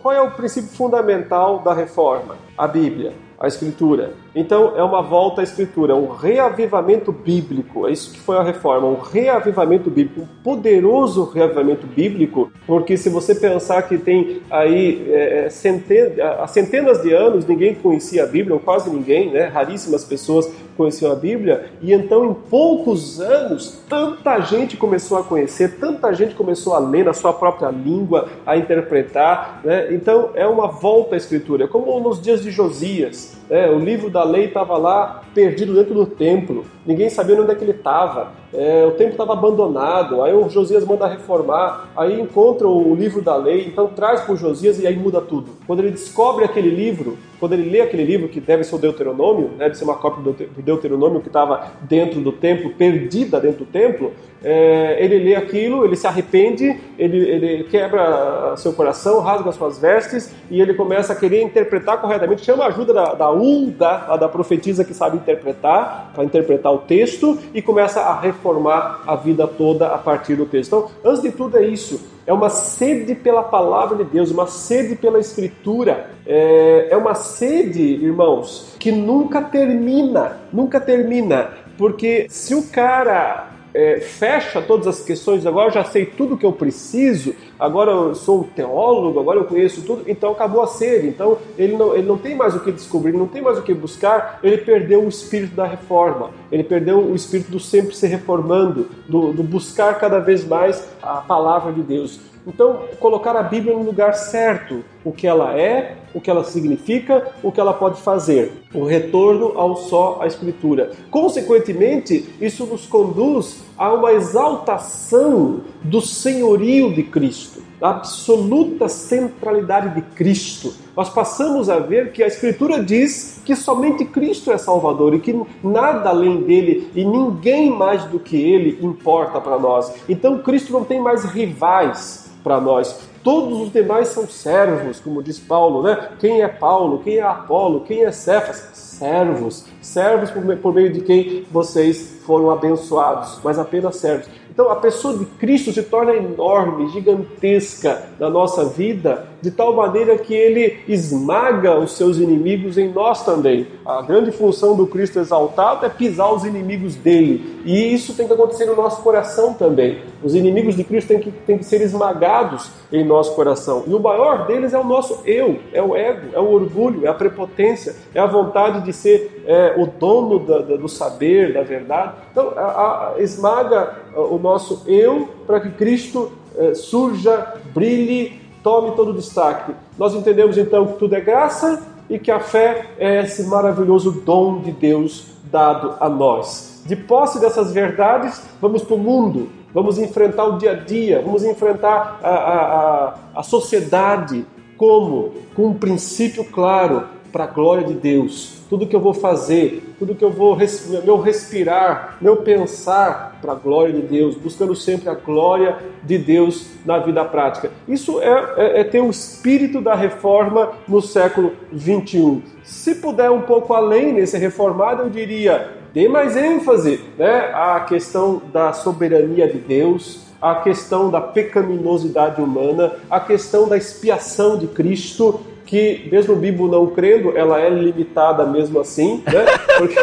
qual 0.00 0.14
é 0.14 0.22
o 0.22 0.30
princípio 0.30 0.70
fundamental 0.70 1.58
da 1.58 1.74
reforma? 1.74 2.36
A 2.56 2.68
Bíblia 2.68 3.12
a 3.44 3.48
Escritura. 3.48 4.12
Então 4.34 4.76
é 4.76 4.82
uma 4.82 5.02
volta 5.02 5.40
à 5.40 5.44
Escritura, 5.44 5.94
um 5.94 6.08
reavivamento 6.08 7.12
bíblico. 7.12 7.86
É 7.86 7.92
isso 7.92 8.12
que 8.12 8.18
foi 8.18 8.36
a 8.36 8.42
reforma, 8.42 8.88
um 8.88 9.00
reavivamento 9.00 9.90
bíblico, 9.90 10.22
um 10.22 10.42
poderoso 10.42 11.24
reavivamento 11.24 11.86
bíblico, 11.86 12.50
porque 12.66 12.96
se 12.96 13.08
você 13.08 13.34
pensar 13.34 13.82
que 13.82 13.98
tem 13.98 14.40
aí 14.50 15.06
é, 15.10 15.46
é 15.46 15.50
centenas, 15.50 16.18
há 16.18 16.46
centenas 16.46 17.02
de 17.02 17.12
anos 17.12 17.46
ninguém 17.46 17.74
conhecia 17.74 18.24
a 18.24 18.26
Bíblia, 18.26 18.54
ou 18.54 18.60
quase 18.60 18.90
ninguém, 18.90 19.30
né? 19.30 19.44
raríssimas 19.46 20.04
pessoas 20.04 20.50
conheciam 20.76 21.12
a 21.12 21.14
Bíblia, 21.14 21.70
e 21.80 21.92
então 21.92 22.24
em 22.24 22.34
poucos 22.34 23.20
anos 23.20 23.78
tanta 23.88 24.40
gente 24.40 24.76
começou 24.76 25.18
a 25.18 25.24
conhecer, 25.24 25.78
tanta 25.78 26.12
gente 26.12 26.34
começou 26.34 26.74
a 26.74 26.78
ler 26.78 27.04
na 27.04 27.12
sua 27.12 27.32
própria 27.32 27.70
língua, 27.70 28.28
a 28.44 28.56
interpretar. 28.56 29.60
Né? 29.64 29.94
Então 29.94 30.30
é 30.34 30.46
uma 30.46 30.66
volta 30.66 31.14
à 31.14 31.18
Escritura, 31.18 31.68
como 31.68 31.98
nos 32.00 32.20
dias 32.20 32.42
de 32.42 32.50
Josias. 32.50 33.36
É, 33.50 33.68
o 33.68 33.78
livro 33.78 34.08
da 34.08 34.24
lei 34.24 34.46
estava 34.46 34.76
lá 34.78 35.22
perdido 35.34 35.74
dentro 35.74 35.94
do 35.94 36.06
templo, 36.06 36.64
ninguém 36.86 37.10
sabia 37.10 37.40
onde 37.40 37.50
é 37.50 37.54
que 37.54 37.64
ele 37.64 37.72
estava, 37.72 38.32
é, 38.52 38.84
o 38.86 38.92
templo 38.92 39.12
estava 39.12 39.32
abandonado, 39.32 40.22
aí 40.22 40.32
o 40.32 40.48
Josias 40.48 40.84
manda 40.84 41.06
reformar, 41.06 41.90
aí 41.96 42.20
encontra 42.20 42.68
o 42.68 42.94
livro 42.94 43.20
da 43.20 43.36
lei, 43.36 43.66
então 43.66 43.88
traz 43.88 44.20
para 44.20 44.32
o 44.32 44.36
Josias 44.36 44.78
e 44.78 44.86
aí 44.86 44.96
muda 44.96 45.20
tudo. 45.20 45.50
Quando 45.66 45.80
ele 45.80 45.90
descobre 45.90 46.44
aquele 46.44 46.70
livro, 46.70 47.18
quando 47.40 47.54
ele 47.54 47.68
lê 47.68 47.80
aquele 47.80 48.04
livro, 48.04 48.28
que 48.28 48.40
deve 48.40 48.64
ser 48.64 48.76
o 48.76 48.78
Deuteronômio, 48.78 49.50
né, 49.58 49.64
deve 49.64 49.74
ser 49.74 49.84
uma 49.84 49.96
cópia 49.96 50.22
do 50.22 50.62
Deuteronômio 50.62 51.20
que 51.20 51.26
estava 51.26 51.66
dentro 51.82 52.20
do 52.20 52.32
templo, 52.32 52.70
perdida 52.70 53.40
dentro 53.40 53.64
do 53.64 53.70
templo, 53.70 54.12
é, 54.42 55.02
ele 55.02 55.18
lê 55.18 55.34
aquilo, 55.34 55.84
ele 55.84 55.96
se 55.96 56.06
arrepende, 56.06 56.78
ele, 56.98 57.18
ele 57.18 57.64
quebra 57.64 58.54
seu 58.56 58.72
coração, 58.72 59.20
rasga 59.20 59.50
suas 59.52 59.78
vestes 59.78 60.32
e 60.50 60.60
ele 60.60 60.74
começa 60.74 61.12
a 61.12 61.16
querer 61.16 61.42
interpretar 61.42 62.00
corretamente, 62.00 62.44
chama 62.44 62.64
a 62.64 62.68
ajuda 62.68 62.92
da, 62.92 63.14
da 63.14 63.30
Ulda, 63.34 64.16
da 64.16 64.28
profetisa 64.28 64.84
que 64.84 64.94
sabe 64.94 65.16
interpretar, 65.16 66.12
para 66.14 66.24
interpretar 66.24 66.72
o 66.72 66.78
texto 66.78 67.38
e 67.52 67.60
começa 67.60 68.00
a 68.00 68.18
reformar 68.18 69.02
a 69.06 69.16
vida 69.16 69.46
toda 69.46 69.88
a 69.88 69.98
partir 69.98 70.36
do 70.36 70.46
texto. 70.46 70.68
Então, 70.68 70.90
antes 71.04 71.22
de 71.22 71.32
tudo 71.32 71.58
é 71.58 71.66
isso, 71.66 72.00
é 72.26 72.32
uma 72.32 72.48
sede 72.48 73.14
pela 73.14 73.42
palavra 73.42 73.96
de 73.96 74.04
Deus, 74.04 74.30
uma 74.30 74.46
sede 74.46 74.96
pela 74.96 75.18
Escritura, 75.18 76.10
é, 76.26 76.88
é 76.90 76.96
uma 76.96 77.14
sede, 77.14 77.82
irmãos, 77.82 78.74
que 78.78 78.90
nunca 78.90 79.42
termina, 79.42 80.38
nunca 80.52 80.80
termina, 80.80 81.50
porque 81.76 82.26
se 82.30 82.54
o 82.54 82.62
cara 82.68 83.53
é, 83.74 83.98
fecha 83.98 84.62
todas 84.62 84.86
as 84.86 85.00
questões, 85.00 85.44
agora 85.44 85.68
eu 85.68 85.72
já 85.72 85.84
sei 85.84 86.06
tudo 86.06 86.36
que 86.36 86.46
eu 86.46 86.52
preciso, 86.52 87.34
agora 87.58 87.90
eu 87.90 88.14
sou 88.14 88.44
teólogo, 88.54 89.18
agora 89.18 89.40
eu 89.40 89.44
conheço 89.44 89.82
tudo, 89.82 90.04
então 90.06 90.30
acabou 90.30 90.62
a 90.62 90.66
sede. 90.68 91.08
Então 91.08 91.38
ele 91.58 91.76
não, 91.76 91.94
ele 91.94 92.06
não 92.06 92.16
tem 92.16 92.36
mais 92.36 92.54
o 92.54 92.60
que 92.60 92.70
descobrir, 92.70 93.12
não 93.12 93.26
tem 93.26 93.42
mais 93.42 93.58
o 93.58 93.62
que 93.62 93.74
buscar, 93.74 94.38
ele 94.44 94.58
perdeu 94.58 95.04
o 95.04 95.08
espírito 95.08 95.56
da 95.56 95.66
reforma, 95.66 96.30
ele 96.52 96.62
perdeu 96.62 96.98
o 96.98 97.16
espírito 97.16 97.50
do 97.50 97.58
sempre 97.58 97.96
se 97.96 98.06
reformando, 98.06 98.88
do, 99.08 99.32
do 99.32 99.42
buscar 99.42 99.98
cada 99.98 100.20
vez 100.20 100.46
mais 100.46 100.88
a 101.02 101.16
palavra 101.16 101.72
de 101.72 101.82
Deus. 101.82 102.20
Então, 102.46 102.82
colocar 103.00 103.34
a 103.36 103.42
Bíblia 103.42 103.74
no 103.74 103.82
lugar 103.82 104.14
certo, 104.14 104.84
o 105.04 105.12
que 105.12 105.26
ela 105.26 105.58
é, 105.58 105.96
o 106.14 106.20
que 106.20 106.30
ela 106.30 106.44
significa, 106.44 107.32
o 107.42 107.52
que 107.52 107.60
ela 107.60 107.74
pode 107.74 108.00
fazer. 108.00 108.52
O 108.72 108.84
retorno 108.84 109.52
ao 109.56 109.76
só 109.76 110.18
a 110.20 110.26
Escritura. 110.26 110.92
Consequentemente, 111.10 112.28
isso 112.40 112.64
nos 112.64 112.86
conduz 112.86 113.62
a 113.76 113.92
uma 113.92 114.12
exaltação 114.12 115.60
do 115.82 116.00
senhorio 116.00 116.94
de 116.94 117.02
Cristo, 117.02 117.62
da 117.80 117.90
absoluta 117.90 118.88
centralidade 118.88 119.94
de 119.94 120.02
Cristo. 120.14 120.72
Nós 120.96 121.10
passamos 121.10 121.68
a 121.68 121.80
ver 121.80 122.12
que 122.12 122.22
a 122.22 122.26
Escritura 122.28 122.82
diz 122.82 123.42
que 123.44 123.56
somente 123.56 124.04
Cristo 124.04 124.52
é 124.52 124.56
Salvador 124.56 125.14
e 125.14 125.20
que 125.20 125.38
nada 125.62 126.10
além 126.10 126.42
dele 126.42 126.88
e 126.94 127.04
ninguém 127.04 127.68
mais 127.68 128.04
do 128.04 128.20
que 128.20 128.36
ele 128.36 128.78
importa 128.80 129.40
para 129.40 129.58
nós. 129.58 129.92
Então, 130.08 130.38
Cristo 130.38 130.72
não 130.72 130.84
tem 130.84 131.00
mais 131.00 131.24
rivais 131.24 132.30
para 132.42 132.60
nós. 132.60 133.13
Todos 133.24 133.58
os 133.58 133.72
demais 133.72 134.08
são 134.08 134.28
servos, 134.28 135.00
como 135.00 135.22
diz 135.22 135.38
Paulo, 135.38 135.82
né? 135.82 136.10
Quem 136.20 136.42
é 136.42 136.46
Paulo? 136.46 137.00
Quem 137.02 137.16
é 137.16 137.22
Apolo? 137.22 137.80
Quem 137.80 138.04
é 138.04 138.12
Cefas? 138.12 138.68
Servos. 138.74 139.64
Servos 139.80 140.30
por 140.30 140.74
meio 140.74 140.92
de 140.92 141.00
quem 141.00 141.46
vocês 141.50 142.20
foram 142.26 142.50
abençoados, 142.50 143.40
mas 143.42 143.58
apenas 143.58 143.96
servos. 143.96 144.28
Então 144.50 144.70
a 144.70 144.76
pessoa 144.76 145.16
de 145.16 145.24
Cristo 145.24 145.72
se 145.72 145.82
torna 145.84 146.14
enorme, 146.14 146.90
gigantesca 146.90 148.02
na 148.20 148.28
nossa 148.28 148.66
vida, 148.66 149.26
de 149.44 149.50
tal 149.50 149.76
maneira 149.76 150.16
que 150.16 150.32
ele 150.32 150.78
esmaga 150.88 151.78
os 151.78 151.98
seus 151.98 152.16
inimigos 152.16 152.78
em 152.78 152.90
nós 152.90 153.26
também. 153.26 153.66
A 153.84 154.00
grande 154.00 154.32
função 154.32 154.74
do 154.74 154.86
Cristo 154.86 155.18
exaltado 155.18 155.84
é 155.84 155.90
pisar 155.90 156.32
os 156.32 156.46
inimigos 156.46 156.94
dele. 156.94 157.60
E 157.62 157.92
isso 157.92 158.14
tem 158.14 158.26
que 158.26 158.32
acontecer 158.32 158.64
no 158.64 158.74
nosso 158.74 159.02
coração 159.02 159.52
também. 159.52 159.98
Os 160.22 160.34
inimigos 160.34 160.76
de 160.76 160.82
Cristo 160.82 161.08
têm 161.08 161.18
que, 161.18 161.30
têm 161.30 161.58
que 161.58 161.64
ser 161.66 161.82
esmagados 161.82 162.70
em 162.90 163.04
nosso 163.04 163.34
coração. 163.34 163.84
E 163.86 163.92
o 163.92 164.00
maior 164.00 164.46
deles 164.46 164.72
é 164.72 164.78
o 164.78 164.84
nosso 164.84 165.20
eu, 165.26 165.58
é 165.74 165.82
o 165.82 165.94
ego, 165.94 166.28
é 166.32 166.40
o 166.40 166.50
orgulho, 166.50 167.04
é 167.04 167.10
a 167.10 167.14
prepotência, 167.14 167.94
é 168.14 168.20
a 168.20 168.26
vontade 168.26 168.82
de 168.82 168.94
ser 168.94 169.44
é, 169.46 169.74
o 169.76 169.86
dono 169.86 170.38
da, 170.38 170.60
da, 170.60 170.76
do 170.76 170.88
saber, 170.88 171.52
da 171.52 171.62
verdade. 171.62 172.14
Então, 172.32 172.54
a, 172.56 173.12
a, 173.14 173.14
esmaga 173.18 173.94
o 174.16 174.38
nosso 174.38 174.82
eu 174.86 175.28
para 175.46 175.60
que 175.60 175.68
Cristo 175.72 176.32
eh, 176.56 176.72
surja, 176.72 177.54
brilhe, 177.74 178.43
tome 178.64 178.96
todo 178.96 179.10
o 179.10 179.14
destaque. 179.14 179.72
Nós 179.96 180.14
entendemos 180.14 180.58
então 180.58 180.86
que 180.86 180.98
tudo 180.98 181.14
é 181.14 181.20
graça 181.20 181.86
e 182.08 182.18
que 182.18 182.30
a 182.30 182.40
fé 182.40 182.86
é 182.98 183.22
esse 183.22 183.44
maravilhoso 183.44 184.10
dom 184.10 184.60
de 184.60 184.72
Deus 184.72 185.26
dado 185.52 185.94
a 186.00 186.08
nós. 186.08 186.82
De 186.86 186.96
posse 186.96 187.38
dessas 187.38 187.72
verdades, 187.72 188.42
vamos 188.60 188.82
para 188.82 188.96
o 188.96 188.98
mundo, 188.98 189.50
vamos 189.72 189.98
enfrentar 189.98 190.46
o 190.46 190.58
dia 190.58 190.72
a 190.72 190.74
dia, 190.74 191.22
vamos 191.24 191.44
enfrentar 191.44 192.18
a, 192.22 192.28
a, 192.28 192.58
a, 193.04 193.14
a 193.36 193.42
sociedade. 193.42 194.44
Como? 194.76 195.32
Com 195.54 195.68
um 195.68 195.74
princípio 195.74 196.44
claro 196.44 197.04
para 197.34 197.44
a 197.44 197.48
glória 197.48 197.82
de 197.82 197.94
Deus. 197.94 198.62
Tudo 198.70 198.86
que 198.86 198.94
eu 198.94 199.00
vou 199.00 199.12
fazer, 199.12 199.82
tudo 199.98 200.14
que 200.14 200.24
eu 200.24 200.30
vou 200.30 200.56
meu 201.04 201.20
respirar, 201.20 202.16
meu 202.20 202.36
pensar 202.36 203.40
para 203.42 203.50
a 203.50 203.56
glória 203.56 203.92
de 203.92 204.02
Deus, 204.02 204.36
buscando 204.36 204.76
sempre 204.76 205.08
a 205.08 205.14
glória 205.14 205.76
de 206.04 206.16
Deus 206.16 206.68
na 206.86 207.00
vida 207.00 207.24
prática. 207.24 207.72
Isso 207.88 208.20
é, 208.20 208.54
é, 208.56 208.80
é 208.80 208.84
ter 208.84 209.00
o 209.00 209.10
espírito 209.10 209.80
da 209.80 209.96
reforma 209.96 210.74
no 210.86 211.02
século 211.02 211.54
21. 211.72 212.40
Se 212.62 212.94
puder 212.94 213.32
um 213.32 213.42
pouco 213.42 213.74
além 213.74 214.12
nesse 214.12 214.38
reformado, 214.38 215.02
eu 215.02 215.10
diria 215.10 215.72
dê 215.92 216.08
mais 216.08 216.36
ênfase 216.36 217.00
né, 217.18 217.50
à 217.52 217.80
questão 217.80 218.42
da 218.52 218.72
soberania 218.72 219.48
de 219.48 219.58
Deus, 219.58 220.24
à 220.40 220.56
questão 220.56 221.10
da 221.10 221.20
pecaminosidade 221.20 222.40
humana, 222.40 222.92
à 223.10 223.18
questão 223.18 223.68
da 223.68 223.76
expiação 223.76 224.56
de 224.56 224.68
Cristo, 224.68 225.40
que 225.74 226.08
mesmo 226.08 226.34
o 226.34 226.36
Bíblia 226.36 226.70
não 226.70 226.86
crendo, 226.86 227.36
ela 227.36 227.60
é 227.60 227.68
limitada 227.68 228.46
mesmo 228.46 228.78
assim, 228.78 229.24
né? 229.26 229.44
Porque, 229.76 229.96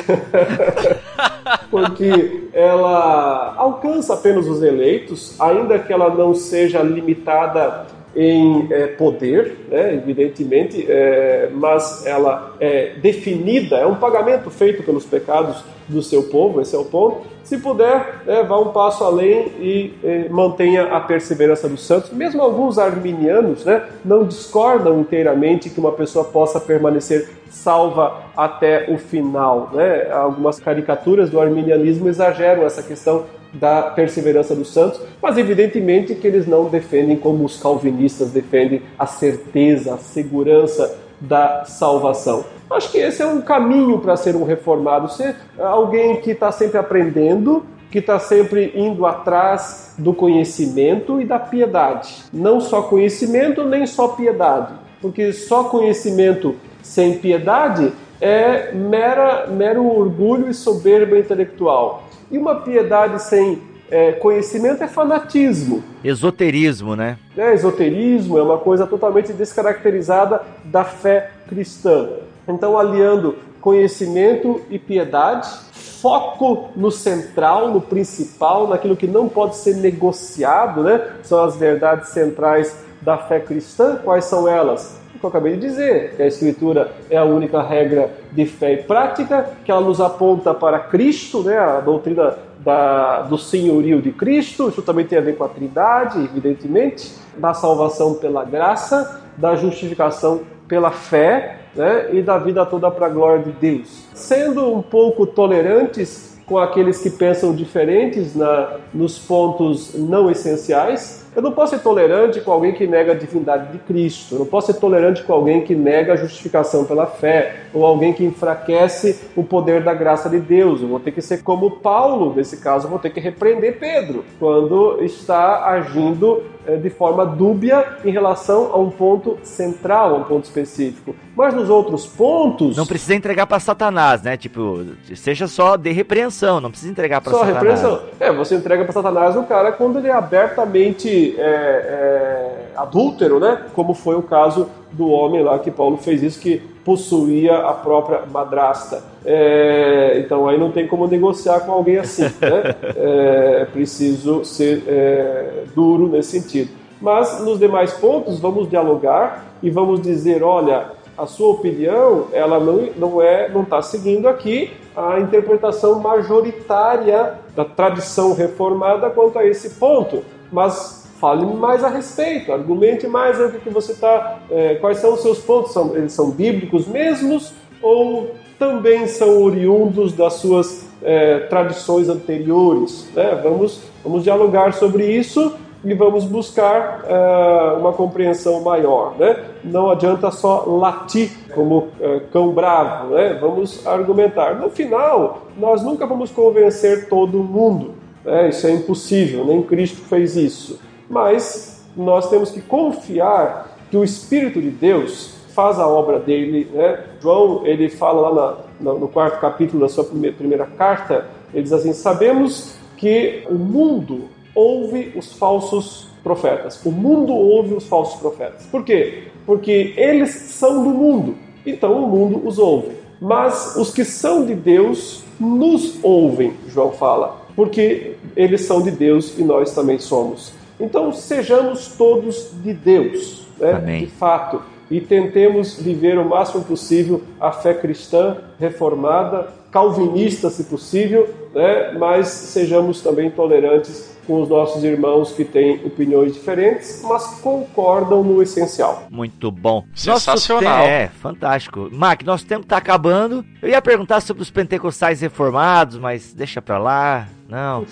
porque 1.71 2.43
ela 2.51 3.53
alcança 3.55 4.15
apenas 4.15 4.47
os 4.47 4.61
eleitos, 4.61 5.39
ainda 5.39 5.79
que 5.79 5.93
ela 5.93 6.13
não 6.13 6.35
seja 6.35 6.81
limitada 6.81 7.87
em 8.15 8.67
é, 8.71 8.87
poder, 8.87 9.57
né, 9.69 9.93
evidentemente, 9.93 10.85
é, 10.89 11.49
mas 11.53 12.05
ela 12.05 12.55
é 12.59 12.93
definida, 13.01 13.77
é 13.77 13.85
um 13.85 13.95
pagamento 13.95 14.49
feito 14.49 14.83
pelos 14.83 15.05
pecados 15.05 15.63
do 15.87 16.01
seu 16.01 16.23
povo, 16.23 16.61
esse 16.61 16.75
é 16.75 16.79
o 16.79 16.85
ponto. 16.85 17.21
Se 17.43 17.57
puder, 17.57 18.21
né, 18.25 18.43
vá 18.43 18.59
um 18.59 18.69
passo 18.69 19.03
além 19.03 19.51
e 19.59 19.93
eh, 20.03 20.27
mantenha 20.29 20.83
a 20.83 20.99
perseverança 21.01 21.67
dos 21.67 21.85
santos. 21.85 22.11
Mesmo 22.11 22.41
alguns 22.41 22.77
arminianos 22.77 23.65
né, 23.65 23.83
não 24.05 24.23
discordam 24.23 25.01
inteiramente 25.01 25.69
que 25.69 25.79
uma 25.79 25.91
pessoa 25.91 26.23
possa 26.23 26.59
permanecer 26.59 27.29
salva 27.49 28.21
até 28.37 28.85
o 28.89 28.97
final. 28.97 29.69
Né? 29.73 30.09
Algumas 30.11 30.59
caricaturas 30.59 31.29
do 31.29 31.41
arminianismo 31.41 32.07
exageram 32.07 32.63
essa 32.63 32.81
questão 32.81 33.25
da 33.53 33.83
perseverança 33.83 34.55
dos 34.55 34.73
santos, 34.73 35.01
mas 35.21 35.37
evidentemente 35.37 36.15
que 36.15 36.27
eles 36.27 36.47
não 36.47 36.65
defendem 36.65 37.17
como 37.17 37.43
os 37.43 37.61
calvinistas 37.61 38.31
defendem 38.31 38.81
a 38.97 39.05
certeza, 39.05 39.93
a 39.93 39.97
segurança 39.97 40.97
da 41.19 41.65
salvação. 41.65 42.45
Acho 42.69 42.91
que 42.91 42.97
esse 42.97 43.21
é 43.21 43.25
um 43.25 43.41
caminho 43.41 43.99
para 43.99 44.15
ser 44.15 44.35
um 44.35 44.43
reformado, 44.43 45.11
ser 45.11 45.35
alguém 45.59 46.21
que 46.21 46.31
está 46.31 46.51
sempre 46.51 46.77
aprendendo, 46.77 47.65
que 47.91 47.99
está 47.99 48.17
sempre 48.17 48.71
indo 48.73 49.05
atrás 49.05 49.93
do 49.97 50.13
conhecimento 50.13 51.21
e 51.21 51.25
da 51.25 51.37
piedade. 51.37 52.23
Não 52.31 52.61
só 52.61 52.83
conhecimento, 52.83 53.65
nem 53.65 53.85
só 53.85 54.07
piedade, 54.07 54.73
porque 55.01 55.33
só 55.33 55.65
conhecimento 55.65 56.55
sem 56.81 57.17
piedade 57.17 57.91
é 58.21 58.71
mera, 58.71 59.47
mero 59.47 59.85
orgulho 59.85 60.49
e 60.49 60.53
soberba 60.53 61.17
intelectual. 61.17 62.03
E 62.31 62.37
uma 62.37 62.55
piedade 62.55 63.21
sem 63.21 63.61
é, 63.91 64.13
conhecimento 64.13 64.81
é 64.81 64.87
fanatismo. 64.87 65.83
Esoterismo, 66.01 66.95
né? 66.95 67.17
É, 67.37 67.53
esoterismo 67.53 68.37
é 68.37 68.41
uma 68.41 68.57
coisa 68.57 68.87
totalmente 68.87 69.33
descaracterizada 69.33 70.41
da 70.63 70.85
fé 70.85 71.31
cristã. 71.47 72.07
Então, 72.47 72.77
aliando 72.77 73.35
conhecimento 73.59 74.61
e 74.69 74.79
piedade, 74.79 75.47
foco 75.73 76.69
no 76.75 76.89
central, 76.89 77.69
no 77.69 77.81
principal, 77.81 78.67
naquilo 78.67 78.95
que 78.95 79.07
não 79.07 79.27
pode 79.27 79.57
ser 79.57 79.75
negociado, 79.75 80.83
né? 80.83 81.09
São 81.21 81.43
as 81.43 81.57
verdades 81.57 82.09
centrais 82.09 82.75
da 83.01 83.17
fé 83.17 83.39
cristã. 83.39 83.97
Quais 84.03 84.25
são 84.25 84.47
elas? 84.47 85.00
Que 85.19 85.23
eu 85.23 85.29
acabei 85.29 85.53
de 85.53 85.59
dizer, 85.59 86.15
que 86.15 86.23
a 86.23 86.27
Escritura 86.27 86.91
é 87.09 87.17
a 87.17 87.23
única 87.23 87.61
regra 87.61 88.09
de 88.31 88.45
fé 88.45 88.73
e 88.73 88.77
prática, 88.77 89.51
que 89.63 89.71
ela 89.71 89.81
nos 89.81 90.01
aponta 90.01 90.53
para 90.53 90.79
Cristo, 90.79 91.43
né? 91.43 91.57
A 91.57 91.79
doutrina 91.79 92.35
da, 92.63 93.21
do 93.21 93.37
senhorio 93.37 94.01
de 94.01 94.11
Cristo, 94.11 94.69
isso 94.69 94.81
também 94.81 95.05
tem 95.05 95.17
a 95.17 95.21
ver 95.21 95.35
com 95.35 95.43
a 95.43 95.49
Trindade, 95.49 96.23
evidentemente, 96.23 97.13
da 97.37 97.53
salvação 97.53 98.15
pela 98.15 98.43
graça, 98.43 99.21
da 99.37 99.55
justificação 99.55 100.41
pela 100.67 100.91
fé 100.91 101.57
né, 101.75 102.09
e 102.13 102.21
da 102.21 102.37
vida 102.37 102.65
toda 102.65 102.89
para 102.91 103.07
a 103.07 103.09
glória 103.09 103.43
de 103.43 103.51
Deus. 103.51 104.05
Sendo 104.13 104.73
um 104.73 104.81
pouco 104.81 105.25
tolerantes 105.25 106.39
com 106.45 106.57
aqueles 106.57 106.97
que 106.99 107.09
pensam 107.09 107.55
diferentes 107.55 108.35
na, 108.35 108.77
nos 108.93 109.17
pontos 109.17 109.93
não 109.95 110.29
essenciais, 110.29 111.20
eu 111.35 111.41
não 111.41 111.51
posso 111.51 111.75
ser 111.75 111.81
tolerante 111.81 112.41
com 112.41 112.51
alguém 112.51 112.73
que 112.73 112.85
nega 112.85 113.13
a 113.13 113.15
divindade 113.15 113.71
de 113.71 113.77
Cristo. 113.79 114.35
Eu 114.35 114.39
não 114.39 114.45
posso 114.45 114.71
ser 114.71 114.79
tolerante 114.79 115.23
com 115.23 115.31
alguém 115.31 115.61
que 115.61 115.73
nega 115.73 116.13
a 116.13 116.15
justificação 116.15 116.83
pela 116.83 117.05
fé. 117.05 117.55
Ou 117.73 117.85
alguém 117.85 118.11
que 118.11 118.23
enfraquece 118.23 119.19
o 119.35 119.43
poder 119.43 119.81
da 119.81 119.93
graça 119.93 120.29
de 120.29 120.39
Deus. 120.39 120.81
Eu 120.81 120.89
vou 120.89 120.99
ter 120.99 121.11
que 121.11 121.21
ser 121.21 121.41
como 121.41 121.71
Paulo, 121.71 122.33
nesse 122.35 122.57
caso, 122.57 122.85
eu 122.85 122.89
vou 122.89 122.99
ter 122.99 123.11
que 123.11 123.19
repreender 123.19 123.79
Pedro, 123.79 124.25
quando 124.39 125.01
está 125.01 125.65
agindo 125.67 126.43
de 126.81 126.89
forma 126.89 127.25
dúbia 127.25 127.97
em 128.05 128.11
relação 128.11 128.71
a 128.71 128.77
um 128.77 128.89
ponto 128.89 129.37
central, 129.43 130.15
a 130.15 130.17
um 130.17 130.23
ponto 130.23 130.45
específico. 130.45 131.15
Mas 131.35 131.53
nos 131.53 131.69
outros 131.69 132.05
pontos. 132.05 132.77
Não 132.77 132.85
precisa 132.85 133.15
entregar 133.15 133.47
para 133.47 133.59
Satanás, 133.59 134.21
né? 134.21 134.37
Tipo, 134.37 134.85
seja 135.15 135.47
só 135.47 135.75
de 135.75 135.91
repreensão, 135.91 136.59
não 136.59 136.69
precisa 136.69 136.91
entregar 136.91 137.21
para 137.21 137.31
Satanás. 137.31 137.53
Só 137.53 137.59
repreensão. 137.59 138.01
É, 138.19 138.31
você 138.31 138.55
entrega 138.55 138.83
para 138.83 138.93
Satanás 138.93 139.35
o 139.35 139.43
cara 139.43 139.71
quando 139.71 139.99
ele 139.99 140.07
é 140.07 140.13
abertamente 140.13 141.35
é, 141.37 141.43
é, 141.43 142.71
adúltero, 142.75 143.39
né? 143.39 143.65
Como 143.73 143.93
foi 143.93 144.15
o 144.15 144.21
caso 144.21 144.69
do 144.91 145.07
homem 145.07 145.43
lá 145.43 145.57
que 145.59 145.71
Paulo 145.71 145.97
fez 145.97 146.21
isso, 146.21 146.39
que 146.39 146.57
possuía 146.83 147.57
a 147.57 147.73
própria 147.73 148.21
madrasta. 148.31 149.10
É, 149.23 150.19
então 150.25 150.47
aí 150.47 150.57
não 150.57 150.71
tem 150.71 150.87
como 150.87 151.07
negociar 151.07 151.61
com 151.61 151.71
alguém 151.71 151.97
assim. 151.97 152.23
Né? 152.23 152.75
É 153.63 153.65
preciso 153.65 154.43
ser 154.43 154.83
é, 154.87 155.63
duro 155.75 156.07
nesse 156.07 156.39
sentido. 156.39 156.71
Mas 156.99 157.39
nos 157.41 157.59
demais 157.59 157.93
pontos 157.93 158.39
vamos 158.39 158.69
dialogar 158.69 159.45
e 159.61 159.69
vamos 159.69 160.01
dizer, 160.01 160.43
olha, 160.43 160.91
a 161.17 161.25
sua 161.25 161.53
opinião 161.53 162.27
ela 162.31 162.59
não, 162.59 162.89
não 162.97 163.21
é 163.21 163.49
não 163.49 163.63
está 163.63 163.81
seguindo 163.81 164.27
aqui 164.27 164.71
a 164.95 165.19
interpretação 165.19 165.99
majoritária 165.99 167.35
da 167.55 167.65
tradição 167.65 168.33
reformada 168.33 169.09
quanto 169.09 169.39
a 169.39 169.45
esse 169.45 169.71
ponto. 169.71 170.23
Mas 170.51 171.09
fale 171.19 171.45
mais 171.45 171.83
a 171.83 171.87
respeito, 171.87 172.51
argumente 172.51 173.07
mais 173.07 173.39
o 173.39 173.51
que 173.51 173.69
você 173.69 173.91
está, 173.91 174.39
é, 174.49 174.75
quais 174.75 174.97
são 174.97 175.13
os 175.13 175.21
seus 175.21 175.39
pontos, 175.39 175.71
são, 175.71 175.95
eles 175.95 176.11
são 176.13 176.31
bíblicos 176.31 176.87
mesmos 176.87 177.53
ou 177.81 178.31
também 178.61 179.07
são 179.07 179.41
oriundos 179.41 180.13
das 180.13 180.33
suas 180.33 180.87
é, 181.01 181.39
tradições 181.39 182.07
anteriores? 182.07 183.09
Né? 183.15 183.39
Vamos, 183.43 183.81
vamos 184.03 184.23
dialogar 184.23 184.73
sobre 184.73 185.05
isso 185.05 185.55
e 185.83 185.95
vamos 185.95 186.25
buscar 186.25 187.03
é, 187.07 187.73
uma 187.79 187.91
compreensão 187.91 188.61
maior. 188.61 189.15
Né? 189.17 189.43
Não 189.63 189.89
adianta 189.89 190.29
só 190.29 190.65
latir 190.67 191.31
como 191.55 191.87
é, 191.99 192.19
cão 192.31 192.51
bravo, 192.51 193.15
né? 193.15 193.35
vamos 193.41 193.85
argumentar. 193.87 194.55
No 194.55 194.69
final, 194.69 195.47
nós 195.57 195.81
nunca 195.81 196.05
vamos 196.05 196.29
convencer 196.29 197.09
todo 197.09 197.39
mundo. 197.39 197.95
Né? 198.23 198.49
Isso 198.49 198.67
é 198.67 198.71
impossível, 198.71 199.43
nem 199.43 199.63
Cristo 199.63 200.01
fez 200.01 200.35
isso 200.35 200.79
mas 201.11 201.83
nós 201.95 202.29
temos 202.29 202.49
que 202.51 202.61
confiar 202.61 203.77
que 203.91 203.97
o 203.97 204.03
Espírito 204.03 204.61
de 204.61 204.69
Deus 204.69 205.35
faz 205.53 205.79
a 205.79 205.87
obra 205.87 206.19
dele. 206.19 206.67
Né? 206.73 207.03
João 207.21 207.65
ele 207.65 207.89
fala 207.89 208.29
lá 208.29 208.57
na, 208.79 208.93
no 208.93 209.07
quarto 209.07 209.39
capítulo 209.39 209.81
da 209.81 209.89
sua 209.89 210.03
primeira, 210.03 210.65
carta, 210.65 211.27
ele 211.53 211.63
diz 211.63 211.73
assim: 211.73 211.93
sabemos 211.93 212.75
que 212.97 213.43
o 213.49 213.55
mundo 213.55 214.29
ouve 214.55 215.13
os 215.15 215.33
falsos 215.33 216.07
profetas. 216.23 216.83
O 216.85 216.91
mundo 216.91 217.33
ouve 217.33 217.73
os 217.73 217.87
falsos 217.87 218.19
profetas. 218.19 218.65
Por 218.67 218.83
quê? 218.83 219.23
Porque 219.45 219.93
eles 219.97 220.29
são 220.29 220.83
do 220.83 220.89
mundo, 220.89 221.35
então 221.65 222.03
o 222.03 222.07
mundo 222.07 222.47
os 222.47 222.59
ouve. 222.59 222.91
Mas 223.19 223.75
os 223.75 223.93
que 223.93 224.03
são 224.03 224.45
de 224.45 224.55
Deus 224.55 225.23
nos 225.39 226.03
ouvem, 226.03 226.53
João 226.67 226.91
fala, 226.91 227.41
porque 227.55 228.15
eles 228.35 228.61
são 228.61 228.81
de 228.81 228.91
Deus 228.91 229.37
e 229.37 229.43
nós 229.43 229.73
também 229.73 229.99
somos. 229.99 230.53
Então, 230.79 231.11
sejamos 231.11 231.89
todos 231.89 232.49
de 232.63 232.73
Deus, 232.73 233.45
né? 233.59 233.99
de 233.99 234.07
fato, 234.07 234.61
e 234.91 234.99
tentemos 234.99 235.79
viver 235.79 236.17
o 236.17 236.25
máximo 236.27 236.63
possível 236.65 237.23
a 237.39 237.51
fé 237.51 237.73
cristã 237.73 238.37
reformada 238.59 239.47
calvinistas, 239.71 240.53
se 240.53 240.65
possível, 240.65 241.33
né? 241.55 241.93
mas 241.97 242.27
sejamos 242.27 243.01
também 243.01 243.31
tolerantes 243.31 244.11
com 244.27 244.39
os 244.41 244.47
nossos 244.47 244.83
irmãos 244.83 245.31
que 245.33 245.43
têm 245.43 245.81
opiniões 245.83 246.33
diferentes, 246.33 247.01
mas 247.03 247.39
concordam 247.41 248.23
no 248.23 248.41
essencial. 248.43 249.07
Muito 249.09 249.49
bom. 249.49 249.83
Sensacional. 249.95 250.83
Te- 250.83 250.89
É, 250.89 251.07
fantástico. 251.21 251.89
Mac, 251.91 252.21
nosso 252.23 252.45
tempo 252.45 252.65
tá 252.65 252.77
acabando. 252.77 253.43
Eu 253.61 253.69
ia 253.69 253.81
perguntar 253.81 254.21
sobre 254.21 254.43
os 254.43 254.51
pentecostais 254.51 255.21
reformados, 255.21 255.97
mas 255.97 256.33
deixa 256.33 256.61
pra 256.61 256.77
lá. 256.77 257.27
Não. 257.49 257.83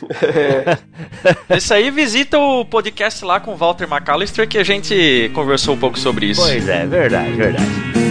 Isso 1.57 1.73
aí 1.73 1.89
visita 1.91 2.38
o 2.38 2.64
podcast 2.64 3.26
lá 3.26 3.39
com 3.39 3.51
o 3.53 3.57
Walter 3.57 3.88
McAllister 3.91 4.47
que 4.47 4.57
a 4.57 4.64
gente 4.64 5.31
conversou 5.34 5.73
um 5.73 5.80
pouco 5.80 5.99
sobre 5.99 6.27
isso. 6.27 6.41
Pois 6.41 6.68
é, 6.69 6.85
verdade, 6.85 7.31
verdade. 7.31 8.09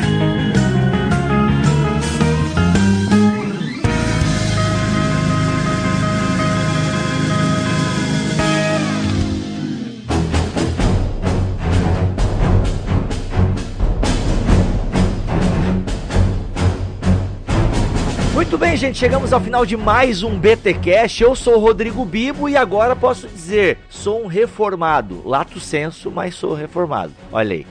Gente, 18.78 18.96
chegamos 18.96 19.32
ao 19.32 19.40
final 19.40 19.66
de 19.66 19.76
mais 19.76 20.22
um 20.22 20.38
BT 20.38 20.74
Cash. 20.74 21.20
Eu 21.20 21.34
sou 21.34 21.56
o 21.56 21.58
Rodrigo 21.58 22.04
Bibo 22.04 22.48
e 22.48 22.56
agora 22.56 22.94
posso 22.94 23.26
dizer, 23.26 23.78
sou 23.88 24.22
um 24.22 24.28
reformado. 24.28 25.20
Lato 25.24 25.58
senso, 25.58 26.12
mas 26.12 26.36
sou 26.36 26.54
reformado. 26.54 27.12
Olha 27.32 27.54
aí. 27.54 27.66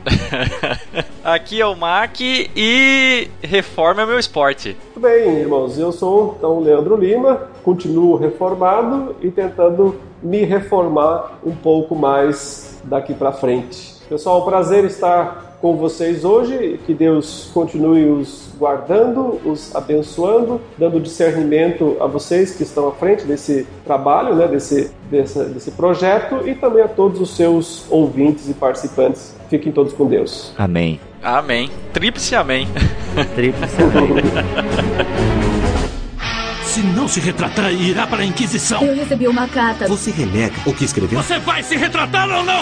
Aqui 1.24 1.62
é 1.62 1.66
o 1.66 1.78
Mac 1.78 2.20
e 2.20 3.30
reforma 3.42 4.02
é 4.02 4.06
meu 4.06 4.20
esporte. 4.20 4.76
Muito 4.84 5.00
bem, 5.00 5.40
irmãos, 5.40 5.80
eu 5.80 5.94
sou 5.94 6.36
então 6.38 6.58
o 6.58 6.60
Leandro 6.62 6.98
Lima, 6.98 7.52
continuo 7.64 8.18
reformado 8.18 9.16
e 9.22 9.32
tentando 9.32 10.02
me 10.22 10.44
reformar 10.44 11.40
um 11.42 11.56
pouco 11.56 11.96
mais 11.96 12.82
daqui 12.84 13.14
para 13.14 13.32
frente. 13.32 13.96
Pessoal, 14.10 14.44
prazer 14.44 14.84
estar 14.84 15.47
com 15.62 15.76
vocês 15.76 16.24
hoje, 16.24 16.80
que 16.86 16.94
Deus 16.94 17.50
continue 17.54 18.06
os 18.06 18.50
guardando, 18.58 19.40
os 19.46 19.76
abençoando, 19.76 20.62
dando 20.78 21.00
discernimento 21.00 21.98
a 22.00 22.08
vocês 22.08 22.56
que 22.56 22.64
estão 22.64 22.88
à 22.88 22.92
frente 22.92 23.26
desse 23.26 23.68
trabalho, 23.86 24.36
né, 24.36 24.48
desse, 24.48 24.92
desse, 25.10 25.44
desse 25.46 25.72
projeto 25.72 26.48
e 26.48 26.56
também 26.56 26.84
a 26.84 26.88
todos 26.88 27.20
os 27.20 27.36
seus 27.36 27.86
ouvintes 27.90 28.50
e 28.50 28.54
participantes. 28.54 29.36
Fiquem 29.50 29.72
todos 29.72 29.94
com 29.94 30.06
Deus. 30.06 30.54
Amém. 30.58 31.00
Amém. 31.24 31.70
Tríplice 31.94 32.36
amém. 32.36 32.68
Tríplice 33.36 33.76
amém. 33.82 34.24
Se 36.64 36.82
não 36.82 37.08
se 37.08 37.20
retratar, 37.20 37.74
irá 37.74 38.06
para 38.06 38.22
a 38.22 38.26
Inquisição. 38.26 38.84
Eu 38.84 38.94
recebi 38.94 39.28
uma 39.28 39.48
carta. 39.48 39.88
Você 39.88 40.12
renega 40.12 40.54
o 40.66 40.74
que 40.74 40.86
escreveu? 40.86 41.22
Você 41.24 41.40
vai 41.40 41.64
se 41.64 41.76
retratar 41.76 42.30
ou 42.30 42.44
não? 42.44 42.62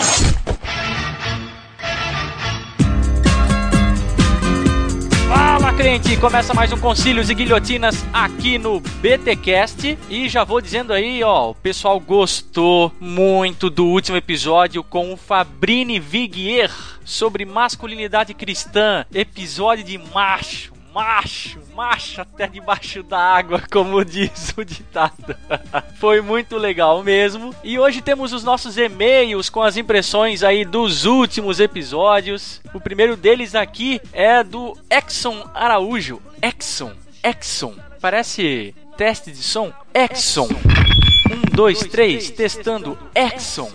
Crente! 5.75 6.15
Começa 6.17 6.53
mais 6.53 6.71
um 6.71 6.77
Concílios 6.77 7.29
e 7.29 7.33
Guilhotinas 7.33 8.05
aqui 8.13 8.57
no 8.57 8.79
BTcast. 8.79 9.97
E 10.09 10.29
já 10.29 10.43
vou 10.45 10.61
dizendo 10.61 10.93
aí, 10.93 11.21
ó, 11.21 11.49
o 11.49 11.55
pessoal 11.55 11.99
gostou 11.99 12.93
muito 12.99 13.69
do 13.69 13.85
último 13.85 14.15
episódio 14.15 14.81
com 14.83 15.11
o 15.11 15.17
Fabrini 15.17 15.99
Viguier 15.99 16.71
sobre 17.03 17.43
masculinidade 17.45 18.33
cristã, 18.33 19.05
episódio 19.13 19.83
de 19.83 19.97
macho. 19.97 20.74
Macho, 20.95 21.59
macho 21.75 22.21
até 22.21 22.47
debaixo 22.47 23.03
da 23.03 23.19
água, 23.19 23.61
como 23.69 24.05
diz 24.05 24.53
o 24.55 24.63
ditado. 24.63 25.35
Foi 25.99 26.21
muito 26.21 26.55
legal 26.55 27.03
mesmo. 27.03 27.53
E 27.65 27.77
hoje 27.77 28.01
temos 28.01 28.31
os 28.31 28.45
nossos 28.45 28.77
e-mails 28.77 29.49
com 29.49 29.61
as 29.61 29.75
impressões 29.75 30.41
aí 30.41 30.63
dos 30.63 31.03
últimos 31.03 31.59
episódios. 31.59 32.61
O 32.73 32.79
primeiro 32.79 33.17
deles 33.17 33.55
aqui 33.55 33.99
é 34.13 34.41
do 34.41 34.73
Exxon 34.89 35.43
Araújo. 35.53 36.21
Exxon, 36.41 36.93
Exxon. 37.21 37.75
Parece 37.99 38.73
teste 38.95 39.33
de 39.33 39.43
som. 39.43 39.73
Exxon. 39.93 40.47
Um, 40.47 40.84
dois, 41.55 41.79
três, 41.79 42.29
testando 42.29 42.97
Exxon. 43.15 43.71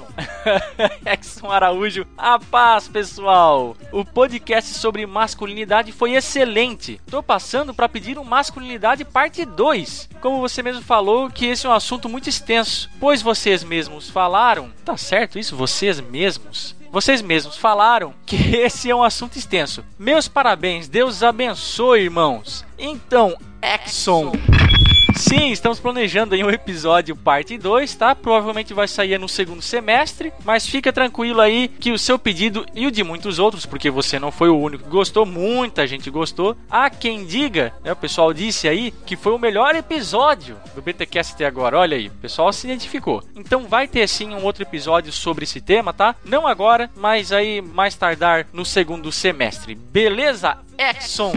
Exxon 1.07 1.51
Araújo. 1.51 2.07
A 2.16 2.39
paz, 2.39 2.86
pessoal. 2.86 3.74
O 3.90 4.05
podcast 4.05 4.74
sobre 4.74 5.07
masculinidade 5.07 5.90
foi 5.90 6.12
excelente. 6.12 7.01
Tô 7.11 7.23
passando 7.23 7.73
para 7.73 7.89
pedir 7.89 8.19
um 8.19 8.24
masculinidade 8.24 9.05
parte 9.05 9.47
2. 9.47 10.11
Como 10.20 10.40
você 10.40 10.62
mesmo 10.62 10.82
falou, 10.82 11.31
que 11.31 11.47
esse 11.47 11.66
é 11.66 11.70
um 11.70 11.73
assunto 11.73 12.09
muito 12.09 12.28
extenso, 12.28 12.90
pois 13.01 13.23
vocês 13.23 13.65
mesmos 13.65 14.11
falaram, 14.11 14.70
tá 14.85 14.97
certo 14.97 15.39
isso, 15.39 15.57
vocês 15.57 16.01
mesmos? 16.01 16.77
Vocês 16.93 17.23
mesmos 17.23 17.57
falaram 17.57 18.12
que 18.27 18.36
esse 18.57 18.90
é 18.90 18.94
um 18.94 19.02
assunto 19.02 19.39
extenso. 19.39 19.82
Meus 19.98 20.28
parabéns, 20.28 20.86
Deus 20.86 21.23
abençoe, 21.23 22.02
irmãos. 22.02 22.65
Então, 22.78 23.35
Exxon. 23.62 24.32
Sim, 25.15 25.51
estamos 25.51 25.81
planejando 25.81 26.35
aí 26.35 26.43
um 26.43 26.51
episódio 26.51 27.15
parte 27.16 27.57
2, 27.59 27.95
tá? 27.95 28.15
Provavelmente 28.15 28.74
vai 28.74 28.89
sair 28.89 29.19
no 29.19 29.28
segundo 29.28 29.62
semestre, 29.62 30.32
mas 30.45 30.66
fica 30.66 30.93
tranquilo 30.93 31.41
aí 31.41 31.69
que 31.69 31.93
o 31.93 31.99
seu 31.99 32.19
pedido 32.19 32.65
e 32.74 32.87
o 32.87 32.91
de 32.91 33.03
muitos 33.03 33.39
outros, 33.39 33.66
porque 33.66 33.91
você 33.91 34.19
não 34.19 34.32
foi 34.32 34.49
o 34.49 34.59
único 34.59 34.85
que 34.85 34.91
gostou, 34.91 35.27
muita 35.27 35.87
gente 35.87 36.11
gostou. 36.11 36.57
Há 36.70 36.91
quem 36.91 37.24
diga, 37.24 37.73
né, 37.85 37.93
o 37.93 37.97
pessoal 37.97 38.32
disse 38.32 38.69
aí, 38.69 38.93
que 39.07 39.16
foi 39.16 39.32
o 39.32 39.39
melhor 39.39 39.74
episódio 39.74 40.57
do 40.74 40.82
BTcast 40.82 41.35
até 41.35 41.47
agora. 41.47 41.78
Olha 41.78 41.97
aí, 41.97 42.09
o 42.09 42.12
pessoal 42.12 42.53
se 42.53 42.66
identificou. 42.66 43.23
Então 43.35 43.66
vai 43.66 43.87
ter 43.87 44.09
sim 44.09 44.35
um 44.35 44.45
outro 44.45 44.62
episódio 44.62 45.12
sobre 45.12 45.45
esse 45.45 45.61
tema, 45.61 45.93
tá? 45.93 46.15
Não 46.24 46.47
agora, 46.47 46.91
mas 46.97 47.32
aí 47.32 47.61
mais 47.61 47.95
tardar 47.95 48.47
no 48.53 48.65
segundo 48.65 49.12
semestre. 49.12 49.74
Beleza, 49.74 50.59
Exxon? 50.78 51.32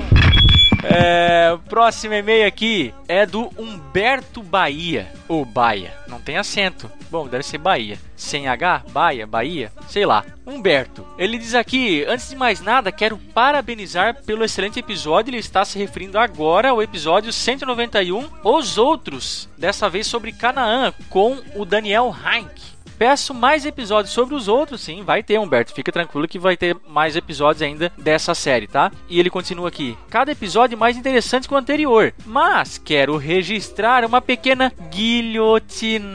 É, 0.84 1.52
o 1.54 1.60
próximo 1.60 2.14
e-mail 2.14 2.48
aqui 2.48 2.94
é 3.08 3.26
do 3.26 3.50
Humberto 3.58 4.42
Bahia. 4.44 5.12
Ou 5.28 5.46
Baia, 5.46 5.94
não 6.08 6.20
tem 6.20 6.38
acento. 6.38 6.92
Bom, 7.10 7.28
deve 7.28 7.44
ser 7.44 7.58
Bahia. 7.58 7.98
Sem 8.16 8.48
H, 8.48 8.84
Baia, 8.92 9.26
Bahia, 9.26 9.72
sei 9.88 10.06
lá. 10.06 10.26
Humberto. 10.46 11.06
Ele 11.18 11.38
diz 11.38 11.56
aqui: 11.56 12.06
Antes 12.08 12.30
de 12.30 12.36
mais 12.36 12.60
nada, 12.60 12.92
quero 12.92 13.18
parabenizar 13.18 14.24
pelo 14.24 14.44
excelente 14.44 14.80
episódio. 14.80 15.32
Ele 15.32 15.38
está 15.38 15.64
se 15.64 15.78
referindo 15.80 16.20
agora 16.20 16.70
ao 16.70 16.82
episódio 16.82 17.32
191, 17.32 18.30
Os 18.44 18.78
Outros. 18.78 19.50
Dessa 19.58 19.90
vez 19.90 20.08
sobre 20.08 20.32
Canaã, 20.32 20.94
com 21.10 21.38
o 21.56 21.66
Daniel 21.66 22.14
Heinck. 22.26 22.73
Peço 22.98 23.34
mais 23.34 23.66
episódios 23.66 24.14
sobre 24.14 24.36
os 24.36 24.48
outros, 24.48 24.82
sim, 24.82 25.04
vai 25.04 25.24
ter, 25.24 25.40
Humberto. 25.40 25.74
Fica 25.74 25.92
tranquilo 25.92 26.28
que 26.28 26.40
vai 26.40 26.56
ter 26.56 26.78
mais 26.88 27.16
episódios 27.16 27.62
ainda 27.62 27.92
dessa 27.98 28.36
série, 28.36 28.68
tá? 28.68 28.92
E 29.10 29.20
ele 29.20 29.30
continua 29.30 29.68
aqui. 29.68 29.98
Cada 30.10 30.32
episódio 30.32 30.78
mais 30.78 30.96
interessante 30.98 31.48
que 31.48 31.54
o 31.54 31.58
anterior, 31.58 32.14
mas 32.26 32.78
quero 32.78 33.18
registrar 33.18 34.06
uma 34.06 34.22
pequena 34.22 34.72
guilhotinada. 34.90 36.14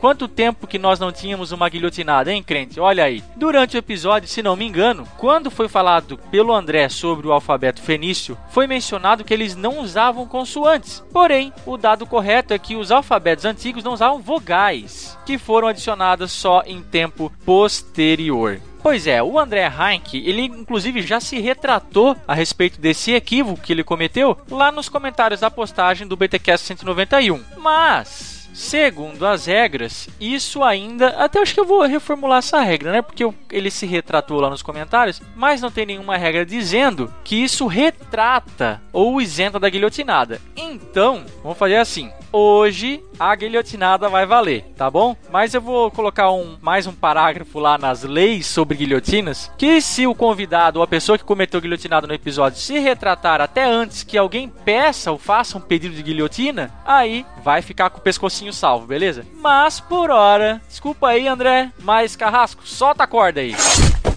Quanto 0.00 0.26
tempo 0.28 0.66
que 0.66 0.78
nós 0.78 0.98
não 0.98 1.12
tínhamos 1.12 1.52
uma 1.52 1.68
guilhotinada, 1.68 2.32
hein, 2.32 2.42
crente? 2.42 2.80
Olha 2.80 3.04
aí. 3.04 3.22
Durante 3.36 3.76
o 3.76 3.78
episódio, 3.78 4.28
se 4.28 4.42
não 4.42 4.56
me 4.56 4.66
engano, 4.66 5.06
quando 5.16 5.50
foi 5.50 5.68
falado 5.68 6.18
pelo 6.30 6.52
André 6.52 6.88
sobre 6.88 7.26
o 7.26 7.32
alfabeto 7.32 7.82
fenício, 7.82 8.38
foi 8.50 8.66
mencionado 8.66 9.24
que 9.24 9.34
eles 9.34 9.54
não 9.54 9.80
usavam 9.80 10.26
consoantes. 10.26 11.04
Porém, 11.12 11.52
o 11.66 11.76
dado 11.76 12.06
correto 12.06 12.54
é 12.54 12.58
que 12.58 12.76
os 12.76 12.90
alfabetos 12.90 13.44
antigos 13.44 13.84
não 13.84 13.92
usavam 13.92 14.20
vogais, 14.20 15.18
que 15.26 15.38
foram 15.44 15.68
adicionadas 15.68 16.32
só 16.32 16.62
em 16.66 16.82
tempo 16.82 17.32
posterior. 17.44 18.60
Pois 18.82 19.06
é, 19.06 19.22
o 19.22 19.38
André 19.38 19.64
Heinck, 19.66 20.16
ele 20.16 20.42
inclusive 20.42 21.02
já 21.02 21.20
se 21.20 21.38
retratou 21.38 22.16
a 22.26 22.34
respeito 22.34 22.80
desse 22.80 23.12
equívoco 23.12 23.60
que 23.60 23.72
ele 23.72 23.84
cometeu 23.84 24.36
lá 24.50 24.72
nos 24.72 24.88
comentários 24.88 25.40
da 25.40 25.50
postagem 25.50 26.06
do 26.06 26.16
BTcast 26.16 26.66
191. 26.66 27.40
Mas 27.58 28.32
Segundo 28.52 29.26
as 29.26 29.46
regras, 29.46 30.08
isso 30.20 30.62
ainda. 30.62 31.08
Até 31.08 31.40
acho 31.40 31.54
que 31.54 31.60
eu 31.60 31.64
vou 31.64 31.82
reformular 31.82 32.38
essa 32.38 32.60
regra, 32.60 32.92
né? 32.92 33.00
Porque 33.00 33.26
ele 33.50 33.70
se 33.70 33.86
retratou 33.86 34.40
lá 34.40 34.50
nos 34.50 34.62
comentários, 34.62 35.22
mas 35.34 35.62
não 35.62 35.70
tem 35.70 35.86
nenhuma 35.86 36.18
regra 36.18 36.44
dizendo 36.44 37.12
que 37.24 37.36
isso 37.36 37.66
retrata 37.66 38.82
ou 38.92 39.20
isenta 39.20 39.58
da 39.58 39.70
guilhotinada. 39.70 40.40
Então, 40.54 41.24
vamos 41.42 41.58
fazer 41.58 41.76
assim. 41.76 42.12
Hoje 42.32 43.04
a 43.18 43.34
guilhotinada 43.34 44.08
vai 44.08 44.24
valer, 44.24 44.64
tá 44.74 44.90
bom? 44.90 45.14
Mas 45.30 45.52
eu 45.52 45.60
vou 45.60 45.90
colocar 45.90 46.30
um, 46.30 46.56
mais 46.62 46.86
um 46.86 46.92
parágrafo 46.92 47.58
lá 47.58 47.76
nas 47.76 48.02
leis 48.04 48.46
sobre 48.46 48.78
guilhotinas. 48.78 49.50
Que 49.58 49.82
se 49.82 50.06
o 50.06 50.14
convidado 50.14 50.78
ou 50.78 50.82
a 50.82 50.86
pessoa 50.86 51.18
que 51.18 51.24
cometeu 51.24 51.60
guilhotinada 51.60 52.06
no 52.06 52.14
episódio 52.14 52.58
se 52.58 52.78
retratar 52.78 53.40
até 53.42 53.64
antes 53.64 54.02
que 54.02 54.16
alguém 54.16 54.48
peça 54.48 55.12
ou 55.12 55.18
faça 55.18 55.58
um 55.58 55.60
pedido 55.60 55.94
de 55.94 56.02
guilhotina, 56.02 56.72
aí 56.86 57.26
vai 57.44 57.60
ficar 57.60 57.90
com 57.90 57.98
o 57.98 58.02
pescocinho 58.02 58.52
salvo, 58.52 58.86
beleza? 58.86 59.26
Mas 59.34 59.78
por 59.78 60.10
hora, 60.10 60.60
desculpa 60.66 61.08
aí, 61.08 61.28
André, 61.28 61.70
mas 61.80 62.16
Carrasco, 62.16 62.66
solta 62.66 63.04
a 63.04 63.06
corda 63.06 63.40
aí. 63.40 63.54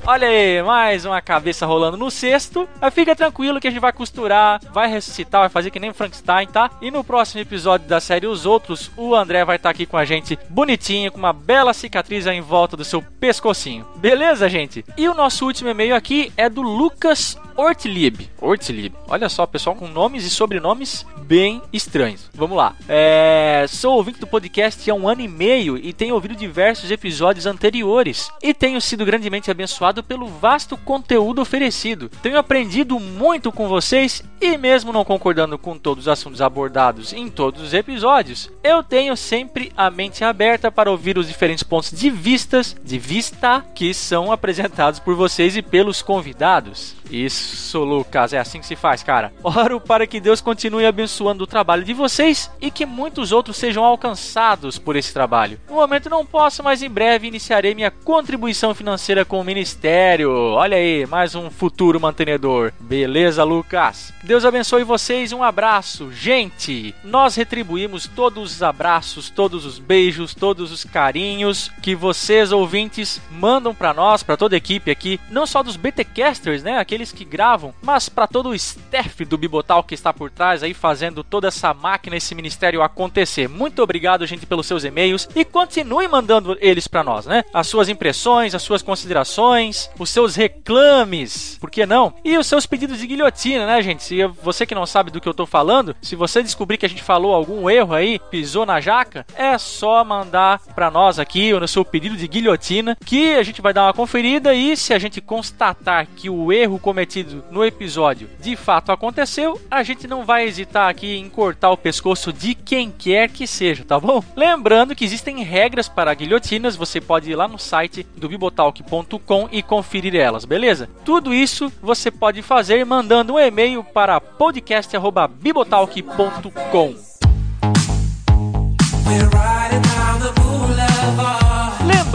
Olha 0.07 0.27
aí, 0.27 0.61
mais 0.61 1.03
uma 1.03 1.19
cabeça 1.19 1.65
rolando 1.65 1.98
no 1.98 2.11
cesto. 2.11 2.69
Mas 2.80 2.94
fica 2.94 3.15
tranquilo 3.15 3.60
que 3.60 3.68
a 3.68 3.72
gente 3.72 3.82
vai 3.82 3.91
costurar, 3.91 4.61
vai 4.72 4.88
ressuscitar, 4.88 5.41
vai 5.41 5.49
fazer 5.49 5.72
que 5.72 5.80
nem 5.80 5.91
Frankenstein, 5.94 6.45
tá? 6.45 6.69
E 6.80 6.91
no 6.91 7.03
próximo 7.03 7.41
episódio 7.41 7.88
da 7.88 7.99
série 7.99 8.27
Os 8.27 8.45
Outros, 8.45 8.91
o 8.95 9.15
André 9.15 9.44
vai 9.44 9.56
estar 9.56 9.72
aqui 9.72 9.88
com 9.88 9.98
a 9.98 10.06
gente 10.06 10.38
bonitinho, 10.48 11.11
com 11.11 11.18
uma 11.18 11.34
bela 11.34 11.73
cicatriz 11.73 12.27
em 12.27 12.40
volta 12.40 12.77
do 12.77 12.86
seu 12.86 13.02
pescocinho. 13.02 13.84
Beleza, 13.95 14.48
gente? 14.48 14.86
E 14.95 15.10
o 15.10 15.15
nosso 15.15 15.44
último 15.44 15.72
e-mail 15.72 15.95
aqui 15.95 16.32
é 16.38 16.48
do 16.48 16.61
Lucas 16.61 17.36
Ortlib. 17.57 18.30
Ortlib. 18.40 18.94
Olha 19.07 19.30
só, 19.30 19.48
pessoal 19.48 19.76
com 19.76 19.88
nomes 19.88 20.23
e 20.26 20.30
sobrenomes 20.30 21.06
bem 21.26 21.61
estranhos. 21.73 22.30
Vamos 22.34 22.57
lá. 22.57 22.76
É... 22.88 23.65
Sou 23.68 23.95
ouvinte 23.95 24.19
do 24.19 24.27
podcast 24.27 24.90
há 24.90 24.94
um 24.94 25.07
ano 25.07 25.22
e 25.22 25.27
meio 25.27 25.77
e 25.77 25.94
tenho 25.94 26.14
ouvido 26.14 26.36
diversos 26.36 26.91
episódios 26.91 27.45
anteriores. 27.45 28.30
E 28.44 28.53
tenho 28.53 28.80
sido 28.80 29.06
grandemente 29.06 29.49
abençoado 29.49 29.95
pelo 30.04 30.28
vasto 30.28 30.78
conteúdo 30.78 31.42
oferecido. 31.42 32.10
Tenho 32.22 32.38
aprendido 32.38 33.00
muito 33.00 33.52
com 33.52 33.68
vocês 33.68 34.24
e, 34.42 34.58
mesmo 34.58 34.92
não 34.92 35.06
concordando 35.06 35.58
com 35.58 35.78
todos 35.78 36.06
os 36.06 36.08
assuntos 36.08 36.42
abordados 36.42 37.14
em 37.14 37.30
todos 37.30 37.62
os 37.62 37.74
episódios, 37.74 38.52
eu 38.64 38.84
tenho 38.84 39.16
sempre 39.16 39.72
a 39.76 39.90
mente 39.90 40.24
aberta 40.24 40.72
para 40.72 40.92
ouvir 40.92 41.18
os 41.18 41.28
diferentes 41.28 41.64
pontos 41.64 41.92
de 41.92 42.10
vistas, 42.10 42.76
de 42.84 42.98
vista, 42.98 43.64
que 43.74 43.94
são 43.94 44.32
apresentados 44.32 45.00
por 45.00 45.16
vocês 45.16 45.56
e 45.56 45.62
pelos 45.62 46.02
convidados. 46.02 46.96
Isso, 47.10 47.84
Lucas, 47.84 48.34
é 48.34 48.40
assim 48.40 48.60
que 48.60 48.66
se 48.66 48.76
faz, 48.76 49.04
cara. 49.04 49.32
Oro 49.44 49.80
para 49.80 50.08
que 50.08 50.20
Deus 50.20 50.42
continue 50.42 50.86
abençoando 50.86 51.44
o 51.44 51.48
trabalho 51.48 51.84
de 51.84 51.94
vocês 51.94 52.50
e 52.60 52.72
que 52.72 52.86
muitos 52.86 53.32
outros 53.32 53.58
sejam 53.58 53.84
alcançados 53.84 54.80
por 54.80 54.96
esse 54.96 55.14
trabalho. 55.14 55.60
No 55.70 55.76
momento 55.76 56.10
não 56.10 56.26
posso, 56.26 56.64
mas 56.64 56.82
em 56.82 56.90
breve 56.90 57.28
iniciarei 57.28 57.76
minha 57.76 57.92
contribuição 57.92 58.74
financeira 58.74 59.24
com 59.24 59.40
o 59.40 59.44
ministério. 59.44 59.85
Olha 59.88 60.78
aí, 60.78 61.06
mais 61.06 61.36
um 61.36 61.52
futuro 61.52 61.99
mantenedor. 61.99 62.74
Beleza, 62.80 63.44
Lucas? 63.44 64.12
Deus 64.24 64.44
abençoe 64.44 64.84
vocês, 64.84 65.32
um 65.32 65.44
abraço. 65.44 66.12
Gente, 66.12 66.95
nós 67.03 67.36
retribuímos 67.36 68.07
todos 68.07 68.56
os 68.56 68.64
abraços, 68.64 69.30
todos 69.30 69.64
os 69.64 69.78
beijos, 69.78 70.34
todos 70.34 70.72
os 70.72 70.84
carinhos 70.84 71.70
que 71.84 71.94
vocês 71.94 72.52
ouvintes 72.52 73.22
mandam 73.30 73.76
para 73.76 73.94
nós, 73.94 74.24
para 74.24 74.36
toda 74.36 74.56
a 74.56 74.57
equipe 74.57 74.90
aqui, 74.90 75.20
não 75.30 75.45
só 75.45 75.62
dos 75.62 75.76
BTcasters, 75.76 76.64
né, 76.64 76.80
aqueles 76.80 77.12
que 77.12 77.24
gravam, 77.24 77.72
mas 77.84 78.10
para 78.10 78.26
todo 78.26 78.49
o 78.49 78.56
staff 78.56 79.24
do 79.24 79.38
Bibotal 79.38 79.84
que 79.84 79.94
está 79.94 80.12
por 80.12 80.32
trás 80.32 80.64
aí 80.64 80.74
fazendo 80.74 81.24
toda 81.24 81.49
essa 81.49 81.76
máquina, 81.76 82.18
esse 82.18 82.34
ministério 82.34 82.82
acontecer. 82.82 83.48
Muito 83.48 83.84
obrigado, 83.84 84.26
gente, 84.26 84.48
pelos 84.48 84.66
seus 84.66 84.84
e-mails 84.84 85.30
e 85.36 85.45
continue 85.45 86.07
mandando 86.07 86.57
eles 86.60 86.88
para 86.88 87.03
nós, 87.03 87.28
né? 87.28 87.45
As 87.53 87.68
suas 87.68 87.88
impressões, 87.88 88.56
as 88.56 88.64
suas 88.64 88.82
considerações, 88.82 89.75
os 90.00 90.10
seus 90.10 90.36
reclames, 90.36 91.58
por 91.60 91.70
que 91.70 91.86
não? 91.86 92.14
E 92.24 92.38
os 92.38 92.48
seus 92.48 92.66
pedidos 92.66 93.00
de 93.00 93.08
guilhotina, 93.08 93.66
né, 93.66 93.82
gente? 93.82 94.04
Se 94.04 94.26
você 94.42 94.66
que 94.66 94.76
não 94.76 94.86
sabe 94.86 95.12
do 95.12 95.22
que 95.22 95.28
eu 95.28 95.34
tô 95.34 95.46
falando, 95.46 95.96
se 96.02 96.16
você 96.16 96.42
descobrir 96.42 96.78
que 96.78 96.86
a 96.86 96.90
gente 96.90 97.04
falou 97.04 97.34
algum 97.34 97.70
erro 97.70 97.94
aí, 97.94 98.20
pisou 98.30 98.66
na 98.66 98.80
jaca, 98.80 99.26
é 99.36 99.58
só 99.58 100.04
mandar 100.04 100.62
para 100.74 100.92
nós 100.92 101.20
aqui 101.20 101.54
o 101.54 101.68
seu 101.68 101.84
pedido 101.84 102.16
de 102.16 102.28
guilhotina 102.28 102.98
que 103.06 103.36
a 103.36 103.44
gente 103.44 103.62
vai 103.62 103.74
dar 103.74 103.84
uma 103.84 103.94
conferida 103.94 104.54
e 104.54 104.76
se 104.78 104.94
a 104.94 105.00
gente 105.00 105.22
constatar 105.22 106.08
que 106.16 106.30
o 106.30 106.52
erro 106.52 106.80
cometido 106.80 107.44
no 107.50 107.66
episódio 107.66 108.30
de 108.40 108.56
fato 108.56 108.92
aconteceu, 108.92 109.60
a 109.70 109.84
gente 109.84 110.08
não 110.08 110.26
vai 110.26 110.46
hesitar 110.46 110.90
aqui 110.90 111.18
em 111.18 111.30
cortar 111.30 111.72
o 111.72 111.78
pescoço 111.78 112.32
de 112.32 112.54
quem 112.54 112.92
quer 112.92 113.30
que 113.30 113.48
seja, 113.48 113.84
tá 113.84 114.00
bom? 114.00 114.24
Lembrando 114.36 114.96
que 114.96 115.06
existem 115.06 115.44
regras 115.44 115.88
para 115.88 116.14
guilhotinas, 116.14 116.76
você 116.76 117.02
pode 117.02 117.30
ir 117.30 117.36
lá 117.36 117.48
no 117.48 117.58
site 117.58 118.06
do 118.16 118.30
bibotalk.com 118.30 119.50
e 119.52 119.62
conferir 119.66 120.16
elas, 120.16 120.46
beleza? 120.46 120.88
Tudo 121.04 121.34
isso 121.34 121.70
você 121.82 122.10
pode 122.10 122.42
fazer 122.42 122.86
mandando 122.86 123.34
um 123.34 123.40
e-mail 123.40 123.84
para 123.84 124.22
podcast@bibotalk.com. 124.22 126.96